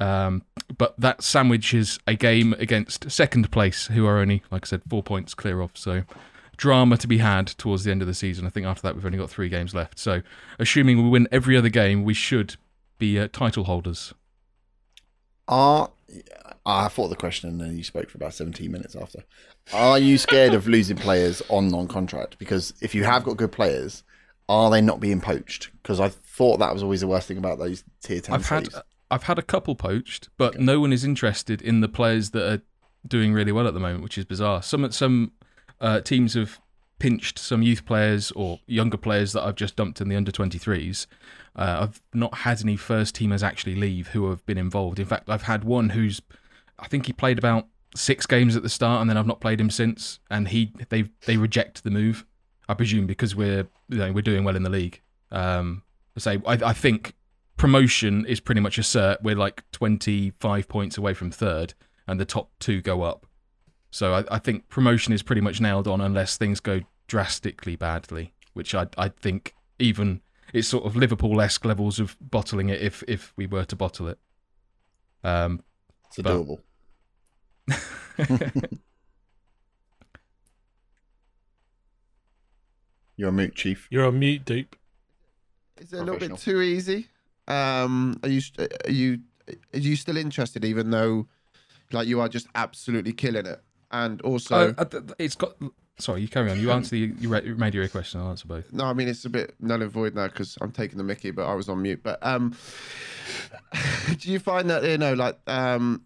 Um, 0.00 0.42
but 0.76 0.98
that 0.98 1.22
sandwiches 1.22 1.98
a 2.06 2.14
game 2.14 2.54
against 2.58 3.10
second 3.10 3.50
place, 3.50 3.86
who 3.86 4.06
are 4.06 4.18
only, 4.18 4.42
like 4.50 4.66
I 4.66 4.68
said, 4.68 4.82
four 4.88 5.02
points 5.02 5.34
clear 5.34 5.60
off. 5.60 5.72
So 5.74 6.02
drama 6.56 6.96
to 6.96 7.06
be 7.06 7.18
had 7.18 7.46
towards 7.46 7.84
the 7.84 7.90
end 7.90 8.02
of 8.02 8.08
the 8.08 8.14
season. 8.14 8.46
I 8.46 8.48
think 8.48 8.66
after 8.66 8.82
that 8.82 8.94
we've 8.94 9.04
only 9.04 9.18
got 9.18 9.30
three 9.30 9.48
games 9.48 9.74
left. 9.74 9.98
So 9.98 10.22
assuming 10.58 11.02
we 11.02 11.08
win 11.08 11.28
every 11.30 11.56
other 11.56 11.68
game, 11.68 12.04
we 12.04 12.14
should 12.14 12.56
be 12.98 13.18
uh, 13.18 13.28
title 13.32 13.64
holders. 13.64 14.14
Are 15.46 15.90
I 16.66 16.88
thought 16.88 17.08
the 17.08 17.16
question 17.16 17.50
and 17.50 17.60
then 17.60 17.76
you 17.76 17.84
spoke 17.84 18.08
for 18.08 18.16
about 18.16 18.34
17 18.34 18.70
minutes 18.70 18.96
after. 18.96 19.24
Are 19.72 19.98
you 19.98 20.16
scared 20.16 20.54
of 20.54 20.66
losing 20.66 20.96
players 20.96 21.42
on 21.48 21.68
non-contract? 21.68 22.38
Because 22.38 22.72
if 22.80 22.94
you 22.94 23.04
have 23.04 23.24
got 23.24 23.36
good 23.36 23.52
players, 23.52 24.02
are 24.48 24.70
they 24.70 24.80
not 24.80 25.00
being 25.00 25.20
poached? 25.20 25.70
Because 25.82 26.00
I 26.00 26.08
thought 26.08 26.58
that 26.58 26.72
was 26.72 26.82
always 26.82 27.00
the 27.00 27.06
worst 27.06 27.28
thing 27.28 27.38
about 27.38 27.58
those 27.58 27.84
tier 28.02 28.20
10 28.20 28.34
I've 28.34 28.48
had 28.48 28.70
saves. 28.70 28.82
I've 29.14 29.22
had 29.22 29.38
a 29.38 29.42
couple 29.42 29.76
poached, 29.76 30.28
but 30.36 30.58
no 30.58 30.80
one 30.80 30.92
is 30.92 31.04
interested 31.04 31.62
in 31.62 31.80
the 31.80 31.88
players 31.88 32.30
that 32.30 32.52
are 32.52 32.62
doing 33.06 33.32
really 33.32 33.52
well 33.52 33.68
at 33.68 33.72
the 33.72 33.78
moment, 33.78 34.02
which 34.02 34.18
is 34.18 34.24
bizarre. 34.24 34.60
Some 34.60 34.90
some 34.90 35.30
uh, 35.80 36.00
teams 36.00 36.34
have 36.34 36.58
pinched 36.98 37.38
some 37.38 37.62
youth 37.62 37.86
players 37.86 38.32
or 38.32 38.58
younger 38.66 38.96
players 38.96 39.32
that 39.32 39.44
I've 39.44 39.54
just 39.54 39.76
dumped 39.76 40.00
in 40.00 40.08
the 40.08 40.16
under 40.16 40.32
23s. 40.32 41.06
Uh, 41.54 41.76
I've 41.82 42.02
not 42.12 42.38
had 42.38 42.60
any 42.62 42.76
first 42.76 43.14
teamers 43.14 43.44
actually 43.44 43.76
leave 43.76 44.08
who 44.08 44.30
have 44.30 44.44
been 44.46 44.58
involved. 44.58 44.98
In 44.98 45.06
fact, 45.06 45.28
I've 45.28 45.42
had 45.42 45.62
one 45.62 45.90
who's 45.90 46.20
I 46.80 46.88
think 46.88 47.06
he 47.06 47.12
played 47.12 47.38
about 47.38 47.68
six 47.94 48.26
games 48.26 48.56
at 48.56 48.64
the 48.64 48.68
start, 48.68 49.00
and 49.00 49.08
then 49.08 49.16
I've 49.16 49.28
not 49.28 49.40
played 49.40 49.60
him 49.60 49.70
since. 49.70 50.18
And 50.28 50.48
he 50.48 50.72
they 50.88 51.04
they 51.26 51.36
reject 51.36 51.84
the 51.84 51.90
move. 51.90 52.26
I 52.68 52.74
presume 52.74 53.06
because 53.06 53.36
we're 53.36 53.68
you 53.88 53.98
know 53.98 54.10
we're 54.10 54.22
doing 54.22 54.42
well 54.42 54.56
in 54.56 54.64
the 54.64 54.70
league. 54.70 55.02
Um, 55.30 55.84
say 56.18 56.40
I, 56.44 56.54
I 56.54 56.72
think 56.72 57.14
promotion 57.64 58.26
is 58.26 58.40
pretty 58.40 58.60
much 58.60 58.76
a 58.76 58.82
cert. 58.82 59.16
We're 59.22 59.36
like 59.36 59.62
25 59.72 60.68
points 60.68 60.98
away 60.98 61.14
from 61.14 61.30
third, 61.30 61.72
and 62.06 62.20
the 62.20 62.26
top 62.26 62.50
two 62.58 62.82
go 62.82 63.00
up. 63.02 63.26
So 63.90 64.12
I, 64.12 64.24
I 64.30 64.38
think 64.38 64.68
promotion 64.68 65.14
is 65.14 65.22
pretty 65.22 65.40
much 65.40 65.62
nailed 65.62 65.88
on 65.88 66.02
unless 66.02 66.36
things 66.36 66.60
go 66.60 66.80
drastically 67.06 67.74
badly, 67.76 68.34
which 68.52 68.74
I 68.74 68.88
I 68.98 69.08
think 69.08 69.54
even 69.78 70.20
it's 70.52 70.68
sort 70.68 70.84
of 70.84 70.94
Liverpool-esque 70.94 71.64
levels 71.64 71.98
of 71.98 72.16
bottling 72.20 72.68
it 72.68 72.82
if 72.82 73.02
if 73.08 73.32
we 73.34 73.46
were 73.46 73.64
to 73.64 73.76
bottle 73.76 74.08
it. 74.08 74.18
Um, 75.22 75.62
It's 76.08 76.16
but- 76.16 76.26
adorable. 76.32 76.60
You're 83.16 83.28
a 83.28 83.32
moot 83.32 83.54
chief. 83.54 83.86
You're 83.90 84.06
on 84.06 84.18
mute, 84.18 84.44
dupe. 84.44 84.76
Is 85.80 85.92
it 85.92 86.00
a 86.00 86.02
little 86.02 86.18
bit 86.18 86.36
too 86.36 86.60
easy? 86.60 87.08
Um, 87.48 88.18
are 88.22 88.28
you 88.28 88.40
are 88.58 88.90
you 88.90 89.20
are 89.74 89.78
you 89.78 89.96
still 89.96 90.16
interested, 90.16 90.64
even 90.64 90.90
though 90.90 91.26
like 91.92 92.08
you 92.08 92.20
are 92.20 92.28
just 92.28 92.46
absolutely 92.54 93.12
killing 93.12 93.46
it? 93.46 93.62
And 93.90 94.20
also, 94.22 94.74
uh, 94.76 94.84
uh, 94.92 95.00
it's 95.18 95.36
got. 95.36 95.54
Sorry, 95.96 96.22
you 96.22 96.28
carry 96.28 96.50
on. 96.50 96.58
You 96.58 96.72
answer 96.72 96.90
the 96.96 97.12
you 97.20 97.28
made 97.56 97.74
your 97.74 97.86
question. 97.86 98.20
I'll 98.20 98.30
answer 98.30 98.48
both. 98.48 98.72
no, 98.72 98.84
I 98.84 98.94
mean 98.94 99.06
it's 99.06 99.24
a 99.24 99.30
bit 99.30 99.54
null 99.60 99.80
and 99.80 99.90
void 99.90 100.14
now 100.16 100.26
because 100.26 100.58
I'm 100.60 100.72
taking 100.72 100.98
the 100.98 101.04
Mickey, 101.04 101.30
but 101.30 101.46
I 101.46 101.54
was 101.54 101.68
on 101.68 101.82
mute. 101.82 102.00
But 102.02 102.18
um, 102.22 102.56
do 104.18 104.32
you 104.32 104.40
find 104.40 104.68
that 104.70 104.82
you 104.82 104.98
know, 104.98 105.14
like 105.14 105.38
um, 105.46 106.02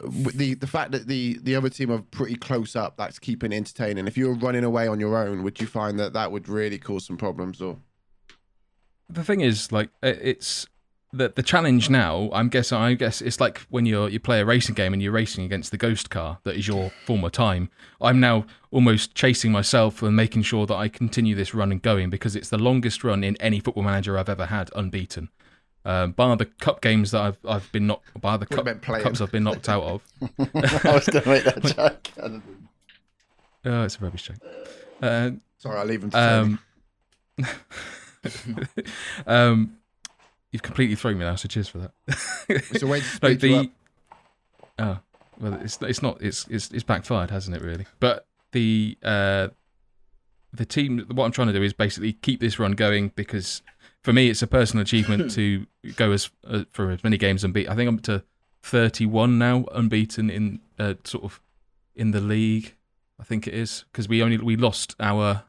the 0.00 0.54
the 0.54 0.66
fact 0.68 0.92
that 0.92 1.08
the 1.08 1.38
the 1.42 1.56
other 1.56 1.68
team 1.68 1.90
are 1.90 1.98
pretty 1.98 2.36
close 2.36 2.76
up, 2.76 2.96
that's 2.96 3.18
keeping 3.18 3.52
entertaining. 3.52 4.06
If 4.06 4.16
you 4.16 4.28
were 4.28 4.34
running 4.34 4.62
away 4.62 4.86
on 4.86 5.00
your 5.00 5.16
own, 5.16 5.42
would 5.42 5.60
you 5.60 5.66
find 5.66 5.98
that 5.98 6.12
that 6.12 6.30
would 6.30 6.48
really 6.48 6.78
cause 6.78 7.04
some 7.04 7.16
problems? 7.16 7.60
Or 7.60 7.78
the 9.08 9.24
thing 9.24 9.40
is 9.40 9.72
like 9.72 9.90
it's 10.02 10.66
the 11.16 11.32
the 11.34 11.42
challenge 11.42 11.88
now 11.88 12.28
i'm 12.32 12.48
guessing 12.48 12.76
i 12.76 12.94
guess 12.94 13.20
it's 13.20 13.40
like 13.40 13.58
when 13.70 13.86
you're 13.86 14.08
you 14.08 14.18
play 14.18 14.40
a 14.40 14.44
racing 14.44 14.74
game 14.74 14.92
and 14.92 15.02
you're 15.02 15.12
racing 15.12 15.44
against 15.44 15.70
the 15.70 15.76
ghost 15.76 16.10
car 16.10 16.38
that 16.44 16.56
is 16.56 16.66
your 16.66 16.90
former 17.06 17.30
time 17.30 17.70
i'm 18.00 18.18
now 18.18 18.44
almost 18.70 19.14
chasing 19.14 19.52
myself 19.52 20.02
and 20.02 20.16
making 20.16 20.42
sure 20.42 20.66
that 20.66 20.74
i 20.74 20.88
continue 20.88 21.34
this 21.34 21.54
run 21.54 21.70
and 21.70 21.82
going 21.82 22.10
because 22.10 22.34
it's 22.34 22.48
the 22.48 22.58
longest 22.58 23.04
run 23.04 23.22
in 23.22 23.36
any 23.36 23.60
football 23.60 23.84
manager 23.84 24.18
i've 24.18 24.28
ever 24.28 24.46
had 24.46 24.70
unbeaten 24.74 25.28
um, 25.86 26.12
bar 26.12 26.34
the 26.36 26.46
cup 26.46 26.80
games 26.80 27.10
that 27.10 27.20
I've 27.20 27.38
I've 27.46 27.70
been 27.70 27.86
knocked 27.86 28.18
bar 28.18 28.38
the 28.38 28.46
cup, 28.46 28.66
cups 28.80 29.20
I've 29.20 29.30
been 29.30 29.44
knocked 29.44 29.68
out 29.68 29.82
of. 29.82 30.02
I 30.84 30.94
was 30.94 31.06
going 31.06 31.24
to 31.24 31.28
make 31.28 31.44
that 31.44 31.62
joke. 31.62 32.42
Oh, 33.66 33.82
it's 33.82 33.96
a 33.96 34.00
rubbish 34.00 34.24
joke. 34.24 34.36
Uh, 35.00 35.30
sorry, 35.56 35.78
I'll 35.78 35.86
leave 35.86 36.02
them 36.02 36.10
to 36.10 36.18
Um, 36.18 36.58
um, 39.26 39.76
you've 40.54 40.62
completely 40.62 40.94
thrown 40.94 41.18
me 41.18 41.24
now, 41.24 41.34
so 41.34 41.48
cheers 41.48 41.68
for 41.68 41.78
that. 41.78 41.90
It's 42.48 42.82
a 42.82 42.86
way 42.86 43.00
to 43.00 43.06
no, 43.22 43.34
speed 43.34 43.42
you 43.42 43.48
the 43.48 43.58
up. 43.58 43.70
oh, 44.78 44.98
well, 45.40 45.54
it's 45.54 45.82
it's 45.82 46.00
not 46.00 46.22
it's 46.22 46.46
it's 46.48 46.70
it's 46.70 46.84
backfired, 46.84 47.32
hasn't 47.32 47.56
it? 47.56 47.62
Really, 47.62 47.86
but 47.98 48.28
the 48.52 48.96
uh, 49.02 49.48
the 50.52 50.64
team. 50.64 51.04
What 51.12 51.24
I'm 51.24 51.32
trying 51.32 51.48
to 51.48 51.52
do 51.52 51.62
is 51.62 51.72
basically 51.72 52.12
keep 52.12 52.38
this 52.38 52.60
run 52.60 52.72
going 52.72 53.10
because 53.16 53.62
for 54.02 54.12
me, 54.12 54.30
it's 54.30 54.42
a 54.42 54.46
personal 54.46 54.82
achievement 54.82 55.30
to 55.32 55.66
go 55.96 56.12
as 56.12 56.30
uh, 56.46 56.62
for 56.70 56.92
as 56.92 57.02
many 57.02 57.18
games 57.18 57.42
unbeaten. 57.42 57.72
I 57.72 57.74
think 57.74 57.88
I'm 57.88 57.96
up 57.96 58.02
to 58.02 58.22
31 58.62 59.36
now, 59.36 59.64
unbeaten 59.72 60.30
in 60.30 60.60
uh, 60.78 60.94
sort 61.02 61.24
of 61.24 61.40
in 61.96 62.12
the 62.12 62.20
league. 62.20 62.76
I 63.18 63.24
think 63.24 63.48
it 63.48 63.54
is 63.54 63.84
because 63.90 64.08
we 64.08 64.22
only 64.22 64.38
we 64.38 64.56
lost 64.56 64.94
our. 65.00 65.42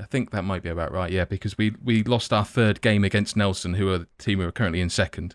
I 0.00 0.04
think 0.04 0.30
that 0.30 0.42
might 0.42 0.62
be 0.62 0.68
about 0.68 0.92
right. 0.92 1.10
Yeah, 1.10 1.24
because 1.24 1.58
we 1.58 1.74
we 1.82 2.02
lost 2.04 2.32
our 2.32 2.44
third 2.44 2.80
game 2.80 3.04
against 3.04 3.36
Nelson, 3.36 3.74
who 3.74 3.92
are 3.92 3.98
the 3.98 4.08
team 4.18 4.40
who 4.40 4.46
are 4.46 4.52
currently 4.52 4.80
in 4.80 4.90
second. 4.90 5.34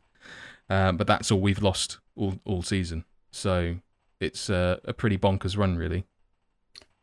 Um, 0.70 0.98
but 0.98 1.08
that's 1.08 1.32
all 1.32 1.42
we've 1.42 1.62
lost 1.62 2.00
all 2.16 2.40
all 2.46 2.62
season. 2.62 3.06
So 3.32 3.76
it's 4.20 4.50
uh, 4.50 4.78
a 4.86 4.94
pretty 4.94 5.18
bonkers 5.18 5.58
run, 5.58 5.76
really. 5.76 6.06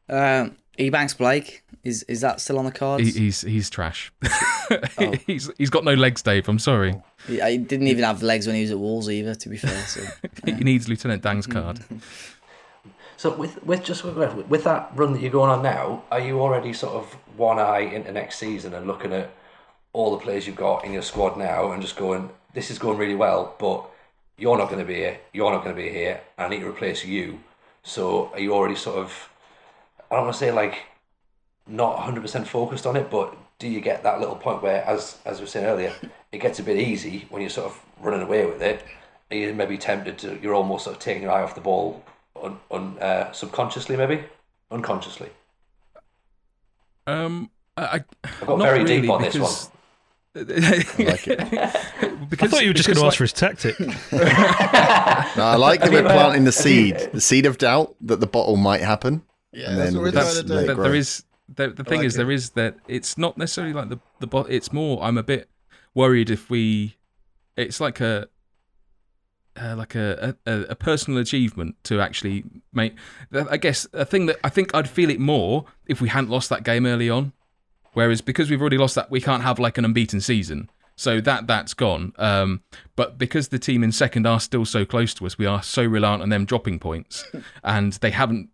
Um, 0.08 0.56
Ebanks 0.78 1.16
Blake 1.16 1.62
is 1.84 2.02
is 2.04 2.22
that 2.22 2.40
still 2.40 2.58
on 2.58 2.64
the 2.64 2.72
cards? 2.72 3.14
He, 3.14 3.24
he's 3.24 3.42
he's 3.42 3.68
trash. 3.68 4.12
he's 5.26 5.50
he's 5.58 5.70
got 5.70 5.84
no 5.84 5.94
legs, 5.94 6.22
Dave. 6.22 6.48
I'm 6.48 6.58
sorry. 6.58 6.94
He, 7.26 7.40
he 7.40 7.58
didn't 7.58 7.88
even 7.88 8.04
have 8.04 8.22
legs 8.22 8.46
when 8.46 8.56
he 8.56 8.62
was 8.62 8.70
at 8.70 8.78
Wolves 8.78 9.10
either. 9.10 9.34
To 9.34 9.48
be 9.48 9.56
fair, 9.56 9.78
so 9.86 10.00
He 10.44 10.52
needs 10.52 10.88
Lieutenant 10.88 11.22
Dan's 11.22 11.46
card. 11.46 11.80
So 13.20 13.34
with 13.34 13.62
with 13.64 13.84
just 13.84 14.02
with, 14.02 14.16
with 14.48 14.64
that 14.64 14.92
run 14.94 15.12
that 15.12 15.20
you're 15.20 15.30
going 15.30 15.50
on 15.50 15.62
now, 15.62 16.04
are 16.10 16.20
you 16.20 16.40
already 16.40 16.72
sort 16.72 16.94
of 16.94 17.12
one 17.36 17.58
eye 17.58 17.80
into 17.80 18.10
next 18.12 18.38
season 18.38 18.72
and 18.72 18.86
looking 18.86 19.12
at 19.12 19.30
all 19.92 20.12
the 20.12 20.24
players 20.24 20.46
you've 20.46 20.56
got 20.56 20.86
in 20.86 20.94
your 20.94 21.02
squad 21.02 21.36
now 21.36 21.70
and 21.70 21.82
just 21.82 21.96
going, 21.96 22.30
this 22.54 22.70
is 22.70 22.78
going 22.78 22.96
really 22.96 23.14
well, 23.14 23.54
but 23.58 23.84
you're 24.38 24.56
not 24.56 24.70
going 24.70 24.78
to 24.78 24.86
be 24.86 24.94
here, 24.94 25.18
you're 25.34 25.52
not 25.52 25.62
going 25.62 25.76
to 25.76 25.82
be 25.82 25.90
here, 25.90 26.22
I 26.38 26.48
need 26.48 26.60
to 26.60 26.68
replace 26.70 27.04
you. 27.04 27.40
So 27.82 28.30
are 28.32 28.40
you 28.40 28.54
already 28.54 28.74
sort 28.74 28.96
of, 28.96 29.28
I 30.10 30.14
don't 30.14 30.24
want 30.24 30.36
to 30.36 30.40
say 30.40 30.50
like 30.50 30.86
not 31.66 31.98
100% 31.98 32.46
focused 32.46 32.86
on 32.86 32.96
it, 32.96 33.10
but 33.10 33.36
do 33.58 33.68
you 33.68 33.82
get 33.82 34.02
that 34.02 34.18
little 34.18 34.36
point 34.36 34.62
where, 34.62 34.82
as 34.86 35.18
as 35.26 35.40
we 35.40 35.42
were 35.42 35.46
saying 35.50 35.66
earlier, 35.66 35.92
it 36.32 36.38
gets 36.38 36.58
a 36.58 36.62
bit 36.62 36.78
easy 36.78 37.26
when 37.28 37.42
you're 37.42 37.50
sort 37.50 37.66
of 37.66 37.78
running 38.00 38.22
away 38.22 38.46
with 38.46 38.62
it? 38.62 38.82
Are 39.30 39.36
you 39.36 39.52
maybe 39.52 39.76
tempted 39.76 40.16
to, 40.20 40.38
you're 40.40 40.54
almost 40.54 40.84
sort 40.84 40.96
of 40.96 41.02
taking 41.02 41.24
your 41.24 41.32
eye 41.32 41.42
off 41.42 41.54
the 41.54 41.60
ball 41.60 42.02
un, 42.42 42.58
un, 42.70 42.98
uh, 42.98 43.32
subconsciously, 43.32 43.96
maybe? 43.96 44.24
Unconsciously. 44.70 45.30
Um, 47.06 47.50
I, 47.76 48.02
I 48.24 48.44
got 48.46 48.58
not 48.58 48.64
very 48.66 48.78
really, 48.84 49.00
deep 49.02 49.10
on 49.10 49.22
this 49.22 49.34
one. 49.38 49.42
because- 49.42 50.98
like 50.98 51.26
it. 51.26 51.40
I 52.42 52.46
thought 52.46 52.62
you 52.62 52.68
were 52.68 52.74
just 52.74 52.86
going 52.86 52.96
to 52.96 53.02
like, 53.02 53.08
ask 53.08 53.18
for 53.18 53.24
his 53.24 53.32
tactic. 53.32 53.76
No, 55.36 55.44
I 55.44 55.56
like 55.56 55.80
that 55.80 55.90
we're 55.92 56.02
planting 56.02 56.44
the 56.44 56.52
seed, 56.52 56.96
the 57.12 57.20
seed 57.20 57.46
of 57.46 57.58
doubt 57.58 57.94
that 58.02 58.20
the 58.20 58.26
bottle 58.26 58.56
might 58.56 58.80
happen. 58.80 59.22
Yeah, 59.52 59.70
And 59.70 59.78
that's 59.78 59.90
then 59.92 59.96
what 59.96 60.02
we're 60.04 60.10
that's- 60.12 60.34
trying 60.34 60.46
to 60.46 60.54
let 60.54 60.58
do. 60.58 60.64
it 60.64 60.66
that 60.68 60.74
grow. 60.74 60.84
there 60.84 60.94
is 60.94 61.24
the, 61.54 61.68
the 61.68 61.84
thing 61.84 61.98
like 61.98 62.06
is 62.06 62.14
it. 62.14 62.18
there 62.18 62.30
is 62.30 62.50
that 62.50 62.76
it's 62.86 63.18
not 63.18 63.36
necessarily 63.38 63.72
like 63.72 63.88
the 63.88 63.98
the 64.20 64.26
bo- 64.28 64.40
it's 64.48 64.72
more 64.72 65.02
i'm 65.02 65.18
a 65.18 65.22
bit 65.24 65.48
worried 65.94 66.30
if 66.30 66.48
we 66.48 66.94
it's 67.56 67.80
like 67.80 68.00
a 68.00 68.28
uh, 69.56 69.74
like 69.76 69.94
a, 69.94 70.36
a 70.46 70.52
a 70.70 70.74
personal 70.74 71.20
achievement 71.20 71.76
to 71.82 72.00
actually 72.00 72.44
make 72.72 72.94
i 73.50 73.56
guess 73.56 73.86
a 73.92 74.04
thing 74.04 74.26
that 74.26 74.38
i 74.44 74.48
think 74.48 74.74
i'd 74.74 74.88
feel 74.88 75.10
it 75.10 75.18
more 75.18 75.64
if 75.86 76.00
we 76.00 76.08
hadn't 76.08 76.30
lost 76.30 76.48
that 76.48 76.62
game 76.64 76.86
early 76.86 77.10
on. 77.10 77.32
Whereas 77.92 78.20
because 78.20 78.48
we've 78.48 78.60
already 78.60 78.78
lost 78.78 78.94
that 78.94 79.10
we 79.10 79.20
can't 79.20 79.42
have 79.42 79.58
like 79.58 79.76
an 79.76 79.84
unbeaten 79.84 80.20
season. 80.20 80.70
So 80.94 81.20
that 81.22 81.48
that's 81.48 81.74
gone. 81.74 82.12
Um 82.18 82.62
but 82.94 83.18
because 83.18 83.48
the 83.48 83.58
team 83.58 83.82
in 83.82 83.90
second 83.90 84.26
are 84.26 84.38
still 84.38 84.64
so 84.64 84.84
close 84.84 85.12
to 85.14 85.26
us 85.26 85.36
we 85.36 85.46
are 85.46 85.62
so 85.62 85.82
reliant 85.82 86.22
on 86.22 86.28
them 86.28 86.44
dropping 86.44 86.78
points. 86.78 87.24
And 87.64 87.94
they 87.94 88.12
haven't 88.12 88.50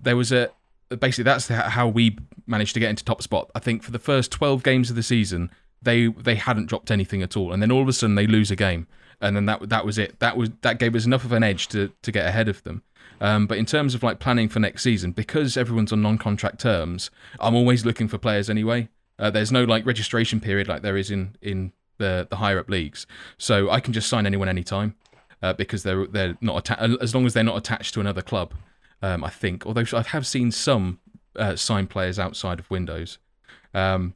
there 0.00 0.16
was 0.16 0.32
a 0.32 0.50
basically 0.98 1.24
that's 1.24 1.46
how 1.48 1.86
we 1.86 2.18
managed 2.46 2.74
to 2.74 2.80
get 2.80 2.90
into 2.90 3.04
top 3.04 3.22
spot. 3.22 3.50
I 3.54 3.60
think 3.60 3.82
for 3.82 3.92
the 3.92 3.98
first 3.98 4.32
12 4.32 4.62
games 4.62 4.90
of 4.90 4.96
the 4.96 5.02
season, 5.02 5.50
they 5.82 6.08
they 6.08 6.34
hadn't 6.34 6.66
dropped 6.66 6.90
anything 6.90 7.22
at 7.22 7.36
all, 7.36 7.52
and 7.52 7.62
then 7.62 7.70
all 7.70 7.82
of 7.82 7.88
a 7.88 7.92
sudden 7.92 8.16
they 8.16 8.26
lose 8.26 8.50
a 8.50 8.56
game, 8.56 8.86
and 9.20 9.36
then 9.36 9.46
that 9.46 9.68
that 9.68 9.84
was 9.84 9.98
it. 9.98 10.18
That 10.20 10.36
was 10.36 10.50
that 10.62 10.78
gave 10.78 10.94
us 10.94 11.06
enough 11.06 11.24
of 11.24 11.32
an 11.32 11.42
edge 11.42 11.68
to 11.68 11.92
to 12.02 12.12
get 12.12 12.26
ahead 12.26 12.48
of 12.48 12.62
them. 12.64 12.82
Um, 13.20 13.46
but 13.46 13.58
in 13.58 13.66
terms 13.66 13.94
of 13.94 14.02
like 14.02 14.18
planning 14.18 14.48
for 14.48 14.60
next 14.60 14.82
season, 14.82 15.12
because 15.12 15.56
everyone's 15.56 15.92
on 15.92 16.00
non-contract 16.00 16.58
terms, 16.58 17.10
I'm 17.38 17.54
always 17.54 17.84
looking 17.84 18.08
for 18.08 18.16
players 18.16 18.48
anyway. 18.48 18.88
Uh, 19.18 19.28
there's 19.30 19.52
no 19.52 19.64
like 19.64 19.84
registration 19.84 20.40
period 20.40 20.68
like 20.68 20.82
there 20.82 20.96
is 20.96 21.10
in 21.10 21.36
in 21.42 21.72
the 21.98 22.26
the 22.30 22.36
higher 22.36 22.58
up 22.58 22.70
leagues, 22.70 23.06
so 23.36 23.70
I 23.70 23.80
can 23.80 23.92
just 23.92 24.08
sign 24.08 24.26
anyone 24.26 24.48
anytime 24.48 24.96
uh, 25.42 25.52
because 25.52 25.82
they're 25.82 26.06
they're 26.06 26.38
not 26.40 26.70
atta- 26.70 26.98
as 27.00 27.14
long 27.14 27.26
as 27.26 27.34
they're 27.34 27.44
not 27.44 27.58
attached 27.58 27.94
to 27.94 28.00
another 28.00 28.22
club. 28.22 28.54
Um, 29.02 29.24
I 29.24 29.30
think, 29.30 29.66
although 29.66 29.84
I 29.94 30.02
have 30.02 30.26
seen 30.26 30.50
some 30.50 30.98
uh, 31.36 31.56
sign 31.56 31.86
players 31.86 32.18
outside 32.18 32.58
of 32.58 32.70
Windows. 32.70 33.18
Um, 33.72 34.14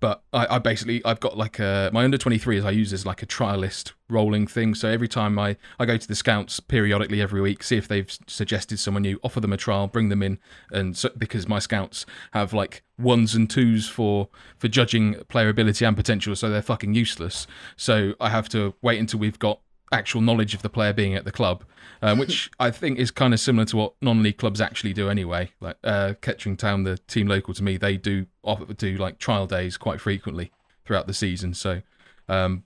but 0.00 0.22
I, 0.32 0.56
I 0.56 0.58
basically 0.58 1.04
I've 1.04 1.20
got 1.20 1.36
like 1.36 1.58
a 1.58 1.90
my 1.92 2.04
under 2.04 2.18
23s 2.18 2.64
I 2.64 2.70
use 2.70 2.92
as 2.92 3.04
like 3.04 3.22
a 3.22 3.26
trialist 3.26 3.92
rolling 4.08 4.46
thing. 4.46 4.74
So 4.74 4.88
every 4.88 5.08
time 5.08 5.38
I 5.38 5.56
I 5.78 5.86
go 5.86 5.96
to 5.96 6.08
the 6.08 6.14
scouts 6.14 6.60
periodically 6.60 7.20
every 7.20 7.40
week, 7.40 7.62
see 7.62 7.76
if 7.76 7.88
they've 7.88 8.10
suggested 8.26 8.78
someone 8.78 9.02
new, 9.02 9.18
offer 9.22 9.40
them 9.40 9.52
a 9.52 9.56
trial, 9.56 9.86
bring 9.86 10.08
them 10.08 10.22
in, 10.22 10.38
and 10.70 10.96
so, 10.96 11.10
because 11.16 11.48
my 11.48 11.58
scouts 11.58 12.06
have 12.32 12.52
like 12.52 12.82
ones 12.98 13.34
and 13.34 13.48
twos 13.48 13.88
for 13.88 14.28
for 14.56 14.68
judging 14.68 15.14
player 15.28 15.48
ability 15.48 15.84
and 15.84 15.96
potential, 15.96 16.34
so 16.36 16.48
they're 16.48 16.62
fucking 16.62 16.94
useless. 16.94 17.46
So 17.76 18.14
I 18.20 18.30
have 18.30 18.48
to 18.50 18.74
wait 18.82 18.98
until 18.98 19.20
we've 19.20 19.38
got 19.38 19.60
actual 19.92 20.20
knowledge 20.20 20.54
of 20.54 20.62
the 20.62 20.68
player 20.68 20.92
being 20.92 21.14
at 21.14 21.24
the 21.24 21.32
club, 21.32 21.64
um, 22.02 22.18
which 22.18 22.50
I 22.60 22.70
think 22.70 22.98
is 22.98 23.10
kind 23.10 23.34
of 23.34 23.40
similar 23.40 23.64
to 23.66 23.76
what 23.76 23.94
non-league 24.00 24.38
clubs 24.38 24.60
actually 24.60 24.92
do 24.92 25.08
anyway. 25.08 25.50
Like 25.60 25.76
uh, 25.84 26.14
Kettering 26.20 26.56
Town, 26.56 26.84
the 26.84 26.98
team 26.98 27.26
local 27.26 27.54
to 27.54 27.62
me, 27.62 27.76
they 27.76 27.96
do 27.96 28.26
offer 28.42 28.72
do 28.72 28.96
like 28.96 29.18
trial 29.18 29.46
days 29.46 29.76
quite 29.76 30.00
frequently 30.00 30.52
throughout 30.84 31.06
the 31.06 31.14
season. 31.14 31.54
So 31.54 31.82
um, 32.28 32.64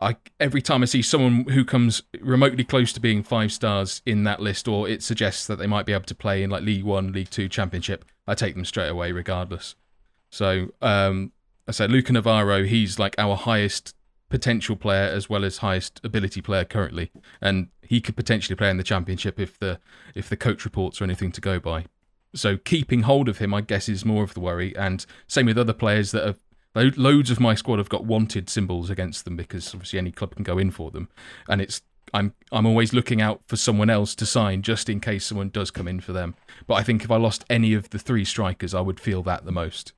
I 0.00 0.16
every 0.40 0.62
time 0.62 0.82
I 0.82 0.86
see 0.86 1.02
someone 1.02 1.44
who 1.48 1.64
comes 1.64 2.02
remotely 2.20 2.64
close 2.64 2.92
to 2.94 3.00
being 3.00 3.22
five 3.22 3.52
stars 3.52 4.02
in 4.04 4.24
that 4.24 4.40
list, 4.40 4.68
or 4.68 4.88
it 4.88 5.02
suggests 5.02 5.46
that 5.46 5.58
they 5.58 5.66
might 5.66 5.86
be 5.86 5.92
able 5.92 6.04
to 6.04 6.14
play 6.14 6.42
in 6.42 6.50
like 6.50 6.62
League 6.62 6.84
One, 6.84 7.12
League 7.12 7.30
Two, 7.30 7.48
Championship, 7.48 8.04
I 8.26 8.34
take 8.34 8.54
them 8.54 8.64
straight 8.64 8.88
away 8.88 9.12
regardless. 9.12 9.74
So 10.30 10.72
um, 10.80 11.32
I 11.68 11.72
said 11.72 11.92
Luca 11.92 12.12
Navarro, 12.12 12.64
he's 12.64 12.98
like 12.98 13.14
our 13.18 13.36
highest 13.36 13.94
potential 14.32 14.76
player 14.76 15.04
as 15.04 15.28
well 15.28 15.44
as 15.44 15.58
highest 15.58 16.00
ability 16.02 16.40
player 16.40 16.64
currently, 16.64 17.12
and 17.40 17.68
he 17.82 18.00
could 18.00 18.16
potentially 18.16 18.56
play 18.56 18.70
in 18.70 18.78
the 18.78 18.82
championship 18.82 19.38
if 19.38 19.58
the 19.58 19.78
if 20.14 20.28
the 20.30 20.38
coach 20.38 20.64
reports 20.64 21.00
are 21.00 21.04
anything 21.04 21.30
to 21.30 21.40
go 21.40 21.60
by. 21.60 21.84
So 22.34 22.56
keeping 22.56 23.02
hold 23.02 23.28
of 23.28 23.38
him, 23.38 23.52
I 23.52 23.60
guess, 23.60 23.90
is 23.90 24.06
more 24.06 24.24
of 24.24 24.32
the 24.32 24.40
worry, 24.40 24.74
and 24.74 25.04
same 25.26 25.46
with 25.46 25.58
other 25.58 25.74
players 25.74 26.10
that 26.12 26.26
have. 26.26 26.38
Loads 26.74 27.30
of 27.30 27.38
my 27.38 27.54
squad 27.54 27.76
have 27.76 27.90
got 27.90 28.06
wanted 28.06 28.48
symbols 28.48 28.88
against 28.88 29.26
them 29.26 29.36
because 29.36 29.74
obviously 29.74 29.98
any 29.98 30.10
club 30.10 30.34
can 30.34 30.42
go 30.42 30.56
in 30.56 30.70
for 30.70 30.90
them, 30.90 31.10
and 31.46 31.60
it's 31.60 31.82
I'm 32.14 32.32
I'm 32.50 32.64
always 32.64 32.94
looking 32.94 33.20
out 33.20 33.42
for 33.46 33.56
someone 33.56 33.90
else 33.90 34.14
to 34.14 34.24
sign 34.24 34.62
just 34.62 34.88
in 34.88 34.98
case 34.98 35.26
someone 35.26 35.50
does 35.50 35.70
come 35.70 35.86
in 35.86 36.00
for 36.00 36.14
them. 36.14 36.34
But 36.66 36.74
I 36.74 36.82
think 36.82 37.04
if 37.04 37.10
I 37.10 37.18
lost 37.18 37.44
any 37.50 37.74
of 37.74 37.90
the 37.90 37.98
three 37.98 38.24
strikers, 38.24 38.72
I 38.72 38.80
would 38.80 38.98
feel 38.98 39.22
that 39.24 39.44
the 39.44 39.52
most. 39.52 39.92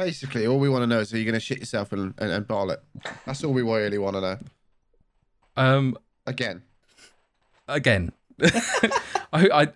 Basically, 0.00 0.46
all 0.46 0.58
we 0.58 0.70
want 0.70 0.82
to 0.82 0.86
know 0.86 1.00
is 1.00 1.12
are 1.12 1.18
you 1.18 1.26
going 1.26 1.34
to 1.34 1.40
shit 1.40 1.58
yourself 1.58 1.92
and, 1.92 2.14
and, 2.16 2.30
and 2.30 2.48
bottle 2.48 2.70
it? 2.70 2.82
That's 3.26 3.44
all 3.44 3.52
we 3.52 3.60
really 3.60 3.98
want 3.98 4.16
to 4.16 4.22
know. 4.22 4.38
Um, 5.58 5.98
Again, 6.26 6.62
again, 7.68 8.10
I, 8.42 8.48
I 9.32 9.68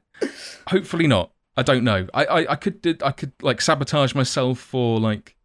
hopefully 0.68 1.06
not. 1.06 1.30
I 1.58 1.62
don't 1.62 1.84
know. 1.84 2.06
I, 2.14 2.24
I, 2.24 2.52
I 2.52 2.56
could 2.56 2.80
did 2.80 3.02
I 3.02 3.10
could 3.10 3.32
like 3.42 3.60
sabotage 3.60 4.14
myself 4.14 4.58
for 4.58 4.98
like 4.98 5.36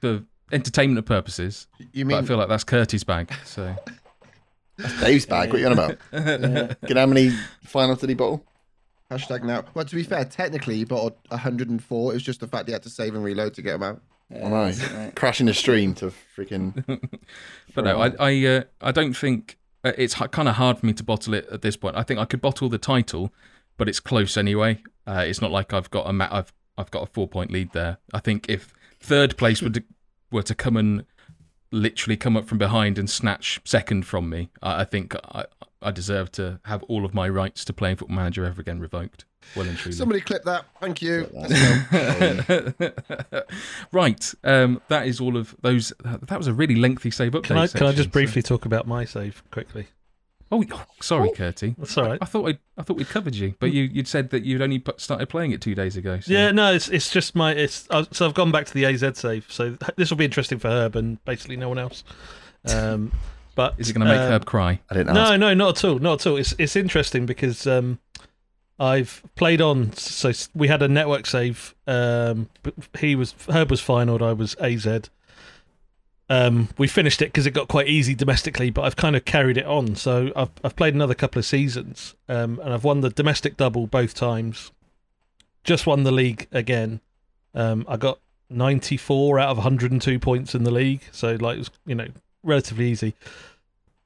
for 0.00 0.22
entertainment 0.52 1.04
purposes, 1.04 1.66
you 1.92 2.04
but 2.04 2.14
I 2.14 2.22
feel 2.22 2.36
like 2.36 2.48
that's 2.48 2.64
Curtis' 2.64 3.02
bag. 3.02 3.32
So 3.44 3.74
Dave's 5.00 5.26
bag. 5.26 5.48
What 5.48 5.56
are 5.56 5.58
you 5.58 5.66
on 5.66 5.72
about? 5.72 5.98
Get 6.86 6.96
how 6.96 7.06
many 7.06 7.30
finals 7.64 7.98
did 7.98 8.10
he 8.10 8.14
bottle? 8.14 8.44
hashtag 9.10 9.42
now? 9.42 9.64
Well, 9.74 9.84
to 9.84 9.96
be 9.96 10.04
fair, 10.04 10.24
technically 10.24 10.76
he 10.76 10.84
bought 10.84 11.16
104. 11.28 12.10
It 12.10 12.14
was 12.14 12.22
just 12.22 12.38
the 12.40 12.46
fact 12.46 12.68
he 12.68 12.72
had 12.72 12.82
to 12.84 12.90
save 12.90 13.14
and 13.14 13.24
reload 13.24 13.54
to 13.54 13.62
get 13.62 13.72
them 13.72 13.82
out. 13.82 14.02
All 14.34 14.50
right. 14.50 15.12
Crashing 15.14 15.46
the 15.46 15.54
stream 15.54 15.94
to 15.96 16.12
freaking. 16.36 16.84
but 17.74 17.84
no, 17.84 18.00
I 18.00 18.12
I 18.18 18.46
uh, 18.46 18.62
I 18.80 18.92
don't 18.92 19.14
think 19.14 19.58
uh, 19.84 19.92
it's 19.96 20.14
kind 20.14 20.48
of 20.48 20.56
hard 20.56 20.78
for 20.78 20.86
me 20.86 20.92
to 20.94 21.02
bottle 21.02 21.34
it 21.34 21.48
at 21.50 21.62
this 21.62 21.76
point. 21.76 21.96
I 21.96 22.02
think 22.02 22.20
I 22.20 22.24
could 22.24 22.40
bottle 22.40 22.68
the 22.68 22.78
title, 22.78 23.32
but 23.76 23.88
it's 23.88 24.00
close 24.00 24.36
anyway. 24.36 24.82
Uh, 25.06 25.24
it's 25.26 25.40
not 25.40 25.50
like 25.50 25.72
I've 25.72 25.90
got 25.90 26.08
a 26.08 26.12
ma- 26.12 26.28
I've 26.30 26.52
I've 26.76 26.90
got 26.90 27.02
a 27.02 27.06
four 27.06 27.26
point 27.26 27.50
lead 27.50 27.72
there. 27.72 27.98
I 28.12 28.20
think 28.20 28.48
if 28.48 28.74
third 29.00 29.36
place 29.38 29.62
were 29.62 29.70
to, 29.70 29.82
were 30.30 30.42
to 30.42 30.54
come 30.54 30.76
and 30.76 31.06
literally 31.70 32.16
come 32.16 32.36
up 32.36 32.46
from 32.46 32.58
behind 32.58 32.98
and 32.98 33.08
snatch 33.08 33.60
second 33.64 34.06
from 34.06 34.28
me, 34.28 34.50
I, 34.62 34.82
I 34.82 34.84
think 34.84 35.14
I 35.24 35.46
I 35.80 35.90
deserve 35.90 36.32
to 36.32 36.60
have 36.64 36.82
all 36.84 37.04
of 37.04 37.14
my 37.14 37.28
rights 37.28 37.64
to 37.66 37.72
playing 37.72 37.96
Football 37.96 38.16
Manager 38.16 38.44
ever 38.44 38.60
again 38.60 38.80
revoked. 38.80 39.24
Well 39.56 39.66
and 39.66 39.76
truly. 39.78 39.96
Somebody 39.96 40.20
clip 40.20 40.44
that. 40.44 40.64
Thank 40.80 41.00
you. 41.02 41.26
right, 43.92 44.34
um, 44.44 44.80
that 44.88 45.06
is 45.06 45.20
all 45.20 45.36
of 45.36 45.54
those. 45.62 45.92
That 46.04 46.38
was 46.38 46.46
a 46.46 46.54
really 46.54 46.74
lengthy 46.74 47.10
save 47.10 47.32
update. 47.32 47.44
Can 47.44 47.56
I 47.58 47.66
can 47.66 47.82
I 47.82 47.90
section, 47.90 47.96
just 47.96 48.08
so- 48.08 48.12
briefly 48.12 48.42
talk 48.42 48.64
about 48.64 48.86
my 48.86 49.04
save 49.04 49.42
quickly? 49.50 49.86
Oh, 50.50 50.64
oh, 50.72 50.84
sorry, 51.02 51.30
Curty. 51.30 51.74
That's 51.76 51.98
all 51.98 52.06
right. 52.06 52.18
I 52.22 52.24
thought 52.24 52.48
I 52.48 52.58
I 52.78 52.82
thought 52.82 52.96
we'd 52.96 53.08
covered 53.08 53.34
you, 53.34 53.54
but 53.60 53.70
you 53.70 53.82
you'd 53.84 54.08
said 54.08 54.30
that 54.30 54.44
you'd 54.44 54.62
only 54.62 54.78
put- 54.78 55.00
started 55.00 55.28
playing 55.28 55.52
it 55.52 55.60
two 55.60 55.74
days 55.74 55.96
ago. 55.96 56.20
So. 56.20 56.32
Yeah, 56.32 56.52
no, 56.52 56.72
it's 56.72 56.88
it's 56.88 57.10
just 57.10 57.34
my 57.34 57.52
it's 57.52 57.86
uh, 57.90 58.04
so 58.12 58.26
I've 58.26 58.34
gone 58.34 58.50
back 58.50 58.64
to 58.66 58.74
the 58.74 58.86
AZ 58.86 59.18
save. 59.18 59.46
So 59.50 59.76
this 59.96 60.08
will 60.08 60.16
be 60.16 60.24
interesting 60.24 60.58
for 60.58 60.68
Herb 60.68 60.96
and 60.96 61.22
basically 61.26 61.56
no 61.56 61.68
one 61.68 61.78
else. 61.78 62.02
Um, 62.72 63.12
but 63.56 63.74
Is 63.76 63.90
it 63.90 63.92
going 63.92 64.06
to 64.06 64.12
make 64.12 64.20
um, 64.22 64.32
Herb 64.32 64.46
cry? 64.46 64.80
I 64.90 64.94
didn't 64.94 65.12
No, 65.12 65.32
ask. 65.32 65.40
no, 65.40 65.52
not 65.52 65.84
at 65.84 65.88
all, 65.88 65.98
not 65.98 66.24
at 66.24 66.30
all. 66.30 66.36
It's 66.38 66.54
it's 66.58 66.76
interesting 66.76 67.26
because 67.26 67.66
um, 67.66 67.98
I've 68.78 69.22
played 69.34 69.60
on. 69.60 69.92
So 69.92 70.32
we 70.54 70.68
had 70.68 70.82
a 70.82 70.88
network 70.88 71.26
save. 71.26 71.74
Um, 71.86 72.48
he 72.98 73.16
was 73.16 73.34
Herb 73.50 73.70
was 73.70 73.80
finaled. 73.82 74.22
I 74.22 74.32
was 74.32 74.54
AZ. 74.56 75.10
Um, 76.30 76.68
we 76.76 76.88
finished 76.88 77.22
it 77.22 77.26
because 77.26 77.46
it 77.46 77.52
got 77.52 77.68
quite 77.68 77.88
easy 77.88 78.14
domestically, 78.14 78.70
but 78.70 78.82
I've 78.82 78.96
kind 78.96 79.16
of 79.16 79.24
carried 79.24 79.56
it 79.56 79.64
on. 79.66 79.96
So 79.96 80.30
I've 80.36 80.50
I've 80.62 80.76
played 80.76 80.94
another 80.94 81.14
couple 81.14 81.38
of 81.38 81.46
seasons, 81.46 82.14
um, 82.28 82.60
and 82.62 82.72
I've 82.72 82.84
won 82.84 83.00
the 83.00 83.10
domestic 83.10 83.56
double 83.56 83.86
both 83.86 84.14
times. 84.14 84.70
Just 85.64 85.86
won 85.86 86.04
the 86.04 86.12
league 86.12 86.46
again. 86.52 87.00
Um, 87.54 87.84
I 87.88 87.96
got 87.96 88.20
94 88.50 89.38
out 89.38 89.50
of 89.50 89.56
102 89.56 90.18
points 90.18 90.54
in 90.54 90.64
the 90.64 90.70
league, 90.70 91.02
so 91.12 91.34
like 91.34 91.56
it 91.56 91.60
was 91.60 91.70
you 91.86 91.94
know 91.94 92.08
relatively 92.42 92.90
easy. 92.90 93.14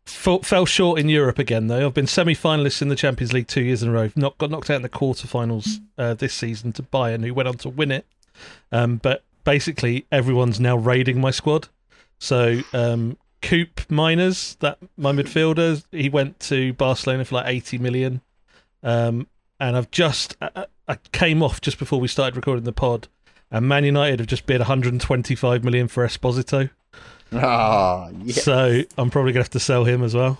F- 0.06 0.44
fell 0.44 0.66
short 0.66 0.98
in 0.98 1.08
Europe 1.08 1.38
again, 1.38 1.68
though. 1.68 1.86
I've 1.86 1.94
been 1.94 2.06
semi-finalists 2.06 2.82
in 2.82 2.88
the 2.88 2.96
Champions 2.96 3.32
League 3.32 3.46
two 3.46 3.62
years 3.62 3.82
in 3.82 3.88
a 3.88 3.92
row. 3.92 4.10
Not 4.16 4.38
got 4.38 4.50
knocked 4.50 4.70
out 4.70 4.76
in 4.76 4.82
the 4.82 4.88
quarterfinals 4.88 5.80
uh, 5.96 6.14
this 6.14 6.34
season 6.34 6.72
to 6.74 6.82
Bayern, 6.82 7.24
who 7.24 7.32
went 7.34 7.48
on 7.48 7.56
to 7.58 7.68
win 7.68 7.92
it. 7.92 8.06
Um, 8.70 8.96
but 8.96 9.22
basically, 9.44 10.06
everyone's 10.10 10.58
now 10.58 10.76
raiding 10.76 11.20
my 11.20 11.30
squad. 11.30 11.68
So 12.18 12.60
um, 12.72 13.16
Koopmeiners, 13.42 14.58
that 14.60 14.78
my 14.96 15.12
midfielder, 15.12 15.84
he 15.90 16.08
went 16.08 16.40
to 16.40 16.72
Barcelona 16.74 17.24
for 17.24 17.36
like 17.36 17.46
eighty 17.46 17.78
million. 17.78 18.20
Um, 18.82 19.26
and 19.60 19.76
I've 19.76 19.90
just 19.90 20.36
I, 20.40 20.66
I 20.88 20.96
came 21.12 21.42
off 21.42 21.60
just 21.60 21.78
before 21.78 22.00
we 22.00 22.08
started 22.08 22.36
recording 22.36 22.64
the 22.64 22.72
pod, 22.72 23.08
and 23.50 23.68
Man 23.68 23.84
United 23.84 24.18
have 24.20 24.28
just 24.28 24.46
bid 24.46 24.60
125 24.60 25.64
million 25.64 25.88
for 25.88 26.06
Esposito. 26.06 26.70
Ah, 27.34 28.10
yeah. 28.24 28.34
So 28.34 28.82
I'm 28.98 29.10
probably 29.10 29.32
gonna 29.32 29.44
have 29.44 29.50
to 29.50 29.60
sell 29.60 29.84
him 29.84 30.02
as 30.02 30.14
well. 30.14 30.38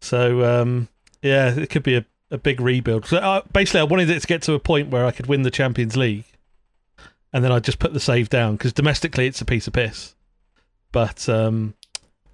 So 0.00 0.44
um, 0.44 0.88
yeah, 1.22 1.54
it 1.54 1.70
could 1.70 1.82
be 1.82 1.96
a, 1.96 2.04
a 2.30 2.38
big 2.38 2.60
rebuild. 2.60 3.06
So 3.06 3.18
uh, 3.18 3.42
basically, 3.52 3.80
I 3.80 3.84
wanted 3.84 4.10
it 4.10 4.20
to 4.20 4.26
get 4.26 4.42
to 4.42 4.54
a 4.54 4.60
point 4.60 4.90
where 4.90 5.04
I 5.04 5.10
could 5.10 5.26
win 5.26 5.42
the 5.42 5.50
Champions 5.50 5.96
League, 5.96 6.24
and 7.32 7.44
then 7.44 7.52
I 7.52 7.58
just 7.58 7.78
put 7.78 7.92
the 7.92 8.00
save 8.00 8.28
down 8.28 8.56
because 8.56 8.72
domestically 8.72 9.26
it's 9.26 9.40
a 9.40 9.44
piece 9.44 9.66
of 9.66 9.72
piss. 9.72 10.14
But 10.92 11.28
um, 11.28 11.74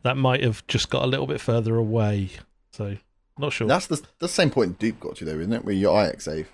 that 0.03 0.17
might 0.17 0.43
have 0.43 0.67
just 0.67 0.89
got 0.89 1.03
a 1.03 1.07
little 1.07 1.27
bit 1.27 1.41
further 1.41 1.77
away. 1.77 2.31
So 2.73 2.97
not 3.39 3.53
sure. 3.53 3.69
That's 3.69 3.87
the, 3.87 4.03
the 4.19 4.29
same 4.29 4.51
point 4.51 4.79
Duke 4.79 5.01
got 5.01 5.17
to, 5.17 5.25
though, 5.25 5.39
isn't 5.39 5.53
it? 5.53 5.65
Where 5.65 5.75
your 5.75 6.01
Ajax 6.03 6.25
save. 6.25 6.51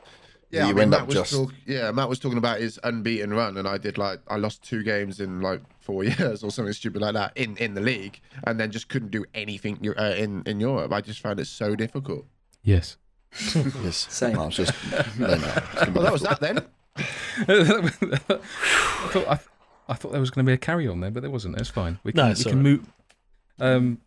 Yeah, 0.53 0.64
you 0.66 0.70
I 0.70 0.72
mean, 0.74 0.82
end 0.82 0.90
Matt 0.92 1.00
up 1.00 1.07
was 1.09 1.16
just. 1.16 1.32
talk- 1.32 1.55
yeah, 1.66 1.90
Matt 1.92 2.09
was 2.09 2.18
talking 2.18 2.36
about 2.38 2.61
his 2.61 2.78
unbeaten 2.84 3.32
run, 3.32 3.57
and 3.57 3.66
I 3.66 3.78
did 3.78 3.96
like 3.98 4.20
I 4.28 4.36
lost 4.36 4.62
two 4.62 4.82
games 4.82 5.18
in 5.18 5.40
like 5.40 5.62
four 5.80 6.05
years 6.12 6.44
or 6.44 6.50
something 6.50 6.72
stupid 6.74 7.00
like 7.03 7.14
that 7.14 7.36
in, 7.36 7.57
in 7.57 7.74
the 7.74 7.80
league, 7.80 8.20
and 8.44 8.61
then 8.61 8.70
just 8.70 8.88
couldn't 8.88 9.11
do 9.11 9.24
anything 9.34 9.78
uh, 9.98 10.14
in 10.16 10.42
in 10.46 10.61
Europe. 10.61 10.92
I 10.92 11.00
just 11.00 11.20
found 11.20 11.40
it 11.40 11.46
so 11.46 11.74
difficult. 11.74 12.26
Yes. 12.62 12.96
Yes. 13.82 14.07
Same. 14.11 14.38
I 14.38 14.44
was 14.46 14.57
just. 14.57 14.74
no, 15.18 15.26
no, 15.26 15.34
it's 15.34 15.74
gonna 15.74 15.86
be 15.86 15.92
Well, 15.92 16.03
that 16.05 16.12
was 16.12 16.22
that 16.22 16.40
then. 16.40 16.59
I 17.48 19.09
thought 19.11 19.26
I, 19.28 19.38
I 19.88 19.94
thought 19.94 20.12
there 20.12 20.20
was 20.20 20.30
going 20.30 20.44
to 20.44 20.50
be 20.50 20.55
a 20.55 20.59
carry 20.59 20.86
on 20.86 21.00
there, 21.00 21.11
but 21.11 21.20
there 21.22 21.30
wasn't. 21.30 21.59
It's 21.59 21.70
fine. 21.70 21.98
We 22.05 22.12
can, 22.12 22.28
No, 22.28 22.34
we 22.36 22.44
can 22.44 22.46
all 22.46 22.55
right. 22.57 22.62
move. 22.62 22.86
Um, 23.61 23.98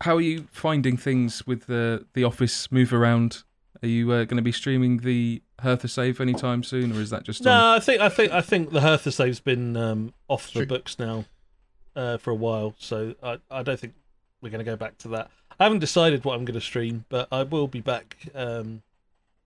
how 0.00 0.16
are 0.16 0.20
you 0.22 0.46
finding 0.50 0.96
things 0.96 1.46
with 1.46 1.66
the 1.66 2.06
the 2.14 2.24
office 2.24 2.70
move 2.72 2.92
around? 2.92 3.42
Are 3.82 3.88
you 3.88 4.10
uh, 4.12 4.24
going 4.24 4.36
to 4.36 4.42
be 4.42 4.52
streaming 4.52 4.98
the 4.98 5.42
Hertha 5.62 5.88
save 5.88 6.20
anytime 6.20 6.62
soon, 6.62 6.92
or 6.92 7.00
is 7.00 7.10
that 7.10 7.22
just 7.22 7.40
on? 7.40 7.46
No, 7.46 7.76
I 7.76 7.80
think 7.80 8.00
I 8.00 8.08
think 8.08 8.32
I 8.32 8.40
think 8.40 8.70
the 8.70 8.80
Hertha 8.80 9.10
save's 9.10 9.40
been 9.40 9.76
um, 9.76 10.12
off 10.28 10.46
the 10.52 10.60
True. 10.60 10.66
books 10.66 10.98
now 10.98 11.24
uh, 11.96 12.16
for 12.18 12.30
a 12.30 12.34
while, 12.34 12.74
so 12.78 13.14
I, 13.22 13.38
I 13.50 13.62
don't 13.62 13.78
think 13.78 13.94
we're 14.40 14.50
going 14.50 14.64
to 14.64 14.70
go 14.70 14.76
back 14.76 14.98
to 14.98 15.08
that. 15.08 15.30
I 15.58 15.64
haven't 15.64 15.78
decided 15.78 16.24
what 16.24 16.34
I'm 16.34 16.44
going 16.44 16.58
to 16.58 16.60
stream, 16.60 17.04
but 17.08 17.28
I 17.30 17.44
will 17.44 17.68
be 17.68 17.80
back 17.80 18.16
um, 18.34 18.82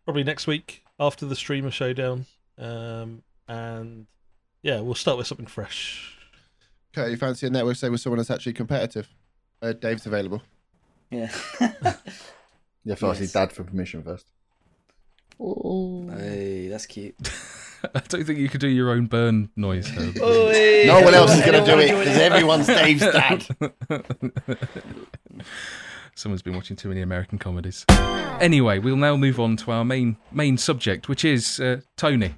probably 0.05 0.25
next 0.25 0.47
week 0.47 0.83
after 0.99 1.27
the 1.27 1.37
streamer 1.37 1.71
showdown, 1.71 2.27
um, 2.59 3.23
and 3.47 4.07
yeah, 4.62 4.81
we'll 4.81 4.95
start 4.95 5.19
with 5.19 5.27
something 5.27 5.47
fresh. 5.47 6.17
Okay, 6.97 7.11
you 7.11 7.17
fancy 7.17 7.47
a 7.47 7.51
network 7.51 7.77
say 7.77 7.91
with 7.91 8.01
someone 8.01 8.19
that's 8.19 8.31
actually 8.31 8.55
competitive? 8.55 9.09
Uh, 9.61 9.73
Dave's 9.73 10.07
available. 10.07 10.43
Yeah. 11.11 11.31
You 12.87 12.91
have 12.91 13.01
to 13.01 13.07
ask 13.09 13.21
your 13.21 13.29
dad 13.29 13.53
for 13.53 13.64
permission 13.64 14.03
first. 14.03 14.27
Hey, 15.39 16.68
that's 16.68 16.87
cute. 16.87 17.14
I 17.95 18.01
don't 18.09 18.24
think 18.24 18.39
you 18.39 18.49
could 18.49 18.61
do 18.61 18.68
your 18.68 18.91
own 18.91 19.07
burn 19.07 19.51
noise. 19.55 19.89
Herb. 19.89 20.16
No 20.16 21.01
one 21.03 21.14
else 21.14 21.34
is 21.34 21.45
going 21.45 21.64
to 21.64 21.70
do 21.70 21.78
it 21.78 21.91
because 21.91 22.18
everyone's 22.18 22.66
Dave's 22.66 23.03
dad. 23.03 23.47
Someone's 26.14 26.41
been 26.41 26.55
watching 26.55 26.76
too 26.76 26.89
many 26.89 27.03
American 27.03 27.39
comedies. 27.39 27.84
Anyway, 28.41 28.78
we'll 28.78 28.97
now 28.97 29.16
move 29.16 29.39
on 29.39 29.57
to 29.59 29.70
our 29.70 29.84
main 29.84 30.16
main 30.32 30.57
subject, 30.57 31.09
which 31.09 31.24
is 31.26 31.61
uh, 31.61 31.80
Tony. 31.97 32.34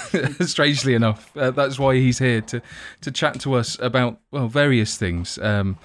Strangely 0.40 0.92
enough, 0.92 1.34
uh, 1.36 1.50
that's 1.50 1.78
why 1.78 1.94
he's 1.94 2.18
here 2.18 2.42
to 2.42 2.60
to 3.00 3.10
chat 3.10 3.40
to 3.40 3.54
us 3.54 3.78
about 3.80 4.20
well 4.30 4.48
various 4.48 4.98
things. 4.98 5.38
Um, 5.38 5.78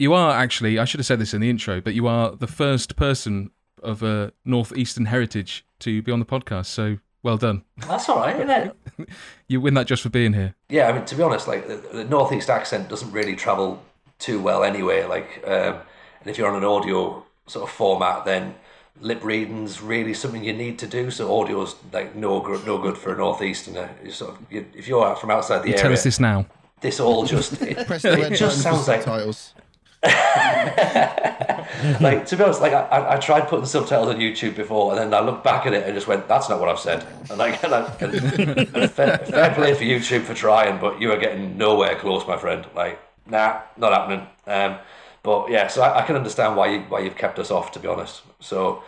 you 0.00 0.14
are 0.14 0.32
actually, 0.34 0.78
I 0.78 0.86
should 0.86 0.98
have 0.98 1.06
said 1.06 1.18
this 1.18 1.34
in 1.34 1.42
the 1.42 1.50
intro, 1.50 1.80
but 1.80 1.94
you 1.94 2.06
are 2.06 2.34
the 2.34 2.46
first 2.46 2.96
person 2.96 3.50
of 3.82 4.02
a 4.02 4.32
northeastern 4.44 5.06
heritage 5.06 5.64
to 5.80 6.02
be 6.02 6.12
on 6.12 6.18
the 6.18 6.26
podcast. 6.26 6.66
So 6.66 6.98
well 7.22 7.36
done. 7.36 7.64
That's 7.86 8.08
all 8.08 8.18
right, 8.20 8.36
isn't 8.36 8.50
it? 8.50 8.76
You 9.48 9.60
win 9.60 9.74
that 9.74 9.86
just 9.88 10.02
for 10.02 10.10
being 10.10 10.34
here. 10.34 10.54
Yeah, 10.68 10.88
I 10.88 10.92
mean, 10.92 11.04
to 11.06 11.16
be 11.16 11.22
honest, 11.24 11.48
like 11.48 11.66
the, 11.66 11.76
the 11.92 12.04
northeast 12.04 12.48
accent 12.48 12.88
doesn't 12.88 13.10
really 13.10 13.34
travel 13.34 13.82
too 14.20 14.40
well 14.40 14.62
anyway. 14.62 15.04
Like, 15.04 15.42
um, 15.44 15.80
and 16.20 16.26
if 16.26 16.38
you're 16.38 16.48
on 16.48 16.54
an 16.56 16.64
audio 16.64 17.24
sort 17.48 17.68
of 17.68 17.74
format, 17.74 18.24
then 18.24 18.54
lip 19.00 19.24
reading's 19.24 19.80
really 19.82 20.14
something 20.14 20.44
you 20.44 20.52
need 20.52 20.78
to 20.80 20.86
do. 20.86 21.10
So 21.10 21.30
audio's 21.32 21.74
like 21.92 22.14
no 22.14 22.38
good, 22.40 22.64
no 22.64 22.78
good 22.78 22.96
for 22.96 23.12
a 23.12 23.16
northeasterner. 23.16 23.90
You 24.04 24.12
sort 24.12 24.32
of, 24.36 24.52
you, 24.52 24.66
if 24.74 24.86
you're 24.86 25.16
from 25.16 25.30
outside 25.32 25.62
the 25.62 25.68
You 25.68 25.72
area, 25.74 25.82
tell 25.82 25.92
us 25.92 26.04
this 26.04 26.20
now. 26.20 26.46
this 26.80 27.00
all 27.00 27.24
just 27.24 27.60
it, 27.62 27.86
Press 27.88 28.02
the 28.02 28.10
red 28.10 28.32
it 28.32 28.36
just 28.36 28.62
button 28.62 28.78
for 28.78 28.84
sounds 28.84 28.88
like 28.88 29.02
subtitles. 29.02 29.54
like 32.00 32.24
to 32.26 32.36
be 32.36 32.42
honest, 32.42 32.60
like 32.60 32.72
I, 32.72 33.14
I, 33.14 33.18
tried 33.18 33.48
putting 33.48 33.66
subtitles 33.66 34.08
on 34.08 34.16
YouTube 34.16 34.56
before, 34.56 34.92
and 34.92 34.98
then 34.98 35.12
I 35.12 35.24
looked 35.24 35.44
back 35.44 35.66
at 35.66 35.74
it 35.74 35.84
and 35.84 35.94
just 35.94 36.06
went, 36.06 36.26
"That's 36.26 36.48
not 36.48 36.58
what 36.58 36.68
I've 36.70 36.78
said." 36.78 37.06
And 37.28 37.38
like, 37.38 37.62
and, 37.62 37.74
I- 37.74 37.92
and, 38.00 38.14
and 38.14 38.90
fair, 38.92 39.18
fair 39.18 39.54
play 39.54 39.74
for 39.74 39.84
YouTube 39.84 40.22
for 40.22 40.32
trying, 40.34 40.80
but 40.80 41.00
you 41.00 41.12
are 41.12 41.18
getting 41.18 41.58
nowhere 41.58 41.96
close, 41.96 42.26
my 42.26 42.38
friend. 42.38 42.64
Like, 42.74 42.98
nah, 43.26 43.60
not 43.76 43.92
happening. 43.92 44.26
Um, 44.46 44.78
but 45.22 45.50
yeah, 45.50 45.66
so 45.66 45.82
I, 45.82 46.00
I 46.00 46.06
can 46.06 46.16
understand 46.16 46.56
why 46.56 46.68
you 46.72 46.80
why 46.88 47.00
you've 47.00 47.16
kept 47.18 47.38
us 47.38 47.50
off, 47.50 47.72
to 47.72 47.78
be 47.78 47.88
honest. 47.88 48.22
So 48.40 48.82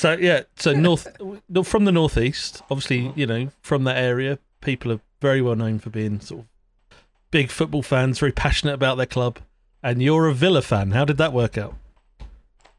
So 0.00 0.16
yeah, 0.16 0.44
so 0.56 0.72
north 0.72 1.06
from 1.64 1.84
the 1.84 1.92
northeast, 1.92 2.62
obviously, 2.70 3.12
you 3.16 3.26
know, 3.26 3.50
from 3.60 3.84
that 3.84 3.98
area, 3.98 4.38
people 4.62 4.92
are 4.92 5.00
very 5.20 5.42
well 5.42 5.56
known 5.56 5.78
for 5.78 5.90
being 5.90 6.20
sort 6.20 6.40
of 6.40 6.46
big 7.30 7.50
football 7.50 7.82
fans, 7.82 8.18
very 8.18 8.32
passionate 8.32 8.74
about 8.74 8.96
their 8.96 9.06
club. 9.06 9.38
And 9.82 10.02
you're 10.02 10.26
a 10.26 10.34
Villa 10.34 10.62
fan. 10.62 10.90
How 10.90 11.04
did 11.04 11.16
that 11.18 11.32
work 11.32 11.56
out? 11.56 11.74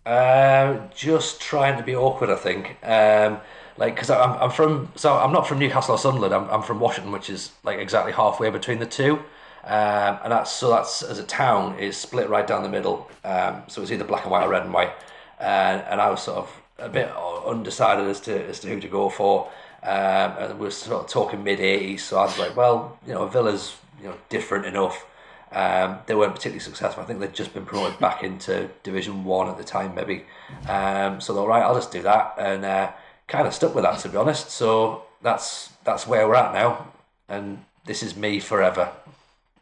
Um, 0.05 0.89
just 0.95 1.41
trying 1.41 1.77
to 1.77 1.83
be 1.83 1.95
awkward, 1.95 2.29
I 2.29 2.35
think. 2.35 2.77
Um, 2.83 3.39
like, 3.77 3.95
because 3.95 4.09
I'm, 4.09 4.37
I'm 4.39 4.51
from, 4.51 4.91
so 4.95 5.17
I'm 5.17 5.31
not 5.31 5.47
from 5.47 5.59
Newcastle 5.59 5.95
or 5.95 5.97
Sunderland. 5.97 6.33
I'm, 6.33 6.49
I'm 6.49 6.61
from 6.61 6.79
Washington, 6.79 7.11
which 7.11 7.29
is 7.29 7.51
like 7.63 7.79
exactly 7.79 8.11
halfway 8.11 8.49
between 8.49 8.79
the 8.79 8.85
two. 8.85 9.19
Um, 9.63 10.17
and 10.23 10.31
that's 10.31 10.51
so 10.51 10.69
that's 10.69 11.03
as 11.03 11.19
a 11.19 11.23
town 11.23 11.77
is 11.77 11.95
split 11.95 12.29
right 12.29 12.45
down 12.45 12.63
the 12.63 12.69
middle. 12.69 13.09
Um, 13.23 13.63
so 13.67 13.81
it's 13.81 13.91
either 13.91 14.03
black 14.03 14.23
and 14.23 14.31
white 14.31 14.45
or 14.45 14.49
red 14.49 14.63
and 14.63 14.73
white. 14.73 14.91
And 15.39 15.81
and 15.81 16.01
I 16.01 16.09
was 16.09 16.23
sort 16.23 16.37
of 16.37 16.61
a 16.79 16.89
bit 16.89 17.11
undecided 17.45 18.07
as 18.07 18.19
to 18.21 18.47
as 18.47 18.59
to 18.61 18.69
who 18.69 18.79
to 18.79 18.87
go 18.87 19.09
for. 19.09 19.51
Um, 19.83 19.91
and 20.37 20.59
we 20.59 20.65
were 20.65 20.71
sort 20.71 21.03
of 21.03 21.09
talking 21.09 21.43
mid 21.43 21.59
'80s, 21.59 22.01
so 22.01 22.17
I 22.17 22.23
was 22.23 22.37
like, 22.39 22.55
well, 22.55 22.97
you 23.05 23.13
know, 23.13 23.27
Villa's 23.27 23.77
you 24.01 24.09
know 24.09 24.15
different 24.29 24.65
enough. 24.65 25.05
Um, 25.51 25.99
they 26.05 26.15
weren't 26.15 26.33
particularly 26.33 26.61
successful. 26.61 27.03
I 27.03 27.05
think 27.05 27.19
they'd 27.19 27.33
just 27.33 27.53
been 27.53 27.65
promoted 27.65 27.99
back 27.99 28.23
into 28.23 28.69
Division 28.83 29.25
One 29.25 29.49
at 29.49 29.57
the 29.57 29.65
time, 29.65 29.93
maybe. 29.93 30.23
Um, 30.67 31.19
so 31.19 31.33
they're 31.33 31.43
right. 31.43 31.61
I'll 31.61 31.75
just 31.75 31.91
do 31.91 32.01
that, 32.03 32.35
and 32.37 32.63
uh, 32.63 32.91
kind 33.27 33.47
of 33.47 33.53
stuck 33.53 33.75
with 33.75 33.83
that 33.83 33.99
to 33.99 34.09
be 34.09 34.17
honest. 34.17 34.49
So 34.51 35.03
that's 35.21 35.69
that's 35.83 36.07
where 36.07 36.27
we're 36.27 36.35
at 36.35 36.53
now, 36.53 36.87
and 37.27 37.65
this 37.85 38.01
is 38.01 38.15
me 38.15 38.39
forever, 38.39 38.91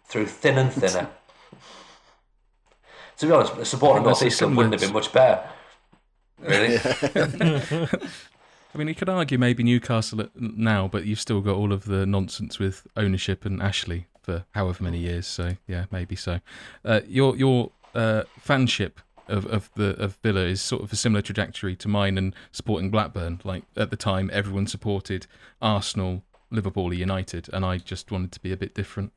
through 0.06 0.28
thin 0.28 0.58
and 0.58 0.72
thinner. 0.72 1.10
to 3.18 3.26
be 3.26 3.32
honest, 3.32 3.66
supporting 3.66 4.04
That's 4.04 4.22
North 4.22 4.32
East 4.32 4.40
Club 4.40 4.56
wouldn't 4.56 4.74
have 4.74 4.82
been 4.82 4.94
much 4.94 5.12
better. 5.12 5.50
Really? 6.40 6.78
I 8.74 8.78
mean, 8.78 8.88
you 8.88 8.96
could 8.96 9.10
argue 9.10 9.38
maybe 9.38 9.64
Newcastle 9.64 10.30
now, 10.36 10.88
but 10.88 11.06
you've 11.06 11.20
still 11.20 11.42
got 11.42 11.56
all 11.56 11.74
of 11.74 11.86
the 11.86 12.06
nonsense 12.06 12.60
with 12.60 12.86
ownership 12.96 13.44
and 13.44 13.62
Ashley 13.62 14.06
for 14.30 14.46
however 14.52 14.84
many 14.84 15.00
years. 15.00 15.26
So 15.26 15.58
yeah, 15.68 15.86
maybe 15.92 16.16
so. 16.16 16.40
Uh, 16.86 17.02
your 17.08 17.36
your 17.36 17.72
uh, 17.96 18.24
fanship 18.46 18.94
of, 19.28 19.46
of 19.48 19.70
the 19.76 19.96
of 20.02 20.18
Villa 20.24 20.42
is 20.42 20.62
sort 20.62 20.84
of 20.84 20.94
a 20.94 20.96
similar 20.96 21.22
trajectory 21.22 21.76
to 21.78 21.88
mine 21.88 22.18
and 22.18 22.36
supporting 22.52 22.92
Blackburn. 22.92 23.42
Like 23.44 23.64
at 23.76 23.90
the 23.90 23.98
time, 23.98 24.30
everyone 24.32 24.68
supported 24.68 25.26
Arsenal, 25.62 26.24
Liverpool, 26.52 26.94
United, 26.94 27.50
and 27.52 27.66
I 27.66 27.78
just 27.78 28.12
wanted 28.12 28.32
to 28.34 28.40
be 28.40 28.52
a 28.52 28.58
bit 28.58 28.76
different 28.76 29.12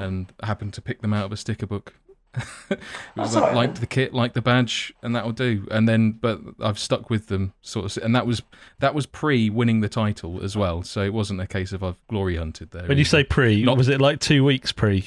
and 0.00 0.32
happened 0.42 0.72
to 0.74 0.80
pick 0.80 1.02
them 1.02 1.12
out 1.12 1.26
of 1.26 1.32
a 1.32 1.36
sticker 1.36 1.66
book. 1.66 1.94
it 2.70 2.78
was 3.16 3.34
like, 3.34 3.42
all 3.42 3.48
right, 3.48 3.56
like 3.56 3.74
the 3.76 3.86
kit, 3.86 4.12
like 4.12 4.34
the 4.34 4.42
badge, 4.42 4.92
and 5.02 5.14
that'll 5.14 5.32
do. 5.32 5.66
And 5.70 5.88
then, 5.88 6.12
but 6.12 6.40
I've 6.60 6.78
stuck 6.78 7.08
with 7.10 7.28
them 7.28 7.52
sort 7.62 7.96
of, 7.96 8.02
and 8.02 8.14
that 8.14 8.26
was 8.26 8.42
that 8.80 8.94
was 8.94 9.06
pre 9.06 9.50
winning 9.50 9.80
the 9.80 9.88
title 9.88 10.42
as 10.42 10.56
well. 10.56 10.82
So 10.82 11.02
it 11.02 11.12
wasn't 11.12 11.40
a 11.40 11.46
case 11.46 11.72
of 11.72 11.82
I've 11.82 11.98
glory 12.08 12.36
hunted 12.36 12.70
there. 12.70 12.86
When 12.86 12.98
you 12.98 13.04
say 13.04 13.24
pre, 13.24 13.62
Not- 13.64 13.78
was 13.78 13.88
it 13.88 14.00
like 14.00 14.20
two 14.20 14.44
weeks 14.44 14.72
pre 14.72 15.02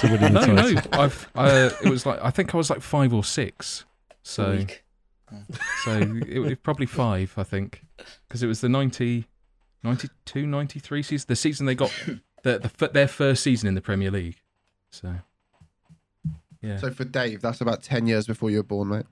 to 0.00 0.08
winning 0.10 0.34
the 0.34 0.46
no, 0.46 0.62
title? 0.62 0.90
no, 0.92 1.00
I've 1.00 1.30
uh, 1.34 1.70
it 1.84 1.88
was 1.88 2.04
like 2.04 2.20
I 2.22 2.30
think 2.30 2.54
I 2.54 2.58
was 2.58 2.70
like 2.70 2.82
five 2.82 3.12
or 3.14 3.24
six. 3.24 3.84
So 4.22 4.56
Weak. 4.56 4.84
so 5.84 5.98
it 6.28 6.38
was 6.38 6.54
probably 6.62 6.86
five, 6.86 7.34
I 7.36 7.42
think, 7.42 7.84
because 8.26 8.42
it 8.42 8.46
was 8.46 8.60
the 8.60 8.68
90, 8.68 9.26
92, 9.82 10.46
93 10.46 11.02
season, 11.02 11.26
the 11.28 11.36
season 11.36 11.66
they 11.66 11.74
got 11.74 11.92
the, 12.42 12.70
the 12.78 12.88
their 12.88 13.08
first 13.08 13.42
season 13.42 13.68
in 13.68 13.74
the 13.74 13.80
Premier 13.80 14.10
League. 14.10 14.40
So 14.90 15.16
Yeah. 16.66 16.78
So 16.78 16.90
for 16.90 17.04
Dave, 17.04 17.42
that's 17.42 17.60
about 17.60 17.82
10 17.82 18.06
years 18.06 18.26
before 18.26 18.50
you 18.50 18.56
were 18.58 18.62
born, 18.64 18.88
mate. 18.88 19.06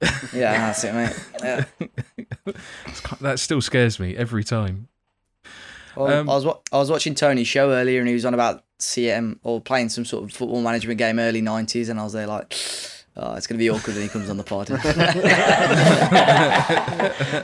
Yeah, 0.32 0.52
that's 0.72 0.84
it, 0.84 0.94
mate. 0.94 1.12
Yeah. 1.42 1.64
That 3.20 3.38
still 3.38 3.60
scares 3.60 3.98
me 4.00 4.16
every 4.16 4.42
time. 4.44 4.88
Well, 5.96 6.20
Um, 6.20 6.28
I 6.30 6.34
was 6.34 6.44
wa- 6.46 6.58
I 6.72 6.78
was 6.78 6.90
watching 6.90 7.14
Tony's 7.14 7.46
show 7.48 7.70
earlier, 7.72 8.00
and 8.00 8.08
he 8.08 8.14
was 8.14 8.24
on 8.24 8.34
about 8.34 8.64
CM 8.80 9.38
or 9.44 9.60
playing 9.60 9.88
some 9.90 10.04
sort 10.04 10.24
of 10.24 10.32
football 10.32 10.60
management 10.62 10.98
game 10.98 11.18
early 11.18 11.40
'90s, 11.42 11.88
and 11.88 12.00
I 12.00 12.04
was 12.04 12.12
there 12.14 12.26
like, 12.26 12.54
oh, 13.16 13.34
it's 13.34 13.46
gonna 13.46 13.58
be 13.58 13.70
awkward 13.70 13.94
when 13.94 14.02
he 14.02 14.08
comes 14.08 14.28
on 14.30 14.36
the 14.36 14.42
pod. 14.44 14.68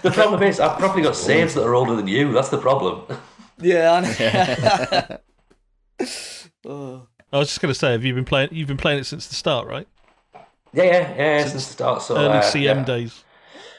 The 0.03 0.11
problem 0.12 0.42
is, 0.42 0.59
I've 0.61 0.78
probably 0.78 1.03
got 1.03 1.16
saves 1.16 1.55
that 1.55 1.62
are 1.64 1.74
older 1.74 1.94
than 1.96 2.07
you. 2.09 2.32
That's 2.32 2.48
the 2.48 2.59
problem. 2.59 3.03
yeah, 3.61 3.92
I 3.92 4.01
know. 6.01 6.07
oh. 6.66 7.07
I 7.32 7.38
was 7.38 7.48
just 7.48 7.60
going 7.60 7.72
to 7.72 7.78
say, 7.78 7.92
have 7.92 8.04
you 8.04 8.14
been 8.14 8.24
playing? 8.24 8.50
You've 8.52 8.68
been 8.68 8.76
playing 8.76 9.00
it 9.00 9.04
since 9.04 9.26
the 9.28 9.34
start, 9.34 9.66
right? 9.66 9.86
Yeah, 10.72 10.84
yeah, 10.84 11.14
yeah. 11.16 11.46
Since 11.46 11.66
the 11.66 11.72
start, 11.72 12.02
so 12.02 12.16
Early 12.16 12.38
uh, 12.38 12.42
CM 12.42 12.62
yeah. 12.62 12.84
days. 12.84 13.24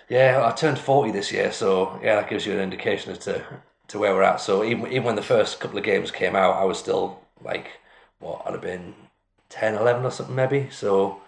Yeah, 0.10 0.42
I 0.46 0.52
turned 0.52 0.80
forty 0.80 1.12
this 1.12 1.32
year, 1.32 1.52
so 1.52 2.00
yeah, 2.04 2.16
that 2.16 2.30
gives 2.30 2.46
you 2.46 2.54
an 2.54 2.60
indication 2.60 3.12
as 3.12 3.18
to 3.20 3.44
to 3.90 4.00
where 4.00 4.14
we're 4.14 4.24
at. 4.24 4.42
So 4.42 4.64
even 4.64 4.88
even 4.88 5.04
when 5.04 5.16
the 5.16 5.22
first 5.22 5.60
couple 5.60 5.78
of 5.78 5.84
games 5.84 6.12
came 6.12 6.36
out, 6.36 6.56
I 6.56 6.64
was 6.64 6.80
still 6.80 7.20
like 7.44 7.68
what 8.20 8.42
I'd 8.46 8.54
have 8.54 8.62
been 8.62 8.94
10, 9.50 9.76
11 9.76 10.06
or 10.06 10.12
something 10.12 10.36
maybe. 10.36 10.70
So 10.72 11.22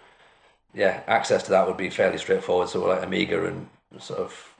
yeah, 0.72 1.02
access 1.06 1.42
to 1.44 1.50
that 1.50 1.66
would 1.66 1.76
be 1.76 1.90
fairly 1.90 2.18
straightforward. 2.18 2.68
So 2.68 2.84
like 2.86 3.02
Amiga 3.02 3.46
and 3.46 3.68
sort 3.98 4.20
of 4.20 4.54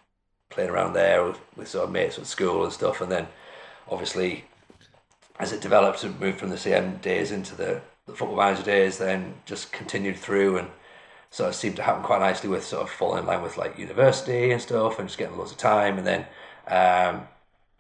playing 0.51 0.71
around 0.71 0.93
there 0.93 1.25
with, 1.25 1.41
with 1.57 1.69
sort 1.69 1.85
of 1.85 1.93
mates 1.93 2.19
at 2.19 2.27
school 2.27 2.65
and 2.65 2.73
stuff, 2.73 3.01
and 3.01 3.11
then 3.11 3.27
obviously 3.91 4.45
as 5.39 5.53
it 5.53 5.61
developed 5.61 6.05
and 6.05 6.19
moved 6.21 6.39
from 6.39 6.51
the 6.51 6.57
CM 6.57 7.01
days 7.01 7.33
into 7.33 7.55
the, 7.55 7.81
the 8.07 8.13
football 8.13 8.37
manager 8.37 8.63
days, 8.63 8.99
then 8.99 9.35
just 9.47 9.73
continued 9.73 10.17
through 10.17 10.59
and 10.59 10.69
sort 11.31 11.49
of 11.49 11.55
seemed 11.57 11.75
to 11.75 11.83
happen 11.83 12.03
quite 12.03 12.21
nicely 12.21 12.49
with 12.49 12.65
sort 12.65 12.83
of 12.83 12.91
falling 12.91 13.21
in 13.21 13.27
line 13.27 13.43
with 13.43 13.57
like 13.57 13.77
university 13.77 14.53
and 14.53 14.63
stuff 14.63 15.01
and 15.01 15.09
just 15.09 15.19
getting 15.19 15.37
loads 15.37 15.51
of 15.51 15.59
time 15.59 15.99
and 15.99 16.07
then 16.07 16.27
um, 16.69 17.27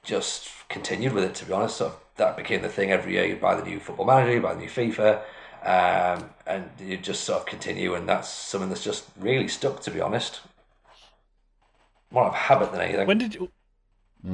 just 0.03 0.51
continued 0.69 1.13
with 1.13 1.23
it 1.23 1.35
to 1.37 1.45
be 1.45 1.53
honest. 1.53 1.77
So 1.77 1.95
that 2.17 2.37
became 2.37 2.63
the 2.63 2.69
thing 2.69 2.91
every 2.91 3.13
year. 3.13 3.25
You'd 3.25 3.41
buy 3.41 3.55
the 3.55 3.65
new 3.65 3.79
football 3.79 4.07
manager, 4.07 4.35
you 4.35 4.41
buy 4.41 4.55
the 4.55 4.61
new 4.61 4.69
FIFA, 4.69 5.21
um, 5.63 6.31
and 6.47 6.69
you 6.81 6.97
just 6.97 7.23
sort 7.23 7.41
of 7.41 7.47
continue 7.47 7.95
and 7.95 8.09
that's 8.09 8.29
something 8.29 8.69
that's 8.69 8.83
just 8.83 9.05
really 9.17 9.47
stuck 9.47 9.81
to 9.83 9.93
be 9.93 10.01
honest. 10.01 10.41
More 12.11 12.27
of 12.27 12.35
habit 12.35 12.73
than 12.73 12.81
anything. 12.81 13.07
When 13.07 13.19
did 13.19 13.37
you? 13.37 13.51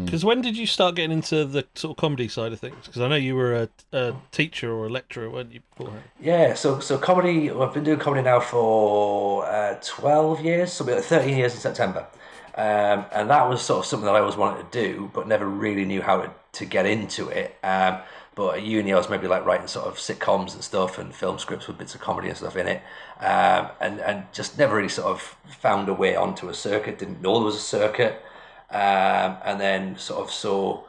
Because 0.05 0.25
when 0.25 0.41
did 0.41 0.57
you 0.57 0.67
start 0.67 0.95
getting 0.95 1.11
into 1.11 1.45
the 1.45 1.67
sort 1.75 1.91
of 1.91 2.01
comedy 2.01 2.29
side 2.29 2.53
of 2.53 2.61
things? 2.61 2.87
Because 2.87 3.03
I 3.03 3.09
know 3.09 3.17
you 3.17 3.35
were 3.35 3.55
a, 3.55 3.69
a 3.93 4.15
teacher 4.31 4.73
or 4.73 4.87
a 4.87 4.89
lecturer, 4.89 5.29
weren't 5.29 5.53
you? 5.53 5.61
Beforehand? 5.77 6.05
Yeah, 6.21 6.55
so 6.55 6.79
so 6.79 6.97
comedy. 6.97 7.51
I've 7.51 7.75
been 7.75 7.83
doing 7.83 7.99
comedy 7.99 8.23
now 8.23 8.39
for 8.39 9.45
uh, 9.47 9.81
twelve 9.83 10.45
years, 10.45 10.73
so 10.73 10.85
about 10.85 11.03
thirteen 11.03 11.37
years 11.37 11.55
in 11.55 11.61
September, 11.61 12.07
um, 12.55 13.05
and 13.13 13.29
that 13.31 13.49
was 13.49 13.63
sort 13.63 13.81
of 13.81 13.87
something 13.87 14.07
that 14.07 14.15
I 14.15 14.21
always 14.21 14.37
wanted 14.37 14.71
to 14.71 14.81
do, 14.81 15.11
but 15.13 15.27
never 15.27 15.47
really 15.47 15.85
knew 15.85 16.03
how 16.03 16.23
to, 16.23 16.31
to 16.53 16.65
get 16.65 16.87
into 16.87 17.29
it. 17.29 17.57
Um, 17.65 17.99
but 18.37 18.59
at 18.59 18.63
uni, 18.63 18.93
I 18.93 18.97
was 18.97 19.11
maybe 19.11 19.27
like 19.27 19.45
writing 19.45 19.67
sort 19.67 19.87
of 19.89 19.97
sitcoms 19.97 20.55
and 20.55 20.63
stuff, 20.63 20.99
and 20.99 21.13
film 21.13 21.41
scripts 21.41 21.67
with 21.67 21.79
bits 21.79 21.97
of 21.97 22.01
comedy 22.01 22.29
and 22.29 22.37
stuff 22.37 22.55
in 22.57 22.69
it, 22.69 22.81
um, 23.19 23.71
and 23.81 23.99
and 24.01 24.25
just 24.33 24.57
never 24.57 24.77
really 24.77 24.89
sort 24.89 25.09
of 25.09 25.21
found 25.59 25.89
a 25.89 25.95
way 25.95 26.15
onto 26.15 26.49
a 26.49 26.55
circuit. 26.55 27.01
Didn't 27.01 27.23
know 27.23 27.35
there 27.35 27.47
was 27.47 27.57
a 27.57 27.59
circuit, 27.59 28.23
um, 28.71 29.37
and 29.45 29.61
then 29.61 29.99
sort 29.99 30.21
of 30.21 30.31
so 30.33 30.85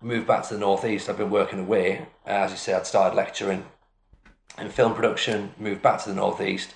moved 0.00 0.26
back 0.26 0.46
to 0.48 0.54
the 0.54 0.60
northeast. 0.60 1.08
I've 1.08 1.18
been 1.18 1.30
working 1.30 1.60
away, 1.60 2.06
as 2.26 2.50
you 2.50 2.56
say. 2.56 2.74
I'd 2.74 2.86
started 2.86 3.16
lecturing 3.16 3.64
in 4.58 4.68
film 4.68 4.94
production, 4.94 5.52
moved 5.58 5.82
back 5.82 6.02
to 6.02 6.08
the 6.08 6.14
northeast. 6.14 6.74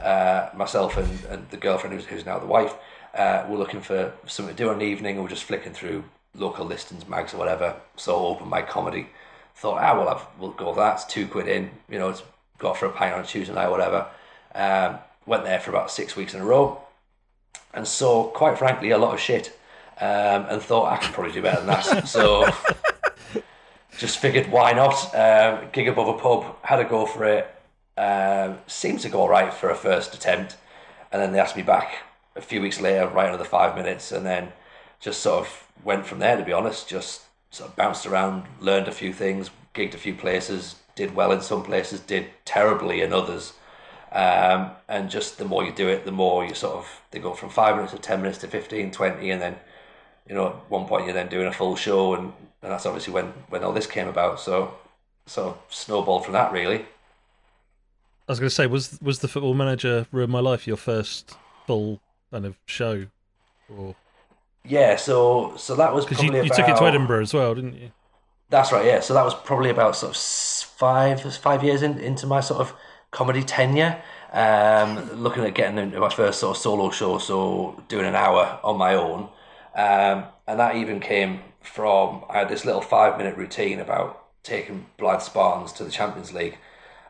Uh, 0.00 0.48
myself 0.54 0.96
and, 0.96 1.24
and 1.26 1.50
the 1.50 1.58
girlfriend 1.58 1.94
who's, 1.94 2.06
who's 2.06 2.24
now 2.24 2.38
the 2.38 2.46
wife 2.46 2.74
uh, 3.14 3.44
were 3.48 3.58
looking 3.58 3.82
for 3.82 4.14
something 4.26 4.54
to 4.56 4.62
do 4.62 4.70
in 4.70 4.78
the 4.78 4.84
evening. 4.84 5.22
we're 5.22 5.28
just 5.28 5.44
flicking 5.44 5.74
through 5.74 6.02
local 6.34 6.64
listings, 6.64 7.06
mags 7.06 7.34
or 7.34 7.36
whatever. 7.36 7.76
So 7.96 8.14
open 8.14 8.48
my 8.48 8.62
comedy. 8.62 9.08
Thought, 9.56 9.82
ah, 9.82 9.98
well, 9.98 10.08
I've, 10.08 10.26
we'll 10.38 10.52
go 10.52 10.68
with 10.68 10.76
that. 10.76 10.94
It's 10.94 11.04
two 11.04 11.26
quid 11.26 11.48
in. 11.48 11.70
You 11.88 11.98
know, 11.98 12.08
it's 12.08 12.22
got 12.58 12.78
for 12.78 12.86
a 12.86 12.92
pint 12.92 13.14
on 13.14 13.20
a 13.20 13.26
Tuesday 13.26 13.54
night, 13.54 13.68
whatever. 13.68 14.06
Um, 14.54 14.98
went 15.26 15.44
there 15.44 15.60
for 15.60 15.70
about 15.70 15.90
six 15.90 16.16
weeks 16.16 16.34
in 16.34 16.40
a 16.40 16.44
row, 16.44 16.80
and 17.74 17.86
saw, 17.86 18.28
quite 18.28 18.58
frankly, 18.58 18.90
a 18.90 18.98
lot 18.98 19.12
of 19.12 19.20
shit. 19.20 19.56
Um, 20.00 20.46
and 20.48 20.62
thought 20.62 20.92
I 20.92 20.96
could 20.96 21.12
probably 21.12 21.32
do 21.32 21.42
better 21.42 21.58
than 21.58 21.66
that. 21.66 22.08
so 22.08 22.48
just 23.98 24.18
figured 24.18 24.50
why 24.50 24.72
not? 24.72 25.14
Um, 25.14 25.68
gig 25.72 25.88
above 25.88 26.08
a 26.08 26.18
pub 26.18 26.56
had 26.62 26.80
a 26.80 26.84
go 26.84 27.04
for 27.04 27.24
it. 27.24 27.54
Um, 27.98 28.58
seemed 28.66 29.00
to 29.00 29.10
go 29.10 29.20
all 29.20 29.28
right 29.28 29.52
for 29.52 29.68
a 29.68 29.74
first 29.74 30.14
attempt. 30.14 30.56
And 31.12 31.20
then 31.20 31.32
they 31.32 31.38
asked 31.38 31.56
me 31.56 31.62
back 31.62 31.98
a 32.34 32.40
few 32.40 32.62
weeks 32.62 32.80
later 32.80 33.08
right 33.08 33.28
another 33.28 33.44
five 33.44 33.74
minutes 33.76 34.12
and 34.12 34.24
then 34.24 34.52
just 35.00 35.20
sort 35.20 35.40
of 35.40 35.66
went 35.84 36.06
from 36.06 36.18
there 36.18 36.36
to 36.36 36.44
be 36.44 36.52
honest. 36.52 36.88
Just 36.88 37.22
sort 37.50 37.68
of 37.68 37.76
bounced 37.76 38.06
around 38.06 38.44
learned 38.60 38.88
a 38.88 38.92
few 38.92 39.12
things 39.12 39.50
gigged 39.74 39.94
a 39.94 39.98
few 39.98 40.14
places 40.14 40.76
did 40.96 41.14
well 41.14 41.32
in 41.32 41.40
some 41.40 41.62
places 41.62 42.00
did 42.00 42.26
terribly 42.44 43.02
in 43.02 43.12
others. 43.12 43.52
Um, 44.12 44.72
and 44.88 45.08
just 45.08 45.38
the 45.38 45.44
more 45.44 45.62
you 45.62 45.72
do 45.72 45.88
it 45.88 46.04
the 46.04 46.10
more 46.10 46.44
you 46.44 46.54
sort 46.54 46.76
of 46.76 47.02
they 47.10 47.18
go 47.18 47.34
from 47.34 47.50
five 47.50 47.76
minutes 47.76 47.92
to 47.92 47.98
10 47.98 48.22
minutes 48.22 48.38
to 48.38 48.48
15 48.48 48.90
20 48.90 49.30
and 49.30 49.42
then 49.42 49.56
you 50.30 50.36
know, 50.36 50.46
at 50.46 50.70
one 50.70 50.86
point 50.86 51.06
you're 51.06 51.12
then 51.12 51.28
doing 51.28 51.48
a 51.48 51.52
full 51.52 51.74
show, 51.74 52.14
and, 52.14 52.32
and 52.62 52.70
that's 52.70 52.86
obviously 52.86 53.12
when, 53.12 53.26
when 53.48 53.64
all 53.64 53.72
this 53.72 53.88
came 53.88 54.06
about. 54.06 54.38
So, 54.38 54.72
sort 55.26 55.48
of 55.48 55.74
snowballed 55.74 56.24
from 56.24 56.34
that, 56.34 56.52
really. 56.52 56.76
I 58.28 58.32
was 58.32 58.38
going 58.38 58.48
to 58.48 58.54
say, 58.54 58.68
was 58.68 58.96
was 59.02 59.18
the 59.18 59.28
Football 59.28 59.54
Manager 59.54 60.06
Ruin 60.12 60.30
My 60.30 60.38
Life 60.38 60.68
your 60.68 60.76
first 60.76 61.36
full 61.66 62.00
kind 62.30 62.46
of 62.46 62.56
show? 62.64 63.06
Or 63.68 63.96
Yeah, 64.64 64.94
so 64.94 65.56
so 65.56 65.74
that 65.74 65.92
was 65.92 66.04
because 66.04 66.22
you, 66.22 66.32
you 66.32 66.48
took 66.48 66.68
it 66.68 66.76
to 66.76 66.84
Edinburgh 66.84 67.22
as 67.22 67.34
well, 67.34 67.56
didn't 67.56 67.74
you? 67.74 67.90
That's 68.50 68.70
right, 68.70 68.86
yeah. 68.86 69.00
So 69.00 69.14
that 69.14 69.24
was 69.24 69.34
probably 69.34 69.70
about 69.70 69.96
sort 69.96 70.14
of 70.14 70.20
five 70.20 71.20
five 71.38 71.64
years 71.64 71.82
in, 71.82 71.98
into 71.98 72.28
my 72.28 72.38
sort 72.40 72.60
of 72.60 72.72
comedy 73.10 73.42
tenure. 73.42 74.00
Um, 74.32 75.10
looking 75.20 75.44
at 75.44 75.54
getting 75.54 75.76
into 75.78 75.98
my 75.98 76.08
first 76.08 76.38
sort 76.38 76.56
of 76.56 76.62
solo 76.62 76.90
show, 76.90 77.18
so 77.18 77.82
doing 77.88 78.06
an 78.06 78.14
hour 78.14 78.60
on 78.62 78.78
my 78.78 78.94
own, 78.94 79.28
um, 79.74 80.24
and 80.46 80.58
that 80.58 80.76
even 80.76 81.00
came 81.00 81.40
from 81.60 82.24
I 82.28 82.38
had 82.38 82.48
this 82.48 82.64
little 82.64 82.80
five 82.80 83.18
minute 83.18 83.36
routine 83.36 83.80
about 83.80 84.24
taking 84.42 84.86
Blyth 84.98 85.22
Spartans 85.22 85.72
to 85.74 85.84
the 85.84 85.90
Champions 85.90 86.32
League, 86.32 86.58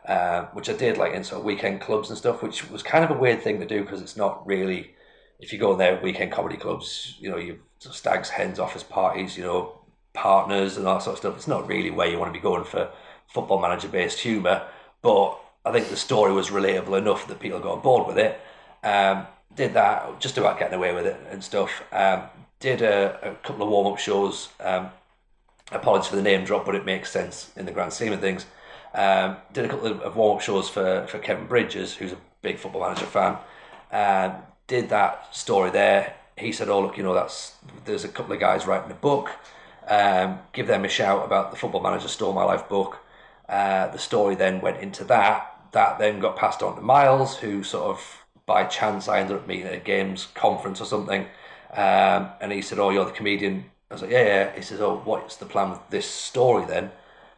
um, 0.06 0.46
which 0.52 0.68
I 0.68 0.72
did 0.72 0.98
like 0.98 1.14
in 1.14 1.24
sort 1.24 1.40
of 1.40 1.44
weekend 1.44 1.80
clubs 1.80 2.08
and 2.08 2.18
stuff, 2.18 2.42
which 2.42 2.68
was 2.70 2.82
kind 2.82 3.04
of 3.04 3.10
a 3.10 3.18
weird 3.18 3.42
thing 3.42 3.60
to 3.60 3.66
do 3.66 3.82
because 3.82 4.02
it's 4.02 4.16
not 4.16 4.46
really 4.46 4.94
if 5.38 5.52
you 5.52 5.58
go 5.58 5.72
in 5.72 5.78
there 5.78 5.98
weekend 6.02 6.32
comedy 6.32 6.56
clubs, 6.56 7.16
you 7.18 7.30
know, 7.30 7.38
you 7.38 7.58
stags, 7.78 8.28
hens, 8.28 8.58
office 8.58 8.82
parties, 8.82 9.36
you 9.36 9.44
know, 9.44 9.78
partners 10.12 10.76
and 10.76 10.86
all 10.86 10.94
that 10.94 11.02
sort 11.02 11.14
of 11.14 11.18
stuff. 11.18 11.36
It's 11.36 11.48
not 11.48 11.66
really 11.66 11.90
where 11.90 12.08
you 12.08 12.18
want 12.18 12.32
to 12.32 12.38
be 12.38 12.42
going 12.42 12.64
for 12.64 12.90
football 13.26 13.60
manager 13.60 13.88
based 13.88 14.20
humour, 14.20 14.66
but 15.02 15.38
I 15.64 15.72
think 15.72 15.88
the 15.88 15.96
story 15.96 16.32
was 16.32 16.50
relatable 16.50 16.98
enough 16.98 17.26
that 17.28 17.40
people 17.40 17.60
got 17.60 17.76
on 17.76 17.80
board 17.80 18.06
with 18.06 18.18
it. 18.18 18.40
Um, 18.82 19.26
did 19.54 19.74
that 19.74 20.20
just 20.20 20.38
about 20.38 20.58
getting 20.58 20.74
away 20.74 20.94
with 20.94 21.06
it 21.06 21.18
and 21.30 21.42
stuff. 21.42 21.82
Um, 21.92 22.22
did 22.60 22.82
a, 22.82 23.30
a 23.30 23.34
couple 23.36 23.62
of 23.64 23.70
warm 23.70 23.92
up 23.92 23.98
shows. 23.98 24.50
Um, 24.60 24.90
apologies 25.72 26.08
for 26.08 26.16
the 26.16 26.22
name 26.22 26.44
drop, 26.44 26.66
but 26.66 26.74
it 26.74 26.84
makes 26.84 27.10
sense 27.10 27.50
in 27.56 27.66
the 27.66 27.72
grand 27.72 27.92
scheme 27.92 28.12
of 28.12 28.20
things. 28.20 28.46
Um, 28.94 29.36
did 29.52 29.64
a 29.64 29.68
couple 29.68 29.86
of, 29.88 30.16
warm 30.16 30.36
up 30.36 30.42
shows 30.42 30.68
for, 30.68 31.06
for 31.08 31.18
Kevin 31.18 31.46
Bridges, 31.46 31.94
who's 31.94 32.12
a 32.12 32.18
big 32.42 32.58
football 32.58 32.82
manager 32.82 33.06
fan. 33.06 33.36
Um, 33.90 34.42
did 34.66 34.88
that 34.90 35.34
story 35.34 35.70
there. 35.70 36.14
He 36.36 36.52
said, 36.52 36.68
"Oh 36.68 36.80
look, 36.80 36.96
you 36.96 37.02
know 37.02 37.14
that's 37.14 37.56
there's 37.84 38.04
a 38.04 38.08
couple 38.08 38.32
of 38.32 38.40
guys 38.40 38.66
writing 38.66 38.90
a 38.90 38.94
book. 38.94 39.30
Um, 39.88 40.38
give 40.52 40.68
them 40.68 40.84
a 40.84 40.88
shout 40.88 41.24
about 41.24 41.50
the 41.50 41.56
Football 41.56 41.82
Manager 41.82 42.08
Stole 42.08 42.32
My 42.32 42.44
Life 42.44 42.68
book." 42.68 42.98
Uh, 43.48 43.88
the 43.88 43.98
story 43.98 44.36
then 44.36 44.60
went 44.60 44.78
into 44.78 45.02
that. 45.04 45.56
That 45.72 45.98
then 45.98 46.20
got 46.20 46.36
passed 46.36 46.62
on 46.62 46.76
to 46.76 46.80
Miles, 46.80 47.38
who 47.38 47.64
sort 47.64 47.90
of 47.90 48.24
by 48.46 48.64
chance 48.64 49.08
I 49.08 49.20
ended 49.20 49.36
up 49.36 49.46
meeting 49.46 49.66
at 49.66 49.74
a 49.74 49.78
games 49.78 50.28
conference 50.34 50.80
or 50.80 50.84
something. 50.84 51.26
Um, 51.74 52.30
and 52.40 52.52
he 52.52 52.62
said, 52.62 52.78
"Oh, 52.78 52.90
you're 52.90 53.04
the 53.04 53.12
comedian." 53.12 53.70
I 53.90 53.94
was 53.94 54.02
like, 54.02 54.10
"Yeah, 54.10 54.24
yeah." 54.24 54.52
He 54.56 54.62
says, 54.62 54.80
"Oh, 54.80 55.00
what's 55.04 55.36
the 55.36 55.46
plan 55.46 55.70
with 55.70 55.80
this 55.90 56.06
story 56.06 56.64
then?" 56.66 56.90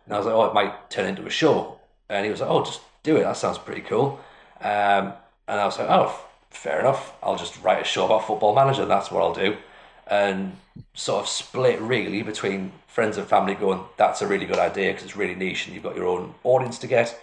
And 0.06 0.14
I 0.14 0.18
was 0.18 0.26
like, 0.26 0.34
"Oh, 0.34 0.44
it 0.46 0.54
might 0.54 0.90
turn 0.90 1.06
into 1.06 1.26
a 1.26 1.30
show." 1.30 1.78
And 2.08 2.24
he 2.24 2.30
was 2.30 2.40
like, 2.40 2.50
"Oh, 2.50 2.64
just 2.64 2.80
do 3.02 3.16
it. 3.16 3.22
That 3.24 3.36
sounds 3.36 3.58
pretty 3.58 3.82
cool." 3.82 4.20
Um, 4.60 5.12
and 5.48 5.60
I 5.60 5.64
was 5.66 5.78
like, 5.78 5.88
"Oh, 5.90 6.04
f- 6.06 6.24
fair 6.50 6.80
enough. 6.80 7.14
I'll 7.22 7.36
just 7.36 7.62
write 7.62 7.82
a 7.82 7.84
show 7.84 8.06
about 8.06 8.26
Football 8.26 8.54
Manager. 8.54 8.84
That's 8.86 9.10
what 9.10 9.22
I'll 9.22 9.34
do." 9.34 9.56
And 10.06 10.56
sort 10.94 11.22
of 11.22 11.28
split 11.28 11.80
really 11.80 12.22
between 12.22 12.72
friends 12.86 13.16
and 13.18 13.26
family 13.26 13.54
going, 13.54 13.84
"That's 13.96 14.22
a 14.22 14.26
really 14.26 14.46
good 14.46 14.58
idea 14.58 14.90
because 14.92 15.04
it's 15.04 15.16
really 15.16 15.34
niche 15.34 15.66
and 15.66 15.74
you've 15.74 15.84
got 15.84 15.96
your 15.96 16.06
own 16.06 16.34
audience 16.44 16.78
to 16.78 16.86
get." 16.86 17.18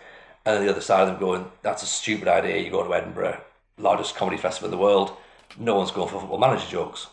And 0.45 0.63
the 0.65 0.71
other 0.71 0.81
side 0.81 1.01
of 1.01 1.07
them 1.09 1.19
going, 1.19 1.51
"That's 1.63 1.83
a 1.83 1.85
stupid 1.85 2.27
idea. 2.27 2.57
You 2.57 2.71
go 2.71 2.83
to 2.83 2.93
Edinburgh, 2.93 3.41
largest 3.77 4.15
comedy 4.15 4.37
festival 4.37 4.67
in 4.67 4.71
the 4.71 4.83
world. 4.83 5.11
No 5.57 5.75
one's 5.75 5.91
going 5.91 6.09
for 6.09 6.19
Football 6.19 6.39
Manager 6.39 6.67
jokes." 6.67 7.07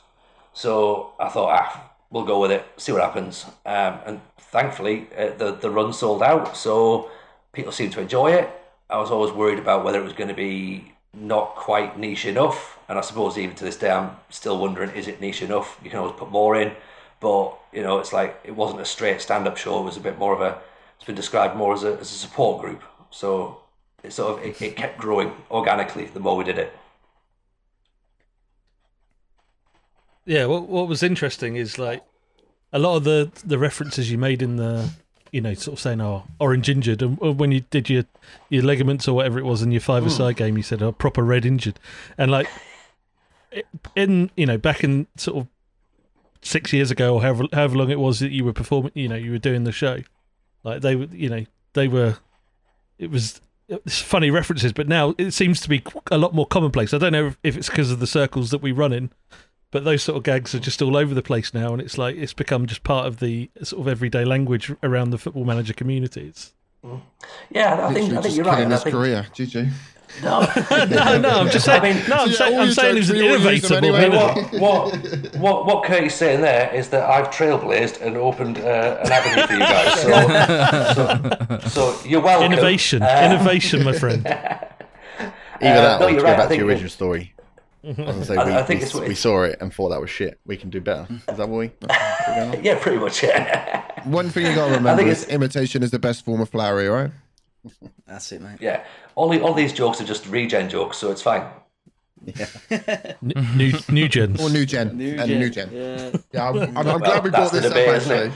So 0.53 1.12
I 1.20 1.28
thought, 1.28 1.51
ah, 1.53 1.91
we'll 2.11 2.24
go 2.24 2.41
with 2.41 2.51
it, 2.51 2.64
see 2.76 2.93
what 2.93 3.03
happens. 3.03 3.45
Um, 3.66 3.99
and 4.07 4.20
thankfully, 4.39 5.07
uh, 5.16 5.30
the 5.37 5.53
the 5.53 5.70
run 5.70 5.93
sold 5.93 6.22
out, 6.22 6.57
so 6.57 7.11
people 7.53 7.72
seemed 7.72 7.93
to 7.93 8.01
enjoy 8.01 8.32
it. 8.32 8.49
I 8.89 8.99
was 8.99 9.11
always 9.11 9.32
worried 9.32 9.59
about 9.59 9.84
whether 9.84 9.99
it 9.99 10.05
was 10.05 10.12
going 10.12 10.28
to 10.28 10.34
be 10.34 10.93
not 11.12 11.57
quite 11.57 11.99
niche 11.99 12.26
enough. 12.26 12.78
And 12.89 12.99
I 12.99 13.03
suppose 13.03 13.37
even 13.37 13.57
to 13.57 13.64
this 13.64 13.76
day, 13.76 13.91
I'm 13.91 14.12
still 14.30 14.59
wondering: 14.59 14.91
is 14.91 15.09
it 15.09 15.20
niche 15.20 15.43
enough? 15.43 15.78
You 15.82 15.91
can 15.91 15.99
always 15.99 16.16
put 16.16 16.30
more 16.30 16.57
in, 16.57 16.72
but 17.20 17.55
you 17.72 17.82
know, 17.82 17.99
it's 17.99 18.12
like 18.12 18.41
it 18.45 18.55
wasn't 18.55 18.80
a 18.80 18.84
straight 18.84 19.20
stand-up 19.20 19.57
show. 19.57 19.80
It 19.80 19.84
was 19.84 19.97
a 19.97 20.01
bit 20.01 20.18
more 20.18 20.34
of 20.34 20.41
a. 20.41 20.59
It's 20.97 21.05
been 21.05 21.14
described 21.14 21.57
more 21.57 21.74
as 21.74 21.84
a 21.84 21.95
as 21.95 22.12
a 22.12 22.18
support 22.26 22.62
group. 22.62 22.82
So 23.11 23.61
it 24.03 24.12
sort 24.12 24.39
of 24.39 24.45
it, 24.47 24.62
it 24.62 24.76
kept 24.76 24.99
growing 24.99 25.32
organically 25.51 26.07
the 26.07 26.20
more 26.20 26.37
we 26.37 26.45
did 26.45 26.59
it. 26.59 26.72
Yeah, 30.27 30.47
what 30.47 30.68
what 30.68 30.89
was 30.89 31.03
interesting 31.03 31.57
is 31.57 31.79
like 31.79 32.05
a 32.72 32.79
lot 32.79 32.97
of 32.97 33.05
the 33.05 33.31
the 33.45 33.59
references 33.59 34.11
you 34.11 34.18
made 34.18 34.43
in 34.43 34.57
the 34.57 34.91
you 35.33 35.41
know 35.41 35.55
sort 35.55 35.79
of 35.79 35.81
saying 35.81 36.01
oh 36.01 36.24
orange 36.39 36.68
injured 36.68 37.03
and 37.03 37.18
uh, 37.22 37.33
when 37.33 37.53
you 37.53 37.61
did 37.70 37.89
your 37.89 38.05
your 38.49 38.62
ligaments 38.62 39.09
or 39.09 39.14
whatever 39.14 39.39
it 39.39 39.45
was 39.45 39.62
in 39.62 39.70
your 39.70 39.81
five 39.81 40.03
a 40.05 40.07
hmm. 40.07 40.12
side 40.12 40.37
game 40.37 40.57
you 40.57 40.62
said 40.62 40.83
oh 40.83 40.93
proper 40.93 41.22
red 41.22 41.47
injured. 41.47 41.79
And 42.18 42.31
like 42.31 42.49
in 43.95 44.31
you 44.37 44.47
know 44.47 44.59
back 44.59 44.83
in 44.83 45.07
sort 45.16 45.39
of 45.39 45.47
six 46.43 46.72
years 46.72 46.91
ago 46.91 47.14
or 47.14 47.22
however 47.22 47.45
however 47.53 47.77
long 47.77 47.91
it 47.91 47.99
was 47.99 48.20
that 48.20 48.31
you 48.31 48.45
were 48.45 48.53
performing 48.53 48.93
you 48.95 49.09
know 49.09 49.16
you 49.16 49.31
were 49.31 49.39
doing 49.39 49.64
the 49.64 49.72
show 49.72 49.99
like 50.64 50.83
they 50.83 50.95
were 50.95 51.09
you 51.12 51.29
know 51.29 51.45
they 51.72 51.89
were 51.89 52.18
it 52.99 53.11
was 53.11 53.41
it's 53.68 54.01
funny 54.01 54.31
references 54.31 54.72
but 54.72 54.87
now 54.89 55.14
it 55.18 55.33
seems 55.33 55.61
to 55.61 55.68
be 55.68 55.83
a 56.11 56.18
lot 56.18 56.35
more 56.35 56.47
commonplace. 56.47 56.95
I 56.95 56.99
don't 56.99 57.12
know 57.12 57.33
if 57.43 57.57
it's 57.57 57.68
because 57.68 57.91
of 57.91 58.01
the 58.01 58.07
circles 58.07 58.51
that 58.51 58.62
we 58.62 58.72
run 58.72 58.93
in 58.93 59.11
but 59.77 59.85
those 59.85 60.03
sort 60.03 60.16
of 60.16 60.22
gags 60.22 60.55
are 60.55 60.59
just 60.59 60.81
all 60.81 60.97
over 60.97 61.12
the 61.14 61.20
place 61.20 61.53
now, 61.53 61.74
and 61.74 61.83
it's 61.83 61.99
like 61.99 62.16
it's 62.16 62.33
become 62.33 62.64
just 62.64 62.83
part 62.83 63.07
of 63.07 63.20
the 63.20 63.51
sort 63.62 63.83
of 63.83 63.89
everyday 63.89 64.24
language 64.24 64.72
around 64.83 65.11
the 65.11 65.18
football 65.18 65.45
manager 65.45 65.74
community. 65.74 66.29
It's, 66.29 66.55
Yeah, 67.51 67.87
I 67.87 67.93
think 67.93 68.09
Literally 68.11 68.18
I 68.18 68.22
think 68.22 68.22
just 68.24 68.37
you're 68.37 68.45
right. 68.47 68.53
killing 68.53 68.64
and 68.64 68.72
I 68.72 68.77
his 68.77 68.83
think, 68.85 68.95
career. 68.97 69.27
GG. 69.35 69.70
no, 70.22 70.41
no, 70.97 71.18
no, 71.18 71.29
I'm 71.41 71.51
just 71.51 71.64
saying. 71.66 71.83
I 71.83 71.93
mean- 71.93 72.09
no, 72.09 72.16
I'm, 72.16 72.31
Yeah, 72.31 72.37
saying, 72.37 72.59
I'm 72.59 72.70
saying 72.72 72.97
he's 72.97 73.11
an 73.11 73.16
we 73.18 73.29
all 73.29 73.53
use 73.53 73.68
them 73.68 73.85
innovator. 73.85 74.14
anyway. 74.14 74.59
more 74.59 74.91
than- 74.91 75.22
what 75.43 75.43
what 75.43 75.66
what 75.66 75.66
what 75.66 75.85
Kurt's 75.85 76.14
saying 76.14 76.41
there 76.41 76.72
is 76.74 76.89
that 76.89 77.03
I've 77.11 77.29
trailblazed 77.29 78.01
and 78.01 78.16
opened 78.16 78.57
uh, 78.59 78.99
an 79.05 79.12
avenue 79.12 79.47
for 79.47 79.53
you 79.53 79.59
guys. 79.59 80.01
So, 80.95 81.61
so, 81.61 81.68
so 81.68 82.09
you're 82.09 82.22
welcome. 82.22 82.51
Innovation, 82.51 83.03
Uh, 83.03 83.29
innovation, 83.31 83.85
my 83.85 83.93
friend. 83.93 84.27
Either 84.27 84.41
Uh, 85.61 85.83
that 85.83 86.01
no, 86.01 86.07
or 86.07 86.09
to 86.09 86.12
you're 86.14 86.20
go 86.22 86.27
right, 86.29 86.33
I 86.33 86.37
back 86.37 86.45
to 86.45 86.49
think 86.49 86.61
your 86.61 86.68
original 86.68 86.91
story. 86.91 87.33
I 87.87 88.03
was 88.12 88.26
say, 88.28 88.37
I- 88.37 88.45
we, 88.45 88.53
I 88.55 88.62
think 88.62 88.93
we, 88.95 89.09
we 89.09 89.14
saw 89.14 89.43
it 89.45 89.59
and 89.61 89.72
thought 89.72 89.91
that 89.91 90.01
was 90.01 90.11
shit. 90.11 90.39
We 90.47 90.57
can 90.57 90.70
do 90.70 90.80
better. 90.80 91.07
Is 91.11 91.37
that 91.37 91.49
what 91.49 91.59
we? 91.59 91.70
we're 91.80 91.89
going 91.89 92.57
on? 92.57 92.62
Yeah, 92.64 92.78
pretty 92.80 92.99
much. 92.99 93.22
Yeah, 93.22 93.82
One 94.05 94.30
thing 94.30 94.47
you 94.47 94.55
got 94.55 94.68
to 94.68 94.74
remember 94.76 95.03
think 95.03 95.11
is 95.11 95.24
imitation 95.28 95.82
is 95.82 95.91
the 95.91 95.99
best 95.99 96.24
form 96.24 96.41
of 96.41 96.49
flattery, 96.49 96.89
right? 96.89 97.11
That's 98.07 98.30
it, 98.32 98.41
mate. 98.43 98.59
yeah. 98.61 98.84
All 99.14 99.28
the, 99.28 99.41
all 99.41 99.55
these 99.55 99.72
jokes 99.72 100.01
are 100.01 100.05
just 100.05 100.26
regen 100.28 100.68
jokes, 100.68 100.99
so 100.99 101.11
it's 101.11 101.22
fine. 101.22 101.47
N- 102.26 103.14
new, 103.57 103.72
new 103.89 104.09
gens. 104.09 104.41
Or 104.41 104.51
new 104.51 104.66
gen. 104.66 104.89
and 104.91 104.99
new 105.28 105.51
gen. 105.51 105.70
Yeah. 105.72 106.11
Yeah, 106.32 106.49
I'm, 106.49 106.59
I'm, 106.76 106.89
I'm 106.89 106.99
glad 106.99 107.24
we 107.24 107.30
brought 107.30 107.53
this 107.53 107.64
up, 107.64 107.72
debate, 107.72 107.89
isn't 107.97 108.12
actually. 108.12 108.32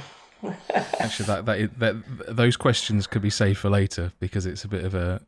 Actually, 1.00 1.26
that, 1.26 1.46
that 1.46 1.78
that 1.78 2.36
those 2.36 2.56
questions 2.56 3.06
could 3.06 3.22
be 3.22 3.30
saved 3.30 3.58
for 3.58 3.68
later 3.70 4.12
because 4.20 4.46
it's 4.46 4.64
a 4.64 4.68
bit 4.68 4.84
of 4.84 4.94
a, 4.94 5.20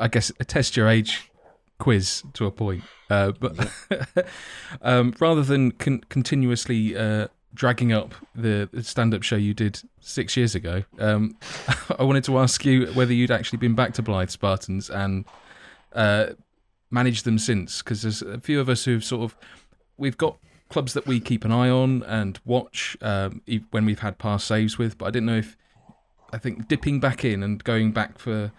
I 0.00 0.08
guess, 0.08 0.30
a 0.38 0.44
test 0.44 0.76
your 0.76 0.88
age 0.88 1.30
quiz 1.78 2.22
to 2.34 2.46
a 2.46 2.50
point. 2.50 2.84
Uh, 3.10 3.32
but 3.32 3.70
um, 4.82 5.14
rather 5.20 5.42
than 5.42 5.72
con- 5.72 6.04
continuously 6.08 6.96
uh, 6.96 7.28
dragging 7.52 7.92
up 7.92 8.14
the, 8.34 8.68
stand-up 8.82 9.22
show 9.22 9.36
you 9.36 9.54
did 9.54 9.80
six 10.00 10.36
years 10.36 10.54
ago, 10.54 10.84
um, 10.98 11.36
I 11.98 12.02
wanted 12.02 12.24
to 12.24 12.38
ask 12.38 12.64
you 12.64 12.86
whether 12.92 13.12
you'd 13.12 13.30
actually 13.30 13.58
been 13.58 13.74
back 13.74 13.94
to 13.94 14.02
Blyth 14.02 14.30
Spartans 14.30 14.90
and 14.90 15.24
uh, 15.92 16.28
managed 16.90 17.24
them 17.24 17.38
since, 17.38 17.82
because 17.82 18.02
there's 18.02 18.22
a 18.22 18.40
few 18.40 18.60
of 18.60 18.68
us 18.68 18.84
who've 18.84 19.04
sort 19.04 19.22
of 19.24 19.36
we've 19.96 20.18
got 20.18 20.38
clubs 20.70 20.92
that 20.94 21.06
we 21.06 21.20
keep 21.20 21.44
an 21.44 21.52
eye 21.52 21.68
on 21.68 22.02
and 22.04 22.40
watch 22.44 22.96
um, 23.00 23.42
when 23.70 23.84
we've 23.84 24.00
had 24.00 24.18
past 24.18 24.46
saves 24.46 24.78
with, 24.78 24.98
but 24.98 25.06
I 25.06 25.10
didn't 25.10 25.26
know 25.26 25.36
if 25.36 25.56
I 26.32 26.38
think 26.38 26.66
dipping 26.66 26.98
back 26.98 27.24
in 27.24 27.42
and 27.42 27.62
going 27.62 27.92
back 27.92 28.18
for 28.18 28.50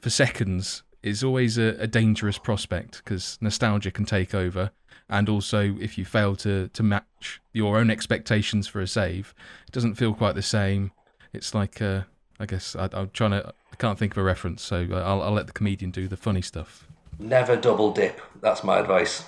for 0.00 0.08
seconds 0.08 0.82
is 1.02 1.24
always 1.24 1.58
a, 1.58 1.76
a 1.78 1.86
dangerous 1.86 2.38
prospect 2.38 3.02
because 3.04 3.38
nostalgia 3.40 3.90
can 3.90 4.04
take 4.04 4.34
over, 4.34 4.70
and 5.08 5.28
also 5.28 5.76
if 5.80 5.96
you 5.98 6.04
fail 6.04 6.36
to 6.36 6.68
to 6.68 6.82
match 6.82 7.40
your 7.52 7.78
own 7.78 7.90
expectations 7.90 8.68
for 8.68 8.80
a 8.80 8.86
save, 8.86 9.34
it 9.66 9.72
doesn't 9.72 9.94
feel 9.94 10.14
quite 10.14 10.34
the 10.34 10.42
same. 10.42 10.92
It's 11.32 11.54
like 11.54 11.80
uh, 11.80 12.02
I 12.38 12.46
guess 12.46 12.76
I, 12.76 12.88
I'm 12.92 13.10
trying 13.10 13.32
to 13.32 13.52
I 13.72 13.76
can't 13.76 13.98
think 13.98 14.12
of 14.12 14.18
a 14.18 14.22
reference, 14.22 14.62
so 14.62 14.86
I'll, 14.92 15.22
I'll 15.22 15.32
let 15.32 15.46
the 15.46 15.52
comedian 15.52 15.90
do 15.90 16.08
the 16.08 16.16
funny 16.16 16.42
stuff. 16.42 16.86
Never 17.18 17.56
double 17.56 17.92
dip. 17.92 18.20
That's 18.40 18.64
my 18.64 18.78
advice. 18.78 19.24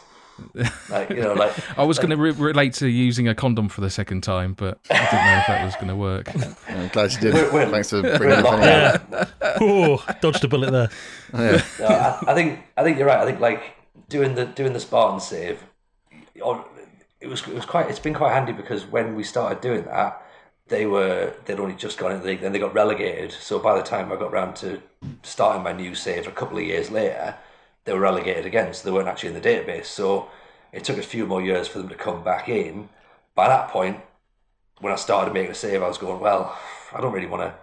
Like 0.90 1.10
you 1.10 1.20
know, 1.20 1.34
like 1.34 1.52
I 1.78 1.84
was 1.84 1.98
uh, 1.98 2.02
going 2.02 2.10
to 2.10 2.16
re- 2.16 2.30
relate 2.32 2.74
to 2.74 2.88
using 2.88 3.28
a 3.28 3.34
condom 3.34 3.68
for 3.68 3.80
the 3.80 3.90
second 3.90 4.22
time, 4.22 4.54
but 4.54 4.78
I 4.90 4.94
didn't 4.94 5.26
know 5.26 5.38
if 5.40 5.46
that 5.46 5.64
was 5.64 5.74
going 5.76 5.88
to 5.88 5.96
work. 5.96 6.28
I'm 6.68 6.88
glad 6.88 7.12
you 7.12 7.20
did. 7.20 7.34
We're- 7.34 7.50
we're- 7.52 7.70
Thanks 7.70 7.90
for 7.90 8.02
bringing 8.02 8.30
in 8.30 8.38
it 8.38 8.42
funny 8.42 8.66
out. 8.66 9.28
Oh, 9.60 10.04
dodged 10.20 10.44
a 10.44 10.48
bullet 10.48 10.70
there. 10.70 10.88
Oh, 11.34 11.42
yeah. 11.42 11.62
No, 11.80 11.86
I, 11.86 12.18
I 12.32 12.34
think 12.34 12.60
I 12.76 12.82
think 12.82 12.98
you're 12.98 13.06
right. 13.06 13.18
I 13.20 13.24
think 13.24 13.40
like 13.40 13.62
doing 14.08 14.34
the 14.34 14.44
doing 14.44 14.72
the 14.74 14.80
Spartan 14.80 15.20
save, 15.20 15.62
or- 16.42 16.64
it 17.20 17.28
was 17.28 17.40
it 17.46 17.54
was 17.54 17.64
quite. 17.64 17.88
It's 17.88 17.98
been 18.00 18.14
quite 18.14 18.32
handy 18.32 18.52
because 18.52 18.84
when 18.84 19.14
we 19.14 19.22
started 19.22 19.60
doing 19.60 19.84
that, 19.84 20.20
they 20.68 20.86
were 20.86 21.32
they'd 21.44 21.60
only 21.60 21.74
just 21.76 21.96
gone 21.96 22.10
into 22.10 22.24
the 22.24 22.30
league. 22.30 22.40
Then 22.40 22.52
they 22.52 22.58
got 22.58 22.74
relegated. 22.74 23.30
So 23.32 23.58
by 23.60 23.76
the 23.76 23.82
time 23.82 24.10
I 24.12 24.16
got 24.16 24.32
round 24.32 24.56
to 24.56 24.82
starting 25.22 25.62
my 25.62 25.72
new 25.72 25.94
save 25.94 26.26
a 26.26 26.32
couple 26.32 26.58
of 26.58 26.64
years 26.64 26.90
later, 26.90 27.36
they 27.84 27.92
were 27.92 28.00
relegated 28.00 28.46
again. 28.46 28.72
So 28.72 28.84
they 28.84 28.92
weren't 28.92 29.08
actually 29.08 29.30
in 29.30 29.40
the 29.40 29.48
database. 29.48 29.86
So 29.86 30.28
it 30.72 30.84
took 30.84 30.98
a 30.98 31.02
few 31.02 31.26
more 31.26 31.42
years 31.42 31.68
for 31.68 31.78
them 31.78 31.88
to 31.88 31.94
come 31.94 32.22
back 32.22 32.48
in. 32.48 32.88
By 33.34 33.48
that 33.48 33.68
point, 33.68 34.00
when 34.80 34.92
I 34.92 34.96
started 34.96 35.34
making 35.34 35.52
a 35.52 35.54
save, 35.54 35.82
I 35.82 35.88
was 35.88 35.98
going, 35.98 36.20
well, 36.20 36.58
I 36.92 37.00
don't 37.00 37.12
really 37.12 37.26
want 37.26 37.42
to 37.42 37.54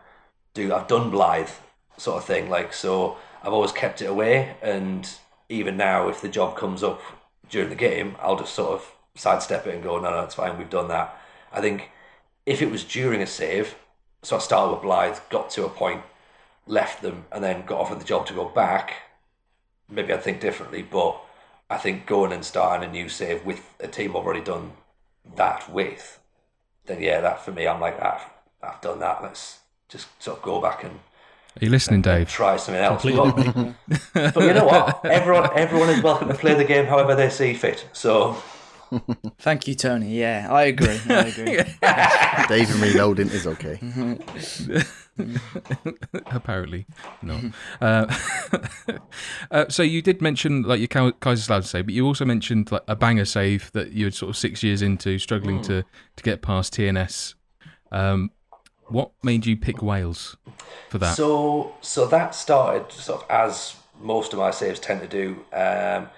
do. 0.54 0.74
I've 0.74 0.88
done 0.88 1.12
Blyth 1.12 1.58
sort 1.98 2.18
of 2.18 2.26
thing. 2.26 2.50
Like 2.50 2.74
so, 2.74 3.18
I've 3.44 3.54
always 3.54 3.72
kept 3.72 4.02
it 4.02 4.06
away. 4.06 4.56
And 4.62 5.10
even 5.50 5.78
now, 5.78 6.08
if 6.10 6.22
the 6.22 6.30
job 6.30 6.56
comes 6.56 6.84
up 6.84 7.02
during 7.50 7.70
the 7.70 7.76
game, 7.76 8.16
I'll 8.22 8.38
just 8.38 8.54
sort 8.54 8.74
of 8.74 8.92
sidestep 9.16 9.68
it 9.68 9.76
and 9.76 9.84
go, 9.84 10.00
no, 10.00 10.12
no, 10.12 10.22
it's 10.22 10.36
fine. 10.36 10.58
We've 10.58 10.70
done 10.70 10.88
that. 10.90 11.16
I 11.52 11.62
think 11.62 11.90
if 12.46 12.62
it 12.62 12.72
was 12.72 12.84
during 12.84 13.22
a 13.22 13.28
save, 13.28 13.76
so 14.22 14.36
I 14.36 14.40
started 14.40 14.74
with 14.74 14.84
Blyth, 14.84 15.28
got 15.30 15.50
to 15.52 15.66
a 15.66 15.70
point, 15.70 16.04
left 16.68 17.02
them, 17.02 17.26
and 17.32 17.44
then 17.44 17.66
got 17.66 17.80
offered 17.80 18.00
the 18.00 18.06
job 18.06 18.26
to 18.28 18.34
go 18.34 18.46
back. 18.46 18.94
Maybe 19.90 20.14
I'd 20.14 20.24
think 20.24 20.40
differently, 20.40 20.82
but 20.84 21.20
I 21.70 21.78
think 21.78 22.06
going 22.06 22.32
and 22.32 22.44
starting 22.46 22.88
a 22.88 22.92
new 22.92 23.10
save 23.10 23.46
with 23.46 23.62
a 23.80 23.88
team 23.88 24.12
I've 24.12 24.24
already 24.26 24.44
done 24.44 24.74
that 25.36 25.72
with, 25.72 26.20
then 26.86 27.02
yeah, 27.02 27.22
that 27.22 27.44
for 27.44 27.52
me, 27.52 27.68
I'm 27.68 27.80
like, 27.82 27.98
ah, 28.02 28.30
I've 28.62 28.82
done 28.82 29.00
that. 29.00 29.22
Let's 29.22 29.60
just 29.88 30.08
sort 30.22 30.38
of 30.38 30.44
go 30.44 30.62
back 30.62 30.84
and 30.84 30.94
Are 30.94 31.66
you 31.66 31.70
listening, 31.70 32.02
Dave? 32.02 32.30
try 32.30 32.58
something 32.58 32.84
else. 32.84 33.02
Completely. 33.02 33.76
But, 34.14 34.34
but 34.34 34.44
you 34.44 34.54
know 34.54 34.66
what? 34.66 35.06
Everyone, 35.06 35.50
everyone 35.56 35.90
is 35.90 36.02
welcome 36.04 36.28
to 36.28 36.34
play 36.36 36.54
the 36.56 36.66
game 36.66 36.86
however 36.86 37.16
they 37.16 37.30
see 37.30 37.54
fit. 37.54 37.88
So 37.94 38.38
Thank 39.38 39.68
you, 39.68 39.76
Tony. 39.76 40.18
Yeah, 40.18 40.48
I 40.50 40.64
agree. 40.64 41.00
I 41.10 41.28
agree. 41.28 41.56
Dave 42.48 42.72
and 42.72 42.82
reloading 42.82 43.30
is 43.30 43.46
okay. 43.46 43.80
Apparently 46.28 46.86
not. 47.22 47.44
Uh, 47.82 48.16
uh, 49.52 49.66
so 49.70 49.84
you 49.84 50.02
did 50.02 50.22
mention 50.22 50.64
like 50.64 50.80
your 50.80 50.88
Kaiserslautern 50.88 51.66
save, 51.66 51.86
but 51.86 51.94
you 51.94 52.06
also 52.06 52.26
mentioned 52.26 52.72
like 52.72 52.84
a 52.88 52.96
Bangor 52.96 53.26
save 53.26 53.72
that 53.74 53.92
you 53.92 54.06
were 54.06 54.12
sort 54.12 54.30
of 54.30 54.38
six 54.38 54.64
years 54.64 54.82
into, 54.82 55.20
struggling 55.20 55.62
to 55.64 55.84
to 56.16 56.24
get 56.24 56.42
past 56.42 56.74
TNS. 56.74 57.36
Um, 57.92 58.32
what 58.88 59.12
made 59.24 59.46
you 59.46 59.56
pick 59.56 59.82
Wales 59.82 60.38
for 60.90 60.98
that? 60.98 61.16
So 61.16 61.76
so 61.82 62.08
that 62.08 62.36
started 62.36 62.92
sort 62.92 63.24
of 63.24 63.30
as 63.30 63.76
most 64.02 64.34
of 64.34 64.40
my 64.40 64.52
saves 64.52 64.80
tend 64.80 65.02
to 65.02 65.08
do. 65.08 65.46
Um, 65.54 66.10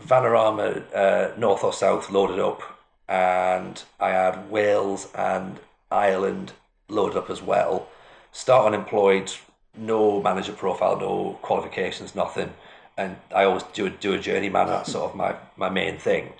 Vanarama 0.00 0.82
uh, 0.94 1.38
north 1.38 1.62
or 1.62 1.72
south 1.72 2.10
loaded 2.10 2.40
up, 2.40 2.62
and 3.08 3.82
I 4.00 4.10
had 4.10 4.50
Wales 4.50 5.08
and 5.14 5.60
Ireland 5.90 6.52
loaded 6.88 7.16
up 7.16 7.30
as 7.30 7.40
well. 7.42 7.88
Start 8.34 8.66
unemployed, 8.66 9.32
no 9.76 10.20
manager 10.20 10.52
profile, 10.52 10.98
no 10.98 11.38
qualifications, 11.40 12.16
nothing. 12.16 12.52
And 12.98 13.16
I 13.34 13.44
always 13.44 13.62
do 13.72 13.86
a, 13.86 13.90
do 13.90 14.12
a 14.12 14.18
journeyman. 14.18 14.66
That's 14.66 14.90
sort 14.90 15.10
of 15.10 15.16
my, 15.16 15.36
my 15.56 15.70
main 15.70 15.98
thing. 15.98 16.32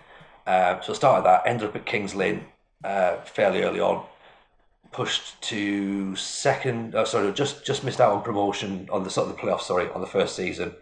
Um, 0.46 0.80
so 0.82 0.92
I 0.92 0.96
started 0.96 1.24
that. 1.24 1.46
Ended 1.46 1.68
up 1.68 1.76
at 1.76 1.86
Kings 1.86 2.14
Lynn 2.14 2.44
uh, 2.82 3.18
fairly 3.18 3.62
early 3.62 3.78
on 3.78 4.04
pushed 4.90 5.40
to 5.42 6.14
second. 6.16 6.94
Oh, 6.94 7.04
sorry, 7.04 7.32
just 7.32 7.64
just 7.64 7.84
missed 7.84 8.00
out 8.00 8.12
on 8.12 8.22
promotion 8.22 8.88
on 8.92 9.02
the 9.04 9.10
sort 9.10 9.28
of 9.28 9.36
the 9.36 9.42
playoffs. 9.42 9.62
Sorry, 9.62 9.88
on 9.90 10.00
the 10.00 10.06
first 10.06 10.36
season 10.36 10.72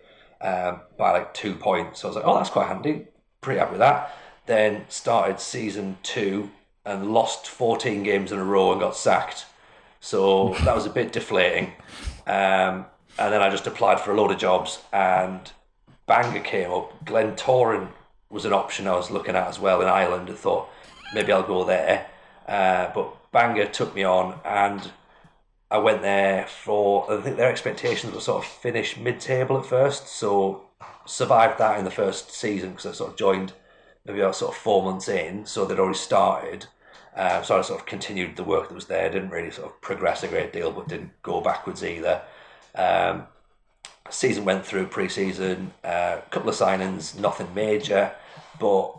um, 0.40 0.80
by 0.98 1.12
like 1.12 1.34
two 1.34 1.54
points. 1.54 2.00
So 2.00 2.08
I 2.08 2.10
was 2.10 2.16
like, 2.16 2.26
oh, 2.26 2.36
that's 2.36 2.50
quite 2.50 2.68
handy. 2.68 3.06
Pretty 3.40 3.58
happy 3.58 3.72
with 3.72 3.80
that. 3.80 4.14
Then 4.46 4.84
started 4.88 5.40
season 5.40 5.98
two 6.02 6.50
and 6.84 7.12
lost 7.12 7.48
fourteen 7.48 8.02
games 8.02 8.32
in 8.32 8.38
a 8.38 8.44
row 8.44 8.72
and 8.72 8.80
got 8.80 8.96
sacked. 8.96 9.46
So 10.02 10.54
that 10.64 10.74
was 10.74 10.84
a 10.84 10.90
bit 10.90 11.12
deflating. 11.12 11.72
Um, 12.26 12.86
and 13.18 13.32
then 13.32 13.40
I 13.40 13.48
just 13.50 13.68
applied 13.68 14.00
for 14.00 14.10
a 14.10 14.16
load 14.16 14.32
of 14.32 14.38
jobs, 14.38 14.80
and 14.92 15.50
Bangor 16.06 16.40
came 16.40 16.72
up. 16.72 17.04
Glentoran 17.04 17.88
was 18.28 18.44
an 18.44 18.52
option 18.52 18.88
I 18.88 18.96
was 18.96 19.12
looking 19.12 19.36
at 19.36 19.46
as 19.46 19.60
well 19.60 19.80
in 19.80 19.86
Ireland, 19.86 20.28
and 20.28 20.36
thought 20.36 20.68
maybe 21.14 21.30
I'll 21.32 21.44
go 21.44 21.64
there. 21.64 22.08
Uh, 22.48 22.90
but 22.92 23.30
Bangor 23.30 23.66
took 23.66 23.94
me 23.94 24.02
on, 24.02 24.40
and 24.44 24.90
I 25.70 25.78
went 25.78 26.02
there 26.02 26.48
for. 26.48 27.08
I 27.10 27.20
think 27.20 27.36
their 27.36 27.50
expectations 27.50 28.12
were 28.12 28.20
sort 28.20 28.44
of 28.44 28.50
finish 28.50 28.96
mid-table 28.96 29.56
at 29.56 29.66
first, 29.66 30.08
so 30.08 30.64
survived 31.06 31.58
that 31.58 31.78
in 31.78 31.84
the 31.84 31.92
first 31.92 32.32
season 32.32 32.70
because 32.70 32.86
I 32.86 32.92
sort 32.92 33.12
of 33.12 33.16
joined 33.16 33.52
maybe 34.04 34.18
about 34.18 34.34
sort 34.34 34.52
of 34.52 34.60
four 34.60 34.82
months 34.82 35.08
in, 35.08 35.46
so 35.46 35.64
they'd 35.64 35.78
already 35.78 35.96
started. 35.96 36.66
Uh, 37.16 37.42
so 37.42 37.58
I 37.58 37.62
sort 37.62 37.80
of 37.80 37.86
continued 37.86 38.36
the 38.36 38.44
work 38.44 38.68
that 38.68 38.74
was 38.74 38.86
there. 38.86 39.10
Didn't 39.10 39.30
really 39.30 39.50
sort 39.50 39.68
of 39.68 39.80
progress 39.80 40.22
a 40.22 40.28
great 40.28 40.52
deal, 40.52 40.72
but 40.72 40.88
didn't 40.88 41.10
go 41.22 41.40
backwards 41.40 41.84
either. 41.84 42.22
Um, 42.74 43.26
season 44.08 44.44
went 44.44 44.64
through 44.64 44.86
pre-season, 44.86 45.72
a 45.84 45.88
uh, 45.88 46.20
couple 46.30 46.48
of 46.48 46.54
signings, 46.54 47.18
nothing 47.18 47.52
major, 47.54 48.12
but 48.58 48.94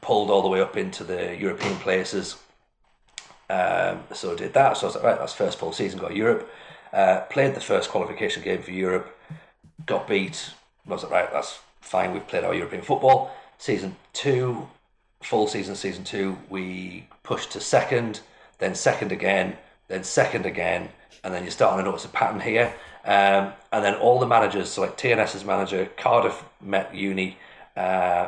pulled 0.00 0.30
all 0.30 0.42
the 0.42 0.48
way 0.48 0.60
up 0.60 0.76
into 0.76 1.04
the 1.04 1.36
European 1.36 1.76
places. 1.76 2.36
Um, 3.48 4.04
so 4.14 4.32
I 4.32 4.36
did 4.36 4.52
that. 4.54 4.76
So 4.76 4.86
I 4.86 4.88
was 4.88 4.94
like, 4.94 5.04
right, 5.04 5.18
that's 5.18 5.32
first 5.32 5.58
full 5.58 5.72
season, 5.72 5.98
got 5.98 6.14
Europe. 6.14 6.48
Uh, 6.92 7.20
played 7.30 7.54
the 7.54 7.60
first 7.60 7.90
qualification 7.90 8.42
game 8.42 8.62
for 8.62 8.70
Europe, 8.70 9.16
got 9.86 10.08
beat. 10.08 10.52
I 10.86 10.92
was 10.92 11.02
like, 11.02 11.12
right, 11.12 11.32
that's 11.32 11.58
fine. 11.80 12.12
We've 12.12 12.26
played 12.26 12.44
our 12.44 12.54
European 12.54 12.82
football. 12.82 13.34
Season 13.58 13.96
two, 14.12 14.68
full 15.22 15.46
season, 15.46 15.74
season 15.74 16.04
two, 16.04 16.38
we 16.48 17.06
pushed 17.22 17.52
to 17.52 17.60
second, 17.60 18.20
then 18.58 18.74
second 18.74 19.12
again, 19.12 19.56
then 19.88 20.04
second 20.04 20.46
again, 20.46 20.88
and 21.22 21.34
then 21.34 21.42
you're 21.42 21.50
starting 21.50 21.84
to 21.84 21.90
notice 21.90 22.04
a 22.04 22.08
pattern 22.08 22.40
here. 22.40 22.72
Um, 23.04 23.52
and 23.72 23.84
then 23.84 23.94
all 23.94 24.18
the 24.18 24.26
managers, 24.26 24.70
so 24.70 24.82
like 24.82 24.96
TNS's 24.96 25.44
manager, 25.44 25.88
Cardiff 25.96 26.44
Met 26.60 26.94
Uni, 26.94 27.38
uh, 27.76 27.80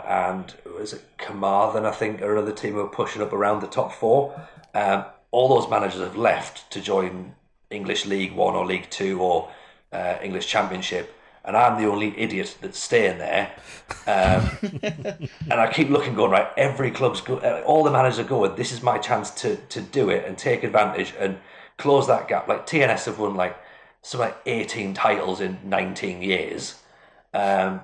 and 0.07 0.55
was 0.78 0.93
it 0.93 1.03
Carmarthen, 1.18 1.84
I 1.84 1.90
think, 1.90 2.22
or 2.22 2.32
another 2.32 2.53
team 2.53 2.72
who 2.72 2.78
were 2.78 2.88
pushing 2.88 3.22
up 3.22 3.32
around 3.32 3.61
the 3.61 3.66
top 3.66 3.93
four. 3.93 4.40
Um, 4.74 5.05
all 5.30 5.49
those 5.49 5.68
managers 5.68 6.01
have 6.01 6.16
left 6.16 6.70
to 6.72 6.80
join 6.80 7.34
English 7.70 8.07
League 8.07 8.32
One 8.32 8.55
or 8.55 8.64
League 8.64 8.88
Two 8.90 9.20
or 9.20 9.51
uh, 9.93 10.16
English 10.22 10.47
Championship, 10.47 11.14
and 11.45 11.57
I'm 11.57 11.80
the 11.80 11.88
only 11.90 12.18
idiot 12.18 12.57
that's 12.61 12.78
staying 12.78 13.18
there. 13.18 13.53
Um, 14.07 14.51
and 14.82 15.53
I 15.53 15.72
keep 15.72 15.90
looking, 15.90 16.14
going 16.14 16.30
right. 16.30 16.49
Every 16.57 16.90
club's 16.90 17.20
go, 17.20 17.38
uh, 17.38 17.62
all 17.66 17.82
the 17.84 17.90
managers 17.90 18.18
are 18.20 18.24
going. 18.24 18.55
This 18.57 18.72
is 18.72 18.82
my 18.82 18.99
chance 18.99 19.30
to 19.43 19.57
to 19.57 19.80
do 19.80 20.11
it 20.11 20.24
and 20.24 20.38
take 20.38 20.62
advantage 20.62 21.14
and 21.18 21.38
close 21.76 22.07
that 22.07 22.28
gap. 22.28 22.49
Like 22.49 22.66
TNS 22.66 23.07
have 23.07 23.18
won 23.18 23.34
like 23.34 23.57
some 24.03 24.20
like 24.20 24.36
18 24.47 24.95
titles 24.95 25.40
in 25.40 25.59
19 25.64 26.22
years, 26.22 26.80
um, 27.34 27.80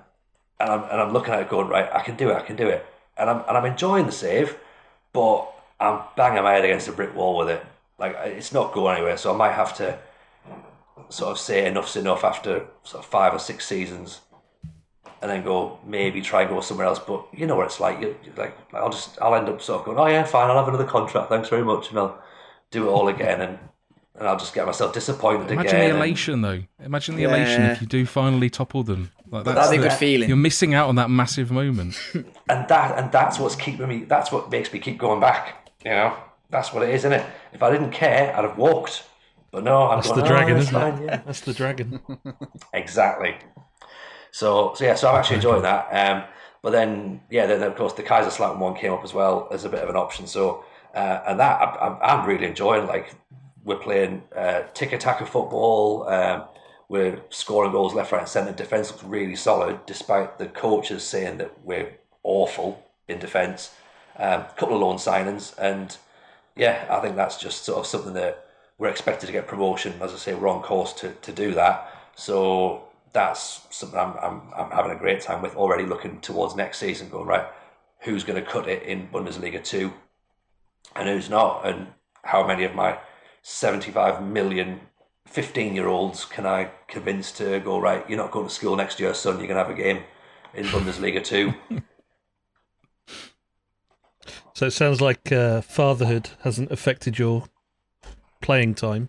and 0.60 0.70
I'm 0.70 0.82
and 0.84 1.00
I'm 1.00 1.12
looking 1.12 1.34
at 1.34 1.40
it, 1.40 1.48
going 1.48 1.68
right. 1.68 1.88
I 1.92 2.02
can 2.02 2.16
do 2.16 2.30
it. 2.30 2.36
I 2.36 2.42
can 2.42 2.56
do 2.56 2.68
it, 2.68 2.86
and 3.16 3.28
I'm 3.28 3.42
and 3.48 3.56
I'm 3.56 3.66
enjoying 3.66 4.06
the 4.06 4.12
save, 4.12 4.56
but 5.12 5.50
I'm 5.80 6.00
banging 6.16 6.42
my 6.42 6.52
head 6.52 6.64
against 6.64 6.88
a 6.88 6.92
brick 6.92 7.14
wall 7.14 7.36
with 7.36 7.50
it. 7.50 7.64
Like 7.98 8.16
it's 8.24 8.52
not 8.52 8.72
going 8.72 8.96
anywhere. 8.96 9.16
So 9.16 9.34
I 9.34 9.36
might 9.36 9.52
have 9.52 9.76
to 9.78 9.98
sort 11.08 11.30
of 11.32 11.38
say 11.38 11.66
enough's 11.66 11.96
enough 11.96 12.24
after 12.24 12.66
sort 12.84 13.04
of 13.04 13.10
five 13.10 13.34
or 13.34 13.38
six 13.38 13.66
seasons, 13.66 14.20
and 15.22 15.30
then 15.30 15.42
go 15.44 15.78
maybe 15.86 16.20
try 16.20 16.42
and 16.42 16.50
go 16.50 16.60
somewhere 16.60 16.86
else. 16.86 16.98
But 16.98 17.26
you 17.32 17.46
know 17.46 17.56
what 17.56 17.66
it's 17.66 17.80
like. 17.80 18.00
You 18.00 18.16
like 18.36 18.56
I'll 18.74 18.90
just 18.90 19.20
I'll 19.20 19.34
end 19.34 19.48
up 19.48 19.60
sort 19.62 19.80
of 19.80 19.86
going, 19.86 19.98
oh 19.98 20.06
yeah, 20.06 20.24
fine, 20.24 20.50
I'll 20.50 20.58
have 20.58 20.68
another 20.68 20.84
contract. 20.84 21.28
Thanks 21.28 21.48
very 21.48 21.64
much, 21.64 21.90
and 21.90 21.98
I'll 21.98 22.22
do 22.70 22.86
it 22.88 22.90
all 22.90 23.08
again 23.08 23.40
and. 23.40 23.58
And 24.14 24.26
I'll 24.26 24.36
just 24.36 24.52
get 24.52 24.66
myself 24.66 24.92
disappointed 24.92 25.48
Imagine 25.48 25.60
again. 25.60 25.60
Imagine 25.60 25.78
the 25.78 25.84
and- 25.90 25.96
elation, 25.96 26.42
though. 26.42 26.62
Imagine 26.84 27.14
the 27.14 27.22
elation 27.22 27.62
if 27.62 27.80
you 27.80 27.86
do 27.86 28.04
finally 28.04 28.50
topple 28.50 28.82
them. 28.82 29.12
Like, 29.30 29.44
that's 29.44 29.68
That'd 29.68 29.78
a 29.78 29.80
the- 29.80 29.88
good 29.90 29.96
feeling. 29.96 30.28
You're 30.28 30.36
missing 30.36 30.74
out 30.74 30.88
on 30.88 30.96
that 30.96 31.08
massive 31.08 31.52
moment. 31.52 31.96
and 32.14 32.66
that 32.66 32.98
and 32.98 33.12
that's 33.12 33.38
what's 33.38 33.54
keeping 33.54 33.86
me. 33.86 33.98
That's 33.98 34.32
what 34.32 34.50
makes 34.50 34.72
me 34.72 34.80
keep 34.80 34.98
going 34.98 35.20
back. 35.20 35.70
You 35.84 35.92
know, 35.92 36.16
that's 36.50 36.72
what 36.72 36.82
it 36.82 36.88
is, 36.88 37.02
isn't 37.02 37.12
it? 37.12 37.24
If 37.52 37.62
I 37.62 37.70
didn't 37.70 37.92
care, 37.92 38.36
I'd 38.36 38.42
have 38.42 38.58
walked. 38.58 39.04
But 39.50 39.64
no, 39.64 39.88
I'm 39.88 39.98
That's 39.98 40.08
going, 40.08 40.20
the 40.20 40.24
"Oh, 40.26 40.28
dragon, 40.28 40.56
it's 40.58 40.66
isn't 40.68 40.80
fine, 40.80 41.02
it? 41.02 41.04
yeah." 41.06 41.22
That's 41.24 41.40
the 41.40 41.54
dragon. 41.54 42.00
Exactly. 42.74 43.36
So, 44.30 44.74
so 44.74 44.84
yeah, 44.84 44.94
so 44.94 45.08
I'm 45.08 45.16
actually 45.16 45.36
enjoying 45.36 45.62
that. 45.62 45.88
Um, 45.90 46.24
but 46.62 46.70
then, 46.70 47.22
yeah, 47.30 47.46
then 47.46 47.62
of 47.62 47.76
course 47.76 47.94
the 47.94 48.02
Kaiserslautern 48.02 48.58
one 48.58 48.74
came 48.74 48.92
up 48.92 49.04
as 49.04 49.14
well 49.14 49.48
as 49.50 49.64
a 49.64 49.68
bit 49.68 49.82
of 49.82 49.88
an 49.88 49.96
option. 49.96 50.26
So, 50.26 50.64
uh, 50.94 51.22
and 51.26 51.40
that 51.40 51.60
I, 51.60 51.86
I'm, 51.86 52.20
I'm 52.20 52.26
really 52.28 52.46
enjoying. 52.46 52.86
Like, 52.86 53.14
we're 53.64 53.76
playing 53.78 54.22
uh, 54.36 54.62
tick-taka 54.74 55.26
football. 55.26 56.08
Um, 56.08 56.44
we're 56.88 57.20
scoring 57.30 57.72
goals 57.72 57.94
left, 57.94 58.12
right, 58.12 58.20
and 58.20 58.28
centre. 58.28 58.52
Defence 58.52 58.90
looks 58.90 59.04
really 59.04 59.36
solid, 59.36 59.84
despite 59.86 60.38
the 60.38 60.46
coaches 60.46 61.04
saying 61.04 61.38
that 61.38 61.52
we're 61.64 61.98
awful 62.22 62.84
in 63.08 63.18
defence. 63.18 63.74
Um, 64.16 64.40
a 64.40 64.54
couple 64.56 64.74
of 64.76 64.80
loan 64.82 64.96
signings, 64.96 65.56
and 65.58 65.96
yeah, 66.56 66.86
I 66.90 67.00
think 67.00 67.14
that's 67.14 67.38
just 67.38 67.64
sort 67.64 67.78
of 67.78 67.86
something 67.86 68.14
that 68.14 68.47
we're 68.78 68.88
expected 68.88 69.26
to 69.26 69.32
get 69.32 69.46
promotion. 69.46 69.94
As 70.00 70.12
I 70.12 70.16
say, 70.16 70.34
we're 70.34 70.48
on 70.48 70.62
course 70.62 70.92
to, 70.94 71.10
to 71.12 71.32
do 71.32 71.52
that. 71.54 71.92
So 72.14 72.84
that's 73.12 73.66
something 73.70 73.98
I'm, 73.98 74.16
I'm, 74.22 74.40
I'm 74.56 74.70
having 74.70 74.92
a 74.92 74.96
great 74.96 75.20
time 75.20 75.42
with. 75.42 75.56
Already 75.56 75.84
looking 75.84 76.20
towards 76.20 76.54
next 76.54 76.78
season, 76.78 77.08
going 77.08 77.26
right, 77.26 77.46
who's 78.00 78.24
going 78.24 78.42
to 78.42 78.48
cut 78.48 78.68
it 78.68 78.82
in 78.84 79.08
Bundesliga 79.08 79.62
two, 79.62 79.92
and 80.94 81.08
who's 81.08 81.28
not, 81.28 81.66
and 81.66 81.88
how 82.22 82.46
many 82.46 82.64
of 82.64 82.74
my 82.74 82.98
75 83.42 84.22
million 84.22 84.80
15 85.26 85.74
year 85.74 85.88
olds 85.88 86.24
can 86.24 86.46
I 86.46 86.70
convince 86.86 87.32
to 87.32 87.60
go 87.60 87.78
right? 87.78 88.08
You're 88.08 88.18
not 88.18 88.30
going 88.30 88.46
to 88.46 88.54
school 88.54 88.76
next 88.76 89.00
year, 89.00 89.12
son. 89.14 89.38
You're 89.38 89.48
going 89.48 89.58
to 89.58 89.64
have 89.64 89.70
a 89.70 89.74
game 89.74 90.04
in 90.54 90.66
Bundesliga 90.66 91.22
two. 91.22 91.54
So 94.54 94.66
it 94.66 94.72
sounds 94.72 95.00
like 95.00 95.30
uh, 95.30 95.60
fatherhood 95.60 96.30
hasn't 96.40 96.72
affected 96.72 97.16
your 97.16 97.44
playing 98.40 98.74
time. 98.74 99.08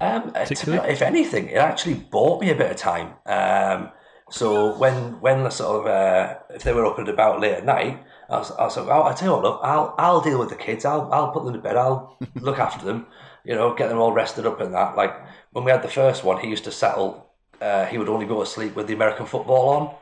Um, 0.00 0.32
uh, 0.34 0.46
be, 0.48 0.72
if 0.72 1.00
anything, 1.00 1.48
it 1.48 1.58
actually 1.58 1.94
bought 1.94 2.40
me 2.40 2.50
a 2.50 2.56
bit 2.56 2.70
of 2.70 2.76
time. 2.76 3.14
Um, 3.26 3.90
so 4.30 4.76
when 4.78 5.20
when 5.20 5.44
the 5.44 5.50
sort 5.50 5.80
of 5.80 5.86
uh, 5.86 6.38
if 6.50 6.62
they 6.64 6.72
were 6.72 6.86
up 6.86 6.98
and 6.98 7.08
about 7.08 7.40
late 7.40 7.52
at 7.52 7.64
night, 7.64 8.02
I 8.28 8.38
was, 8.38 8.50
I 8.52 8.64
was 8.64 8.76
like, 8.76 8.88
oh, 8.88 9.04
I 9.04 9.12
tell 9.12 9.28
you 9.28 9.34
what, 9.34 9.42
look, 9.42 9.60
I'll 9.62 9.94
I'll 9.98 10.20
deal 10.20 10.38
with 10.38 10.48
the 10.48 10.56
kids. 10.56 10.84
I'll 10.84 11.08
I'll 11.12 11.30
put 11.30 11.44
them 11.44 11.52
to 11.52 11.60
bed. 11.60 11.76
I'll 11.76 12.18
look 12.34 12.58
after 12.58 12.84
them. 12.84 13.06
You 13.44 13.54
know, 13.54 13.74
get 13.74 13.88
them 13.88 13.98
all 13.98 14.12
rested 14.12 14.46
up 14.46 14.60
and 14.60 14.74
that. 14.74 14.96
Like 14.96 15.14
when 15.52 15.64
we 15.64 15.70
had 15.70 15.82
the 15.82 15.88
first 15.88 16.24
one, 16.24 16.40
he 16.40 16.48
used 16.48 16.64
to 16.64 16.72
settle. 16.72 17.30
Uh, 17.60 17.86
he 17.86 17.98
would 17.98 18.08
only 18.08 18.26
go 18.26 18.40
to 18.40 18.46
sleep 18.46 18.74
with 18.74 18.88
the 18.88 18.94
American 18.94 19.26
football 19.26 19.68
on. 19.68 19.94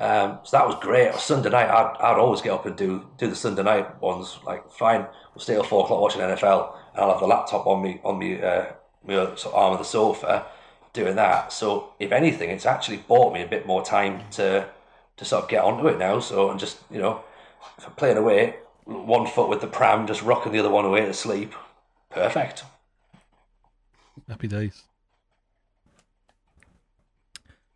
Um, 0.00 0.38
so 0.44 0.56
that 0.56 0.66
was 0.66 0.76
great. 0.80 1.14
Sunday 1.16 1.50
night, 1.50 1.68
I'd, 1.68 1.96
I'd 2.00 2.18
always 2.18 2.40
get 2.40 2.52
up 2.52 2.66
and 2.66 2.76
do 2.76 3.06
do 3.18 3.28
the 3.28 3.36
Sunday 3.36 3.62
night 3.62 4.00
ones. 4.00 4.38
Like, 4.44 4.70
fine, 4.72 5.06
we'll 5.34 5.42
stay 5.42 5.54
till 5.54 5.62
four 5.62 5.84
o'clock 5.84 6.00
watching 6.00 6.22
NFL, 6.22 6.74
I'll 6.94 7.10
have 7.10 7.20
the 7.20 7.26
laptop 7.26 7.66
on 7.66 7.82
me 7.82 8.00
on 8.04 8.18
me, 8.18 8.40
uh, 8.40 8.66
my 9.06 9.14
arm 9.14 9.72
of 9.72 9.78
the 9.78 9.84
sofa, 9.84 10.46
doing 10.92 11.16
that. 11.16 11.52
So, 11.52 11.92
if 11.98 12.12
anything, 12.12 12.50
it's 12.50 12.66
actually 12.66 12.98
bought 12.98 13.32
me 13.32 13.42
a 13.42 13.46
bit 13.46 13.66
more 13.66 13.84
time 13.84 14.22
to 14.32 14.68
to 15.16 15.24
sort 15.24 15.44
of 15.44 15.50
get 15.50 15.62
onto 15.62 15.86
it 15.88 15.98
now. 15.98 16.20
So, 16.20 16.50
and 16.50 16.58
just 16.58 16.78
you 16.90 16.98
know, 16.98 17.22
playing 17.96 18.16
away, 18.16 18.56
one 18.84 19.26
foot 19.26 19.48
with 19.48 19.60
the 19.60 19.66
pram, 19.66 20.06
just 20.06 20.22
rocking 20.22 20.52
the 20.52 20.58
other 20.58 20.70
one 20.70 20.84
away 20.84 21.04
to 21.04 21.14
sleep, 21.14 21.54
perfect. 22.10 22.64
Happy 24.28 24.48
days. 24.48 24.82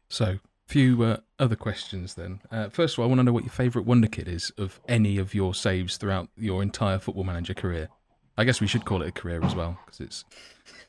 So, 0.09 0.39
few 0.67 1.03
uh, 1.03 1.17
other 1.39 1.57
questions 1.57 2.15
then. 2.15 2.41
Uh, 2.51 2.69
first 2.69 2.95
of 2.95 3.01
all, 3.01 3.05
I 3.05 3.09
want 3.09 3.19
to 3.19 3.25
know 3.25 3.33
what 3.33 3.45
your 3.45 3.53
favourite 3.53 3.87
wonder 3.87 4.09
kid 4.09 4.29
is 4.29 4.51
of 4.57 4.81
any 4.89 5.19
of 5.19 5.35
your 5.35 5.55
saves 5.55 5.97
throughout 5.97 6.29
your 6.37 6.63
entire 6.63 6.99
football 6.99 7.25
manager 7.25 7.55
career. 7.55 7.89
I 8.37 8.45
guess 8.45 8.61
we 8.61 8.67
should 8.67 8.85
call 8.85 9.03
it 9.03 9.09
a 9.09 9.13
career 9.13 9.45
as 9.45 9.55
well 9.55 9.79
because 9.85 10.01
it's 10.01 10.25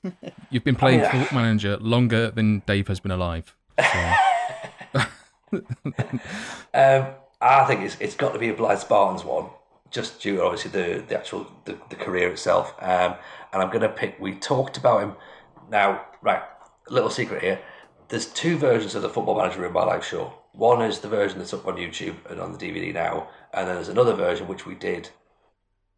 you've 0.49 0.63
been 0.63 0.75
playing 0.75 0.99
yeah. 0.99 1.11
football 1.11 1.41
manager 1.41 1.77
longer 1.77 2.31
than 2.31 2.59
Dave 2.65 2.87
has 2.87 2.99
been 2.99 3.11
alive. 3.11 3.55
So, 3.79 4.13
Um, 6.73 7.07
I 7.41 7.65
think 7.65 7.81
it's 7.81 7.97
it's 7.99 8.15
got 8.15 8.33
to 8.33 8.39
be 8.39 8.49
a 8.49 8.53
Blyth 8.53 8.79
Spartans 8.79 9.23
one, 9.23 9.47
just 9.91 10.21
due 10.21 10.41
obviously 10.41 10.71
the 10.71 11.03
the 11.07 11.17
actual 11.17 11.47
the, 11.65 11.77
the 11.89 11.95
career 11.95 12.29
itself. 12.29 12.73
Um, 12.79 13.15
and 13.53 13.61
I'm 13.61 13.69
gonna 13.71 13.89
pick. 13.89 14.19
We 14.19 14.35
talked 14.35 14.77
about 14.77 15.01
him 15.01 15.13
now. 15.69 16.05
Right, 16.21 16.41
little 16.89 17.09
secret 17.09 17.41
here. 17.41 17.59
There's 18.09 18.27
two 18.27 18.57
versions 18.57 18.95
of 18.95 19.01
the 19.01 19.09
Football 19.09 19.37
Manager 19.37 19.59
Ruined 19.59 19.73
My 19.73 19.83
Life 19.83 20.05
show. 20.05 20.33
One 20.51 20.81
is 20.81 20.99
the 20.99 21.07
version 21.07 21.39
that's 21.39 21.53
up 21.53 21.67
on 21.67 21.75
YouTube 21.75 22.15
and 22.29 22.39
on 22.39 22.51
the 22.51 22.57
DVD 22.57 22.93
now, 22.93 23.29
and 23.53 23.67
then 23.67 23.75
there's 23.75 23.89
another 23.89 24.13
version 24.13 24.47
which 24.47 24.65
we 24.65 24.75
did 24.75 25.09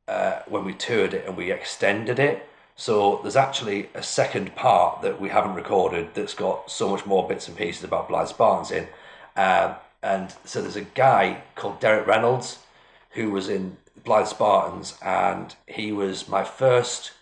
uh, 0.07 0.39
when 0.47 0.65
we 0.65 0.73
toured 0.73 1.13
it 1.13 1.25
and 1.25 1.37
we 1.37 1.51
extended 1.51 2.19
it. 2.19 2.47
So 2.75 3.19
there's 3.21 3.35
actually 3.35 3.89
a 3.93 4.03
second 4.03 4.55
part 4.55 5.01
that 5.01 5.19
we 5.19 5.29
haven't 5.29 5.55
recorded 5.55 6.13
that's 6.13 6.33
got 6.35 6.69
so 6.69 6.89
much 6.89 7.05
more 7.05 7.27
bits 7.27 7.47
and 7.47 7.57
pieces 7.57 7.83
about 7.83 8.07
Blyth 8.07 8.29
Spartans 8.29 8.71
in. 8.71 8.87
Um, 9.35 9.75
and 10.03 10.33
so 10.45 10.61
there's 10.61 10.75
a 10.75 10.81
guy 10.81 11.41
called 11.55 11.79
Derek 11.79 12.07
Reynolds 12.07 12.59
who 13.11 13.31
was 13.31 13.49
in 13.49 13.77
Blyth 14.05 14.27
Spartans, 14.27 14.97
and 15.01 15.55
he 15.65 15.91
was 15.91 16.29
my 16.29 16.43
first 16.43 17.13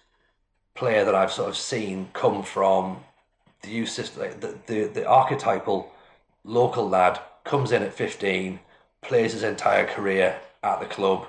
player 0.74 1.06
that 1.06 1.16
I've 1.16 1.32
sort 1.32 1.50
of 1.50 1.56
seen 1.56 2.10
come 2.14 2.44
from 2.44 2.98
the 3.62 3.72
youth 3.72 3.90
system, 3.90 4.30
the, 4.40 4.56
the 4.68 4.84
the 4.86 5.08
archetypal 5.08 5.92
local 6.44 6.88
lad 6.88 7.20
comes 7.44 7.72
in 7.72 7.82
at 7.82 7.94
fifteen, 7.94 8.60
plays 9.02 9.34
his 9.34 9.44
entire 9.44 9.88
career 9.88 10.40
at 10.62 10.80
the 10.80 10.86
club, 10.86 11.28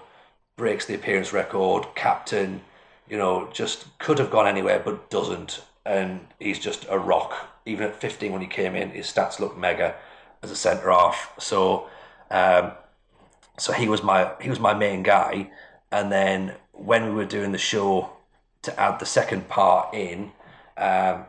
breaks 0.56 0.86
the 0.86 0.94
appearance 0.94 1.32
record, 1.32 1.86
captain, 1.94 2.62
you 3.08 3.16
know, 3.16 3.48
just 3.52 3.98
could 3.98 4.18
have 4.18 4.30
gone 4.30 4.46
anywhere 4.46 4.80
but 4.84 5.10
doesn't, 5.10 5.62
and 5.84 6.26
he's 6.40 6.58
just 6.58 6.86
a 6.88 6.98
rock. 6.98 7.34
Even 7.64 7.86
at 7.86 7.96
fifteen 7.96 8.32
when 8.32 8.42
he 8.42 8.48
came 8.48 8.74
in, 8.74 8.90
his 8.90 9.06
stats 9.06 9.40
look 9.40 9.56
mega 9.56 9.94
as 10.42 10.50
a 10.50 10.56
centre 10.56 10.90
half. 10.90 11.32
So. 11.38 11.88
Um, 12.30 12.72
so 13.58 13.72
he 13.72 13.88
was 13.88 14.02
my 14.02 14.30
he 14.40 14.50
was 14.50 14.60
my 14.60 14.74
main 14.74 15.02
guy 15.02 15.50
and 15.90 16.10
then 16.12 16.54
when 16.72 17.06
we 17.06 17.10
were 17.12 17.24
doing 17.24 17.52
the 17.52 17.58
show 17.58 18.10
to 18.62 18.80
add 18.80 18.98
the 18.98 19.06
second 19.06 19.48
part 19.48 19.94
in 19.94 20.32
um, 20.76 21.24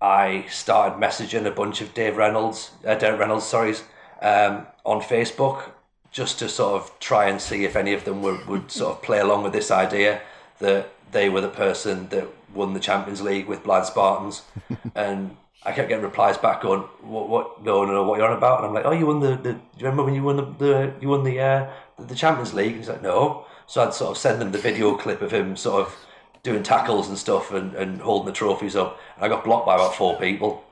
I 0.00 0.46
started 0.48 1.00
messaging 1.00 1.46
a 1.46 1.50
bunch 1.50 1.80
of 1.80 1.94
Dave 1.94 2.16
Reynolds 2.16 2.70
uh, 2.86 2.94
Dave 2.94 3.18
Reynolds 3.18 3.46
sorry 3.46 3.74
um, 4.20 4.66
on 4.84 5.00
Facebook 5.00 5.70
just 6.12 6.38
to 6.38 6.48
sort 6.48 6.80
of 6.80 6.98
try 7.00 7.28
and 7.28 7.40
see 7.40 7.64
if 7.64 7.74
any 7.74 7.92
of 7.92 8.04
them 8.04 8.22
would, 8.22 8.46
would 8.46 8.70
sort 8.70 8.96
of 8.96 9.02
play 9.02 9.18
along 9.18 9.42
with 9.42 9.52
this 9.52 9.70
idea 9.70 10.20
that 10.58 10.92
they 11.10 11.28
were 11.28 11.40
the 11.40 11.48
person 11.48 12.08
that 12.10 12.28
won 12.54 12.74
the 12.74 12.80
Champions 12.80 13.22
League 13.22 13.46
with 13.46 13.64
Blind 13.64 13.86
Spartans 13.86 14.42
and 14.94 15.36
I 15.64 15.72
kept 15.72 15.88
getting 15.88 16.04
replies 16.04 16.36
back 16.36 16.62
going, 16.62 16.80
"What? 17.02 17.28
What? 17.28 17.64
No, 17.64 17.84
no, 17.84 17.92
no. 17.92 18.02
What 18.02 18.18
you're 18.18 18.28
on 18.28 18.36
about?" 18.36 18.58
And 18.58 18.66
I'm 18.66 18.74
like, 18.74 18.84
"Oh, 18.84 18.90
you 18.92 19.06
won 19.06 19.20
the. 19.20 19.36
the 19.36 19.52
do 19.52 19.60
you 19.78 19.86
remember 19.86 20.02
when 20.02 20.14
you 20.14 20.22
won 20.22 20.36
the, 20.36 20.42
the 20.58 20.92
you 21.00 21.08
won 21.08 21.22
the 21.22 21.40
uh, 21.40 21.70
the 21.98 22.14
Champions 22.16 22.52
League?" 22.52 22.72
And 22.72 22.78
he's 22.78 22.88
like, 22.88 23.02
"No." 23.02 23.46
So 23.66 23.82
I'd 23.82 23.94
sort 23.94 24.10
of 24.10 24.18
send 24.18 24.40
them 24.40 24.50
the 24.50 24.58
video 24.58 24.96
clip 24.96 25.22
of 25.22 25.30
him 25.30 25.56
sort 25.56 25.86
of 25.86 25.96
doing 26.42 26.64
tackles 26.64 27.08
and 27.08 27.16
stuff 27.16 27.52
and, 27.52 27.74
and 27.74 28.00
holding 28.00 28.26
the 28.26 28.32
trophies 28.32 28.74
up. 28.74 28.98
And 29.16 29.24
I 29.24 29.28
got 29.28 29.44
blocked 29.44 29.66
by 29.66 29.76
about 29.76 29.94
four 29.94 30.18
people. 30.18 30.64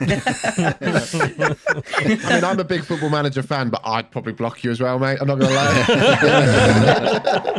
I 0.00 0.76
mean, 2.06 2.44
I'm 2.44 2.58
a 2.58 2.64
big 2.64 2.84
football 2.84 3.10
manager 3.10 3.42
fan, 3.42 3.68
but 3.70 3.80
I'd 3.84 4.10
probably 4.10 4.32
block 4.32 4.64
you 4.64 4.70
as 4.70 4.80
well, 4.80 4.98
mate. 4.98 5.18
I'm 5.20 5.26
not 5.26 5.38
going 5.38 5.50
to 5.50 5.56
lie. 5.56 5.84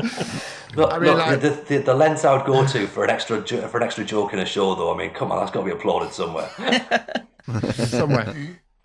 Look, 0.76 0.93
I 0.93 1.00
mean, 1.00 1.10
look 1.10 1.18
like- 1.18 1.41
the, 1.41 1.50
the, 1.68 1.78
the 1.80 1.93
lens 1.95 2.24
I 2.24 2.36
would 2.36 2.45
go 2.45 2.66
to 2.66 2.88
for 2.88 3.04
an 3.04 3.10
extra 3.10 3.41
for 3.41 3.78
an 3.78 3.84
extra 3.84 4.06
joke 4.06 4.34
in 4.34 4.39
a 4.39 4.45
show, 4.45 4.76
though. 4.76 4.93
I 4.93 4.97
mean, 4.97 5.10
come 5.10 5.32
on, 5.32 5.39
that's 5.39 5.50
got 5.52 5.62
to 5.62 5.66
be 5.66 5.72
applauded 5.72 6.14
somewhere. 6.14 6.47
somewhere. 7.74 8.36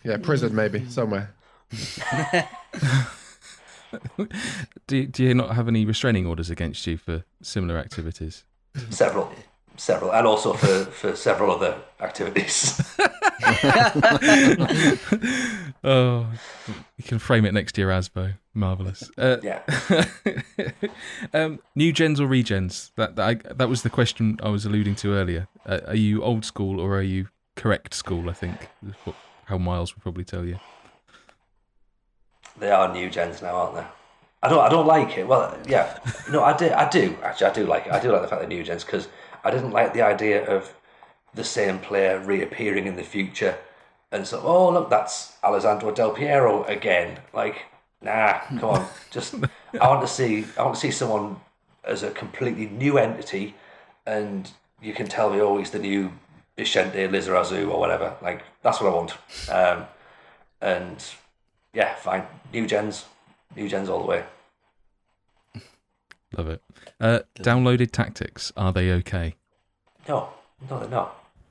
Yeah, 0.03 0.17
prison 0.17 0.55
maybe 0.55 0.89
somewhere. 0.89 1.35
Do, 4.87 5.05
do 5.05 5.23
you 5.23 5.33
not 5.33 5.55
have 5.55 5.67
any 5.67 5.85
restraining 5.85 6.25
orders 6.25 6.49
against 6.49 6.85
you 6.87 6.97
for 6.97 7.23
similar 7.41 7.77
activities? 7.77 8.43
several, 8.89 9.31
several, 9.77 10.13
and 10.13 10.27
also 10.27 10.53
for, 10.53 10.85
for 10.91 11.15
several 11.15 11.51
other 11.51 11.77
activities. 11.99 12.81
Oh, 15.85 16.27
you 16.97 17.03
can 17.03 17.19
frame 17.19 17.45
it 17.45 17.53
next 17.53 17.73
to 17.73 17.81
your 17.81 17.91
Asbo. 17.91 18.33
Marvelous. 18.55 19.07
Uh, 19.19 19.37
yeah. 19.43 19.61
um, 21.33 21.59
new 21.75 21.93
gens 21.93 22.19
or 22.19 22.27
regens? 22.27 22.89
That 22.95 23.15
that, 23.17 23.27
I, 23.27 23.53
that 23.53 23.69
was 23.69 23.83
the 23.83 23.91
question 23.91 24.39
I 24.41 24.49
was 24.49 24.65
alluding 24.65 24.95
to 24.95 25.13
earlier. 25.13 25.47
Uh, 25.63 25.81
are 25.87 25.95
you 25.95 26.23
old 26.23 26.43
school 26.43 26.79
or 26.79 26.97
are 26.97 27.03
you 27.03 27.27
correct 27.55 27.93
school? 27.93 28.31
I 28.31 28.33
think 28.33 28.67
is 28.87 28.95
what, 29.03 29.15
how 29.45 29.59
Miles 29.59 29.95
would 29.95 30.01
probably 30.01 30.23
tell 30.23 30.43
you. 30.43 30.57
They 32.57 32.71
are 32.71 32.91
new 32.91 33.07
gens 33.07 33.43
now, 33.43 33.55
aren't 33.55 33.75
they? 33.75 33.85
I 34.41 34.49
don't. 34.49 34.65
I 34.65 34.69
don't 34.69 34.87
like 34.87 35.19
it. 35.19 35.27
Well, 35.27 35.55
yeah. 35.67 35.99
No, 36.31 36.43
I 36.43 36.57
do. 36.57 36.71
I 36.71 36.89
do 36.89 37.15
actually. 37.21 37.47
I 37.47 37.53
do 37.53 37.67
like 37.67 37.85
it. 37.85 37.91
I 37.91 37.99
do 37.99 38.11
like 38.11 38.23
the 38.23 38.27
fact 38.27 38.41
they're 38.41 38.49
new 38.49 38.63
gens 38.63 38.83
because 38.83 39.07
I 39.45 39.51
didn't 39.51 39.71
like 39.71 39.93
the 39.93 40.01
idea 40.01 40.45
of 40.45 40.73
the 41.33 41.43
same 41.43 41.79
player 41.79 42.19
reappearing 42.19 42.87
in 42.87 42.95
the 42.95 43.03
future 43.03 43.57
and 44.15 44.25
so. 44.25 44.41
Oh, 44.43 44.69
look, 44.71 44.89
that's 44.89 45.33
Alessandro 45.43 45.91
Del 45.91 46.11
Piero 46.11 46.63
again. 46.63 47.19
Like, 47.33 47.65
nah, 48.01 48.39
come 48.59 48.69
on. 48.69 48.87
Just 49.11 49.35
I 49.79 49.87
want 49.87 50.01
to 50.01 50.07
see. 50.07 50.45
I 50.57 50.63
want 50.63 50.75
to 50.75 50.81
see 50.81 50.91
someone 50.91 51.37
as 51.83 52.01
a 52.01 52.11
completely 52.11 52.67
new 52.67 52.97
entity, 52.97 53.55
and 54.05 54.49
you 54.81 54.93
can 54.93 55.07
tell 55.07 55.29
me, 55.29 55.39
oh, 55.41 55.57
he's 55.57 55.71
the 55.71 55.79
new 55.79 56.11
Bixente 56.57 57.09
Lizarazu 57.09 57.69
or 57.69 57.79
whatever. 57.79 58.15
Like, 58.21 58.43
that's 58.63 58.81
what 58.81 58.91
I 58.91 58.95
want. 58.95 59.13
Um, 59.49 59.85
and 60.61 61.03
yeah, 61.73 61.93
fine. 61.95 62.23
New 62.53 62.65
gens, 62.65 63.05
new 63.55 63.67
gens 63.67 63.89
all 63.89 63.99
the 63.99 64.07
way. 64.07 64.23
Love 66.37 66.49
it. 66.49 66.61
Uh, 66.99 67.19
downloaded 67.39 67.91
tactics. 67.91 68.51
Are 68.55 68.71
they 68.71 68.91
okay? 68.91 69.35
No, 70.07 70.29
no, 70.69 70.79
they're. 70.79 70.89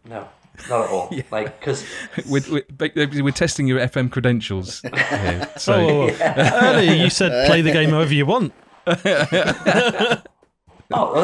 No, 0.07 0.29
not 0.69 0.85
at 0.85 0.91
all. 0.91 1.09
yeah. 1.13 1.23
Like, 1.31 1.59
because 1.61 1.85
we're, 2.29 2.63
we're, 2.79 3.25
we're 3.25 3.31
testing 3.31 3.67
your 3.67 3.79
FM 3.81 4.11
credentials 4.11 4.81
here. 5.11 5.49
So 5.57 5.75
Oh, 5.75 6.07
whoa, 6.09 6.13
whoa. 6.13 6.61
earlier 6.63 6.93
you 6.95 7.11
said 7.11 7.47
play 7.47 7.61
the 7.63 7.73
game 7.73 7.91
however 7.91 8.15
you 8.15 8.27
want. 8.27 8.53
oh, 8.87 8.95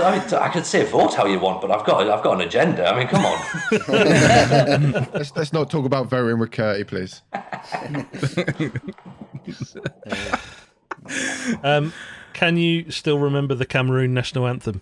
I 0.03 0.19
mean, 0.19 0.35
I 0.35 0.49
could 0.49 0.65
say 0.67 0.85
vote 0.85 1.15
how 1.15 1.27
you 1.27 1.39
want, 1.39 1.61
but 1.61 1.71
I've 1.71 1.85
got 1.87 2.09
I've 2.09 2.23
got 2.25 2.35
an 2.35 2.47
agenda. 2.47 2.87
I 2.89 2.99
mean, 2.99 3.07
come 3.09 3.25
on. 3.27 3.39
Let's, 5.13 5.37
let's 5.37 5.53
not 5.53 5.71
talk 5.71 5.85
about 5.85 6.07
voting 6.09 6.39
with 6.39 6.51
Curty, 6.51 6.85
please. 6.87 7.23
Um, 11.63 11.93
can 12.41 12.57
you 12.57 12.91
still 12.91 13.19
remember 13.19 13.55
the 13.55 13.67
Cameroon 13.67 14.15
national 14.15 14.49
anthem? 14.49 14.81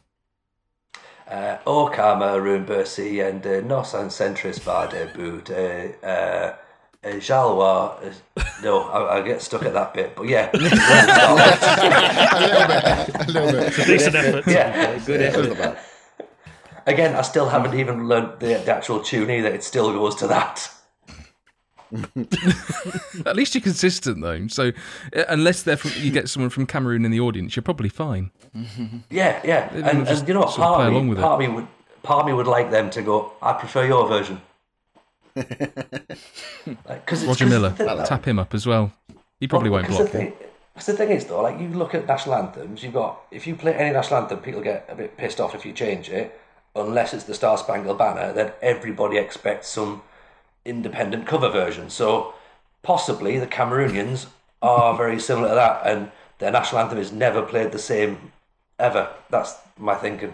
Uh, 1.29 1.57
o 1.67 1.89
Cameroon 1.89 2.65
Bercy 2.65 3.19
and 3.19 3.45
uh, 3.45 3.61
Nos 3.63 3.95
and 3.95 4.13
Centris 4.13 4.61
Vade 4.61 5.13
Boot. 5.13 5.51
Uh, 5.51 5.89
uh, 6.07 6.55
Jalwa. 7.03 8.15
Uh, 8.37 8.45
no, 8.63 8.83
I, 8.85 9.19
I 9.19 9.23
get 9.23 9.43
stuck 9.43 9.65
at 9.65 9.73
that 9.73 9.93
bit, 9.93 10.15
but 10.15 10.29
yeah. 10.29 10.51
A 10.55 10.59
little 13.27 13.51
bit. 13.51 13.77
a 13.77 13.85
Decent 13.85 14.15
effort. 14.15 14.47
yeah. 14.47 14.97
Good 15.05 15.23
effort. 15.23 15.79
Again, 16.87 17.17
I 17.17 17.23
still 17.23 17.49
haven't 17.49 17.75
even 17.75 18.07
learnt 18.07 18.39
the, 18.39 18.63
the 18.65 18.73
actual 18.73 19.01
tune 19.01 19.33
either. 19.33 19.49
It 19.49 19.65
still 19.65 19.93
goes 19.93 20.15
to 20.17 20.29
that. 20.29 20.71
at 23.27 23.37
least 23.37 23.55
you're 23.55 23.63
consistent 23.63 24.21
though. 24.21 24.47
So 24.49 24.73
uh, 25.17 25.25
unless 25.29 25.63
they're 25.63 25.77
from, 25.77 25.93
you 26.03 26.11
get 26.11 26.29
someone 26.33 26.51
from 26.51 26.67
Cameroon 26.67 27.05
in 27.05 27.11
the 27.11 27.21
audience, 27.21 27.57
you're 27.57 27.63
probably 27.63 27.89
fine. 27.89 28.31
Yeah, 29.11 29.41
yeah. 29.45 29.73
And, 29.73 30.09
and 30.09 30.29
you 30.29 30.35
know 30.35 30.41
what? 30.41 30.51
sort 30.51 30.67
of 30.67 30.77
Part 30.77 30.93
of, 30.93 31.05
me, 31.05 31.15
part 31.15 31.41
me 31.41 31.49
would 31.49 31.67
part 32.03 32.21
of 32.21 32.27
me 32.27 32.33
would 32.33 32.47
like 32.47 32.71
them 32.71 32.91
to 32.91 33.03
go. 33.03 33.33
I 33.41 33.53
prefer 33.53 33.87
your 33.87 34.09
version. 34.09 34.41
Roger 37.27 37.47
Milla, 37.47 37.75
tap 38.07 38.25
him 38.27 38.39
up 38.39 38.55
as 38.55 38.67
well. 38.67 38.93
He 39.41 39.47
probably 39.47 39.71
won't 39.71 39.87
block 39.87 40.13
you. 40.15 40.33
Because 40.75 40.87
the 40.87 40.93
thing 40.97 41.11
is, 41.11 41.25
though, 41.27 41.43
like 41.43 41.61
you 41.61 41.69
look 41.69 41.95
at 41.95 42.07
national 42.07 42.37
anthems, 42.37 42.83
you've 42.83 42.93
got 42.95 43.21
if 43.31 43.47
you 43.47 43.57
play 43.57 43.75
any 43.75 43.93
national 43.93 44.23
anthem, 44.23 44.39
people 44.39 44.61
get 44.61 44.87
a 44.89 44.95
bit 44.95 45.17
pissed 45.17 45.41
off 45.41 45.55
if 45.55 45.67
you 45.67 45.73
change 45.73 46.09
it, 46.09 46.41
unless 46.77 47.13
it's 47.13 47.25
the 47.25 47.35
Star 47.35 47.59
Spangled 47.59 47.99
Banner. 47.99 48.33
Then 48.33 48.53
everybody 48.63 49.19
expects 49.19 49.69
some 49.69 50.03
independent 50.69 51.27
cover 51.27 51.49
version. 51.49 51.91
So 51.91 52.35
possibly 52.83 53.39
the 53.39 53.47
Cameroonians 53.47 54.27
are 54.63 54.97
very 54.97 55.19
similar 55.21 55.49
to 55.51 55.55
that, 55.55 55.87
and 55.87 56.11
their 56.39 56.51
national 56.51 56.81
anthem 56.83 56.99
is 56.99 57.13
never 57.13 57.43
played 57.43 57.73
the 57.73 57.79
same 57.79 58.33
ever. 58.79 59.09
That's 59.31 59.55
my 59.79 59.95
thinking. 59.95 60.33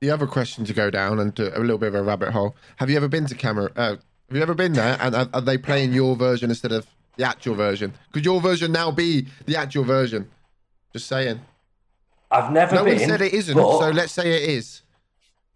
The 0.00 0.10
other 0.10 0.26
question 0.26 0.64
to 0.64 0.72
go 0.72 0.88
down 0.90 1.18
and 1.18 1.34
do 1.34 1.50
a 1.54 1.60
little 1.60 1.78
bit 1.78 1.88
of 1.88 1.94
a 1.94 2.02
rabbit 2.02 2.30
hole. 2.30 2.56
Have 2.76 2.88
you 2.88 2.96
ever 2.96 3.08
been 3.08 3.26
to 3.26 3.34
Cameroon? 3.34 3.72
Uh, 3.76 3.96
have 4.28 4.36
you 4.36 4.40
ever 4.42 4.54
been 4.54 4.72
there? 4.72 4.96
And 5.00 5.14
are, 5.14 5.28
are 5.34 5.40
they 5.42 5.58
playing 5.58 5.92
your 5.92 6.16
version 6.16 6.48
instead 6.48 6.72
of 6.72 6.86
the 7.16 7.24
actual 7.24 7.54
version? 7.54 7.92
Could 8.12 8.24
your 8.24 8.40
version 8.40 8.72
now 8.72 8.90
be 8.90 9.26
the 9.44 9.56
actual 9.56 9.84
version? 9.84 10.30
Just 10.94 11.06
saying. 11.06 11.40
I've 12.30 12.50
never 12.52 12.76
No 12.76 12.84
been. 12.84 12.98
one 12.98 13.08
said 13.08 13.20
it 13.20 13.34
isn't, 13.34 13.54
but- 13.54 13.78
so 13.78 13.90
let's 13.90 14.12
say 14.12 14.42
it 14.42 14.48
is. 14.48 14.82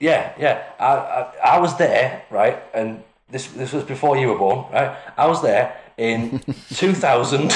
Yeah, 0.01 0.33
yeah. 0.39 0.63
I, 0.79 0.85
I, 0.87 1.57
I 1.57 1.59
was 1.61 1.77
there, 1.79 2.23
right? 2.31 2.63
And 2.75 3.03
this 3.31 3.47
this 3.49 3.73
was 3.73 3.85
before 3.85 4.17
you 4.17 4.29
were 4.29 4.39
born, 4.39 4.67
right? 4.73 4.97
I 5.17 5.27
was 5.27 5.41
there 5.43 5.77
in 5.97 6.41
2000, 6.75 7.53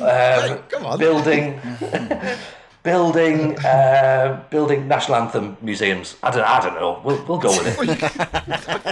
um, 0.00 0.58
come 0.68 0.86
on. 0.86 0.98
building, 0.98 1.60
building, 2.82 3.58
uh, 3.64 4.44
building 4.50 4.86
national 4.88 5.16
anthem 5.16 5.56
museums. 5.60 6.16
I 6.22 6.30
don't, 6.30 6.44
I 6.44 6.60
don't 6.60 6.74
know. 6.74 7.00
We'll, 7.04 7.22
we'll 7.26 7.38
go 7.38 7.48
with 7.50 7.66
it. 7.66 7.78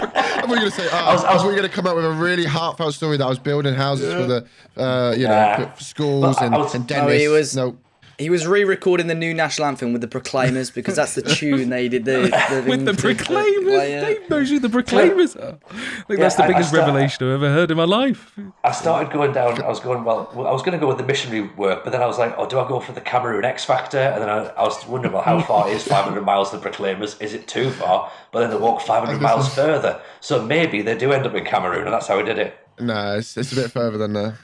I 0.06 0.44
you 0.44 0.58
going 0.58 0.70
to 0.70 0.76
say, 0.76 0.88
oh, 0.90 0.96
I 0.96 1.12
was- 1.14 1.24
I 1.24 1.34
was- 1.34 1.42
going 1.44 1.62
to 1.62 1.68
come 1.68 1.86
up 1.86 1.94
with 1.94 2.04
a 2.04 2.10
really 2.12 2.44
heartfelt 2.44 2.94
story 2.94 3.16
that 3.16 3.24
I 3.24 3.28
was 3.28 3.38
building 3.38 3.74
houses 3.74 4.12
for 4.12 4.26
the, 4.26 4.46
uh, 4.76 5.14
you 5.16 5.28
know, 5.28 5.70
for 5.76 5.84
schools 5.84 6.36
and, 6.40 6.52
was- 6.54 6.74
and 6.74 6.88
No, 6.90 7.06
he 7.08 7.28
was- 7.28 7.54
No, 7.56 7.76
He 8.22 8.30
was 8.30 8.46
re-recording 8.46 9.08
the 9.08 9.14
new 9.16 9.34
national 9.34 9.66
anthem 9.66 9.92
with 9.92 10.00
the 10.00 10.06
Proclaimers 10.08 10.70
because 10.70 10.94
that's 10.94 11.14
the 11.16 11.22
tune 11.22 11.70
they 11.70 11.88
did. 11.88 12.04
The, 12.04 12.20
the 12.62 12.64
With 12.70 12.84
the 12.84 12.94
Proclaimers, 12.94 13.88
Yeah. 13.88 14.00
Dave 14.04 14.30
knows 14.30 14.48
who 14.48 14.60
the 14.60 14.68
Proclaimers 14.68 15.34
are. 15.34 15.58
I 15.70 16.02
think 16.06 16.20
that's 16.20 16.36
the 16.36 16.42
I- 16.42 16.46
I 16.46 16.48
biggest 16.48 16.68
start- 16.68 16.86
revelation 16.86 17.26
I've 17.26 17.34
ever 17.42 17.50
heard 17.52 17.70
in 17.72 17.76
my 17.76 17.84
life. 17.84 18.32
I 18.62 18.70
started 18.70 19.12
going 19.12 19.32
down. 19.32 19.60
I 19.60 19.68
was 19.68 19.80
going 19.80 20.04
well. 20.04 20.30
I 20.36 20.52
was 20.52 20.62
going 20.62 20.72
to 20.72 20.78
go 20.78 20.86
with 20.86 20.98
the 20.98 21.04
missionary 21.04 21.48
work, 21.56 21.82
but 21.82 21.90
then 21.90 22.00
I 22.00 22.06
was 22.06 22.18
like, 22.18 22.32
"Oh, 22.38 22.46
do 22.48 22.58
I 22.60 22.68
go 22.68 22.78
for 22.78 22.92
the 22.92 23.00
Cameroon 23.00 23.44
X 23.44 23.64
Factor?" 23.64 23.98
And 23.98 24.22
then 24.22 24.28
I, 24.30 24.46
I 24.50 24.62
was 24.62 24.86
wondering, 24.86 25.12
well, 25.14 25.22
how 25.22 25.40
far 25.42 25.68
is 25.68 25.82
500 25.82 26.22
miles 26.24 26.50
to 26.50 26.56
the 26.56 26.62
Proclaimers? 26.62 27.16
Is 27.20 27.34
it 27.34 27.48
too 27.48 27.70
far? 27.70 28.10
But 28.30 28.40
then 28.40 28.50
they 28.50 28.56
walk 28.56 28.82
500 28.82 29.20
miles 29.20 29.52
further, 29.52 30.00
so 30.20 30.44
maybe 30.46 30.80
they 30.82 30.96
do 30.96 31.12
end 31.12 31.26
up 31.26 31.34
in 31.34 31.44
Cameroon, 31.44 31.84
and 31.84 31.92
that's 31.92 32.06
how 32.06 32.16
we 32.18 32.22
did 32.22 32.38
it. 32.38 32.56
No, 32.80 33.16
it's, 33.18 33.36
it's 33.36 33.52
a 33.52 33.56
bit 33.56 33.70
further 33.70 33.98
than 33.98 34.12
that. 34.14 34.34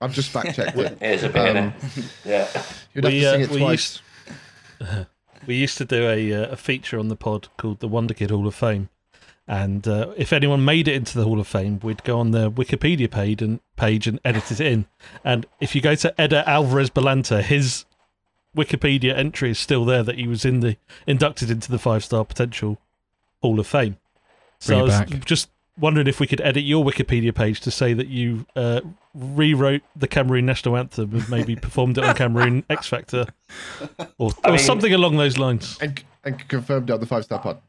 I've 0.00 0.14
just 0.14 0.30
fact 0.30 0.54
checked 0.54 0.76
it. 0.78 0.98
It 1.02 1.10
is 1.10 1.22
a 1.24 1.28
bit, 1.28 1.56
Um. 1.56 1.74
Yeah. 2.24 2.46
You'd 2.94 3.04
have 3.04 3.12
We, 3.12 3.20
to 3.20 3.26
uh, 3.34 3.38
it 3.38 3.50
we 3.50 3.58
twice. 3.58 4.00
We 5.46 5.54
used 5.56 5.78
to 5.78 5.84
do 5.84 6.06
a 6.08 6.32
uh, 6.34 6.50
a 6.52 6.56
feature 6.56 6.98
on 6.98 7.08
the 7.08 7.16
pod 7.16 7.48
called 7.56 7.80
the 7.80 7.88
Wonder 7.88 8.12
Kid 8.12 8.30
Hall 8.30 8.46
of 8.46 8.54
Fame, 8.54 8.90
and 9.46 9.86
uh, 9.88 10.12
if 10.16 10.32
anyone 10.32 10.62
made 10.64 10.88
it 10.88 10.94
into 10.94 11.16
the 11.16 11.24
Hall 11.24 11.40
of 11.40 11.46
Fame, 11.46 11.80
we'd 11.82 12.04
go 12.04 12.18
on 12.18 12.32
the 12.32 12.50
Wikipedia 12.50 13.10
page 13.10 13.40
and 13.40 13.60
page 13.76 14.06
and 14.06 14.20
edit 14.24 14.50
it 14.52 14.60
in. 14.60 14.84
And 15.24 15.46
if 15.58 15.74
you 15.74 15.80
go 15.80 15.94
to 15.94 16.20
Eder 16.20 16.44
Alvarez 16.46 16.90
Balanta, 16.90 17.42
his 17.42 17.86
Wikipedia 18.56 19.16
entry 19.16 19.50
is 19.50 19.58
still 19.58 19.84
there 19.86 20.02
that 20.02 20.16
he 20.18 20.26
was 20.26 20.44
in 20.44 20.60
the 20.60 20.76
inducted 21.06 21.50
into 21.50 21.70
the 21.70 21.78
five 21.78 22.04
star 22.04 22.24
potential 22.26 22.78
Hall 23.40 23.58
of 23.58 23.66
Fame. 23.66 23.96
So 24.58 24.78
I 24.78 24.82
was 24.82 24.98
back. 24.98 25.24
just 25.24 25.48
wondering 25.78 26.06
if 26.06 26.20
we 26.20 26.26
could 26.26 26.40
edit 26.40 26.64
your 26.64 26.84
Wikipedia 26.84 27.34
page 27.34 27.60
to 27.60 27.70
say 27.70 27.92
that 27.92 28.08
you 28.08 28.46
uh, 28.56 28.80
rewrote 29.14 29.82
the 29.96 30.08
Cameroon 30.08 30.46
national 30.46 30.76
anthem 30.76 31.14
and 31.14 31.28
maybe 31.30 31.56
performed 31.68 31.98
it 31.98 32.04
on 32.04 32.14
Cameroon 32.14 32.64
X 32.68 32.86
Factor 32.86 33.26
or, 34.18 34.30
I 34.44 34.48
or 34.48 34.52
mean- 34.52 34.58
something 34.58 34.92
along 34.92 35.16
those 35.16 35.38
lines. 35.38 35.78
And, 35.80 36.02
and 36.24 36.46
confirmed 36.48 36.90
on 36.90 37.00
the 37.00 37.06
five 37.06 37.24
star 37.24 37.38
pod. 37.38 37.60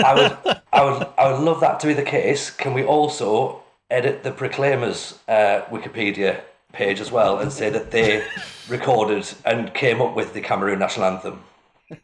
I 0.00 0.14
would, 0.14 0.56
I 0.72 0.84
would, 0.84 1.06
I 1.16 1.32
would 1.32 1.40
love 1.40 1.60
that 1.60 1.78
to 1.80 1.86
be 1.86 1.94
the 1.94 2.02
case. 2.02 2.50
Can 2.50 2.74
we 2.74 2.82
also 2.82 3.62
edit 3.90 4.22
the 4.24 4.32
Proclaimers 4.32 5.18
uh, 5.28 5.62
Wikipedia 5.70 6.40
page 6.72 7.00
as 7.00 7.12
well 7.12 7.38
and 7.38 7.52
say 7.52 7.70
that 7.70 7.92
they 7.92 8.24
recorded 8.68 9.32
and 9.44 9.72
came 9.72 10.02
up 10.02 10.16
with 10.16 10.34
the 10.34 10.40
Cameroon 10.40 10.80
national 10.80 11.06
anthem? 11.06 11.44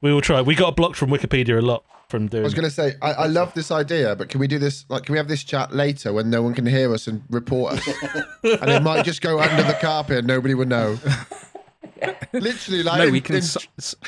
We 0.00 0.12
will 0.12 0.20
try. 0.20 0.40
We 0.42 0.54
got 0.54 0.76
blocked 0.76 0.96
from 0.96 1.10
Wikipedia 1.10 1.58
a 1.58 1.62
lot 1.62 1.84
from 2.08 2.28
doing. 2.28 2.44
I 2.44 2.46
was 2.46 2.54
going 2.54 2.64
to 2.68 2.70
say, 2.70 2.94
I, 3.02 3.12
I 3.12 3.26
love 3.26 3.52
this 3.54 3.70
idea, 3.70 4.14
but 4.16 4.28
can 4.28 4.38
we 4.40 4.46
do 4.46 4.58
this? 4.58 4.84
Like, 4.88 5.04
can 5.04 5.12
we 5.12 5.18
have 5.18 5.28
this 5.28 5.42
chat 5.44 5.74
later 5.74 6.12
when 6.12 6.30
no 6.30 6.40
one 6.42 6.54
can 6.54 6.66
hear 6.66 6.92
us 6.94 7.06
and 7.08 7.22
report 7.30 7.74
us? 7.74 7.86
and 8.44 8.70
it 8.70 8.82
might 8.82 9.04
just 9.04 9.20
go 9.22 9.40
under 9.40 9.62
the 9.64 9.76
carpet 9.80 10.18
and 10.18 10.26
nobody 10.26 10.54
would 10.54 10.68
know. 10.68 10.98
Literally, 12.32 12.82
like, 12.84 12.98
No, 12.98 13.10
we 13.10 13.20
can 13.20 13.36
in- 13.36 13.42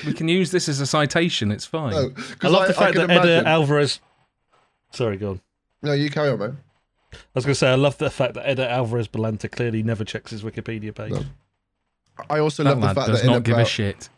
we 0.07 0.12
can 0.12 0.28
use 0.28 0.51
this 0.53 0.68
as 0.68 0.80
a 0.80 0.86
citation. 0.86 1.51
It's 1.51 1.66
fine. 1.66 1.91
no, 1.93 2.11
I 2.16 2.34
'cause 2.38 2.53
love 2.53 2.68
the 2.68 2.74
fact 2.74 2.95
that 2.95 3.05
Eder 3.11 3.12
imagine- 3.14 3.47
Alvarez. 3.47 4.01
Sorry, 4.93 5.16
go 5.16 5.30
on. 5.30 5.41
No, 5.82 5.93
you 5.93 6.11
carry 6.11 6.28
on, 6.30 6.38
man. 6.38 6.59
I 7.12 7.16
was 7.34 7.45
going 7.45 7.53
to 7.55 7.59
say 7.59 7.68
I 7.68 7.74
love 7.74 7.99
the 7.99 8.11
fact 8.11 8.34
that 8.34 8.49
Eder 8.49 8.62
Alvarez 8.68 9.09
Balanta 9.09 9.51
clearly 9.51 9.82
never 9.82 10.05
checks 10.05 10.30
his 10.30 10.43
Wikipedia 10.45 10.95
page. 10.95 11.12
No. 11.12 11.24
I 12.28 12.38
also 12.38 12.62
that 12.62 12.70
love 12.78 12.80
the 12.80 12.86
fact 12.88 12.97
does 13.09 13.22
that 13.22 13.26
does 13.26 13.34
not 13.34 13.43
give 13.43 13.59
a 13.59 13.64
shit. 13.64 14.09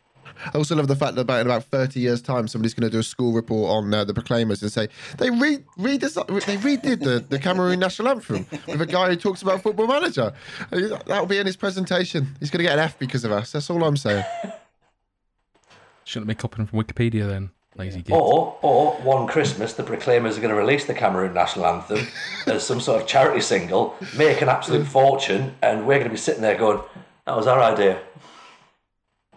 I 0.47 0.59
also 0.59 0.74
love 0.76 0.88
the 0.88 0.97
fact 0.97 1.14
that 1.14 1.22
about 1.22 1.40
in 1.40 1.47
about 1.47 1.64
thirty 1.64 2.01
years' 2.01 2.22
time, 2.22 2.49
somebody's 2.49 2.74
going 2.74 2.88
to 2.88 2.90
do 2.90 2.99
a 2.99 3.03
school 3.03 3.32
report 3.32 3.70
on 3.70 3.93
uh, 3.93 4.05
the 4.05 4.14
Proclaimers 4.14 4.62
and 4.62 4.72
say 4.72 4.88
they 5.18 5.30
read 5.30 5.64
read 5.76 6.01
they 6.01 6.09
redid 6.09 7.01
the, 7.01 7.24
the 7.28 7.38
Cameroon 7.38 7.80
national 7.80 8.09
anthem 8.09 8.47
with 8.66 8.80
a 8.80 8.86
guy 8.86 9.09
who 9.09 9.16
talks 9.16 9.43
about 9.43 9.62
Football 9.62 9.86
Manager. 9.86 10.32
That'll 10.70 11.26
be 11.26 11.38
in 11.38 11.47
his 11.47 11.57
presentation. 11.57 12.34
He's 12.40 12.51
going 12.51 12.59
to 12.59 12.64
get 12.64 12.74
an 12.74 12.84
F 12.84 12.99
because 12.99 13.24
of 13.24 13.32
us. 13.32 13.53
That's 13.53 13.68
all 13.70 13.82
I'm 13.84 13.97
saying. 13.97 14.24
Shouldn't 16.05 16.28
be 16.28 16.34
copying 16.34 16.66
from 16.66 16.82
Wikipedia 16.82 17.26
then. 17.28 17.51
Lazy 17.76 18.03
git. 18.03 18.14
Or, 18.14 18.59
or 18.61 18.93
one 18.97 19.26
Christmas, 19.26 19.72
the 19.72 19.82
Proclaimers 19.82 20.36
are 20.36 20.43
going 20.43 20.55
to 20.55 20.61
release 20.61 20.84
the 20.84 20.93
Cameroon 20.93 21.32
national 21.32 21.66
anthem 21.66 22.07
as 22.47 22.66
some 22.66 22.80
sort 22.80 23.01
of 23.01 23.09
charity 23.09 23.40
single, 23.40 23.97
make 24.16 24.43
an 24.43 24.49
absolute 24.51 24.86
fortune, 24.86 25.55
and 25.62 25.86
we're 25.86 25.97
going 25.99 26.05
to 26.05 26.11
be 26.11 26.18
sitting 26.18 26.43
there 26.43 26.59
going, 26.59 26.80
"That 27.24 27.36
was 27.36 27.47
our 27.47 27.61
idea." 27.61 27.99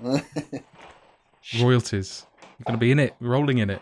Royalties. 1.59 2.25
You're 2.57 2.65
going 2.65 2.73
to 2.73 2.79
be 2.79 2.91
in 2.91 2.99
it, 2.99 3.15
rolling 3.19 3.57
in 3.59 3.69
it. 3.69 3.81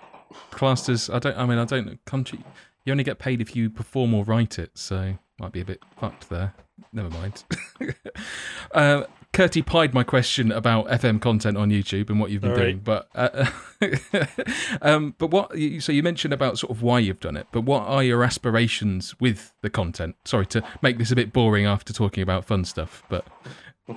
Classed 0.51 0.89
as 0.89 1.09
I 1.09 1.19
don't. 1.19 1.37
I 1.37 1.45
mean, 1.45 1.57
I 1.59 1.65
don't. 1.65 2.03
Country. 2.05 2.39
You 2.85 2.91
only 2.91 3.03
get 3.03 3.19
paid 3.19 3.39
if 3.39 3.55
you 3.55 3.69
perform 3.69 4.13
or 4.13 4.23
write 4.23 4.57
it, 4.59 4.71
so 4.77 5.13
might 5.39 5.51
be 5.51 5.61
a 5.61 5.65
bit 5.65 5.81
fucked 5.99 6.29
there. 6.29 6.53
Never 6.91 7.09
mind. 7.11 7.43
uh, 8.73 9.03
Curty 9.31 9.61
pied 9.65 9.93
my 9.93 10.03
question 10.03 10.51
about 10.51 10.87
FM 10.87 11.21
content 11.21 11.57
on 11.57 11.69
YouTube 11.69 12.09
and 12.09 12.19
what 12.19 12.29
you've 12.29 12.41
been 12.41 12.51
All 12.51 12.57
doing, 12.57 12.81
right. 12.83 12.83
but 12.83 13.09
uh, 13.15 13.45
um, 14.81 15.15
but 15.17 15.27
what? 15.27 15.57
you- 15.57 15.79
So 15.79 15.91
you 15.91 16.03
mentioned 16.03 16.33
about 16.33 16.57
sort 16.59 16.71
of 16.71 16.81
why 16.81 16.99
you've 16.99 17.19
done 17.19 17.37
it, 17.37 17.47
but 17.51 17.61
what 17.61 17.83
are 17.83 18.03
your 18.03 18.23
aspirations 18.23 19.19
with 19.19 19.53
the 19.61 19.69
content? 19.69 20.15
Sorry 20.25 20.45
to 20.47 20.63
make 20.81 20.97
this 20.97 21.11
a 21.11 21.15
bit 21.15 21.31
boring 21.33 21.65
after 21.65 21.93
talking 21.93 22.21
about 22.23 22.45
fun 22.45 22.63
stuff, 22.65 23.03
but 23.09 23.25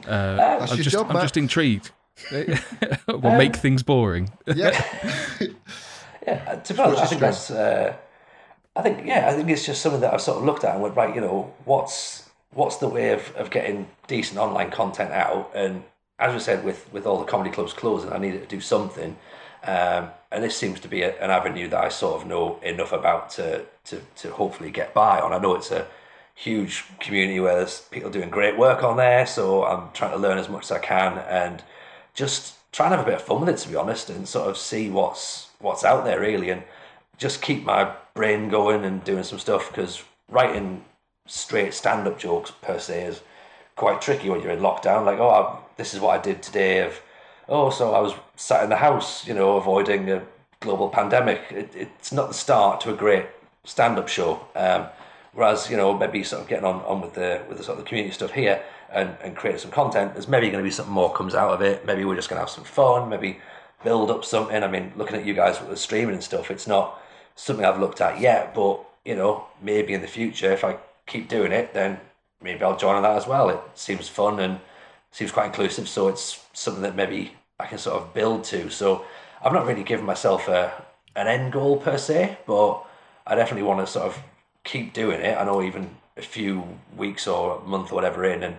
uh, 0.09 0.59
I'm 0.71 0.77
just 0.77 0.91
job, 0.91 1.07
I'm 1.11 1.21
just 1.23 1.37
intrigued. 1.37 1.91
will 3.09 3.37
make 3.37 3.57
things 3.57 3.83
boring. 3.83 4.31
Yeah. 4.55 4.85
Yeah, 6.27 6.45
uh, 6.49 6.57
to 6.57 6.75
be 6.75 6.81
honest, 6.81 7.03
I 7.03 7.07
think 7.07 7.21
that's. 7.21 7.51
Uh, 7.53 7.95
I 8.75 8.83
think 8.83 9.07
yeah, 9.07 9.29
I 9.29 9.33
think 9.35 9.49
it's 9.49 9.65
just 9.65 9.81
something 9.81 10.01
that 10.01 10.13
I've 10.13 10.21
sort 10.21 10.39
of 10.39 10.45
looked 10.45 10.65
at 10.65 10.75
and 10.75 10.83
went 10.83 10.97
right. 10.97 11.15
You 11.15 11.21
know, 11.21 11.55
what's 11.65 12.29
what's 12.53 12.79
the 12.79 12.89
way 12.89 13.13
of, 13.13 13.33
of 13.37 13.51
getting 13.51 13.87
decent 14.09 14.39
online 14.41 14.71
content 14.73 15.13
out? 15.13 15.53
And 15.55 15.85
as 16.19 16.35
we 16.35 16.41
said, 16.41 16.65
with 16.65 16.93
with 16.93 17.07
all 17.07 17.19
the 17.19 17.25
comedy 17.25 17.51
clubs 17.51 17.73
closing, 17.73 18.13
I 18.13 18.19
needed 18.19 18.43
to 18.43 18.49
do 18.49 18.61
something. 18.61 19.17
Um, 19.65 20.09
and 20.33 20.43
this 20.43 20.57
seems 20.57 20.81
to 20.81 20.89
be 20.89 21.03
a, 21.03 21.15
an 21.23 21.31
avenue 21.31 21.69
that 21.69 21.83
I 21.83 21.89
sort 21.89 22.21
of 22.21 22.27
know 22.27 22.59
enough 22.63 22.93
about 22.93 23.31
to, 23.31 23.65
to 23.85 24.01
to 24.17 24.33
hopefully 24.33 24.71
get 24.73 24.95
by 24.95 25.21
on. 25.21 25.33
I 25.33 25.39
know 25.39 25.55
it's 25.55 25.71
a 25.71 25.87
huge 26.35 26.85
community 26.99 27.39
where 27.39 27.55
there's 27.57 27.83
people 27.83 28.11
doing 28.11 28.31
great 28.31 28.59
work 28.59 28.83
on 28.83 28.97
there, 28.97 29.27
so 29.27 29.65
I'm 29.65 29.93
trying 29.93 30.11
to 30.11 30.19
learn 30.19 30.39
as 30.39 30.49
much 30.49 30.65
as 30.65 30.73
I 30.73 30.79
can 30.81 31.19
and 31.19 31.63
just 32.17 32.55
try 32.73 32.87
and 32.87 32.95
have 32.97 33.05
a 33.05 33.09
bit 33.09 33.21
of 33.21 33.23
fun 33.23 33.41
with 33.41 33.49
it 33.49 33.59
to 33.59 33.69
be 33.69 33.77
honest 33.77 34.11
and 34.11 34.27
sort 34.27 34.49
of 34.49 34.59
see 34.59 34.91
what's 34.91 35.51
what's 35.61 35.85
out 35.85 36.05
there 36.05 36.21
really 36.21 36.51
and 36.51 36.63
just 37.19 37.41
keep 37.41 37.65
my 37.65 37.91
brain 38.15 38.49
going 38.49 38.85
and 38.85 39.05
doing 39.05 39.23
some 39.23 39.39
stuff 39.39 39.69
because 39.71 40.03
writing 40.29 40.85
straight 41.27 41.73
stand-up 41.73 42.19
jokes 42.19 42.51
per 42.51 42.79
se 42.79 43.05
is 43.05 43.21
quite 43.77 44.01
tricky 44.01 44.29
when 44.31 44.41
you're 44.41 44.53
in 44.53 44.61
lockdown. 44.61 45.05
Like 45.05 45.19
oh 45.19 45.29
I, 45.29 45.59
this 45.77 45.95
is 45.95 46.01
what 46.01 46.19
I 46.19 46.23
did 46.23 46.43
today 46.43 46.81
of 46.81 47.01
oh 47.49 47.71
so 47.71 47.95
I 47.95 48.01
was 48.01 48.15
sat 48.35 48.65
in 48.65 48.71
the 48.71 48.77
house 48.77 49.27
you 49.27 49.35
know 49.35 49.57
avoiding 49.57 50.11
a 50.11 50.23
global 50.61 50.89
pandemic. 50.89 51.41
It, 51.51 51.71
it's 51.75 52.13
not 52.13 52.29
the 52.29 52.35
start 52.35 52.81
to 52.83 52.93
a 52.93 52.97
great 52.97 53.27
stand-up 53.65 54.09
show. 54.09 54.47
Um, 54.55 54.87
whereas 55.37 55.71
you 55.71 55.77
know 55.77 55.97
maybe 55.97 56.25
sort 56.25 56.43
of 56.43 56.49
getting 56.49 56.65
on, 56.65 56.81
on 56.83 57.01
with 57.01 57.15
the 57.15 57.43
with 57.49 57.59
the 57.59 57.63
sort 57.63 57.79
of 57.79 57.85
the 57.85 57.89
community 57.89 58.13
stuff 58.13 58.33
here 58.33 58.63
and, 58.91 59.15
and 59.23 59.37
creating 59.37 59.61
some 59.61 59.71
content 59.71 60.15
there's 60.15 60.27
maybe 60.27 60.49
going 60.49 60.63
to 60.63 60.69
be 60.69 60.71
something 60.71 60.93
more 60.93 61.13
comes 61.13 61.35
out 61.35 61.53
of 61.53 61.63
it. 61.63 61.87
Maybe 61.87 62.05
we're 62.05 62.17
just 62.17 62.29
going 62.29 62.39
to 62.39 62.41
have 62.41 62.51
some 62.51 62.65
fun 62.65 63.09
maybe 63.09 63.39
build 63.85 64.11
up 64.11 64.25
something. 64.25 64.63
I 64.63 64.67
mean 64.67 64.93
looking 64.97 65.17
at 65.17 65.27
you 65.27 65.35
guys 65.35 65.61
with 65.61 65.69
the 65.69 65.77
streaming 65.77 66.15
and 66.15 66.25
stuff 66.25 66.51
it's 66.51 66.67
not 66.67 67.01
something 67.39 67.67
i've 67.67 67.79
looked 67.79 68.01
at 68.01 68.19
yet 68.19 68.55
but 68.55 68.81
you 69.05 69.15
know 69.15 69.45
maybe 69.61 69.93
in 69.93 70.01
the 70.01 70.09
future 70.09 70.51
if 70.51 70.65
i 70.65 70.75
keep 71.07 71.29
doing 71.29 71.53
it 71.53 71.75
then 71.75 72.01
maybe 72.43 72.65
i'll 72.65 72.79
join 72.79 72.97
on 72.97 73.03
that 73.03 73.17
as 73.17 73.27
well. 73.27 73.51
It 73.51 73.61
seems 73.75 74.09
fun 74.09 74.41
and 74.41 74.59
seems 75.13 75.31
quite 75.31 75.47
inclusive 75.47 75.87
so 75.89 76.09
it's 76.09 76.43
something 76.55 76.83
that 76.83 76.97
maybe 76.97 77.33
i 77.61 77.67
can 77.67 77.79
sort 77.79 78.01
of 78.01 78.15
build 78.15 78.45
to. 78.45 78.71
So 78.71 79.05
i've 79.45 79.53
not 79.53 79.67
really 79.67 79.85
given 79.85 80.07
myself 80.07 80.49
a 80.49 80.73
an 81.15 81.27
end 81.27 81.53
goal 81.53 81.77
per 81.77 81.99
se 81.99 82.39
but 82.47 82.83
i 83.27 83.35
definitely 83.35 83.63
want 83.63 83.81
to 83.85 83.93
sort 83.93 84.07
of 84.07 84.19
keep 84.67 84.93
doing 84.93 85.21
it. 85.21 85.37
I 85.39 85.45
know 85.45 85.63
even 85.63 85.97
a 86.17 86.23
few 86.23 86.65
weeks 86.97 87.27
or 87.27 87.59
a 87.59 87.69
month 87.69 87.93
or 87.93 87.95
whatever 87.95 88.25
in 88.25 88.43
and 88.43 88.57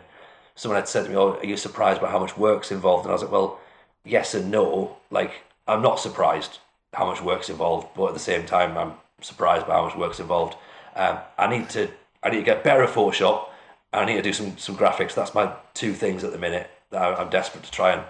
someone 0.56 0.80
had 0.80 0.88
said 0.88 1.04
to 1.04 1.10
me 1.10 1.16
oh 1.16 1.34
are 1.34 1.46
you 1.46 1.58
surprised 1.58 2.02
by 2.02 2.10
how 2.10 2.20
much 2.20 2.38
work's 2.38 2.72
involved? 2.72 3.06
And 3.06 3.12
i 3.12 3.14
was 3.14 3.24
like 3.24 3.32
well 3.32 3.60
yes 4.04 4.34
and 4.34 4.52
no. 4.52 4.98
Like 5.12 5.44
i'm 5.68 5.82
not 5.82 6.00
surprised 6.00 6.60
how 6.94 7.06
much 7.06 7.22
work's 7.22 7.50
involved 7.50 7.88
but 7.96 8.08
at 8.08 8.14
the 8.14 8.20
same 8.20 8.46
time 8.46 8.78
i'm 8.78 8.94
surprised 9.22 9.68
by 9.68 9.74
how 9.74 9.86
much 9.86 9.96
work's 9.96 10.20
involved. 10.20 10.56
Um, 10.96 11.20
i 11.38 11.48
need 11.48 11.70
to 11.70 11.90
i 12.24 12.30
need 12.30 12.38
to 12.38 12.44
get 12.44 12.64
better 12.64 12.84
at 12.84 12.90
photoshop. 12.90 13.50
I 13.94 14.06
need 14.06 14.16
to 14.16 14.22
do 14.22 14.34
some 14.34 14.58
some 14.58 14.78
graphics. 14.78 15.14
That's 15.16 15.34
my 15.34 15.52
two 15.74 15.94
things 15.94 16.24
at 16.24 16.32
the 16.32 16.38
minute 16.38 16.70
that 16.92 17.20
i'm 17.20 17.30
desperate 17.30 17.64
to 17.64 17.72
try 17.72 17.92
and 17.94 18.04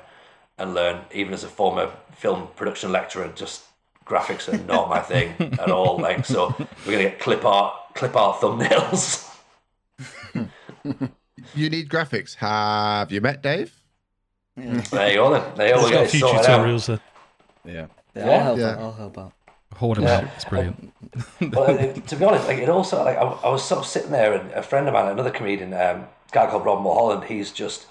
and 0.57 0.73
learn 0.73 1.01
even 1.13 1.33
as 1.33 1.43
a 1.43 1.47
former 1.47 1.91
film 2.15 2.47
production 2.55 2.91
lecturer 2.91 3.31
just 3.35 3.63
graphics 4.05 4.51
are 4.51 4.63
not 4.65 4.89
my 4.89 4.99
thing 4.99 5.33
at 5.59 5.69
all 5.69 5.97
like 5.97 6.25
so 6.25 6.53
we're 6.85 6.93
gonna 6.93 7.03
get 7.03 7.19
clip 7.19 7.43
art 7.45 7.73
clip 7.97 8.15
art 8.15 8.39
thumbnails 8.39 9.23
You 11.53 11.69
need 11.69 11.89
graphics. 11.89 12.35
Have 12.35 13.11
you 13.11 13.21
met 13.21 13.41
Dave? 13.41 13.73
there 14.55 15.09
you 15.11 15.15
go 15.17 15.31
then 15.33 15.55
there 15.55 15.67
you 15.67 15.73
go 15.75 15.79
He's 15.81 15.85
we 15.85 15.91
got 15.91 16.01
a 16.01 16.03
it 16.05 16.09
few 16.11 16.19
sorted 16.21 16.45
out. 16.49 16.65
tutorials 16.65 16.85
there. 16.87 16.99
Yeah. 17.65 17.87
Yeah, 18.15 18.25
Yeah. 18.25 18.31
I'll 18.31 18.43
help 18.43 18.59
Yeah. 18.59 18.69
out. 18.69 18.79
I'll 18.79 18.93
help 18.93 19.17
out. 19.17 19.33
Hoard 19.75 19.97
'em 19.99 20.03
Yeah. 20.05 20.15
out. 20.17 20.23
It's 20.35 20.45
brilliant. 20.45 20.93
But 21.51 21.69
uh, 21.69 21.93
to 21.93 22.15
be 22.15 22.25
honest, 22.25 22.47
like 22.47 22.57
it 22.57 22.69
also 22.69 23.03
like 23.03 23.17
I, 23.17 23.21
I 23.21 23.49
was 23.49 23.63
sort 23.63 23.79
of 23.81 23.85
sitting 23.85 24.11
there, 24.11 24.33
and 24.33 24.51
a 24.51 24.63
friend 24.63 24.87
of 24.87 24.93
mine, 24.93 25.07
another 25.11 25.29
comedian, 25.31 25.73
um, 25.73 25.79
a 25.79 26.07
guy 26.31 26.47
called 26.49 26.65
Rob 26.65 26.81
Mulholland, 26.81 27.25
he's 27.25 27.51
just 27.51 27.85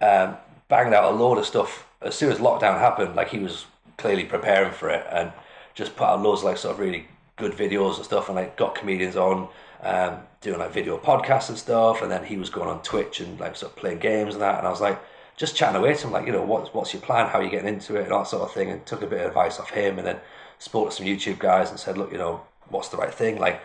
um, 0.00 0.36
banged 0.68 0.94
out 0.94 1.12
a 1.12 1.16
load 1.16 1.38
of 1.38 1.46
stuff 1.46 1.86
as 2.00 2.14
soon 2.14 2.30
as 2.30 2.38
lockdown 2.38 2.78
happened. 2.78 3.16
Like 3.16 3.28
he 3.30 3.38
was 3.38 3.66
clearly 3.96 4.24
preparing 4.24 4.72
for 4.72 4.88
it 4.90 5.04
and 5.10 5.32
just 5.74 5.96
put 5.96 6.06
out 6.06 6.22
loads 6.22 6.40
of 6.42 6.46
like 6.46 6.56
sort 6.58 6.74
of 6.74 6.80
really 6.80 7.06
good 7.36 7.52
videos 7.52 7.96
and 7.96 8.04
stuff, 8.04 8.28
and 8.28 8.36
like 8.36 8.56
got 8.56 8.74
comedians 8.74 9.16
on. 9.16 9.48
Um, 9.84 10.18
doing 10.42 10.58
like 10.58 10.72
video 10.72 10.98
podcasts 10.98 11.48
and 11.48 11.58
stuff, 11.58 12.02
and 12.02 12.10
then 12.10 12.24
he 12.24 12.36
was 12.36 12.50
going 12.50 12.68
on 12.68 12.82
Twitch 12.82 13.20
and 13.20 13.40
like 13.40 13.56
sort 13.56 13.72
of 13.72 13.76
playing 13.76 13.98
games 13.98 14.34
and 14.34 14.42
that. 14.42 14.58
And 14.58 14.66
I 14.66 14.70
was 14.70 14.80
like, 14.80 15.00
just 15.36 15.56
chatting 15.56 15.76
away 15.76 15.94
to 15.94 16.06
him, 16.06 16.12
like, 16.12 16.26
you 16.26 16.32
know, 16.32 16.42
what's 16.42 16.74
what's 16.74 16.92
your 16.92 17.02
plan? 17.02 17.28
How 17.28 17.40
are 17.40 17.42
you 17.42 17.50
getting 17.50 17.68
into 17.68 17.96
it? 17.96 18.02
And 18.02 18.12
that 18.12 18.26
sort 18.26 18.42
of 18.42 18.52
thing. 18.52 18.70
And 18.70 18.84
took 18.84 19.02
a 19.02 19.06
bit 19.06 19.20
of 19.20 19.28
advice 19.28 19.58
off 19.58 19.70
him, 19.70 19.98
and 19.98 20.06
then 20.06 20.18
spoke 20.58 20.90
to 20.90 20.96
some 20.96 21.06
YouTube 21.06 21.38
guys 21.38 21.70
and 21.70 21.80
said, 21.80 21.98
look, 21.98 22.12
you 22.12 22.18
know, 22.18 22.42
what's 22.68 22.88
the 22.88 22.96
right 22.96 23.12
thing? 23.12 23.38
Like, 23.38 23.60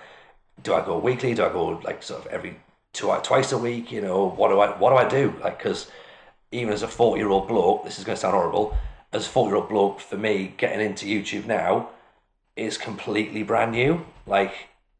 do 0.63 0.73
I 0.73 0.85
go 0.85 0.97
weekly? 0.97 1.33
Do 1.33 1.45
I 1.45 1.49
go 1.49 1.79
like 1.83 2.01
sort 2.03 2.25
of 2.25 2.31
every 2.31 2.59
two 2.93 3.13
twice 3.23 3.51
a 3.51 3.57
week? 3.57 3.91
You 3.91 4.01
know, 4.01 4.29
what 4.29 4.49
do 4.49 4.59
I 4.59 4.69
what 4.77 4.91
do 4.91 4.95
I 4.95 5.07
do? 5.07 5.35
Like, 5.43 5.57
because 5.57 5.91
even 6.51 6.73
as 6.73 6.83
a 6.83 6.87
forty 6.87 7.19
year 7.19 7.29
old 7.29 7.47
bloke, 7.47 7.83
this 7.83 7.99
is 7.99 8.05
going 8.05 8.15
to 8.15 8.21
sound 8.21 8.33
horrible. 8.33 8.77
As 9.13 9.25
a 9.25 9.29
forty 9.29 9.49
year 9.49 9.57
old 9.57 9.69
bloke, 9.69 9.99
for 9.99 10.17
me, 10.17 10.53
getting 10.57 10.85
into 10.85 11.05
YouTube 11.05 11.45
now 11.45 11.89
is 12.57 12.77
completely 12.77 13.43
brand 13.43 13.71
new. 13.71 14.05
Like, 14.25 14.53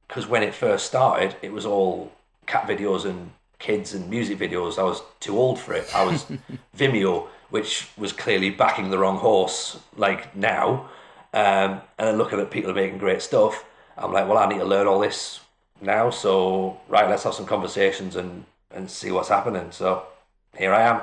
because 0.08 0.28
when 0.28 0.43
it 0.43 0.53
first 0.55 0.86
started, 0.86 1.36
it 1.41 1.51
was 1.51 1.66
all 1.66 2.12
cat 2.45 2.68
videos 2.68 3.03
and 3.05 3.32
kids 3.60 3.93
and 3.93 4.10
music 4.10 4.38
videos. 4.38 4.78
I 4.78 4.84
was 4.84 5.01
too 5.20 5.38
old 5.38 5.60
for 5.60 5.74
it. 5.74 5.93
I 5.93 6.05
was 6.05 6.26
Vimeo, 6.78 7.28
which 7.49 7.88
was 7.97 8.14
clearly 8.14 8.49
backing 8.51 8.89
the 8.89 8.97
wrong 8.97 9.18
horse. 9.18 9.80
Like 9.95 10.36
now, 10.36 10.89
um, 11.34 11.82
and 11.97 12.08
then 12.08 12.18
looking 12.18 12.39
at 12.39 12.51
people 12.51 12.72
are 12.72 12.76
making 12.76 12.99
great 12.99 13.22
stuff, 13.22 13.66
I'm 13.97 14.14
like, 14.14 14.28
well, 14.28 14.38
I 14.38 14.47
need 14.47 14.60
to 14.60 14.66
learn 14.66 14.88
all 14.88 14.99
this 14.99 15.39
now. 15.82 16.10
So 16.10 16.80
right, 16.88 17.10
let's 17.10 17.24
have 17.24 17.34
some 17.34 17.45
conversations 17.45 18.16
and 18.16 18.45
and 18.72 18.89
see 18.91 19.12
what's 19.12 19.30
happening. 19.30 19.72
So 19.72 20.03
here 20.58 20.74
I 20.74 20.82
am. 20.84 21.01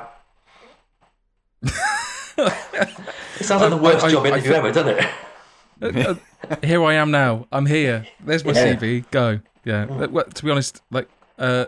it 2.39 3.45
sounds 3.45 3.63
like 3.63 3.71
the 3.71 3.77
worst 3.77 4.05
I- 4.05 4.09
I- 4.09 4.11
job 4.11 4.25
I 4.25 4.29
interview 4.29 4.51
feel- 4.51 4.59
ever, 4.59 4.73
doesn't 4.73 4.99
it? 4.99 5.11
Uh, 5.83 5.87
uh, 6.51 6.57
here 6.63 6.83
I 6.85 6.95
am 6.95 7.11
now. 7.11 7.47
I'm 7.53 7.67
here. 7.67 8.07
There's 8.25 8.45
my 8.45 8.53
Yeah. 8.53 8.75
CV. 8.77 9.05
Go. 9.11 9.41
Yeah. 9.65 9.85
Uh, 9.85 10.09
well, 10.11 10.25
to 10.25 10.45
be 10.45 10.51
honest, 10.51 10.81
like, 10.91 11.09
uh, 11.39 11.67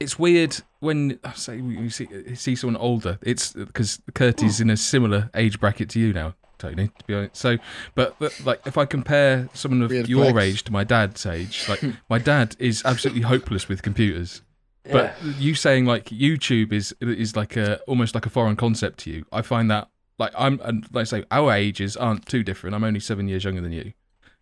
it's 0.00 0.18
weird 0.18 0.56
when 0.80 1.18
I 1.24 1.32
say 1.32 1.56
you 1.56 1.90
see 1.90 2.06
you 2.10 2.34
see 2.36 2.54
someone 2.56 2.76
older. 2.80 3.18
It's 3.22 3.52
because 3.52 4.00
Curtis 4.14 4.60
in 4.60 4.68
a 4.70 4.76
similar 4.76 5.30
age 5.34 5.58
bracket 5.60 5.88
to 5.90 6.00
you 6.00 6.12
now, 6.12 6.34
Tony. 6.58 6.88
To 6.88 7.04
be 7.06 7.14
honest, 7.14 7.36
so 7.36 7.56
but, 7.94 8.16
but 8.18 8.38
like 8.44 8.60
if 8.66 8.76
I 8.76 8.84
compare 8.84 9.48
someone 9.54 9.82
of 9.82 9.90
Weird 9.90 10.08
your 10.08 10.30
flex. 10.32 10.44
age 10.46 10.62
to 10.64 10.72
my 10.72 10.84
dad's 10.84 11.24
age, 11.24 11.66
like 11.68 11.82
my 12.10 12.18
dad 12.18 12.56
is 12.58 12.82
absolutely 12.84 13.22
hopeless 13.22 13.68
with 13.68 13.82
computers. 13.82 14.42
But 14.90 15.16
you 15.38 15.54
saying 15.56 15.86
like 15.86 16.06
YouTube 16.06 16.72
is 16.72 16.94
is 17.00 17.34
like 17.34 17.56
a 17.56 17.80
almost 17.88 18.14
like 18.14 18.24
a 18.26 18.30
foreign 18.30 18.54
concept 18.56 18.98
to 19.00 19.10
you. 19.10 19.24
I 19.32 19.42
find 19.42 19.68
that 19.70 19.88
like 20.18 20.32
I'm 20.36 20.60
and 20.64 20.86
like 20.92 21.02
I 21.02 21.04
say 21.04 21.24
our 21.30 21.52
ages 21.52 21.96
aren't 21.96 22.26
too 22.26 22.42
different. 22.42 22.74
I'm 22.74 22.84
only 22.84 23.00
seven 23.00 23.28
years 23.28 23.44
younger 23.44 23.60
than 23.60 23.72
you, 23.72 23.92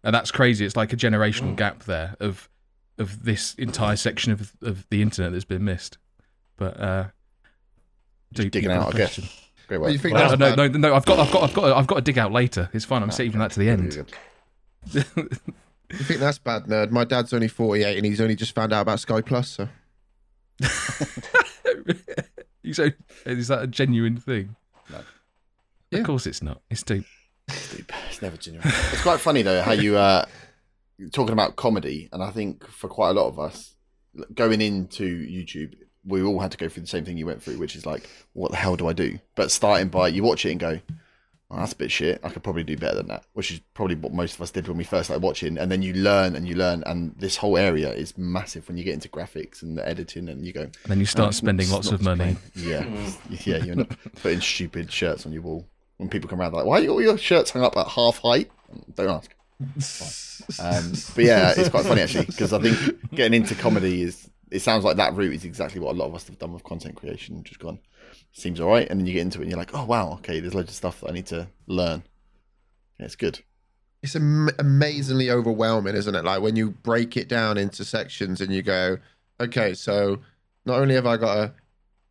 and 0.03 0.15
that's 0.15 0.31
crazy. 0.31 0.65
It's 0.65 0.77
like 0.77 0.93
a 0.93 0.97
generational 0.97 1.57
gap 1.57 1.85
there 1.85 2.15
of 2.21 2.49
of 2.99 3.25
this 3.25 3.55
entire 3.55 3.97
section 3.97 4.33
of 4.33 4.53
of 4.63 4.87
the 4.91 5.03
internet 5.03 5.33
that's 5.33 5.45
been 5.45 5.65
missed. 5.65 5.99
But 6.57 6.79
uh, 6.81 7.05
Just 8.33 8.51
digging 8.53 8.71
deep 8.71 8.79
out, 8.79 8.95
I 8.95 8.99
guess. 8.99 9.15
question. 9.17 9.25
Great 9.67 9.79
Well, 9.79 9.87
work. 9.89 9.93
you 9.93 9.99
think 9.99 10.15
No, 10.15 10.35
no, 10.35 10.55
no, 10.55 10.69
no, 10.69 10.95
I've 10.95 11.05
got, 11.07 11.19
I've 11.19 11.33
got, 11.33 11.43
I've 11.43 11.55
got, 11.55 11.77
I've 11.77 11.87
got 11.87 11.95
to 11.97 12.01
dig 12.03 12.19
out 12.19 12.31
later. 12.33 12.69
It's 12.73 12.85
fine. 12.85 13.03
I'm 13.03 13.11
saving 13.11 13.39
that 13.41 13.51
to 13.53 13.61
the 13.61 13.69
end. 13.71 13.97
You 14.93 15.03
think 15.99 16.21
that's 16.21 16.39
bad, 16.39 16.65
nerd? 16.65 16.91
My 16.91 17.05
dad's 17.05 17.33
only 17.33 17.49
48 17.49 17.97
and 17.97 18.05
he's 18.07 18.21
only 18.21 18.37
just 18.37 18.55
found 18.55 18.73
out 18.73 18.83
about 18.83 19.01
Sky 19.01 19.21
Plus. 19.21 19.49
So 19.49 19.69
you 22.63 22.73
say, 22.75 22.95
is 23.27 23.49
that 23.49 23.63
a 23.63 23.67
genuine 23.67 24.17
thing? 24.17 24.57
No. 24.91 25.01
Yeah. 25.91 26.01
Of 26.01 26.07
course 26.07 26.27
it's 26.27 26.43
not. 26.43 26.61
It's 26.71 26.83
deep. 26.83 27.05
It's 27.49 28.23
never 28.23 28.37
genuine. 28.37 28.67
It's 28.93 29.03
quite 29.03 29.21
funny 29.21 29.43
though 29.43 29.63
how 29.63 29.73
you 29.73 29.97
uh 29.97 30.25
talking 31.13 31.33
about 31.33 31.57
comedy, 31.57 32.09
and 32.13 32.23
I 32.23 32.31
think 32.31 32.67
for 32.67 32.89
quite 32.89 33.11
a 33.11 33.13
lot 33.13 33.29
of 33.29 33.39
us 33.39 33.75
going 34.35 34.61
into 34.61 35.05
YouTube, 35.05 35.75
we 36.05 36.23
all 36.23 36.39
had 36.41 36.53
to 36.53 36.59
go 36.59 36.69
through 36.69 36.83
the 36.83 36.89
same 36.89 37.05
thing 37.05 37.17
you 37.19 37.27
went 37.27 37.43
through, 37.43 37.59
which 37.59 37.75
is 37.77 37.85
like, 37.87 38.09
what 38.33 38.51
the 38.51 38.57
hell 38.57 38.77
do 38.77 38.87
I 38.87 38.93
do? 38.93 39.19
But 39.35 39.51
starting 39.51 39.89
by 39.89 40.09
you 40.09 40.23
watch 40.23 40.47
it 40.47 40.53
and 40.53 40.61
go, 40.61 40.81
oh, 41.51 41.57
that's 41.57 41.73
a 41.73 41.77
bit 41.77 41.91
shit. 41.91 42.21
I 42.23 42.29
could 42.29 42.43
probably 42.43 42.65
do 42.65 42.77
better 42.77 42.97
than 42.97 43.09
that, 43.09 43.25
which 43.33 43.51
is 43.51 43.61
probably 43.75 43.97
what 43.97 44.13
most 44.13 44.35
of 44.37 44.41
us 44.43 44.51
did 44.51 44.69
when 44.69 44.77
we 44.77 44.85
first 44.85 45.07
started 45.07 45.23
watching. 45.23 45.59
And 45.59 45.71
then 45.71 45.83
you 45.83 45.95
learn 45.95 46.37
and 46.37 46.47
you 46.47 46.55
learn, 46.55 46.83
and 46.87 47.15
this 47.19 47.37
whole 47.37 47.57
area 47.57 47.93
is 47.93 48.17
massive 48.17 48.69
when 48.69 48.77
you 48.77 48.85
get 48.85 48.95
into 48.95 49.09
graphics 49.09 49.63
and 49.63 49.77
the 49.77 49.87
editing, 49.87 50.29
and 50.29 50.47
you 50.47 50.53
go, 50.53 50.63
And 50.63 50.73
then 50.87 51.01
you 51.01 51.07
start 51.07 51.29
"Oh, 51.29 51.33
spending 51.33 51.71
lots 51.71 51.91
of 51.91 52.03
money. 52.03 52.37
Yeah, 52.55 52.85
yeah. 53.31 53.65
You 53.65 53.73
end 53.73 53.81
up 53.83 53.95
putting 54.23 54.41
stupid 54.41 54.93
shirts 54.93 55.27
on 55.27 55.33
your 55.33 55.43
wall. 55.43 55.67
When 55.99 56.09
people 56.09 56.29
come 56.29 56.41
around, 56.41 56.53
they're 56.53 56.61
like, 56.61 56.69
"Why 56.69 56.85
are 56.85 56.89
all 56.89 57.03
your 57.03 57.17
shirts 57.19 57.51
hung 57.51 57.63
up 57.63 57.77
at 57.77 57.87
half 57.89 58.19
height?" 58.19 58.51
Don't 58.95 59.09
ask. 59.09 59.35
Um, 60.61 60.93
but 61.15 61.25
yeah, 61.25 61.55
it's 61.57 61.69
quite 61.69 61.87
funny 61.87 62.03
actually 62.03 62.27
because 62.27 62.53
I 62.53 62.59
think 62.61 63.11
getting 63.15 63.41
into 63.41 63.55
comedy 63.55 64.03
is. 64.03 64.29
It 64.51 64.61
sounds 64.61 64.85
like 64.85 64.97
that 64.99 65.15
route 65.15 65.33
is 65.33 65.45
exactly 65.45 65.81
what 65.81 65.95
a 65.95 65.99
lot 65.99 66.07
of 66.07 66.15
us 66.15 66.27
have 66.27 66.39
done 66.39 66.53
with 66.53 66.65
content 66.65 66.97
creation. 66.97 67.43
Just 67.45 67.61
gone, 67.61 67.79
seems 68.33 68.61
all 68.61 68.69
right, 68.69 68.87
and 68.91 68.99
then 69.01 69.07
you 69.07 69.13
get 69.15 69.23
into 69.23 69.39
it 69.39 69.43
and 69.43 69.51
you're 69.51 69.59
like, 69.59 69.75
"Oh 69.75 69.85
wow, 69.85 70.15
okay, 70.15 70.41
there's 70.41 70.55
loads 70.55 70.69
of 70.71 70.75
stuff 70.75 71.01
that 71.01 71.11
I 71.11 71.13
need 71.13 71.27
to 71.27 71.49
learn." 71.67 72.03
Yeah, 72.99 73.07
it's 73.07 73.17
good. 73.17 73.41
it's 74.03 74.15
am- 74.17 74.51
amazingly 74.59 75.31
overwhelming, 75.31 75.95
isn't 75.95 76.15
it? 76.15 76.25
Like 76.25 76.43
when 76.43 76.57
you 76.57 76.73
break 76.73 77.17
it 77.17 77.29
down 77.29 77.57
into 77.57 77.85
sections 77.85 78.41
and 78.41 78.53
you 78.53 78.61
go, 78.63 78.99
okay, 79.41 79.73
so 79.75 80.19
not 80.67 80.79
only 80.81 80.95
have 80.95 81.07
I 81.07 81.17
got 81.17 81.35
to 81.37 81.53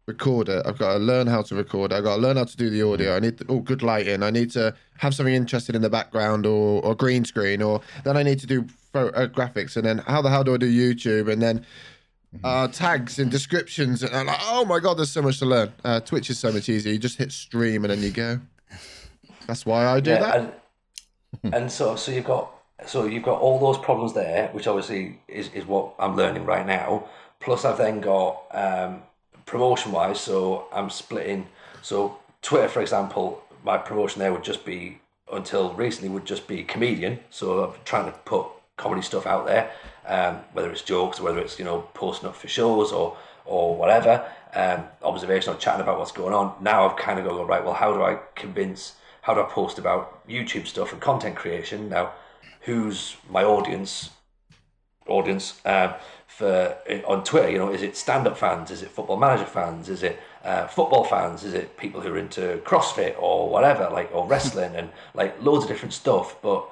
record 0.06 0.50
it, 0.50 0.66
I've 0.66 0.78
got 0.78 0.94
to 0.94 1.00
learn 1.00 1.28
how 1.28 1.42
to 1.44 1.56
record 1.56 1.94
I've 1.94 2.04
got 2.04 2.16
to 2.16 2.22
learn 2.22 2.38
how 2.38 2.44
to 2.44 2.58
do 2.58 2.70
the 2.70 2.82
audio, 2.82 3.16
I 3.16 3.20
need 3.20 3.38
to, 3.38 3.46
oh, 3.50 3.60
good 3.60 3.82
lighting, 3.82 4.24
I 4.24 4.30
need 4.30 4.52
to 4.52 4.76
have 4.98 5.16
something 5.16 5.34
interesting 5.34 5.76
in 5.76 5.82
the 5.82 5.90
background 5.90 6.46
or, 6.46 6.84
or 6.84 6.96
green 6.96 7.26
screen, 7.26 7.62
or 7.62 7.82
then 8.04 8.18
I 8.18 8.24
need 8.24 8.40
to 8.40 8.48
do 8.48 8.66
pho- 8.92 9.10
uh, 9.10 9.28
graphics, 9.28 9.78
and 9.78 9.86
then 9.86 10.00
how 10.00 10.22
the 10.22 10.30
hell 10.30 10.44
do 10.44 10.54
I 10.54 10.58
do 10.58 10.72
YouTube? 10.72 11.32
And 11.32 11.42
then 11.42 11.66
uh, 12.44 12.68
tags 12.68 13.20
and 13.20 13.32
descriptions, 13.32 14.04
and 14.04 14.16
I'm 14.16 14.26
like, 14.28 14.40
oh 14.42 14.66
my 14.66 14.80
god, 14.80 14.98
there's 14.98 15.12
so 15.12 15.22
much 15.22 15.40
to 15.40 15.46
learn. 15.46 15.72
Uh, 15.84 16.00
Twitch 16.00 16.30
is 16.30 16.40
so 16.40 16.52
much 16.52 16.68
easier. 16.68 16.92
You 16.92 17.00
just 17.00 17.18
hit 17.18 17.32
stream 17.32 17.84
and 17.84 17.92
then 17.92 18.02
you 18.02 18.12
go. 18.12 18.40
That's 19.48 19.66
why 19.66 19.86
I 19.86 20.00
do 20.00 20.12
that. 20.12 20.52
And, 21.44 21.54
and 21.54 21.72
so 21.72 21.96
so 21.96 22.12
you've 22.12 22.26
got 22.26 22.52
so 22.86 23.06
you've 23.06 23.24
got 23.24 23.40
all 23.40 23.60
those 23.60 23.78
problems 23.78 24.14
there, 24.14 24.50
which 24.50 24.68
obviously 24.68 25.20
is, 25.28 25.50
is 25.50 25.66
what 25.66 25.94
I'm 26.00 26.16
learning 26.16 26.46
right 26.46 26.66
now. 26.66 27.08
Plus, 27.40 27.66
I've 27.66 27.78
then 27.78 28.00
got 28.00 28.46
um, 28.52 29.04
promotion 29.46 29.92
wise, 29.92 30.20
so 30.20 30.68
I'm 30.74 30.90
splitting. 30.90 31.48
So 31.82 32.18
Twitter, 32.42 32.68
for 32.68 32.82
example, 32.82 33.44
my 33.64 33.78
promotion 33.78 34.20
there 34.20 34.32
would 34.32 34.44
just 34.44 34.66
be 34.66 35.00
until 35.32 35.74
recently 35.74 36.10
would 36.10 36.26
just 36.26 36.48
be 36.48 36.64
comedian. 36.64 37.20
So 37.30 37.64
I'm 37.64 37.80
trying 37.86 38.06
to 38.06 38.18
put 38.20 38.48
comedy 38.78 39.02
stuff 39.02 39.26
out 39.26 39.46
there, 39.46 39.72
um, 40.06 40.40
whether 40.54 40.72
it's 40.72 40.82
jokes, 40.82 41.20
whether 41.20 41.40
it's 41.40 41.60
you 41.60 41.66
know 41.66 41.82
posting 41.94 42.30
up 42.30 42.36
for 42.36 42.48
shows 42.48 42.92
or 42.92 43.18
or 43.46 43.76
whatever, 43.76 44.26
um, 44.54 44.86
observation 45.02 45.54
or 45.54 45.58
chatting 45.58 45.82
about 45.82 46.00
what's 46.00 46.12
going 46.12 46.34
on. 46.34 46.56
Now 46.62 46.88
I've 46.88 46.98
kind 46.98 47.20
of 47.20 47.26
got 47.26 47.32
to 47.32 47.38
go 47.38 47.46
right. 47.46 47.64
Well, 47.64 47.74
how 47.74 47.94
do 47.94 48.02
I 48.04 48.20
convince? 48.36 48.96
How 49.22 49.34
do 49.34 49.42
I 49.42 49.46
post 49.46 49.78
about 49.80 50.28
YouTube 50.28 50.68
stuff 50.68 50.92
and 50.92 51.02
content 51.02 51.36
creation? 51.36 51.90
Now, 51.90 52.12
who's 52.62 53.16
my 53.30 53.44
audience? 53.44 54.10
Audience 55.08 55.60
um, 55.66 55.94
for 56.38 56.76
on 57.06 57.24
Twitter, 57.24 57.50
you 57.50 57.60
know, 57.60 57.72
is 57.72 57.84
it 57.84 57.96
stand-up 57.96 58.38
fans? 58.38 58.72
Is 58.72 58.82
it 58.82 58.90
football 58.90 59.18
manager 59.18 59.46
fans? 59.46 59.88
Is 59.88 60.02
it 60.02 60.20
uh, 60.44 60.66
football 60.68 61.04
fans? 61.04 61.44
Is 61.44 61.54
it 61.54 61.78
people 61.78 62.02
who 62.02 62.14
are 62.14 62.18
into 62.18 62.60
CrossFit 62.66 63.16
or 63.22 63.50
whatever, 63.50 63.90
like 63.92 64.10
or 64.14 64.28
wrestling 64.28 64.76
and 64.76 64.90
like 65.14 65.40
loads 65.44 65.66
of 65.66 65.70
different 65.70 65.94
stuff? 65.94 66.42
But 66.42 66.66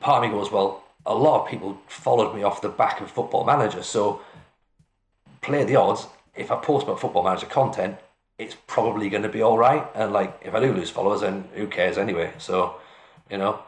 part 0.00 0.24
of 0.24 0.28
me 0.28 0.36
goes, 0.36 0.50
well, 0.50 0.82
a 1.04 1.14
lot 1.14 1.42
of 1.42 1.48
people 1.48 1.80
followed 1.86 2.34
me 2.34 2.42
off 2.42 2.60
the 2.60 2.68
back 2.68 3.00
of 3.00 3.08
Football 3.10 3.44
Manager, 3.44 3.82
so 3.82 4.20
play 5.40 5.62
the 5.62 5.76
odds. 5.76 6.08
If 6.34 6.50
I 6.50 6.56
post 6.56 6.84
about 6.84 7.00
Football 7.00 7.22
Manager 7.22 7.46
content, 7.46 7.96
it's 8.38 8.56
probably 8.66 9.08
going 9.08 9.22
to 9.22 9.28
be 9.28 9.40
all 9.40 9.56
right. 9.56 9.86
And 9.94 10.12
like, 10.12 10.40
if 10.44 10.52
I 10.52 10.60
do 10.60 10.72
lose 10.72 10.90
followers, 10.90 11.20
then 11.20 11.44
who 11.54 11.68
cares 11.68 11.96
anyway? 11.96 12.32
So, 12.38 12.76
you 13.30 13.38
know, 13.38 13.60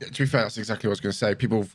to 0.00 0.22
be 0.22 0.26
fair, 0.26 0.42
that's 0.42 0.58
exactly 0.58 0.88
what 0.88 0.92
I 0.92 0.94
was 0.94 1.00
going 1.00 1.12
to 1.12 1.18
say. 1.18 1.34
People 1.34 1.66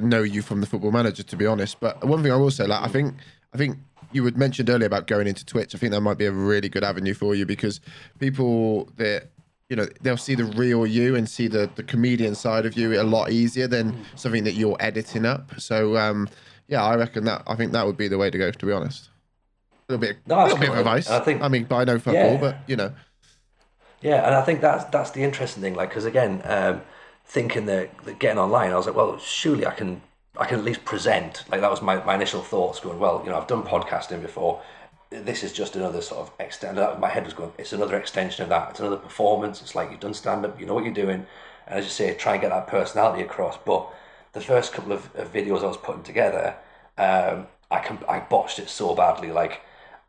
know 0.00 0.22
you 0.22 0.42
from 0.42 0.60
the 0.60 0.66
Football 0.66 0.92
Manager, 0.92 1.22
to 1.22 1.36
be 1.36 1.46
honest. 1.46 1.80
But 1.80 2.04
one 2.04 2.22
thing 2.22 2.32
I 2.32 2.36
will 2.36 2.50
say, 2.50 2.66
like 2.66 2.82
I 2.82 2.88
think, 2.88 3.14
I 3.52 3.56
think 3.56 3.78
you 4.12 4.24
had 4.24 4.36
mentioned 4.36 4.70
earlier 4.70 4.86
about 4.86 5.06
going 5.06 5.26
into 5.26 5.44
Twitch. 5.44 5.74
I 5.74 5.78
think 5.78 5.92
that 5.92 6.00
might 6.00 6.18
be 6.18 6.26
a 6.26 6.32
really 6.32 6.68
good 6.68 6.84
avenue 6.84 7.14
for 7.14 7.34
you 7.34 7.46
because 7.46 7.80
people 8.18 8.88
that 8.96 9.30
you 9.68 9.76
know 9.76 9.86
they'll 10.02 10.16
see 10.16 10.34
the 10.34 10.44
real 10.44 10.86
you 10.86 11.16
and 11.16 11.28
see 11.28 11.48
the 11.48 11.68
the 11.74 11.82
comedian 11.82 12.34
side 12.34 12.66
of 12.66 12.76
you 12.76 13.00
a 13.00 13.02
lot 13.02 13.30
easier 13.30 13.66
than 13.66 14.04
something 14.14 14.44
that 14.44 14.52
you're 14.54 14.76
editing 14.80 15.24
up. 15.26 15.58
So 15.58 15.96
um, 15.96 16.28
yeah, 16.68 16.82
I 16.84 16.96
reckon 16.96 17.24
that 17.24 17.42
I 17.46 17.56
think 17.56 17.72
that 17.72 17.86
would 17.86 17.96
be 17.96 18.08
the 18.08 18.18
way 18.18 18.30
to 18.30 18.38
go. 18.38 18.50
To 18.50 18.66
be 18.66 18.72
honest, 18.72 19.08
a 19.88 19.92
little 19.92 20.00
bit, 20.06 20.18
No, 20.26 20.40
a 20.40 20.42
little 20.44 20.58
bit 20.58 20.68
of 20.70 20.78
advice. 20.78 21.08
I 21.10 21.20
think- 21.20 21.42
I 21.42 21.48
mean, 21.48 21.66
I 21.70 21.84
know 21.84 21.98
fuck 21.98 22.14
Yeah. 22.14 22.26
all, 22.28 22.38
but 22.38 22.56
you 22.66 22.76
know, 22.76 22.92
Yeah, 24.02 24.26
and 24.26 24.34
I 24.34 24.42
think 24.42 24.60
that's 24.60 24.84
that's 24.84 25.10
the 25.12 25.22
interesting 25.22 25.62
thing. 25.62 25.74
Like, 25.74 25.88
because 25.88 26.04
again, 26.04 26.42
um, 26.44 26.82
thinking 27.34 27.66
that, 27.66 27.90
that 28.04 28.20
getting 28.20 28.38
online, 28.38 28.70
I 28.70 28.76
was 28.76 28.86
like, 28.86 28.94
well, 28.94 29.18
surely 29.18 29.66
I 29.66 29.72
can 29.72 30.00
I 30.38 30.46
can 30.46 30.58
at 30.58 30.64
least 30.64 30.84
present. 30.84 31.44
Like 31.50 31.60
that 31.60 31.70
was 31.70 31.82
my, 31.82 32.02
my 32.04 32.14
initial 32.14 32.42
thoughts. 32.42 32.80
Going, 32.80 32.98
well, 32.98 33.22
you 33.24 33.30
know, 33.30 33.38
I've 33.38 33.46
done 33.46 33.62
podcasting 33.64 34.22
before. 34.22 34.62
this 35.10 35.44
is 35.44 35.52
just 35.52 35.76
another 35.76 36.00
sort 36.00 36.20
of 36.22 36.32
extend. 36.40 36.76
My 37.00 37.08
head 37.08 37.24
was 37.24 37.34
going. 37.34 37.52
It's 37.58 37.72
another 37.72 37.96
extension 37.96 38.44
of 38.44 38.48
that. 38.48 38.70
It's 38.70 38.80
another 38.80 38.96
performance. 38.96 39.60
It's 39.60 39.74
like 39.74 39.90
you've 39.90 40.00
done 40.00 40.14
stand 40.14 40.46
up. 40.46 40.58
You 40.58 40.66
know 40.66 40.74
what 40.74 40.84
you're 40.84 40.94
doing, 40.94 41.26
and 41.66 41.78
as 41.78 41.84
you 41.84 41.90
say, 41.90 42.14
try 42.14 42.32
and 42.34 42.40
get 42.40 42.50
that 42.50 42.68
personality 42.68 43.22
across. 43.22 43.58
But 43.58 43.88
the 44.32 44.40
first 44.40 44.72
couple 44.72 44.92
of, 44.92 45.14
of 45.16 45.32
videos 45.32 45.62
I 45.62 45.66
was 45.66 45.76
putting 45.76 46.04
together, 46.04 46.56
um, 46.98 47.48
I 47.70 47.80
can 47.80 47.98
I 48.08 48.20
botched 48.20 48.60
it 48.60 48.68
so 48.68 48.94
badly. 48.94 49.32
Like 49.32 49.60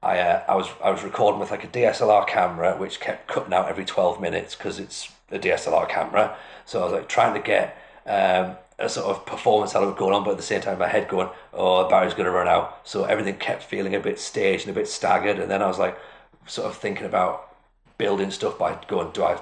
I 0.03 0.19
uh, 0.19 0.43
I 0.47 0.55
was 0.55 0.67
I 0.83 0.91
was 0.91 1.03
recording 1.03 1.39
with 1.39 1.51
like 1.51 1.63
a 1.63 1.67
DSLR 1.67 2.27
camera, 2.27 2.77
which 2.77 2.99
kept 2.99 3.27
cutting 3.27 3.53
out 3.53 3.67
every 3.67 3.85
twelve 3.85 4.21
minutes 4.21 4.55
because 4.55 4.79
it's 4.79 5.11
a 5.31 5.39
DSLR 5.39 5.87
camera. 5.89 6.37
So 6.65 6.81
I 6.81 6.83
was 6.83 6.93
like 6.93 7.09
trying 7.09 7.33
to 7.33 7.41
get. 7.41 7.77
Um, 8.05 8.57
a 8.77 8.89
sort 8.89 9.07
of 9.07 9.25
performance 9.25 9.73
element 9.73 9.97
going 9.97 10.13
on, 10.13 10.23
but 10.23 10.31
at 10.31 10.37
the 10.37 10.43
same 10.43 10.61
time, 10.61 10.79
my 10.79 10.87
head 10.87 11.07
going, 11.07 11.29
"Oh, 11.53 11.87
battery's 11.87 12.13
going 12.13 12.25
to 12.25 12.31
run 12.31 12.47
out." 12.47 12.81
So 12.83 13.05
everything 13.05 13.37
kept 13.37 13.63
feeling 13.63 13.95
a 13.95 13.99
bit 13.99 14.19
staged 14.19 14.67
and 14.67 14.75
a 14.75 14.79
bit 14.79 14.87
staggered. 14.87 15.39
And 15.39 15.49
then 15.49 15.61
I 15.61 15.67
was 15.67 15.79
like, 15.79 15.97
sort 16.45 16.67
of 16.67 16.77
thinking 16.77 17.05
about 17.05 17.55
building 17.97 18.31
stuff 18.31 18.57
by 18.57 18.77
going, 18.87 19.11
"Do 19.11 19.23
I 19.23 19.33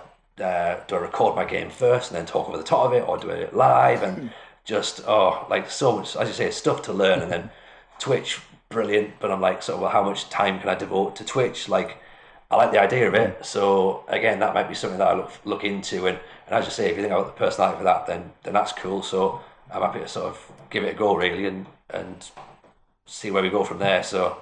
uh, 0.42 0.84
do 0.88 0.96
I 0.96 1.00
record 1.00 1.36
my 1.36 1.46
game 1.46 1.70
first 1.70 2.12
and 2.12 2.18
then 2.18 2.26
talk 2.26 2.48
over 2.48 2.58
the 2.58 2.64
top 2.64 2.86
of 2.86 2.94
it, 2.94 3.08
or 3.08 3.18
do 3.18 3.28
do 3.28 3.34
it 3.34 3.56
live?" 3.56 4.04
And 4.04 4.32
just 4.66 5.02
oh, 5.08 5.46
like 5.50 5.70
so 5.70 5.98
much, 5.98 6.16
as 6.16 6.28
you 6.28 6.34
say, 6.34 6.52
stuff 6.52 6.82
to 6.84 6.94
learn. 6.94 7.22
And 7.22 7.32
then 7.32 7.50
Twitch, 8.00 8.40
brilliant. 8.70 9.20
But 9.20 9.32
I'm 9.32 9.42
like, 9.42 9.64
so 9.64 9.80
well, 9.80 9.90
how 9.90 10.04
much 10.04 10.30
time 10.30 10.60
can 10.60 10.70
I 10.70 10.76
devote 10.76 11.16
to 11.18 11.26
Twitch? 11.26 11.68
Like, 11.70 11.98
I 12.54 12.56
like 12.56 12.72
the 12.72 12.80
idea 12.80 13.08
of 13.08 13.16
it. 13.16 13.44
So 13.44 14.04
again, 14.08 14.40
that 14.40 14.54
might 14.54 14.70
be 14.70 14.76
something 14.76 15.00
that 15.00 15.08
I 15.08 15.16
look 15.16 15.32
look 15.44 15.64
into 15.64 16.06
and 16.08 16.20
and 16.46 16.56
as 16.56 16.66
you 16.66 16.72
say, 16.72 16.92
if 16.92 16.98
you 16.98 17.02
think 17.02 17.14
about 17.14 17.26
the 17.26 17.32
personality 17.32 17.80
for 17.80 17.84
that, 17.86 18.06
then 18.06 18.32
then 18.44 18.54
that's 18.54 18.72
cool. 18.74 19.02
So 19.02 19.42
I'm 19.72 19.82
happy 19.82 20.00
to 20.00 20.08
sort 20.08 20.28
of 20.28 20.52
give 20.70 20.84
it 20.84 20.94
a 20.96 20.98
go, 20.98 21.16
really, 21.16 21.48
and 21.48 21.66
and 21.90 22.30
see 23.06 23.32
where 23.32 23.42
we 23.42 23.50
go 23.50 23.64
from 23.64 23.80
there. 23.80 24.04
So. 24.04 24.38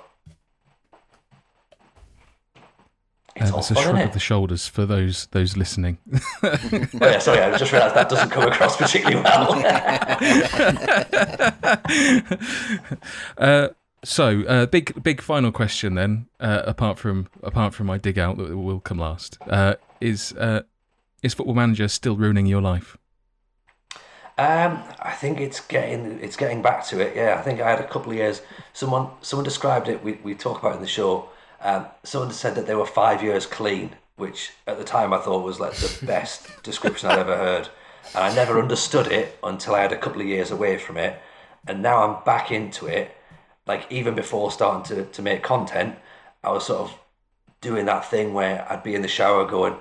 It's 3.34 3.50
uh, 3.50 3.56
that's 3.56 3.72
a 3.72 3.76
shrug 3.76 3.98
of 3.98 4.12
the 4.12 4.20
shoulders 4.20 4.68
for 4.68 4.86
those 4.86 5.28
those 5.28 5.56
listening. 5.56 5.98
oh, 6.44 6.58
yeah, 7.02 7.20
sorry, 7.20 7.40
I 7.40 7.58
just 7.58 7.72
realised 7.72 7.96
that 7.96 8.10
doesn't 8.10 8.30
come 8.30 8.44
across 8.52 8.76
particularly 8.76 9.24
well. 9.24 9.54
uh, 13.38 13.70
so, 14.03 14.41
uh, 14.44 14.65
big 14.65 15.02
big 15.03 15.22
final 15.22 15.52
question 15.52 15.95
then. 15.95 16.28
Uh, 16.40 16.64
apart 16.65 16.98
from 16.98 17.28
apart 17.44 17.73
from 17.73 17.88
my 17.88 17.98
dig 17.98 18.18
out 18.18 18.38
that 18.38 18.57
will 18.57 18.80
come 18.80 18.98
last, 18.98 19.38
uh, 19.49 19.76
is 19.99 20.34
uh, 20.34 20.61
is 21.22 21.34
Football 21.34 21.56
Manager 21.56 21.88
still 21.88 22.15
ruining 22.15 22.45
your 22.45 22.61
life? 22.61 22.98
Um, 24.38 24.82
I 24.99 25.11
think 25.11 25.40
it's 25.40 25.60
getting 25.60 26.19
it's 26.19 26.36
getting 26.36 26.64
back 26.64 26.86
to 26.88 26.99
it. 26.99 27.15
Yeah, 27.15 27.36
I 27.38 27.44
think 27.44 27.61
I 27.61 27.69
had 27.69 27.80
a 27.80 27.88
couple 27.88 28.11
of 28.11 28.18
years. 28.18 28.41
Someone 28.73 29.10
someone 29.22 29.44
described 29.44 29.88
it. 29.88 30.03
We 30.03 30.14
we 30.23 30.34
talk 30.34 30.60
about 30.60 30.76
in 30.76 30.82
the 30.82 30.88
show. 30.88 31.30
Um, 31.61 31.86
someone 32.03 32.32
said 32.32 32.56
that 32.56 32.65
they 32.65 32.73
were 32.73 32.88
five 32.88 33.22
years 33.22 33.45
clean, 33.45 33.91
which 34.15 34.52
at 34.65 34.80
the 34.80 34.84
time 34.84 35.14
I 35.14 35.19
thought 35.19 35.44
was 35.44 35.60
like 35.60 35.73
the 35.73 36.06
best 36.07 36.64
description 36.64 37.11
I'd 37.11 37.19
ever 37.19 37.38
heard. 37.38 37.69
And 38.15 38.23
I 38.23 38.34
never 38.34 38.60
understood 38.60 39.07
it 39.07 39.38
until 39.44 39.76
I 39.76 39.82
had 39.82 39.91
a 39.91 39.98
couple 39.98 40.22
of 40.22 40.28
years 40.28 40.49
away 40.49 40.80
from 40.80 40.98
it, 40.98 41.22
and 41.68 41.84
now 41.84 42.03
I'm 42.03 42.23
back 42.23 42.52
into 42.52 42.88
it. 42.88 43.15
Like 43.72 43.89
even 43.89 44.15
before 44.15 44.52
starting 44.52 44.84
to 44.89 45.06
to 45.06 45.22
make 45.22 45.41
content, 45.43 45.95
I 46.43 46.52
was 46.52 46.65
sort 46.65 46.81
of 46.81 46.89
doing 47.61 47.85
that 47.85 48.03
thing 48.03 48.34
where 48.34 48.68
I'd 48.69 48.84
be 48.84 48.95
in 48.95 49.02
the 49.02 49.07
shower 49.07 49.45
going, 49.45 49.76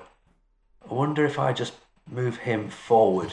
I 0.88 0.94
wonder 0.94 1.24
if 1.24 1.38
I 1.38 1.52
just 1.52 1.72
move 2.06 2.36
him 2.36 2.68
forward, 2.68 3.32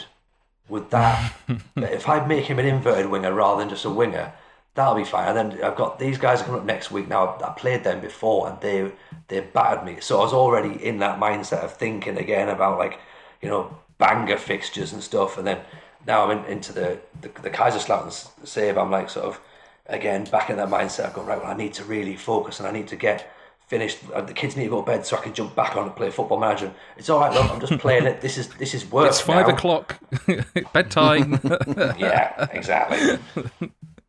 would 0.70 0.90
that, 0.98 1.34
if 1.76 2.10
I 2.10 2.26
make 2.26 2.46
him 2.46 2.60
an 2.60 2.66
inverted 2.66 3.12
winger 3.12 3.34
rather 3.34 3.60
than 3.60 3.70
just 3.70 3.86
a 3.86 3.90
winger, 3.90 4.34
that'll 4.74 4.96
be 4.96 5.04
fine. 5.04 5.28
And 5.30 5.38
then 5.38 5.64
I've 5.64 5.76
got 5.76 6.00
these 6.00 6.18
guys 6.18 6.42
coming 6.42 6.62
up 6.62 6.66
next 6.66 6.92
week. 6.92 7.08
Now 7.08 7.38
I 7.44 7.50
played 7.50 7.84
them 7.84 8.00
before 8.00 8.50
and 8.50 8.60
they 8.62 8.92
they 9.28 9.42
battered 9.42 9.86
me, 9.86 9.98
so 10.00 10.20
I 10.20 10.24
was 10.24 10.34
already 10.34 10.74
in 10.84 11.00
that 11.00 11.20
mindset 11.20 11.64
of 11.64 11.74
thinking 11.74 12.18
again 12.18 12.50
about 12.50 12.80
like, 12.80 13.00
you 13.42 13.50
know, 13.50 13.78
banger 13.98 14.38
fixtures 14.38 14.94
and 14.94 15.04
stuff. 15.04 15.38
And 15.38 15.46
then 15.46 15.60
now 16.08 16.24
I'm 16.24 16.38
in, 16.38 16.46
into 16.46 16.74
the 16.74 17.00
the, 17.22 17.30
the 17.42 17.50
Kaiserslautern 17.50 18.14
save. 18.44 18.78
I'm 18.78 18.92
like 18.92 19.10
sort 19.10 19.26
of 19.26 19.40
again 19.88 20.26
back 20.26 20.50
in 20.50 20.58
that 20.58 20.70
mindset. 20.70 21.06
I've 21.06 21.14
gone 21.14 21.26
right. 21.26 21.42
Well, 21.42 21.52
I 21.52 21.56
need 21.56 21.74
to 21.76 21.84
really 21.84 22.16
focus 22.16 22.60
and 22.60 22.68
I 22.68 22.72
need 22.72 22.88
to 22.90 22.96
get 22.96 23.30
finished. 23.68 24.00
Uh, 24.14 24.22
the 24.22 24.34
kids 24.34 24.56
need 24.56 24.66
to 24.66 24.70
go 24.70 24.82
to 24.82 24.86
bed 24.86 25.06
so 25.06 25.18
I 25.18 25.22
can 25.22 25.34
jump 25.34 25.56
back 25.56 25.76
on 25.76 25.86
and 25.86 25.96
play 25.96 26.10
Football 26.10 26.40
Manager. 26.40 26.74
It's 26.98 27.10
all 27.10 27.20
right, 27.20 27.34
look, 27.34 27.52
I'm 27.52 27.60
just 27.60 27.78
playing 27.80 28.06
it. 28.06 28.22
This 28.22 28.38
is 28.38 28.50
this 28.50 28.74
is 28.74 28.90
work. 28.92 29.08
It's 29.08 29.22
five 29.22 29.48
now. 29.48 29.56
o'clock, 29.56 29.98
bedtime. 30.74 31.40
yeah, 31.98 32.48
exactly. 32.52 33.20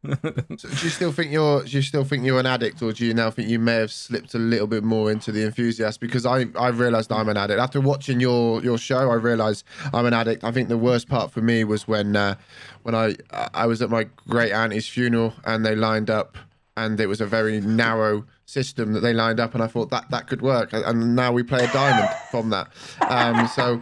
So 0.06 0.68
do 0.68 0.84
you 0.84 0.90
still 0.90 1.10
think 1.10 1.32
you're 1.32 1.64
do 1.64 1.70
you 1.76 1.82
still 1.82 2.04
think 2.04 2.24
you're 2.24 2.38
an 2.38 2.46
addict 2.46 2.80
or 2.82 2.92
do 2.92 3.04
you 3.04 3.12
now 3.12 3.30
think 3.30 3.48
you 3.48 3.58
may 3.58 3.74
have 3.74 3.90
slipped 3.90 4.32
a 4.34 4.38
little 4.38 4.68
bit 4.68 4.84
more 4.84 5.10
into 5.10 5.32
the 5.32 5.44
enthusiast 5.44 5.98
because 5.98 6.24
i 6.24 6.46
i've 6.56 6.78
realized 6.78 7.10
i'm 7.10 7.28
an 7.28 7.36
addict 7.36 7.58
after 7.58 7.80
watching 7.80 8.20
your 8.20 8.62
your 8.62 8.78
show 8.78 9.10
i 9.10 9.14
realized 9.14 9.64
i'm 9.92 10.06
an 10.06 10.14
addict 10.14 10.44
i 10.44 10.52
think 10.52 10.68
the 10.68 10.78
worst 10.78 11.08
part 11.08 11.32
for 11.32 11.40
me 11.40 11.64
was 11.64 11.88
when 11.88 12.14
uh, 12.14 12.36
when 12.84 12.94
i 12.94 13.16
i 13.54 13.66
was 13.66 13.82
at 13.82 13.90
my 13.90 14.04
great 14.28 14.52
auntie's 14.52 14.88
funeral 14.88 15.34
and 15.44 15.66
they 15.66 15.74
lined 15.74 16.10
up 16.10 16.38
and 16.76 17.00
it 17.00 17.06
was 17.06 17.20
a 17.20 17.26
very 17.26 17.60
narrow 17.60 18.24
system 18.46 18.92
that 18.94 19.00
they 19.00 19.12
lined 19.12 19.40
up, 19.40 19.52
and 19.54 19.62
I 19.62 19.66
thought 19.66 19.90
that 19.90 20.10
that 20.10 20.26
could 20.26 20.40
work. 20.40 20.70
And 20.72 21.14
now 21.14 21.32
we 21.32 21.42
play 21.42 21.64
a 21.64 21.72
diamond 21.72 22.08
from 22.30 22.50
that. 22.50 22.68
Um, 23.00 23.48
so, 23.48 23.80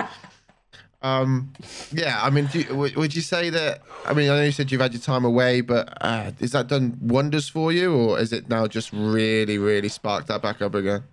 um, 1.06 1.52
yeah, 1.92 2.18
I 2.20 2.30
mean, 2.30 2.48
would 2.70 3.14
you 3.14 3.22
say 3.22 3.50
that? 3.50 3.82
I 4.04 4.12
mean, 4.12 4.28
I 4.28 4.36
know 4.36 4.44
you 4.44 4.52
said 4.52 4.72
you've 4.72 4.80
had 4.80 4.92
your 4.92 5.02
time 5.02 5.24
away, 5.24 5.60
but 5.60 5.96
uh, 6.00 6.32
is 6.40 6.52
that 6.52 6.66
done 6.66 6.98
wonders 7.00 7.48
for 7.48 7.72
you, 7.72 7.94
or 7.94 8.18
is 8.18 8.32
it 8.32 8.48
now 8.48 8.66
just 8.66 8.92
really, 8.92 9.58
really 9.58 9.88
sparked 9.88 10.26
that 10.28 10.42
back 10.42 10.60
up 10.60 10.74
again? 10.74 11.04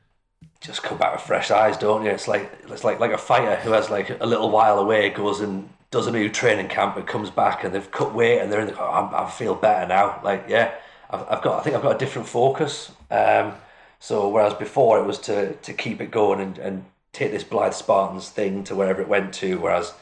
Just 0.61 0.81
come 0.81 0.97
back 0.97 1.13
with 1.13 1.21
fresh 1.21 1.51
eyes, 1.51 1.77
don't 1.77 2.03
you? 2.03 2.11
It's 2.11 2.27
like 2.27 2.51
it's 2.67 2.83
like 2.83 2.99
like 2.99 3.11
a 3.11 3.17
fighter 3.17 3.55
who 3.57 3.71
has 3.71 3.89
like 3.89 4.09
a 4.19 4.25
little 4.25 4.49
while 4.49 4.79
away 4.79 5.09
goes 5.09 5.41
and 5.41 5.69
does 5.91 6.07
a 6.07 6.11
new 6.11 6.29
training 6.29 6.69
camp 6.69 6.97
and 6.97 7.05
comes 7.05 7.29
back 7.29 7.63
and 7.63 7.75
they've 7.75 7.91
cut 7.91 8.15
weight 8.15 8.39
and 8.39 8.51
they're 8.51 8.61
in 8.61 8.67
the. 8.67 8.79
Oh, 8.79 9.09
i 9.13 9.29
feel 9.29 9.53
better 9.55 9.87
now. 9.87 10.19
Like 10.23 10.45
yeah, 10.47 10.73
I've, 11.09 11.25
I've 11.29 11.41
got 11.43 11.59
I 11.59 11.63
think 11.63 11.75
I've 11.75 11.83
got 11.83 11.95
a 11.95 11.99
different 11.99 12.27
focus. 12.27 12.91
Um, 13.11 13.53
so 13.99 14.27
whereas 14.29 14.53
before 14.53 14.99
it 14.99 15.05
was 15.05 15.19
to 15.19 15.53
to 15.53 15.73
keep 15.73 16.01
it 16.01 16.09
going 16.09 16.39
and, 16.39 16.57
and 16.57 16.85
take 17.13 17.31
this 17.31 17.43
Blyth 17.43 17.75
Spartans 17.75 18.29
thing 18.29 18.63
to 18.65 18.75
wherever 18.75 19.01
it 19.01 19.07
went 19.07 19.33
to, 19.35 19.59
whereas 19.59 19.93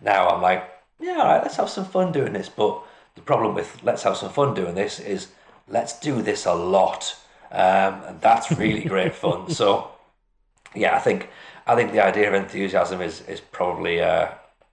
now 0.00 0.28
I'm 0.28 0.40
like, 0.40 0.68
yeah, 1.00 1.16
all 1.18 1.24
right, 1.24 1.42
let's 1.42 1.56
have 1.56 1.68
some 1.68 1.84
fun 1.84 2.12
doing 2.12 2.32
this. 2.32 2.48
But 2.48 2.82
the 3.14 3.20
problem 3.20 3.54
with 3.54 3.82
let's 3.82 4.04
have 4.04 4.16
some 4.16 4.30
fun 4.30 4.54
doing 4.54 4.74
this 4.74 4.98
is 5.00 5.28
let's 5.68 5.98
do 5.98 6.22
this 6.22 6.46
a 6.46 6.54
lot, 6.54 7.16
um, 7.50 8.02
and 8.06 8.20
that's 8.20 8.50
really 8.52 8.84
great 8.84 9.14
fun. 9.14 9.50
So 9.50 9.90
yeah, 10.74 10.96
I 10.96 11.00
think 11.00 11.28
I 11.66 11.74
think 11.74 11.92
the 11.92 12.04
idea 12.04 12.28
of 12.28 12.34
enthusiasm 12.34 13.00
is 13.00 13.20
is 13.22 13.40
probably 13.40 14.00
uh, 14.00 14.28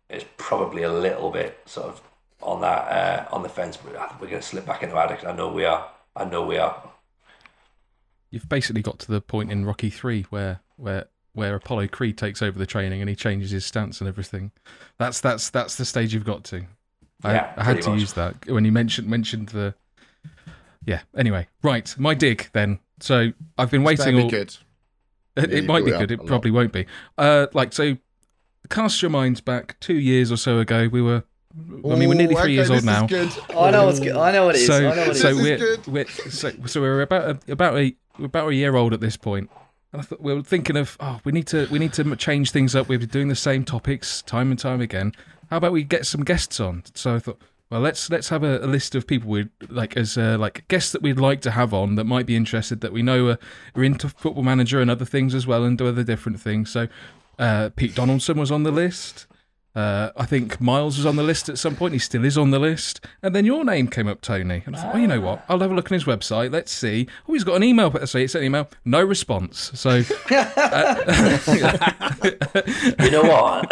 is 0.09 0.23
probably 0.37 0.83
a 0.83 0.91
little 0.91 1.31
bit 1.31 1.59
sort 1.65 1.87
of 1.87 2.01
on 2.41 2.61
that 2.61 3.27
uh, 3.31 3.35
on 3.35 3.43
the 3.43 3.49
fence. 3.49 3.77
But 3.77 3.93
we're 4.21 4.27
going 4.27 4.41
to 4.41 4.47
slip 4.47 4.65
back 4.65 4.83
into 4.83 4.95
addict. 4.97 5.25
I 5.25 5.35
know 5.35 5.51
we 5.51 5.65
are. 5.65 5.89
I 6.15 6.25
know 6.25 6.45
we 6.45 6.57
are. 6.57 6.81
You've 8.29 8.47
basically 8.47 8.83
got 8.83 8.99
to 8.99 9.11
the 9.11 9.21
point 9.21 9.51
in 9.51 9.65
Rocky 9.65 9.89
Three 9.89 10.23
where 10.29 10.61
where 10.77 11.07
where 11.33 11.55
Apollo 11.55 11.87
Creed 11.89 12.17
takes 12.17 12.41
over 12.41 12.57
the 12.57 12.65
training 12.65 13.01
and 13.01 13.09
he 13.09 13.15
changes 13.15 13.51
his 13.51 13.65
stance 13.65 14.01
and 14.01 14.07
everything. 14.07 14.51
That's 14.97 15.21
that's 15.21 15.49
that's 15.49 15.75
the 15.75 15.85
stage 15.85 16.13
you've 16.13 16.25
got 16.25 16.43
to. 16.45 16.65
I, 17.23 17.33
yeah, 17.33 17.53
I 17.57 17.63
had 17.63 17.81
to 17.81 17.89
much. 17.91 17.99
use 17.99 18.13
that 18.13 18.47
when 18.47 18.65
you 18.65 18.71
mentioned 18.71 19.07
mentioned 19.07 19.49
the. 19.49 19.75
Yeah. 20.85 21.01
Anyway, 21.15 21.47
right. 21.61 21.93
My 21.97 22.13
dig 22.13 22.49
then. 22.53 22.79
So 22.99 23.31
I've 23.57 23.71
been 23.71 23.83
waiting. 23.83 24.19
All... 24.19 24.29
Good. 24.29 24.55
It, 25.35 25.53
it 25.53 25.65
might 25.65 25.85
be 25.85 25.91
good. 25.91 26.11
It 26.11 26.25
probably 26.25 26.51
won't 26.51 26.73
be. 26.73 26.85
Uh, 27.17 27.47
like 27.53 27.71
so, 27.71 27.95
cast 28.69 29.01
your 29.01 29.11
minds 29.11 29.39
back 29.39 29.79
two 29.79 29.93
years 29.93 30.33
or 30.33 30.37
so 30.37 30.59
ago. 30.59 30.89
We 30.91 31.01
were 31.01 31.23
I 31.55 31.95
mean, 31.95 32.09
we're 32.09 32.15
nearly 32.15 32.35
three 32.35 32.41
okay, 32.43 32.51
years 32.53 32.69
old 32.69 32.83
now. 32.83 33.07
I 33.57 33.71
know 33.71 33.85
what's 33.85 33.99
good. 33.99 34.15
I 34.15 34.31
know 34.31 34.45
what 34.45 34.55
it 34.55 34.61
is. 34.61 34.67
So, 34.67 34.87
what 34.87 35.15
so 35.15 35.35
we're, 35.35 35.77
we're, 35.87 36.07
so, 36.07 36.51
so 36.65 36.81
we're 36.81 37.01
about 37.01 37.41
a, 37.47 37.51
about 37.51 37.77
a 37.77 37.95
we're 38.19 38.25
about 38.25 38.49
a 38.49 38.55
year 38.55 38.75
old 38.75 38.93
at 38.93 38.99
this 38.99 39.17
point. 39.17 39.49
And 39.91 40.01
I 40.01 40.05
thought 40.05 40.21
we 40.21 40.33
were 40.33 40.43
thinking 40.43 40.77
of 40.77 40.97
oh, 40.99 41.19
we 41.23 41.31
need 41.31 41.47
to 41.47 41.67
we 41.71 41.79
need 41.79 41.93
to 41.93 42.15
change 42.15 42.51
things 42.51 42.75
up. 42.75 42.87
We've 42.87 42.99
been 42.99 43.09
doing 43.09 43.27
the 43.27 43.35
same 43.35 43.65
topics 43.65 44.21
time 44.21 44.51
and 44.51 44.59
time 44.59 44.81
again. 44.81 45.13
How 45.49 45.57
about 45.57 45.71
we 45.71 45.83
get 45.83 46.05
some 46.05 46.23
guests 46.23 46.59
on? 46.59 46.83
So 46.93 47.15
I 47.15 47.19
thought, 47.19 47.41
well, 47.71 47.81
let's 47.81 48.09
let's 48.09 48.29
have 48.29 48.43
a, 48.43 48.59
a 48.59 48.67
list 48.67 48.93
of 48.93 49.07
people 49.07 49.31
we 49.31 49.49
like 49.67 49.97
as 49.97 50.17
uh, 50.17 50.37
like 50.39 50.67
guests 50.67 50.91
that 50.91 51.01
we'd 51.01 51.19
like 51.19 51.41
to 51.41 51.51
have 51.51 51.73
on 51.73 51.95
that 51.95 52.03
might 52.03 52.27
be 52.27 52.35
interested 52.35 52.81
that 52.81 52.93
we 52.93 53.01
know 53.01 53.29
are, 53.29 53.37
are 53.75 53.83
into 53.83 54.09
Football 54.09 54.43
Manager 54.43 54.79
and 54.79 54.91
other 54.91 55.05
things 55.05 55.33
as 55.33 55.47
well 55.47 55.63
and 55.63 55.77
do 55.77 55.87
other 55.87 56.03
different 56.03 56.39
things. 56.39 56.69
So 56.69 56.87
uh, 57.39 57.69
Pete 57.75 57.95
Donaldson 57.95 58.37
was 58.37 58.51
on 58.51 58.63
the 58.63 58.71
list. 58.71 59.25
Uh, 59.79 60.11
I 60.17 60.25
think 60.25 60.59
Miles 60.59 60.97
was 60.97 61.05
on 61.05 61.15
the 61.15 61.23
list 61.23 61.47
at 61.49 61.57
some 61.57 61.75
point. 61.75 61.93
He 61.93 61.99
still 61.99 62.25
is 62.25 62.37
on 62.37 62.51
the 62.51 62.59
list. 62.59 63.05
And 63.23 63.33
then 63.33 63.45
your 63.45 63.63
name 63.63 63.87
came 63.87 64.07
up, 64.07 64.19
Tony. 64.21 64.63
And 64.65 64.75
I 64.75 64.81
thought, 64.81 64.95
oh, 64.95 64.97
you 64.97 65.07
know 65.07 65.21
what? 65.21 65.45
I'll 65.47 65.59
have 65.59 65.71
a 65.71 65.73
look 65.73 65.89
on 65.91 65.95
his 65.95 66.03
website. 66.03 66.51
Let's 66.51 66.71
see. 66.71 67.07
Oh, 67.27 67.33
he's 67.33 67.43
got 67.43 67.55
an 67.55 67.63
email. 67.63 67.89
Say 68.05 68.23
it's 68.25 68.35
an 68.35 68.43
email. 68.43 68.67
No 68.83 69.01
response. 69.01 69.71
So, 69.75 70.01
uh, 70.31 70.95
you 73.03 73.11
know 73.11 73.23
what? 73.23 73.71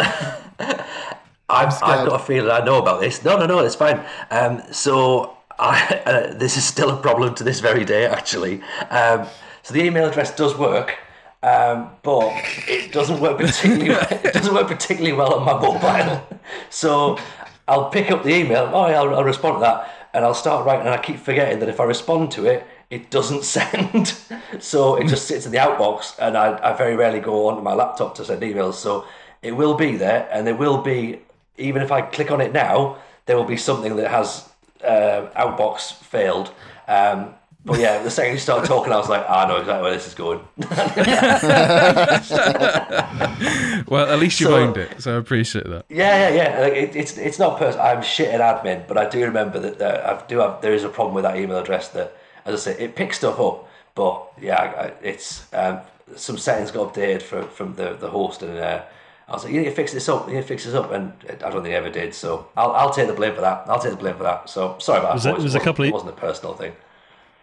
I'm, 1.50 1.68
I've 1.68 2.06
got 2.06 2.20
a 2.20 2.24
feeling 2.24 2.50
I 2.50 2.64
know 2.64 2.78
about 2.78 3.00
this. 3.00 3.24
No, 3.24 3.36
no, 3.38 3.46
no, 3.46 3.58
it's 3.60 3.74
fine. 3.74 4.04
Um, 4.30 4.62
so 4.72 5.36
I, 5.58 6.02
uh, 6.06 6.34
this 6.34 6.56
is 6.56 6.64
still 6.64 6.90
a 6.90 7.00
problem 7.00 7.34
to 7.36 7.44
this 7.44 7.60
very 7.60 7.84
day, 7.84 8.06
actually. 8.06 8.62
Um, 8.90 9.26
So 9.62 9.74
the 9.74 9.82
email 9.84 10.06
address 10.08 10.34
does 10.34 10.56
work, 10.56 10.96
um, 11.42 11.90
but 12.02 12.32
it 12.66 12.92
doesn't 12.92 13.20
work 13.20 13.38
particularly. 13.38 13.90
it 14.10 14.32
doesn't 14.32 14.54
work 14.54 14.68
particularly 14.68 15.16
well 15.16 15.34
on 15.34 15.44
my 15.44 15.54
mobile. 15.54 16.26
So 16.70 17.18
I'll 17.66 17.90
pick 17.90 18.10
up 18.10 18.22
the 18.22 18.34
email. 18.34 18.70
Oh, 18.72 18.88
yeah, 18.88 19.00
I'll, 19.00 19.14
I'll 19.16 19.24
respond 19.24 19.56
to 19.56 19.60
that, 19.60 20.08
and 20.14 20.24
I'll 20.24 20.34
start 20.34 20.66
writing. 20.66 20.86
And 20.86 20.94
I 20.94 21.02
keep 21.02 21.18
forgetting 21.18 21.58
that 21.60 21.68
if 21.68 21.80
I 21.80 21.84
respond 21.84 22.30
to 22.32 22.46
it, 22.46 22.66
it 22.90 23.10
doesn't 23.10 23.44
send. 23.56 24.14
so 24.58 24.96
it 24.96 25.06
just 25.06 25.26
sits 25.26 25.46
in 25.46 25.52
the 25.52 25.58
outbox, 25.58 26.18
and 26.18 26.36
I, 26.36 26.58
I 26.62 26.76
very 26.76 26.96
rarely 26.96 27.20
go 27.20 27.48
onto 27.48 27.62
my 27.62 27.74
laptop 27.74 28.14
to 28.16 28.24
send 28.24 28.42
emails. 28.42 28.74
So 28.74 29.04
it 29.42 29.52
will 29.52 29.74
be 29.74 29.96
there, 29.96 30.28
and 30.32 30.46
there 30.46 30.56
will 30.56 30.82
be 30.82 31.20
even 31.58 31.82
if 31.82 31.92
I 31.92 32.02
click 32.02 32.30
on 32.30 32.40
it 32.40 32.52
now, 32.52 32.98
there 33.26 33.36
will 33.36 33.44
be 33.44 33.56
something 33.56 33.96
that 33.96 34.10
has 34.10 34.48
uh, 34.82 35.28
outbox 35.36 35.92
failed. 35.94 36.52
Um, 36.86 37.34
but 37.64 37.80
yeah, 37.80 38.02
the 38.02 38.10
second 38.10 38.34
you 38.34 38.38
start 38.38 38.64
talking, 38.64 38.92
I 38.92 38.96
was 38.96 39.08
like, 39.08 39.28
I 39.28 39.46
know 39.48 39.56
exactly 39.56 39.82
where 39.82 39.92
this 39.92 40.06
is 40.06 40.14
going. 40.14 40.40
Well, 43.88 44.10
at 44.12 44.18
least 44.18 44.40
you've 44.40 44.50
So- 44.50 44.56
owned 44.56 44.76
it, 44.76 45.00
so 45.02 45.14
I 45.14 45.18
appreciate 45.18 45.66
that. 45.68 45.86
Yeah, 45.88 46.28
yeah, 46.28 46.34
yeah. 46.34 46.60
Like, 46.60 46.72
it, 46.74 46.96
it's 46.96 47.16
it's 47.16 47.38
not 47.38 47.58
personal. 47.58 47.86
I'm 47.86 48.02
shit 48.02 48.28
at 48.28 48.40
admin, 48.40 48.86
but 48.86 48.98
I 48.98 49.08
do 49.08 49.22
remember 49.24 49.58
that 49.60 49.78
there, 49.78 50.06
I 50.06 50.22
do 50.26 50.38
have 50.38 50.60
there 50.60 50.74
is 50.74 50.84
a 50.84 50.88
problem 50.88 51.14
with 51.14 51.24
that 51.24 51.36
email 51.36 51.58
address 51.58 51.88
that, 51.90 52.16
as 52.44 52.66
I 52.66 52.72
say, 52.72 52.84
it 52.84 52.96
picks 52.96 53.16
stuff 53.18 53.38
up. 53.40 53.68
But 53.94 54.22
yeah, 54.40 54.56
I, 54.60 54.82
I- 54.88 54.92
it's 55.02 55.52
um, 55.54 55.78
some 56.16 56.36
settings 56.38 56.70
got 56.70 56.92
updated 56.92 57.22
from 57.22 57.48
from 57.48 57.74
the 57.76 57.94
the 57.94 58.10
host, 58.10 58.42
and 58.42 58.58
uh, 58.58 58.82
I 59.28 59.32
was 59.32 59.44
like, 59.44 59.52
you 59.54 59.60
need 59.60 59.66
to 59.70 59.74
fix 59.74 59.92
this 59.92 60.08
up. 60.08 60.28
You 60.28 60.34
need 60.34 60.42
to 60.42 60.46
fix 60.46 60.64
this 60.64 60.74
up, 60.74 60.92
and 60.92 61.12
I 61.30 61.34
don't 61.36 61.52
think 61.52 61.64
they 61.64 61.74
ever 61.76 61.90
did. 61.90 62.14
So 62.14 62.48
I'll 62.56 62.72
I'll 62.72 62.92
take 62.92 63.06
the 63.08 63.14
blame 63.14 63.34
for 63.34 63.40
that. 63.40 63.64
I'll 63.68 63.80
take 63.80 63.92
the 63.92 63.96
blame 63.98 64.16
for 64.16 64.24
that. 64.24 64.50
So 64.50 64.76
sorry 64.80 65.00
about 65.00 65.14
Was 65.14 65.24
that. 65.24 65.30
it- 65.30 65.34
was 65.36 65.44
a 65.44 65.46
wasn't- 65.46 65.64
couple 65.64 65.84
of- 65.84 65.88
It 65.88 65.92
wasn't 65.94 66.12
a 66.12 66.20
personal 66.20 66.54
thing. 66.54 66.72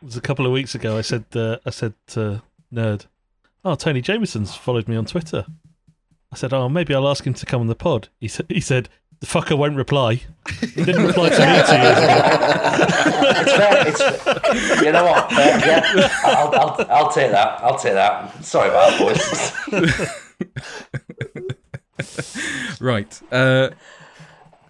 It 0.05 0.09
was 0.09 0.17
a 0.17 0.21
couple 0.21 0.45
of 0.45 0.51
weeks 0.51 0.75
ago. 0.75 0.99
I 0.99 1.01
said, 1.01 1.25
uh, 1.33 1.57
I 1.65 1.71
said 1.71 1.95
to 2.09 2.43
Nerd, 2.71 3.07
"Oh, 3.63 3.73
Tony 3.73 4.01
Jameson's 4.01 4.53
followed 4.53 4.87
me 4.87 4.95
on 4.95 5.05
Twitter." 5.05 5.47
I 6.31 6.35
said, 6.35 6.53
"Oh, 6.53 6.69
maybe 6.69 6.93
I'll 6.93 7.09
ask 7.09 7.25
him 7.25 7.33
to 7.33 7.43
come 7.47 7.61
on 7.61 7.65
the 7.65 7.73
pod." 7.73 8.09
He 8.19 8.27
said, 8.27 8.45
"He 8.47 8.61
said 8.61 8.87
the 9.19 9.25
fucker 9.25 9.57
won't 9.57 9.75
reply. 9.75 10.21
He 10.61 10.83
didn't 10.83 11.07
reply 11.07 11.29
to 11.29 11.39
me 11.39 11.45
two 11.45 11.81
years 11.81 11.97
ago." 11.97 12.21
It's 13.41 13.51
fair. 13.51 13.87
It's 13.87 13.99
you 14.83 14.91
know 14.91 15.05
what? 15.05 15.31
Fair, 15.31 15.57
yeah, 15.65 16.09
I'll, 16.23 16.53
I'll 16.53 16.85
I'll 16.91 17.11
take 17.11 17.31
that. 17.31 17.59
I'll 17.63 17.79
take 17.79 17.93
that. 17.93 18.45
Sorry 18.45 18.69
about 18.69 18.91
that, 18.91 18.99
boys. 19.71 20.05
Right. 22.79 23.19
Uh, 23.31 23.69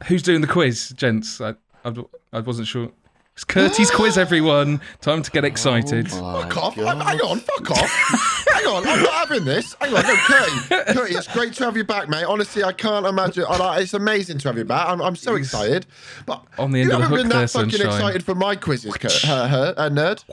who's 0.05 0.23
doing 0.23 0.39
the 0.39 0.47
quiz, 0.47 0.93
gents? 0.95 1.41
I, 1.41 1.55
I, 1.83 1.93
I 2.31 2.39
wasn't 2.39 2.67
sure. 2.67 2.89
It's 3.35 3.43
Curtis 3.43 3.91
quiz, 3.91 4.17
everyone. 4.25 4.79
Time 5.01 5.21
to 5.21 5.29
get 5.29 5.43
excited. 5.43 6.07
Oh 6.13 6.41
Fuck 6.43 6.55
off. 6.57 6.77
I'm- 6.79 7.01
hang 7.01 7.19
on, 7.19 7.39
fuck 7.41 7.69
off. 7.71 8.45
hang 8.53 8.65
on, 8.65 8.87
I'm 8.87 9.03
not 9.03 9.13
having 9.27 9.43
this. 9.43 9.75
Hang 9.81 9.93
on, 9.93 10.03
no, 10.03 10.15
Curty. 10.15 10.93
Curty, 10.93 11.15
it's 11.17 11.27
great 11.27 11.53
to 11.55 11.65
have 11.65 11.75
you 11.75 11.83
back, 11.83 12.07
mate. 12.07 12.23
Honestly, 12.23 12.63
I 12.63 12.71
can't 12.71 13.05
imagine. 13.05 13.43
I 13.49 13.79
it's 13.81 13.93
amazing 13.93 14.37
to 14.37 14.47
have 14.47 14.57
you 14.57 14.63
back. 14.63 14.87
I'm, 14.87 15.01
I'm 15.01 15.17
so 15.17 15.35
excited. 15.35 15.85
But 16.25 16.45
On 16.57 16.71
the 16.71 16.79
end 16.79 16.91
you 16.91 16.95
of 16.95 17.01
haven't 17.01 17.17
hook 17.17 17.23
been 17.25 17.29
there, 17.29 17.41
that 17.41 17.49
fucking 17.49 17.69
sunshine. 17.71 17.87
excited 17.93 18.23
for 18.23 18.35
my 18.35 18.55
quizzes, 18.55 18.93
Kurt, 18.95 19.11
her, 19.23 19.47
her, 19.49 19.73
uh, 19.75 19.89
nerd. 19.89 20.23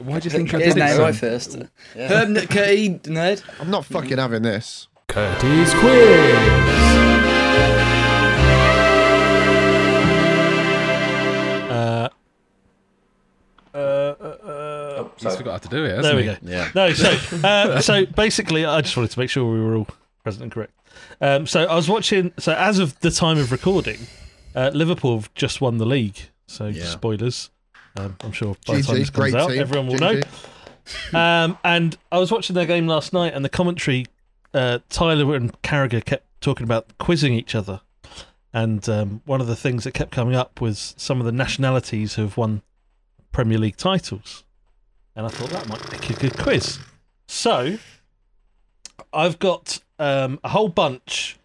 Why 0.00 0.18
do 0.18 0.24
you 0.24 0.30
think 0.30 0.52
I 0.54 0.58
Get 0.58 0.64
did 0.64 0.76
it, 0.76 0.80
name 0.80 0.88
son? 0.96 1.00
right 1.02 1.14
first. 1.14 1.54
Herb 1.94 2.36
N- 2.36 2.46
Curty, 2.48 2.98
nerd. 3.02 3.44
I'm 3.60 3.70
not 3.70 3.84
fucking 3.84 4.18
having 4.18 4.42
this. 4.42 4.88
Curtis 5.06 5.72
Quiz. 5.74 6.34
Oh, 15.22 15.28
He's 15.28 15.36
forgot 15.36 15.52
how 15.52 15.58
to 15.58 15.68
do 15.68 15.84
it, 15.84 15.88
hasn't 15.96 16.02
there 16.04 16.16
we 16.16 16.22
he? 16.22 16.28
go. 16.28 16.38
Yeah. 16.42 16.70
No, 16.74 16.92
so 16.92 17.10
uh, 17.46 17.80
so 17.80 18.04
basically, 18.06 18.64
I 18.64 18.80
just 18.80 18.96
wanted 18.96 19.10
to 19.12 19.18
make 19.18 19.30
sure 19.30 19.50
we 19.50 19.60
were 19.60 19.76
all 19.76 19.86
present 20.22 20.42
and 20.42 20.52
correct. 20.52 20.72
Um, 21.20 21.46
so 21.46 21.64
I 21.64 21.74
was 21.74 21.88
watching. 21.88 22.32
So 22.38 22.52
as 22.54 22.78
of 22.78 22.98
the 23.00 23.10
time 23.10 23.38
of 23.38 23.52
recording, 23.52 23.98
uh, 24.54 24.70
Liverpool 24.74 25.16
have 25.16 25.32
just 25.34 25.60
won 25.60 25.78
the 25.78 25.86
league. 25.86 26.18
So 26.46 26.66
Yeah. 26.66 26.84
spoilers. 26.84 27.50
Um, 27.96 28.16
I'm 28.22 28.32
sure 28.32 28.56
by 28.66 28.76
the 28.78 28.82
time 28.82 28.96
this 28.98 29.10
comes 29.10 29.34
out, 29.34 29.50
team. 29.50 29.60
everyone 29.60 29.86
will 29.86 29.94
GG. 29.98 30.24
know. 31.12 31.18
Um, 31.18 31.58
and 31.64 31.96
I 32.12 32.18
was 32.18 32.30
watching 32.32 32.54
their 32.54 32.66
game 32.66 32.86
last 32.86 33.12
night, 33.12 33.32
and 33.34 33.44
the 33.44 33.48
commentary, 33.48 34.06
uh, 34.52 34.80
Tyler 34.90 35.34
and 35.34 35.52
Carragher 35.62 36.04
kept 36.04 36.26
talking 36.40 36.64
about 36.64 36.86
quizzing 36.98 37.32
each 37.34 37.54
other. 37.54 37.80
And 38.52 38.86
um, 38.88 39.22
one 39.24 39.40
of 39.40 39.46
the 39.46 39.56
things 39.56 39.84
that 39.84 39.94
kept 39.94 40.10
coming 40.12 40.34
up 40.36 40.60
was 40.60 40.94
some 40.96 41.18
of 41.20 41.26
the 41.26 41.32
nationalities 41.32 42.14
who 42.14 42.22
have 42.22 42.36
won 42.36 42.62
Premier 43.32 43.58
League 43.58 43.76
titles. 43.76 44.43
And 45.16 45.26
I 45.26 45.28
thought 45.28 45.50
that 45.50 45.68
might 45.68 45.92
make 45.92 46.10
a 46.10 46.14
good 46.14 46.36
quiz. 46.36 46.78
So 47.28 47.78
I've 49.12 49.38
got 49.38 49.80
um, 49.98 50.40
a 50.42 50.48
whole 50.48 50.68
bunch, 50.68 51.38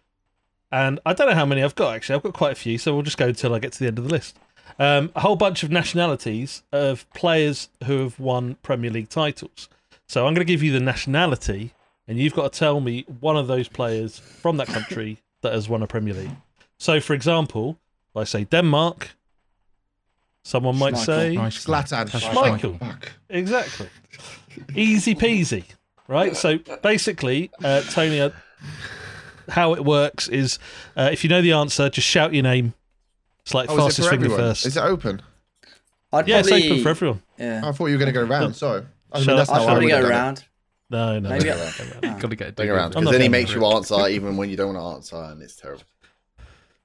and 0.72 1.00
I 1.06 1.12
don't 1.12 1.28
know 1.28 1.34
how 1.34 1.46
many 1.46 1.62
I've 1.62 1.74
got 1.74 1.94
actually. 1.94 2.16
I've 2.16 2.22
got 2.22 2.34
quite 2.34 2.52
a 2.52 2.56
few, 2.56 2.78
so 2.78 2.92
we'll 2.92 3.02
just 3.02 3.18
go 3.18 3.28
until 3.28 3.54
I 3.54 3.58
get 3.58 3.72
to 3.72 3.78
the 3.78 3.86
end 3.86 3.98
of 3.98 4.04
the 4.04 4.10
list. 4.10 4.38
Um, 4.78 5.10
a 5.14 5.20
whole 5.20 5.36
bunch 5.36 5.62
of 5.62 5.70
nationalities 5.70 6.62
of 6.72 7.08
players 7.12 7.68
who 7.84 7.98
have 7.98 8.18
won 8.18 8.56
Premier 8.62 8.90
League 8.90 9.08
titles. 9.08 9.68
So 10.08 10.26
I'm 10.26 10.34
going 10.34 10.46
to 10.46 10.52
give 10.52 10.62
you 10.62 10.72
the 10.72 10.80
nationality, 10.80 11.72
and 12.08 12.18
you've 12.18 12.34
got 12.34 12.52
to 12.52 12.58
tell 12.58 12.80
me 12.80 13.04
one 13.20 13.36
of 13.36 13.46
those 13.46 13.68
players 13.68 14.18
from 14.18 14.56
that 14.56 14.68
country 14.68 15.18
that 15.42 15.52
has 15.52 15.68
won 15.68 15.82
a 15.82 15.86
Premier 15.86 16.14
League. 16.14 16.36
So, 16.78 17.00
for 17.00 17.14
example, 17.14 17.78
if 18.10 18.16
I 18.16 18.24
say 18.24 18.44
Denmark, 18.44 19.10
someone 20.42 20.76
might 20.78 20.94
Schmeichel. 20.94 21.04
say 21.06 21.34
Nice. 21.36 21.64
Zlatan. 21.64 22.08
Schmeichel. 22.08 22.78
Fuck. 22.78 23.12
Exactly. 23.28 23.88
Easy 24.74 25.14
peasy, 25.14 25.64
right? 26.08 26.36
So 26.36 26.58
basically, 26.82 27.50
uh, 27.62 27.82
Tony, 27.82 28.20
uh, 28.20 28.30
how 29.48 29.74
it 29.74 29.84
works 29.84 30.28
is 30.28 30.58
uh, 30.96 31.10
if 31.12 31.24
you 31.24 31.30
know 31.30 31.42
the 31.42 31.52
answer, 31.52 31.88
just 31.88 32.06
shout 32.06 32.34
your 32.34 32.42
name. 32.42 32.74
It's 33.42 33.54
like 33.54 33.70
Oh, 33.70 33.74
is 33.74 33.78
it 33.78 33.82
fastest 34.02 34.10
finger 34.10 34.24
everyone? 34.26 34.40
first. 34.50 34.66
Is 34.66 34.76
it 34.76 34.80
open? 34.82 35.22
I'd 36.12 36.26
yeah, 36.28 36.42
probably, 36.42 36.58
it's 36.62 36.66
open 36.72 36.82
for 36.82 36.88
everyone. 36.90 37.22
Yeah. 37.38 37.60
I 37.64 37.72
thought 37.72 37.86
you 37.86 37.92
were 37.94 37.98
going 38.04 38.12
to 38.12 38.20
go 38.20 38.24
round. 38.24 38.56
Sorry. 38.56 38.82
I 39.12 39.18
mean, 39.18 39.24
Shall- 39.24 39.36
that's 39.36 39.48
I'll 39.50 39.56
how 39.56 39.62
I'd 39.62 39.66
probably 39.66 39.84
would 39.86 39.90
go 39.90 39.96
have 39.96 40.04
it. 40.04 40.10
around. 40.10 40.44
No, 40.90 41.18
no, 41.20 41.28
Maybe 41.28 41.44
no, 41.44 41.52
I- 41.52 41.56
no, 41.56 41.64
no, 42.02 42.12
no. 42.14 42.18
Got 42.18 42.30
to 42.30 42.36
get 42.36 42.48
a 42.48 42.52
Bring 42.52 42.68
around 42.70 42.90
because 42.94 43.10
then 43.12 43.20
he 43.20 43.28
makes 43.28 43.52
you 43.54 43.64
answer 43.64 44.08
even 44.08 44.36
when 44.36 44.50
you 44.50 44.56
don't 44.56 44.74
want 44.74 44.78
to 44.78 45.16
answer, 45.16 45.30
and 45.32 45.40
it's 45.42 45.54
terrible. 45.54 45.84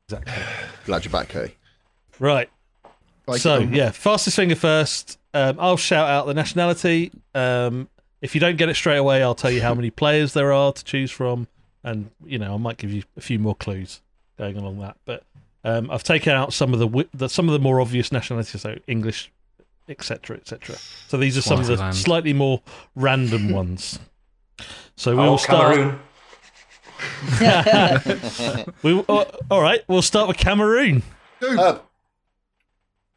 Exactly. 0.08 0.44
Glad 0.86 1.06
you're 1.06 1.12
back, 1.12 1.30
Cody. 1.30 1.56
Right. 2.20 2.50
Like, 3.28 3.42
so 3.42 3.56
um, 3.58 3.74
yeah, 3.74 3.92
fastest 3.92 4.36
finger 4.36 4.56
first. 4.56 5.18
Um, 5.34 5.58
I'll 5.60 5.78
shout 5.78 6.08
out 6.10 6.28
the 6.28 6.34
nationality. 6.34 7.12
Um, 7.34 7.90
if 8.22 8.34
you 8.36 8.42
don't 8.42 8.56
get 8.58 8.70
it 8.70 8.76
straight 8.76 8.98
away, 8.98 9.22
I'll 9.24 9.36
tell 9.36 9.52
you 9.52 9.62
how 9.62 9.74
many 9.74 9.90
players 10.02 10.34
there 10.34 10.54
are 10.54 10.72
to 10.74 10.84
choose 10.84 11.12
from, 11.12 11.48
and 11.84 12.10
you 12.26 12.38
know 12.40 12.54
I 12.54 12.58
might 12.58 12.78
give 12.78 12.92
you 12.92 13.04
a 13.18 13.22
few 13.22 13.40
more 13.40 13.56
clues 13.56 14.02
going 14.38 14.58
along 14.58 14.80
that. 14.80 14.98
But 15.06 15.24
um, 15.64 15.90
I've 15.92 16.04
taken 16.04 16.34
out 16.34 16.54
some 16.54 16.74
of 16.74 16.80
the, 16.80 17.08
the 17.14 17.28
some 17.30 17.48
of 17.50 17.54
the 17.54 17.60
more 17.60 17.82
obvious 17.82 18.12
nationalities, 18.12 18.62
so 18.62 18.78
English, 18.88 19.32
etc., 19.90 20.38
etc. 20.38 20.76
So 21.08 21.18
these 21.18 21.38
are 21.38 21.42
some 21.42 21.60
of 21.60 21.68
the 21.68 21.92
slightly 21.92 22.34
more 22.34 22.62
random 22.96 23.50
ones. 23.52 24.00
So 24.96 25.16
we 25.16 25.22
Oh, 25.24 25.32
will 25.32 25.38
start. 25.38 25.76
Cameroon. 25.76 26.00
We 28.84 28.94
will- 28.94 29.06
oh, 29.10 29.26
all 29.52 29.62
right, 29.62 29.82
we'll 29.88 30.02
start 30.02 30.28
with 30.28 30.38
Cameroon. 30.38 31.04
Herb. 31.42 31.82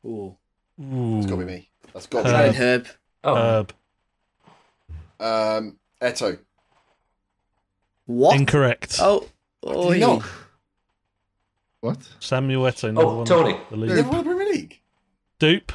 Ooh. 0.04 0.36
Ooh, 0.80 1.18
It's 1.18 1.26
got 1.26 1.32
to 1.32 1.36
be 1.38 1.44
me. 1.44 1.70
That's 1.92 2.06
got 2.06 2.24
to 2.24 2.30
Going 2.30 2.54
Herb. 2.54 2.86
Oh, 3.24 3.34
Herb. 3.34 3.72
Um, 5.20 5.76
Eto. 6.00 6.38
What? 8.06 8.36
Incorrect. 8.36 8.96
Oh. 9.00 9.26
Oh, 9.62 9.90
he 9.90 10.00
not? 10.00 10.22
What? 11.80 12.08
Samuel 12.20 12.62
Eto'o. 12.64 12.92
never 12.94 13.06
oh, 13.06 13.16
won 13.18 13.26
Tony. 13.26 13.52
The 13.70 13.76
He 13.76 13.82
league. 13.82 13.90
never 13.96 14.08
won 14.08 14.18
the 14.18 14.24
Premier 14.24 14.52
League. 14.52 14.80
Dupe. 15.38 15.72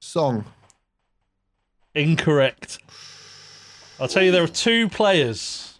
Song. 0.00 0.44
Incorrect. 1.94 2.78
I'll 4.00 4.08
tell 4.08 4.22
you, 4.22 4.32
there 4.32 4.42
are 4.42 4.48
two 4.48 4.88
players, 4.88 5.78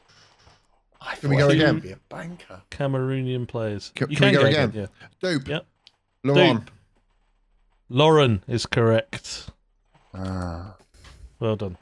I 1.01 1.16
Can 1.16 1.31
we 1.31 1.36
go 1.36 1.49
he 1.49 1.57
again? 1.57 1.74
would 1.74 1.82
Be 1.82 1.91
a 1.93 1.99
banker. 2.09 2.62
Cameroonian 2.70 3.49
players. 3.49 3.91
Can- 3.95 4.11
you 4.11 4.16
can 4.16 4.28
we 4.28 4.32
can 4.35 4.41
go 4.43 4.47
again? 4.49 4.73
Yeah. 4.74 4.86
Dupe. 5.20 5.49
Yep. 5.49 5.66
Lauren. 6.23 6.69
Lauren 7.95 8.43
is 8.49 8.66
correct. 8.66 9.51
Ah. 10.12 10.75
Well 11.39 11.55
done. 11.55 11.77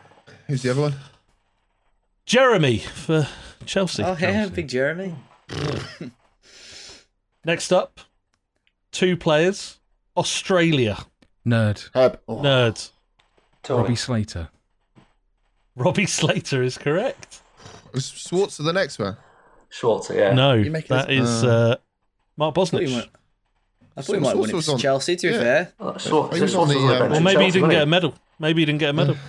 Who's 0.46 0.60
the 0.60 0.70
other 0.72 0.82
one? 0.82 0.94
Geremi 2.26 2.80
for 2.82 3.26
Chelsea. 3.64 4.02
Oh, 4.02 4.14
yeah, 4.20 4.46
big 4.48 4.68
Geremi. 4.68 5.14
Next 7.46 7.72
up, 7.72 7.98
two 8.90 9.16
players. 9.16 9.78
Australia. 10.14 10.98
Nerd. 11.46 11.88
Herb. 11.94 12.20
Oh, 12.28 12.36
Nerds. 12.42 12.90
Tony. 13.62 13.80
Robbie 13.82 13.96
Slater. 13.96 14.48
Robbie 15.74 16.04
Slater 16.06 16.62
is 16.62 16.76
correct. 16.76 17.40
Was 17.94 18.10
Schwarzer 18.10 18.64
the 18.64 18.72
next 18.74 18.98
one? 18.98 19.16
Schwarzer, 19.70 20.14
yeah. 20.14 20.34
No, 20.34 20.52
You 20.52 20.70
that 20.70 21.08
this- 21.08 21.26
is 21.26 21.44
uh, 21.44 21.76
Mark 22.36 22.56
I 22.56 22.60
Bosnich. 22.60 23.08
Might, 23.96 24.00
I 24.00 24.02
thought 24.02 24.12
he 24.14 24.20
might 24.20 24.36
win 24.36 24.50
it 24.50 24.54
was 24.56 24.66
for 24.66 24.72
on- 24.72 24.78
Chelsea, 24.78 25.16
to 25.16 25.26
be 25.28 25.32
yeah. 25.34 25.40
fair. 25.40 25.72
Oh, 25.80 25.92
Schwarzer, 25.92 26.34
He 26.34 26.40
was 26.42 26.54
on 26.54 26.68
the, 26.68 26.74
uh, 26.78 26.98
bench 26.98 27.12
Or 27.12 27.16
at 27.16 27.22
maybe 27.22 27.44
he 27.44 27.50
didn't 27.50 27.62
wasn't 27.62 27.70
get 27.72 27.82
a 27.82 27.86
medal. 27.86 28.14
Maybe 28.38 28.62
he 28.62 28.66
didn't 28.66 28.80
get 28.80 28.90
a 28.90 28.92
medal. 28.92 29.16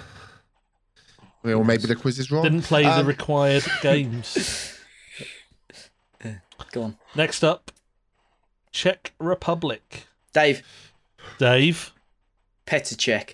Or 1.46 1.66
maybe 1.66 1.88
the 1.88 1.96
quiz 1.96 2.20
is 2.20 2.32
wrong. 2.32 2.44
Didn't 2.44 2.62
play 2.62 2.84
the 2.84 3.00
Um, 3.00 3.06
required 3.06 3.66
games. 3.82 4.80
Go 6.72 6.84
on, 6.84 6.98
Next 7.16 7.44
up, 7.44 7.70
Czech 8.72 9.12
Republic. 9.20 10.08
Dave. 10.34 10.64
Dave, 11.38 11.92
Petr 12.66 12.96
Cech. 12.96 13.34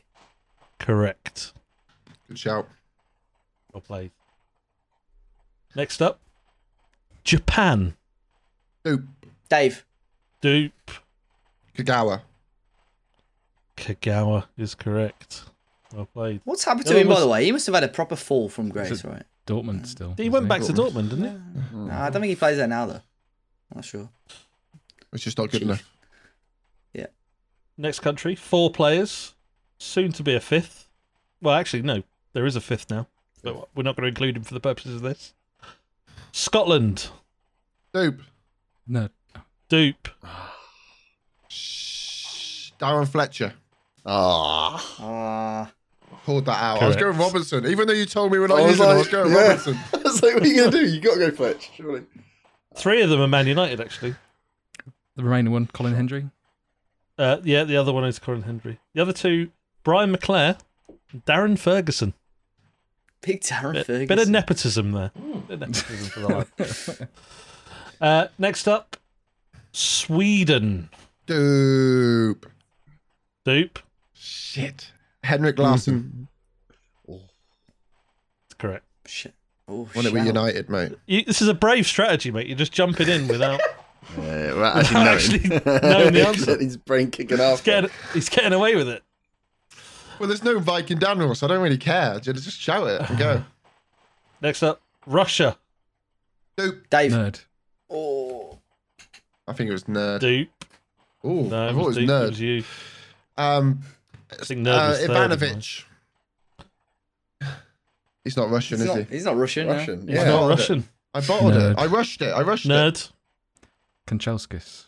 correct. 0.80 1.54
Good 2.28 2.40
shout. 2.40 2.68
Well 3.72 3.82
played. 3.82 4.10
Next 5.76 6.02
up, 6.02 6.20
Japan. 7.24 7.96
Dupe. 8.84 9.06
Dave. 9.50 9.86
Dupe. 10.42 10.92
Kagawa. 11.84 12.22
Kagawa 13.78 14.46
is 14.58 14.76
correct. 14.76 15.44
Well 15.94 16.06
played. 16.06 16.42
What's 16.44 16.64
happened 16.64 16.86
to 16.88 16.94
No, 16.94 17.00
it 17.00 17.02
him, 17.04 17.08
by 17.08 17.20
the 17.20 17.28
way? 17.28 17.46
He 17.46 17.52
must 17.52 17.66
have 17.66 17.76
had 17.76 17.84
a 17.84 17.88
proper 17.88 18.16
fall 18.16 18.50
from 18.50 18.70
grace, 18.70 19.04
right? 19.04 19.24
Dortmund 19.48 19.88
still. 19.88 20.14
He 20.18 20.30
went 20.30 20.46
isn't 20.46 20.48
back 20.50 20.62
to 20.68 20.74
Dortmund, 20.74 21.10
didn't 21.10 21.26
he? 21.72 21.76
No, 21.78 21.92
I 21.92 22.10
don't 22.10 22.22
think 22.22 22.30
he 22.30 22.36
plays 22.36 22.58
there 22.58 22.68
now, 22.68 22.86
though. 22.86 23.02
Not 23.74 23.86
sure. 23.86 24.10
It's 25.12 25.24
just 25.24 25.38
not 25.38 25.50
good 25.50 25.64
enough. 25.64 25.84
Yeah. 26.94 27.08
Next 27.78 28.02
country, 28.02 28.36
four 28.36 28.70
players, 28.70 29.34
soon 29.80 30.12
to 30.14 30.24
be 30.24 30.36
a 30.36 30.40
fifth. 30.40 30.88
Well, 31.42 31.56
actually, 31.56 31.82
no, 31.82 32.04
there 32.34 32.46
is 32.46 32.56
a 32.56 32.62
fifth 32.62 32.92
now, 32.92 33.08
but 33.42 33.70
we're 33.76 33.84
not 33.84 33.96
going 33.96 34.04
to 34.04 34.10
include 34.10 34.38
him 34.38 34.44
for 34.44 34.54
the 34.54 34.60
purposes 34.60 34.96
of 34.96 35.02
this. 35.02 35.34
Scotland, 36.32 37.10
Dupe. 37.94 38.22
No. 38.88 39.10
dupe. 39.68 40.10
Shh. 41.50 42.72
Darren 42.80 43.08
Fletcher. 43.08 43.54
Ah. 44.06 44.96
Ah, 45.00 45.72
Pulled 46.26 46.46
that 46.46 46.62
out. 46.64 46.82
I 46.82 46.88
was 46.88 46.96
Correct. 46.96 47.18
going 47.18 47.18
Robinson. 47.18 47.66
Even 47.68 47.88
though 47.88 47.94
you 47.94 48.06
told 48.06 48.32
me 48.32 48.40
we're 48.40 48.48
not 48.48 48.60
I 48.60 48.64
was 48.64 48.72
using 48.72 48.86
him, 48.86 48.92
I 48.92 48.98
was 48.98 49.08
going 49.08 49.32
yeah. 49.32 49.38
Robinson. 49.42 49.78
I 49.94 49.98
was 49.98 50.24
like, 50.24 50.34
what 50.36 50.44
are 50.44 50.48
you 50.48 50.56
going 50.56 50.72
to 50.72 50.78
do? 50.80 50.86
you 50.88 51.02
got 51.02 51.16
to 51.16 51.20
go 51.20 51.32
Fletch, 51.32 51.72
surely. 51.76 52.04
Three 52.76 53.02
of 53.02 53.10
them 53.10 53.20
are 53.22 53.28
Man 53.28 53.48
United, 53.48 53.82
actually. 53.82 54.16
The 55.16 55.24
remaining 55.24 55.52
one, 55.52 55.68
Colin 55.68 55.96
Hendry. 55.96 56.30
Uh, 57.18 57.38
yeah, 57.44 57.64
the 57.66 57.76
other 57.78 57.92
one 57.92 58.06
is 58.06 58.20
Colin 58.20 58.44
Hendry. 58.44 58.80
The 58.94 59.02
other 59.02 59.12
two, 59.14 59.50
Brian 59.84 60.16
McClair, 60.16 60.60
Darren 61.28 61.60
Ferguson. 61.60 62.14
big 63.22 63.42
Darren 63.42 63.74
Bit, 63.74 63.86
Ferguson. 63.88 64.08
bit 64.08 64.20
of 64.20 64.30
nepotism 64.30 64.92
there. 64.94 65.12
Bit 65.48 65.62
of 65.62 65.70
nepotism 65.70 66.06
for 66.10 66.20
the. 66.58 67.08
Uh, 68.02 68.28
next 68.38 68.66
up, 68.66 68.96
Sweden. 69.74 70.90
Dupe. 71.30 72.48
Dupe. 73.46 73.80
Shit. 74.14 74.92
Henrik 75.24 75.60
Larsson. 75.60 76.28
Mm-hmm. 77.08 77.14
That's 77.14 78.54
correct. 78.58 78.86
Shit. 79.06 79.36
Oh, 79.68 79.88
Won 79.94 80.08
it 80.08 80.12
with 80.12 80.22
shout. 80.22 80.26
United, 80.26 80.70
mate. 80.72 80.94
You, 81.06 81.24
this 81.24 81.40
is 81.44 81.48
a 81.48 81.54
brave 81.54 81.86
strategy, 81.86 82.32
mate. 82.32 82.48
You're 82.48 82.58
just 82.58 82.72
jumping 82.72 83.08
in 83.08 83.28
without. 83.28 83.62
Yeah, 84.18 84.54
well, 84.56 84.66
actually, 84.66 85.04
knowing. 85.04 85.08
actually 85.62 85.88
knowing 85.88 86.14
the 86.14 86.28
answer. 86.28 86.58
His 86.58 86.78
brain 86.78 87.12
kicking 87.12 87.40
off. 87.40 87.64
getting, 87.64 87.92
he's 88.12 88.28
getting 88.28 88.54
away 88.54 88.76
with 88.76 88.90
it. 88.90 89.04
Well, 90.18 90.28
there's 90.28 90.44
no 90.44 90.58
Viking 90.58 90.98
Daniel, 90.98 91.36
so 91.36 91.46
I 91.46 91.50
don't 91.50 91.62
really 91.62 91.78
care. 91.78 92.20
Just 92.20 92.44
just 92.44 92.60
shout 92.60 92.88
it 92.88 93.08
and 93.08 93.20
go. 93.20 93.44
Next 94.42 94.64
up, 94.64 94.82
Russia. 95.06 95.60
Dupe. 96.58 96.90
Dave. 96.90 97.12
Nerd. 97.12 97.44
Oh, 97.88 98.58
I 99.48 99.54
think 99.54 99.70
it 99.70 99.74
was 99.74 99.84
Nerd. 99.84 100.22
Dupe. 100.22 100.59
Ooh, 101.26 101.44
No, 101.50 101.66
I 101.66 101.70
it 101.70 101.74
thought 101.74 101.80
it 101.82 101.86
was, 101.86 101.86
was 101.86 101.96
Dupe. 101.98 102.04
It 102.04 102.08
Nerd. 102.12 102.30
was 102.30 102.40
you. 102.42 102.64
Um, 103.38 103.82
I 104.32 104.46
think 104.46 104.62
Nerd 104.68 104.74
uh, 104.74 104.90
was 104.90 105.06
third. 105.06 105.32
Ivanovic. 105.32 105.84
He's 108.24 108.38
not 108.38 108.50
Russian, 108.50 108.78
he's 108.78 108.82
is 108.82 108.88
not, 108.96 108.98
he? 108.98 109.04
he's 109.16 109.26
not 109.26 109.38
Russian. 109.38 109.68
no. 109.68 109.74
Russian. 109.74 110.08
He's 110.08 110.10
Yeah. 110.18 110.24
not 110.26 110.32
Bottled 110.32 110.52
it. 110.52 110.56
Russian. 110.62 110.90
I 111.14 111.22
bottled 111.22 111.54
Nerd. 111.54 111.72
it. 111.72 111.80
I 111.80 111.86
rushed 111.88 112.22
it. 112.22 112.30
I 112.30 112.42
rushed 112.42 112.66
it. 112.66 112.70
Nerd. 112.70 113.12
Kanchelskis. 114.08 114.86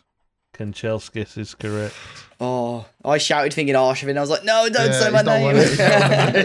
Kanchelskis 0.54 1.38
is 1.38 1.54
correct. 1.54 1.94
Oh, 2.40 2.84
I 3.04 3.18
shouted 3.18 3.52
thinking 3.54 3.74
Arshavin. 3.74 4.16
I 4.16 4.20
was 4.20 4.30
like, 4.30 4.44
no, 4.44 4.68
don't 4.68 4.86
Yeah, 4.86 5.00
say 5.00 5.10
my 5.10 5.22
name. 5.22 5.42
one 5.44 5.56
of 5.56 5.62
his. 5.64 5.76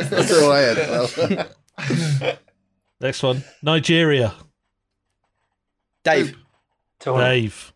That's 0.09 0.31
all 0.41 0.51
I 0.51 0.59
had. 0.61 2.38
Next 2.99 3.22
one, 3.22 3.43
Nigeria. 3.61 4.34
Dave. 6.03 6.35
Tony. 6.99 7.23
Dave. 7.23 7.73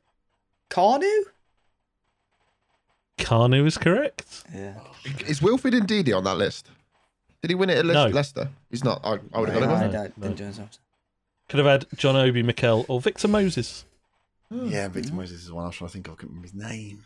Kanu? 0.69 1.23
Kanu 3.21 3.65
is 3.65 3.77
correct. 3.77 4.43
Yeah. 4.53 4.75
Is 5.27 5.41
Wilfred 5.41 5.73
Ndidi 5.73 6.15
on 6.15 6.23
that 6.25 6.37
list? 6.37 6.69
Did 7.41 7.51
he 7.51 7.55
win 7.55 7.69
it 7.69 7.77
at 7.79 7.85
Le- 7.85 7.93
No. 7.93 8.07
Leicester? 8.07 8.49
He's 8.69 8.83
not. 8.83 9.01
I, 9.03 9.17
I 9.33 9.39
would 9.39 9.49
have 9.49 9.59
got 9.59 9.63
him. 9.63 9.69
I, 9.69 9.73
on. 9.73 9.79
No, 9.79 9.91
don't, 9.91 10.17
no. 10.17 10.27
didn't 10.33 10.55
do 10.55 10.61
it. 10.63 10.77
Could 11.49 11.57
have 11.59 11.67
had 11.67 11.85
John 11.97 12.15
Obi 12.15 12.43
Mikel 12.43 12.85
or 12.87 13.01
Victor 13.01 13.27
Moses. 13.27 13.85
yeah, 14.51 14.87
Victor 14.87 15.13
Moses 15.13 15.41
is 15.41 15.47
the 15.47 15.55
one 15.55 15.63
I 15.63 15.67
was 15.67 15.75
trying 15.75 15.87
to 15.89 15.93
think 15.93 16.07
of. 16.07 16.13
I 16.13 16.15
couldn't 16.17 16.35
remember 16.35 16.47
his 16.47 16.53
name. 16.55 17.05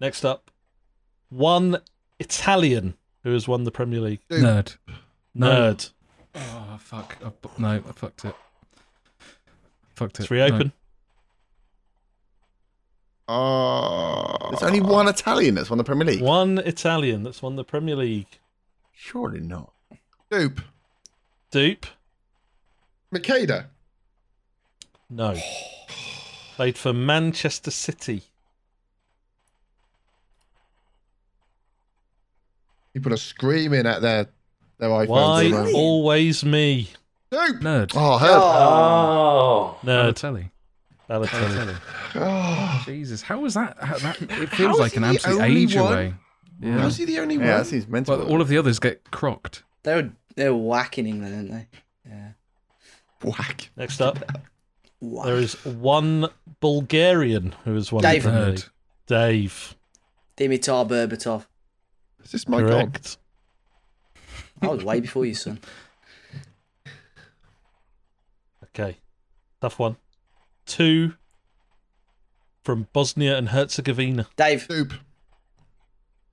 Next 0.00 0.24
up, 0.24 0.50
one 1.28 1.78
Italian 2.18 2.94
who 3.24 3.32
has 3.32 3.46
won 3.46 3.64
the 3.64 3.70
Premier 3.70 4.00
League. 4.00 4.20
Dupe. 4.28 4.40
Nerd. 4.40 4.76
No. 5.34 5.46
Nerd. 5.74 5.90
Oh, 6.34 6.76
fuck. 6.80 7.16
I, 7.24 7.28
bu- 7.28 7.48
no, 7.58 7.68
I 7.68 7.92
fucked 7.92 8.24
it. 8.24 8.34
Fucked 9.94 10.16
it. 10.16 10.22
Let's 10.22 10.30
reopen. 10.30 10.72
Oh. 13.28 14.36
There's 14.50 14.62
ah. 14.62 14.66
only 14.66 14.80
one 14.80 15.08
Italian 15.08 15.54
that's 15.54 15.70
won 15.70 15.78
the 15.78 15.84
Premier 15.84 16.06
League. 16.06 16.22
One 16.22 16.58
Italian 16.58 17.22
that's 17.22 17.42
won 17.42 17.56
the 17.56 17.64
Premier 17.64 17.96
League. 17.96 18.26
Surely 18.92 19.40
not. 19.40 19.72
Dupe. 20.30 20.60
Dupe. 21.50 21.86
Macheda. 23.14 23.66
No. 25.10 25.36
Played 26.56 26.78
for 26.78 26.92
Manchester 26.92 27.70
City. 27.70 28.22
People 32.94 33.12
are 33.12 33.18
screaming 33.18 33.86
at 33.86 34.02
their 34.02 34.28
their 34.78 34.90
iPhones. 34.90 35.08
Why 35.08 35.44
at 35.46 35.50
the 35.50 35.72
always 35.74 36.44
me? 36.44 36.90
Dupe. 37.30 37.60
Nerd. 37.60 37.92
Oh, 37.94 38.18
Herb. 38.18 38.42
Oh. 38.42 39.78
Nerd. 39.82 40.50
Balotelli. 41.08 41.26
Balotelli. 41.26 41.76
Oh. 42.16 42.82
Jesus, 42.86 43.22
how 43.22 43.40
was 43.40 43.54
that? 43.54 43.76
How, 43.80 43.98
that 43.98 44.20
it 44.22 44.48
feels 44.50 44.78
like 44.78 44.96
an 44.96 45.04
absolute 45.04 45.40
age 45.42 45.74
one? 45.76 45.92
away. 45.92 46.14
Yeah. 46.60 46.78
How's 46.78 46.96
he 46.96 47.04
the 47.04 47.18
only 47.18 47.36
Yeah, 47.36 47.46
that 47.46 47.56
one? 47.56 47.64
seems 47.64 47.88
mental. 47.88 48.16
But 48.16 48.26
all 48.28 48.40
of 48.40 48.48
the 48.48 48.56
others 48.58 48.78
get 48.78 49.10
crocked. 49.10 49.62
They 49.82 49.94
were, 49.96 50.10
they 50.36 50.48
were 50.48 50.56
whacking 50.56 51.06
England, 51.06 51.48
didn't 51.48 51.50
they? 51.50 51.66
Yeah. 52.08 52.32
Whack. 53.24 53.70
Next 53.76 54.00
up, 54.00 54.18
Whack. 55.00 55.26
there 55.26 55.36
is 55.36 55.54
one 55.64 56.28
Bulgarian 56.60 57.54
who 57.64 57.74
has 57.74 57.90
won 57.92 58.02
Dave. 58.02 58.22
the 58.22 58.30
Premier 58.30 58.56
Dave. 59.06 59.76
Dimitar 60.36 60.86
Berbatov. 60.88 61.46
Is 62.24 62.32
this 62.32 62.48
my 62.48 62.60
goal? 62.60 62.68
Correct. 62.70 63.18
I 64.60 64.68
was 64.68 64.84
way 64.84 65.00
before 65.00 65.24
you, 65.26 65.34
son. 65.34 65.58
Okay. 68.74 68.96
Tough 69.60 69.78
one. 69.78 69.96
Two 70.66 71.14
from 72.62 72.88
Bosnia 72.92 73.36
and 73.36 73.48
Herzegovina. 73.50 74.28
Dave. 74.36 74.66
Dupe. 74.68 74.92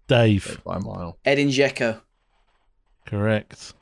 Dave. 0.08 0.62
by 0.64 0.78
a 0.78 0.80
mile. 0.80 1.18
Edin 1.26 1.50
Dzeko. 1.50 2.02
Correct. 3.06 3.74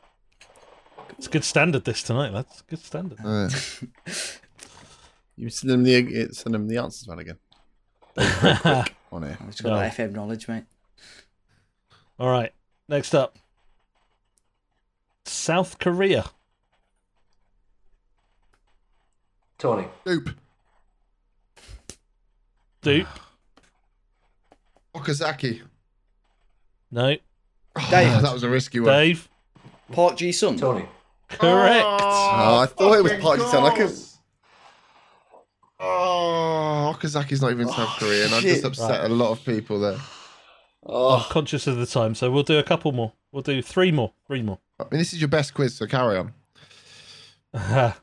It's 1.17 1.27
good 1.27 1.43
standard 1.43 1.83
this 1.85 2.03
tonight, 2.03 2.31
That's 2.31 2.61
Good 2.63 2.79
standard. 2.79 3.17
Uh, 3.23 3.49
You 5.39 5.49
send 5.49 5.69
them 5.69 5.83
the 5.83 6.29
send 6.31 6.55
them 6.55 6.67
the 6.67 6.77
answers 6.77 7.07
man 7.07 7.19
again. 7.19 7.37
On 9.11 9.21
here. 9.21 9.37
I've 9.39 9.47
just 9.47 9.61
got 9.61 9.69
No. 9.69 9.79
that 9.79 9.93
FM 9.95 10.13
knowledge, 10.13 10.47
mate. 10.47 10.63
All 12.17 12.27
right. 12.29 12.51
Next 12.89 13.13
up. 13.13 13.37
South 15.25 15.77
Korea. 15.77 16.25
Tony. 19.57 19.87
Dupe. 20.05 20.29
Dupe. 22.81 23.07
Okazaki. 24.95 25.61
No. 26.91 27.15
Oh, 27.75 27.87
Dave. 27.91 28.21
that 28.21 28.33
was 28.33 28.43
a 28.43 28.49
risky 28.49 28.79
one. 28.79 28.91
Dave. 28.93 29.27
Park 29.91 30.17
Ji-sung. 30.17 30.57
Tony. 30.57 30.85
Correct. 31.29 31.85
Oh, 31.85 32.59
I 32.61 32.65
thought 32.67 32.97
it 32.97 33.03
was 33.03 33.13
Park 33.13 33.39
Ji-sung. 33.39 33.65
I 33.65 33.75
could- 33.75 33.95
Oh, 35.79 36.95
Okazaki's 36.97 37.39
not 37.41 37.51
even 37.51 37.67
South 37.67 37.77
oh, 37.79 37.95
Korean. 37.99 38.33
I 38.33 38.41
just 38.41 38.63
upset 38.63 39.05
a 39.05 39.13
lot 39.13 39.29
of 39.31 39.45
people 39.45 39.79
there. 39.79 39.97
Oh. 40.83 41.15
I'm 41.17 41.19
Oh, 41.21 41.27
conscious 41.29 41.67
of 41.67 41.77
the 41.77 41.85
time, 41.85 42.15
so 42.15 42.31
we'll 42.31 42.41
do 42.41 42.57
a 42.57 42.63
couple 42.63 42.91
more. 42.93 43.13
We'll 43.31 43.43
do 43.43 43.61
three 43.61 43.91
more. 43.91 44.13
Three 44.25 44.41
more. 44.41 44.57
I 44.79 44.85
mean, 44.85 44.97
this 44.97 45.13
is 45.13 45.21
your 45.21 45.27
best 45.27 45.53
quiz, 45.53 45.75
so 45.75 45.85
carry 45.85 46.17
on. 46.17 46.33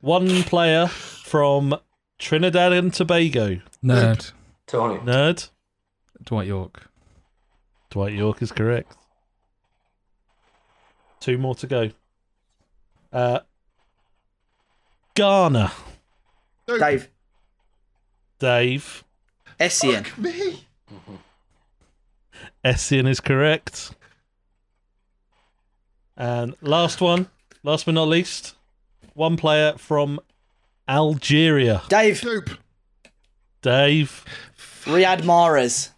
One 0.00 0.42
player 0.44 0.86
from 0.86 1.76
Trinidad 2.18 2.72
and 2.72 2.92
Tobago. 2.92 3.60
Nerd. 3.84 4.32
Tony. 4.66 4.98
Nerd. 5.00 5.50
Dwight 6.24 6.46
Yorke. 6.46 6.88
Dwight 7.90 8.12
Yorke 8.12 8.42
is 8.42 8.52
correct. 8.52 8.96
Two 11.18 11.38
more 11.38 11.54
to 11.56 11.66
go. 11.66 11.90
Uh, 13.12 13.40
Ghana. 15.14 15.72
Dave. 16.66 17.08
Dave. 18.38 19.04
Essien. 19.58 20.16
Me. 20.16 20.64
Essien 22.64 23.08
is 23.08 23.20
correct. 23.20 23.92
And 26.16 26.54
last 26.60 27.00
one, 27.00 27.28
last 27.62 27.86
but 27.86 27.94
not 27.94 28.08
least, 28.08 28.54
one 29.20 29.36
player 29.36 29.74
from 29.76 30.18
Algeria. 30.88 31.82
Dave. 31.88 32.20
Dupe. 32.22 32.50
Dave. 33.60 34.24
Riyad 34.84 35.20
Mahrez. 35.20 35.90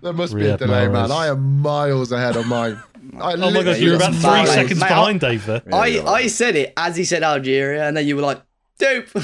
There 0.00 0.12
must 0.12 0.34
be 0.34 0.46
a 0.46 0.54
Riyad 0.54 0.58
delay, 0.58 0.88
man. 0.88 1.10
I 1.10 1.26
am 1.26 1.60
miles 1.60 2.12
ahead 2.12 2.36
of 2.36 2.46
mine. 2.46 2.80
I 3.20 3.32
Oh 3.34 3.50
my 3.50 3.62
god, 3.64 3.78
you 3.78 3.90
were 3.90 3.96
about 3.96 4.14
three 4.14 4.30
mate, 4.30 4.46
seconds 4.48 4.80
mate, 4.80 4.88
behind 4.88 5.20
Dave 5.20 5.44
there. 5.46 5.62
I, 5.72 6.00
I 6.06 6.26
said 6.28 6.54
it 6.56 6.72
as 6.76 6.96
he 6.96 7.04
said 7.04 7.22
Algeria, 7.22 7.86
and 7.88 7.96
then 7.96 8.06
you 8.06 8.14
were 8.16 8.22
like, 8.22 8.40
Dupe. 8.78 9.08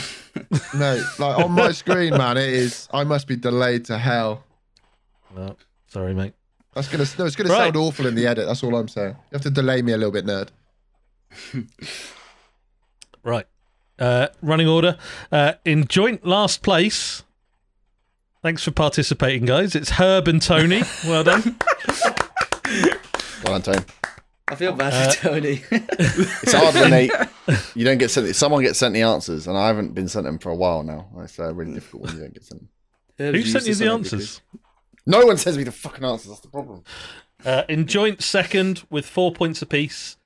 No, 0.75 1.01
like 1.21 1.39
on 1.45 1.53
my 1.53 1.71
screen, 1.71 2.17
man, 2.17 2.37
it 2.37 2.49
is. 2.49 2.89
I 2.93 3.05
must 3.05 3.29
be 3.29 3.37
delayed 3.37 3.85
to 3.85 3.97
hell. 3.99 4.43
No, 5.37 5.55
sorry, 5.87 6.13
mate. 6.15 6.35
That's 6.75 6.89
gonna. 6.89 7.07
No, 7.19 7.27
it's 7.27 7.37
gonna 7.37 7.51
Right. 7.51 7.59
sound 7.59 7.77
awful 7.77 8.07
in 8.07 8.17
the 8.17 8.27
edit. 8.27 8.47
That's 8.49 8.65
all 8.65 8.75
I'm 8.75 8.89
saying. 8.89 9.11
You 9.31 9.35
have 9.35 9.43
to 9.43 9.51
delay 9.51 9.83
me 9.83 9.93
a 9.93 9.97
little 9.97 10.11
bit, 10.11 10.27
nerd. 10.27 10.49
Right. 13.25 13.47
Uh, 13.99 14.29
running 14.43 14.69
order. 14.69 14.97
Uh, 15.33 15.55
in 15.65 15.87
joint 15.89 16.27
last 16.27 16.63
place. 16.63 17.23
Thanks 18.43 18.63
for 18.63 18.71
participating, 18.71 19.47
guys. 19.47 19.75
It's 19.75 19.91
Herb 19.93 20.29
and 20.29 20.41
Tony. 20.43 20.83
Well 21.07 21.25
done. 21.25 21.57
Well 23.45 23.59
done, 23.59 23.63
Tony. 23.63 23.85
I 24.49 24.55
feel 24.57 24.73
bad 24.73 24.93
Uh, 24.93 25.11
for 25.13 25.29
Tony. 25.29 25.63
It's 25.71 26.53
hard 26.53 26.75
when 26.75 26.91
they 26.91 27.11
you 27.75 27.85
don't 27.85 27.99
get 27.99 28.11
sent. 28.11 28.35
Someone 28.37 28.63
gets 28.63 28.79
sent 28.79 28.93
the 28.95 29.03
answers, 29.03 29.47
and 29.47 29.57
I 29.57 29.67
haven't 29.69 29.95
been 29.95 30.09
sent 30.09 30.25
them 30.27 30.39
for 30.39 30.51
a 30.51 30.55
while 30.55 30.83
now. 30.83 31.09
It's 31.19 31.39
uh, 31.39 31.55
really 31.55 31.73
difficult 31.75 32.05
when 32.05 32.15
you 32.15 32.21
don't 32.21 32.35
get 32.35 32.45
sent 32.45 32.61
them. 33.17 33.35
Who 33.35 33.43
sent 33.43 33.67
you 33.67 33.75
the 33.75 33.91
answers? 33.91 34.41
No 35.07 35.25
one 35.25 35.37
sends 35.39 35.57
me 35.57 35.65
the 35.65 35.73
fucking 35.73 36.05
answers. 36.05 36.29
That's 36.29 36.41
the 36.41 36.49
problem. 36.49 36.83
Uh, 37.45 37.63
in 37.69 37.87
joint 37.87 38.23
second 38.23 38.85
with 38.91 39.07
four 39.07 39.33
points 39.33 39.63
apiece. 39.63 40.17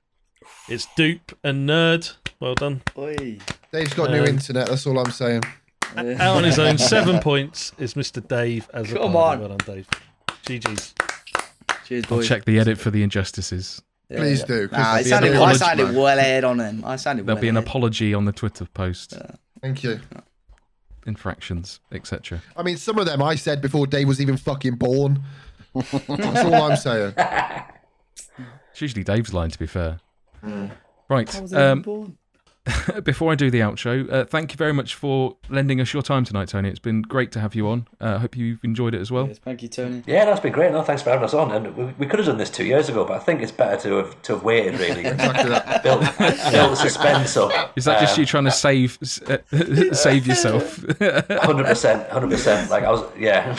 It's 0.69 0.87
Dupe 0.97 1.37
and 1.43 1.69
Nerd. 1.69 2.15
Well 2.41 2.55
done. 2.55 2.83
Oi. 2.97 3.39
Dave's 3.73 3.95
got 3.95 4.11
new 4.11 4.21
Um, 4.23 4.27
internet. 4.27 4.69
That's 4.69 4.87
all 4.87 4.99
I'm 4.99 5.11
saying. 5.11 5.43
Out 5.97 6.21
on 6.37 6.45
his 6.45 6.59
own, 6.59 6.77
seven 6.79 7.21
points 7.21 7.73
is 7.79 7.95
Mr. 7.95 8.27
Dave 8.27 8.69
as 8.75 8.93
a 8.93 8.97
Come 8.99 9.13
party. 9.13 9.43
on. 9.43 9.49
Well 9.49 9.57
done, 9.59 9.75
Dave. 9.77 9.89
GG's. 10.45 10.95
Cheers, 11.87 12.05
I'll 12.11 12.23
check 12.23 12.45
the 12.45 12.59
edit 12.59 12.79
for 12.79 12.91
the 12.91 13.03
injustices. 13.03 13.81
Yeah, 14.11 14.19
Please 14.19 14.41
yeah. 14.41 14.47
do. 14.47 14.69
'cause 14.69 14.79
Nah, 14.79 14.85
there'll 14.85 15.01
it 15.01 15.05
be 15.05 15.09
sounded, 15.11 15.33
an 15.33 15.43
I 15.43 15.53
sounded 15.55 15.97
well 15.97 16.19
ahead 16.19 16.45
on 16.45 16.61
him. 16.61 16.85
I 16.85 16.97
sounded 16.97 17.27
well 17.27 17.37
ahead. 17.37 17.37
There'll 17.37 17.37
well 17.37 17.41
be 17.41 17.49
an 17.49 17.57
ahead. 17.57 17.69
apology 17.69 18.15
on 18.15 18.25
the 18.27 18.33
Twitter 18.33 18.67
post. 18.67 19.15
Thank 19.63 19.83
you. 19.83 20.01
Infractions, 21.07 21.81
etc. 21.93 22.43
I 22.57 22.63
mean, 22.63 22.77
some 22.77 22.99
of 22.99 23.07
them 23.07 23.23
I 23.23 23.35
said 23.37 23.63
before 23.63 23.87
Dave 23.87 24.07
was 24.07 24.21
even 24.21 24.37
fucking 24.37 24.77
born. 24.77 25.23
That's 25.75 26.45
all 26.45 26.55
I'm 26.55 26.77
saying. 26.77 27.15
It's 27.17 28.81
usually 28.83 29.05
Dave's 29.05 29.33
line, 29.33 29.51
to 29.51 29.59
be 29.59 29.67
fair. 29.67 30.01
Right. 31.09 31.35
I 31.37 31.41
was 31.41 31.55
Um, 31.55 31.83
born. 31.83 32.19
before 33.03 33.33
I 33.33 33.35
do 33.35 33.51
the 33.51 33.61
outro, 33.61 34.13
uh, 34.13 34.25
thank 34.27 34.53
you 34.53 34.59
very 34.59 34.75
much 34.75 34.95
for 34.95 35.39
lending 35.49 35.81
us 35.81 35.95
your 35.95 36.03
time 36.03 36.25
tonight, 36.25 36.49
Tony. 36.49 36.69
It's 36.69 36.79
been 36.79 37.01
great 37.01 37.33
to 37.33 37.41
have 37.41 37.55
you 37.55 37.67
on. 37.69 37.89
I 37.99 38.05
uh, 38.05 38.19
hope 38.19 38.37
you've 38.37 38.63
enjoyed 38.63 38.95
it 38.95 39.01
as 39.01 39.11
well. 39.11 39.27
Yes, 39.27 39.39
thank 39.39 39.63
you, 39.63 39.69
Tony. 39.69 40.03
Yeah, 40.07 40.27
that's 40.27 40.41
been 40.41 40.53
great. 40.53 40.73
No, 40.73 40.83
thanks 40.83 41.01
for 41.01 41.09
having 41.09 41.25
us 41.25 41.33
on. 41.33 41.51
And 41.51 41.75
we, 41.75 41.85
we 41.99 42.07
could 42.07 42.19
have 42.19 42.27
done 42.27 42.37
this 42.37 42.51
two 42.51 42.67
years 42.67 42.91
ago, 42.91 43.07
but 43.07 43.15
I 43.15 43.21
think 43.21 43.41
it's 43.41 43.53
better 43.53 43.81
to 43.89 43.97
have 43.97 44.21
to 44.23 44.35
have 44.35 44.43
waited. 44.43 44.79
Really, 44.79 45.01
Exactly 45.07 45.49
that. 45.49 45.83
build, 45.83 46.01
build 46.01 46.73
the 46.73 46.75
suspense 46.77 47.37
up. 47.39 47.73
Is 47.77 47.87
that 47.87 48.01
just 48.01 48.19
Um, 48.19 48.21
you 48.21 48.27
trying 48.27 48.45
to 48.45 48.51
save 48.51 48.99
uh, 49.27 49.39
save 49.95 50.27
yourself? 50.27 50.77
Hundred 51.41 51.65
percent, 51.67 52.07
hundred 52.11 52.31
percent. 52.31 52.71
Like 52.71 52.85
I 52.85 52.91
was, 52.91 53.03
yeah. 53.19 53.57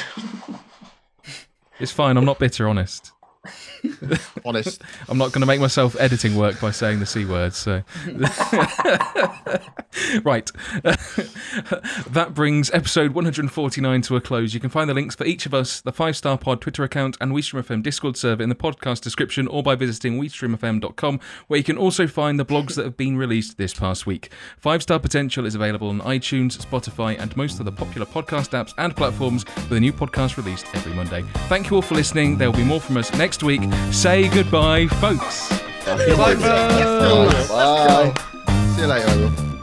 it's 1.80 1.92
fine. 1.92 2.16
I'm 2.16 2.26
not 2.26 2.38
bitter. 2.38 2.68
Honest. 2.70 3.12
Honest. 4.46 4.82
I'm 5.08 5.18
not 5.18 5.32
going 5.32 5.42
to 5.42 5.48
make 5.48 5.62
myself 5.62 5.96
editing 6.00 6.36
work 6.36 6.60
by 6.60 6.72
saying 6.72 7.00
the 7.00 7.06
c 7.06 7.24
word. 7.24 7.54
So, 7.54 7.84
right, 10.24 10.52
that 10.84 12.32
brings 12.34 12.70
episode 12.72 13.14
149 13.14 14.02
to 14.02 14.16
a 14.18 14.22
close. 14.22 14.54
You 14.54 14.60
can 14.60 14.70
find 14.70 14.90
the 14.90 14.94
links 14.94 15.16
for 15.16 15.26
each 15.26 15.46
of 15.46 15.54
us, 15.54 15.80
the 15.80 15.94
Five 15.94 16.18
Star 16.18 16.38
Pod 16.38 16.60
Twitter 16.60 16.84
account, 16.84 17.16
and 17.22 17.32
WeStream 17.32 17.64
FM 17.64 17.82
Discord 17.82 18.18
server 18.18 18.44
in 18.44 18.50
the 18.50 18.56
podcast 18.56 19.02
description, 19.02 19.48
or 19.48 19.64
by 19.64 19.76
visiting 19.76 20.20
WeStreamFM.com, 20.20 21.20
where 21.48 21.58
you 21.58 21.64
can 21.64 21.78
also 21.78 22.08
find 22.08 22.40
the 22.40 22.46
blogs 22.46 22.76
that 22.76 22.84
have 22.84 22.98
been 22.98 23.18
released 23.18 23.58
this 23.58 23.74
past 23.74 24.06
week. 24.06 24.32
Five 24.58 24.84
Star 24.84 25.00
Potential 25.00 25.46
is 25.46 25.56
available 25.56 25.88
on 25.88 26.02
iTunes, 26.02 26.58
Spotify, 26.58 27.18
and 27.18 27.36
most 27.38 27.60
of 27.60 27.66
the 27.66 27.72
popular 27.72 28.06
podcast 28.06 28.50
apps 28.50 28.74
and 28.78 28.96
platforms, 28.96 29.46
with 29.56 29.74
a 29.74 29.80
new 29.80 29.94
podcast 29.94 30.36
released 30.36 30.66
every 30.74 30.94
Monday. 30.94 31.24
Thank 31.48 31.70
you 31.70 31.78
all 31.78 31.82
for 31.82 31.96
listening. 31.96 32.38
There 32.38 32.52
will 32.52 32.58
be 32.58 32.66
more 32.66 32.82
from 32.82 32.98
us 32.98 33.14
next 33.14 33.29
week. 33.38 33.62
Say 33.92 34.28
goodbye, 34.28 34.88
folks. 34.88 35.50
Bye, 35.86 36.36
folks. 36.36 37.50
Bye. 37.50 38.14
See 38.76 38.82
you 38.82 38.88
later, 38.88 39.08
I 39.08 39.59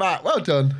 Matt. 0.00 0.24
Well 0.24 0.40
done. 0.40 0.74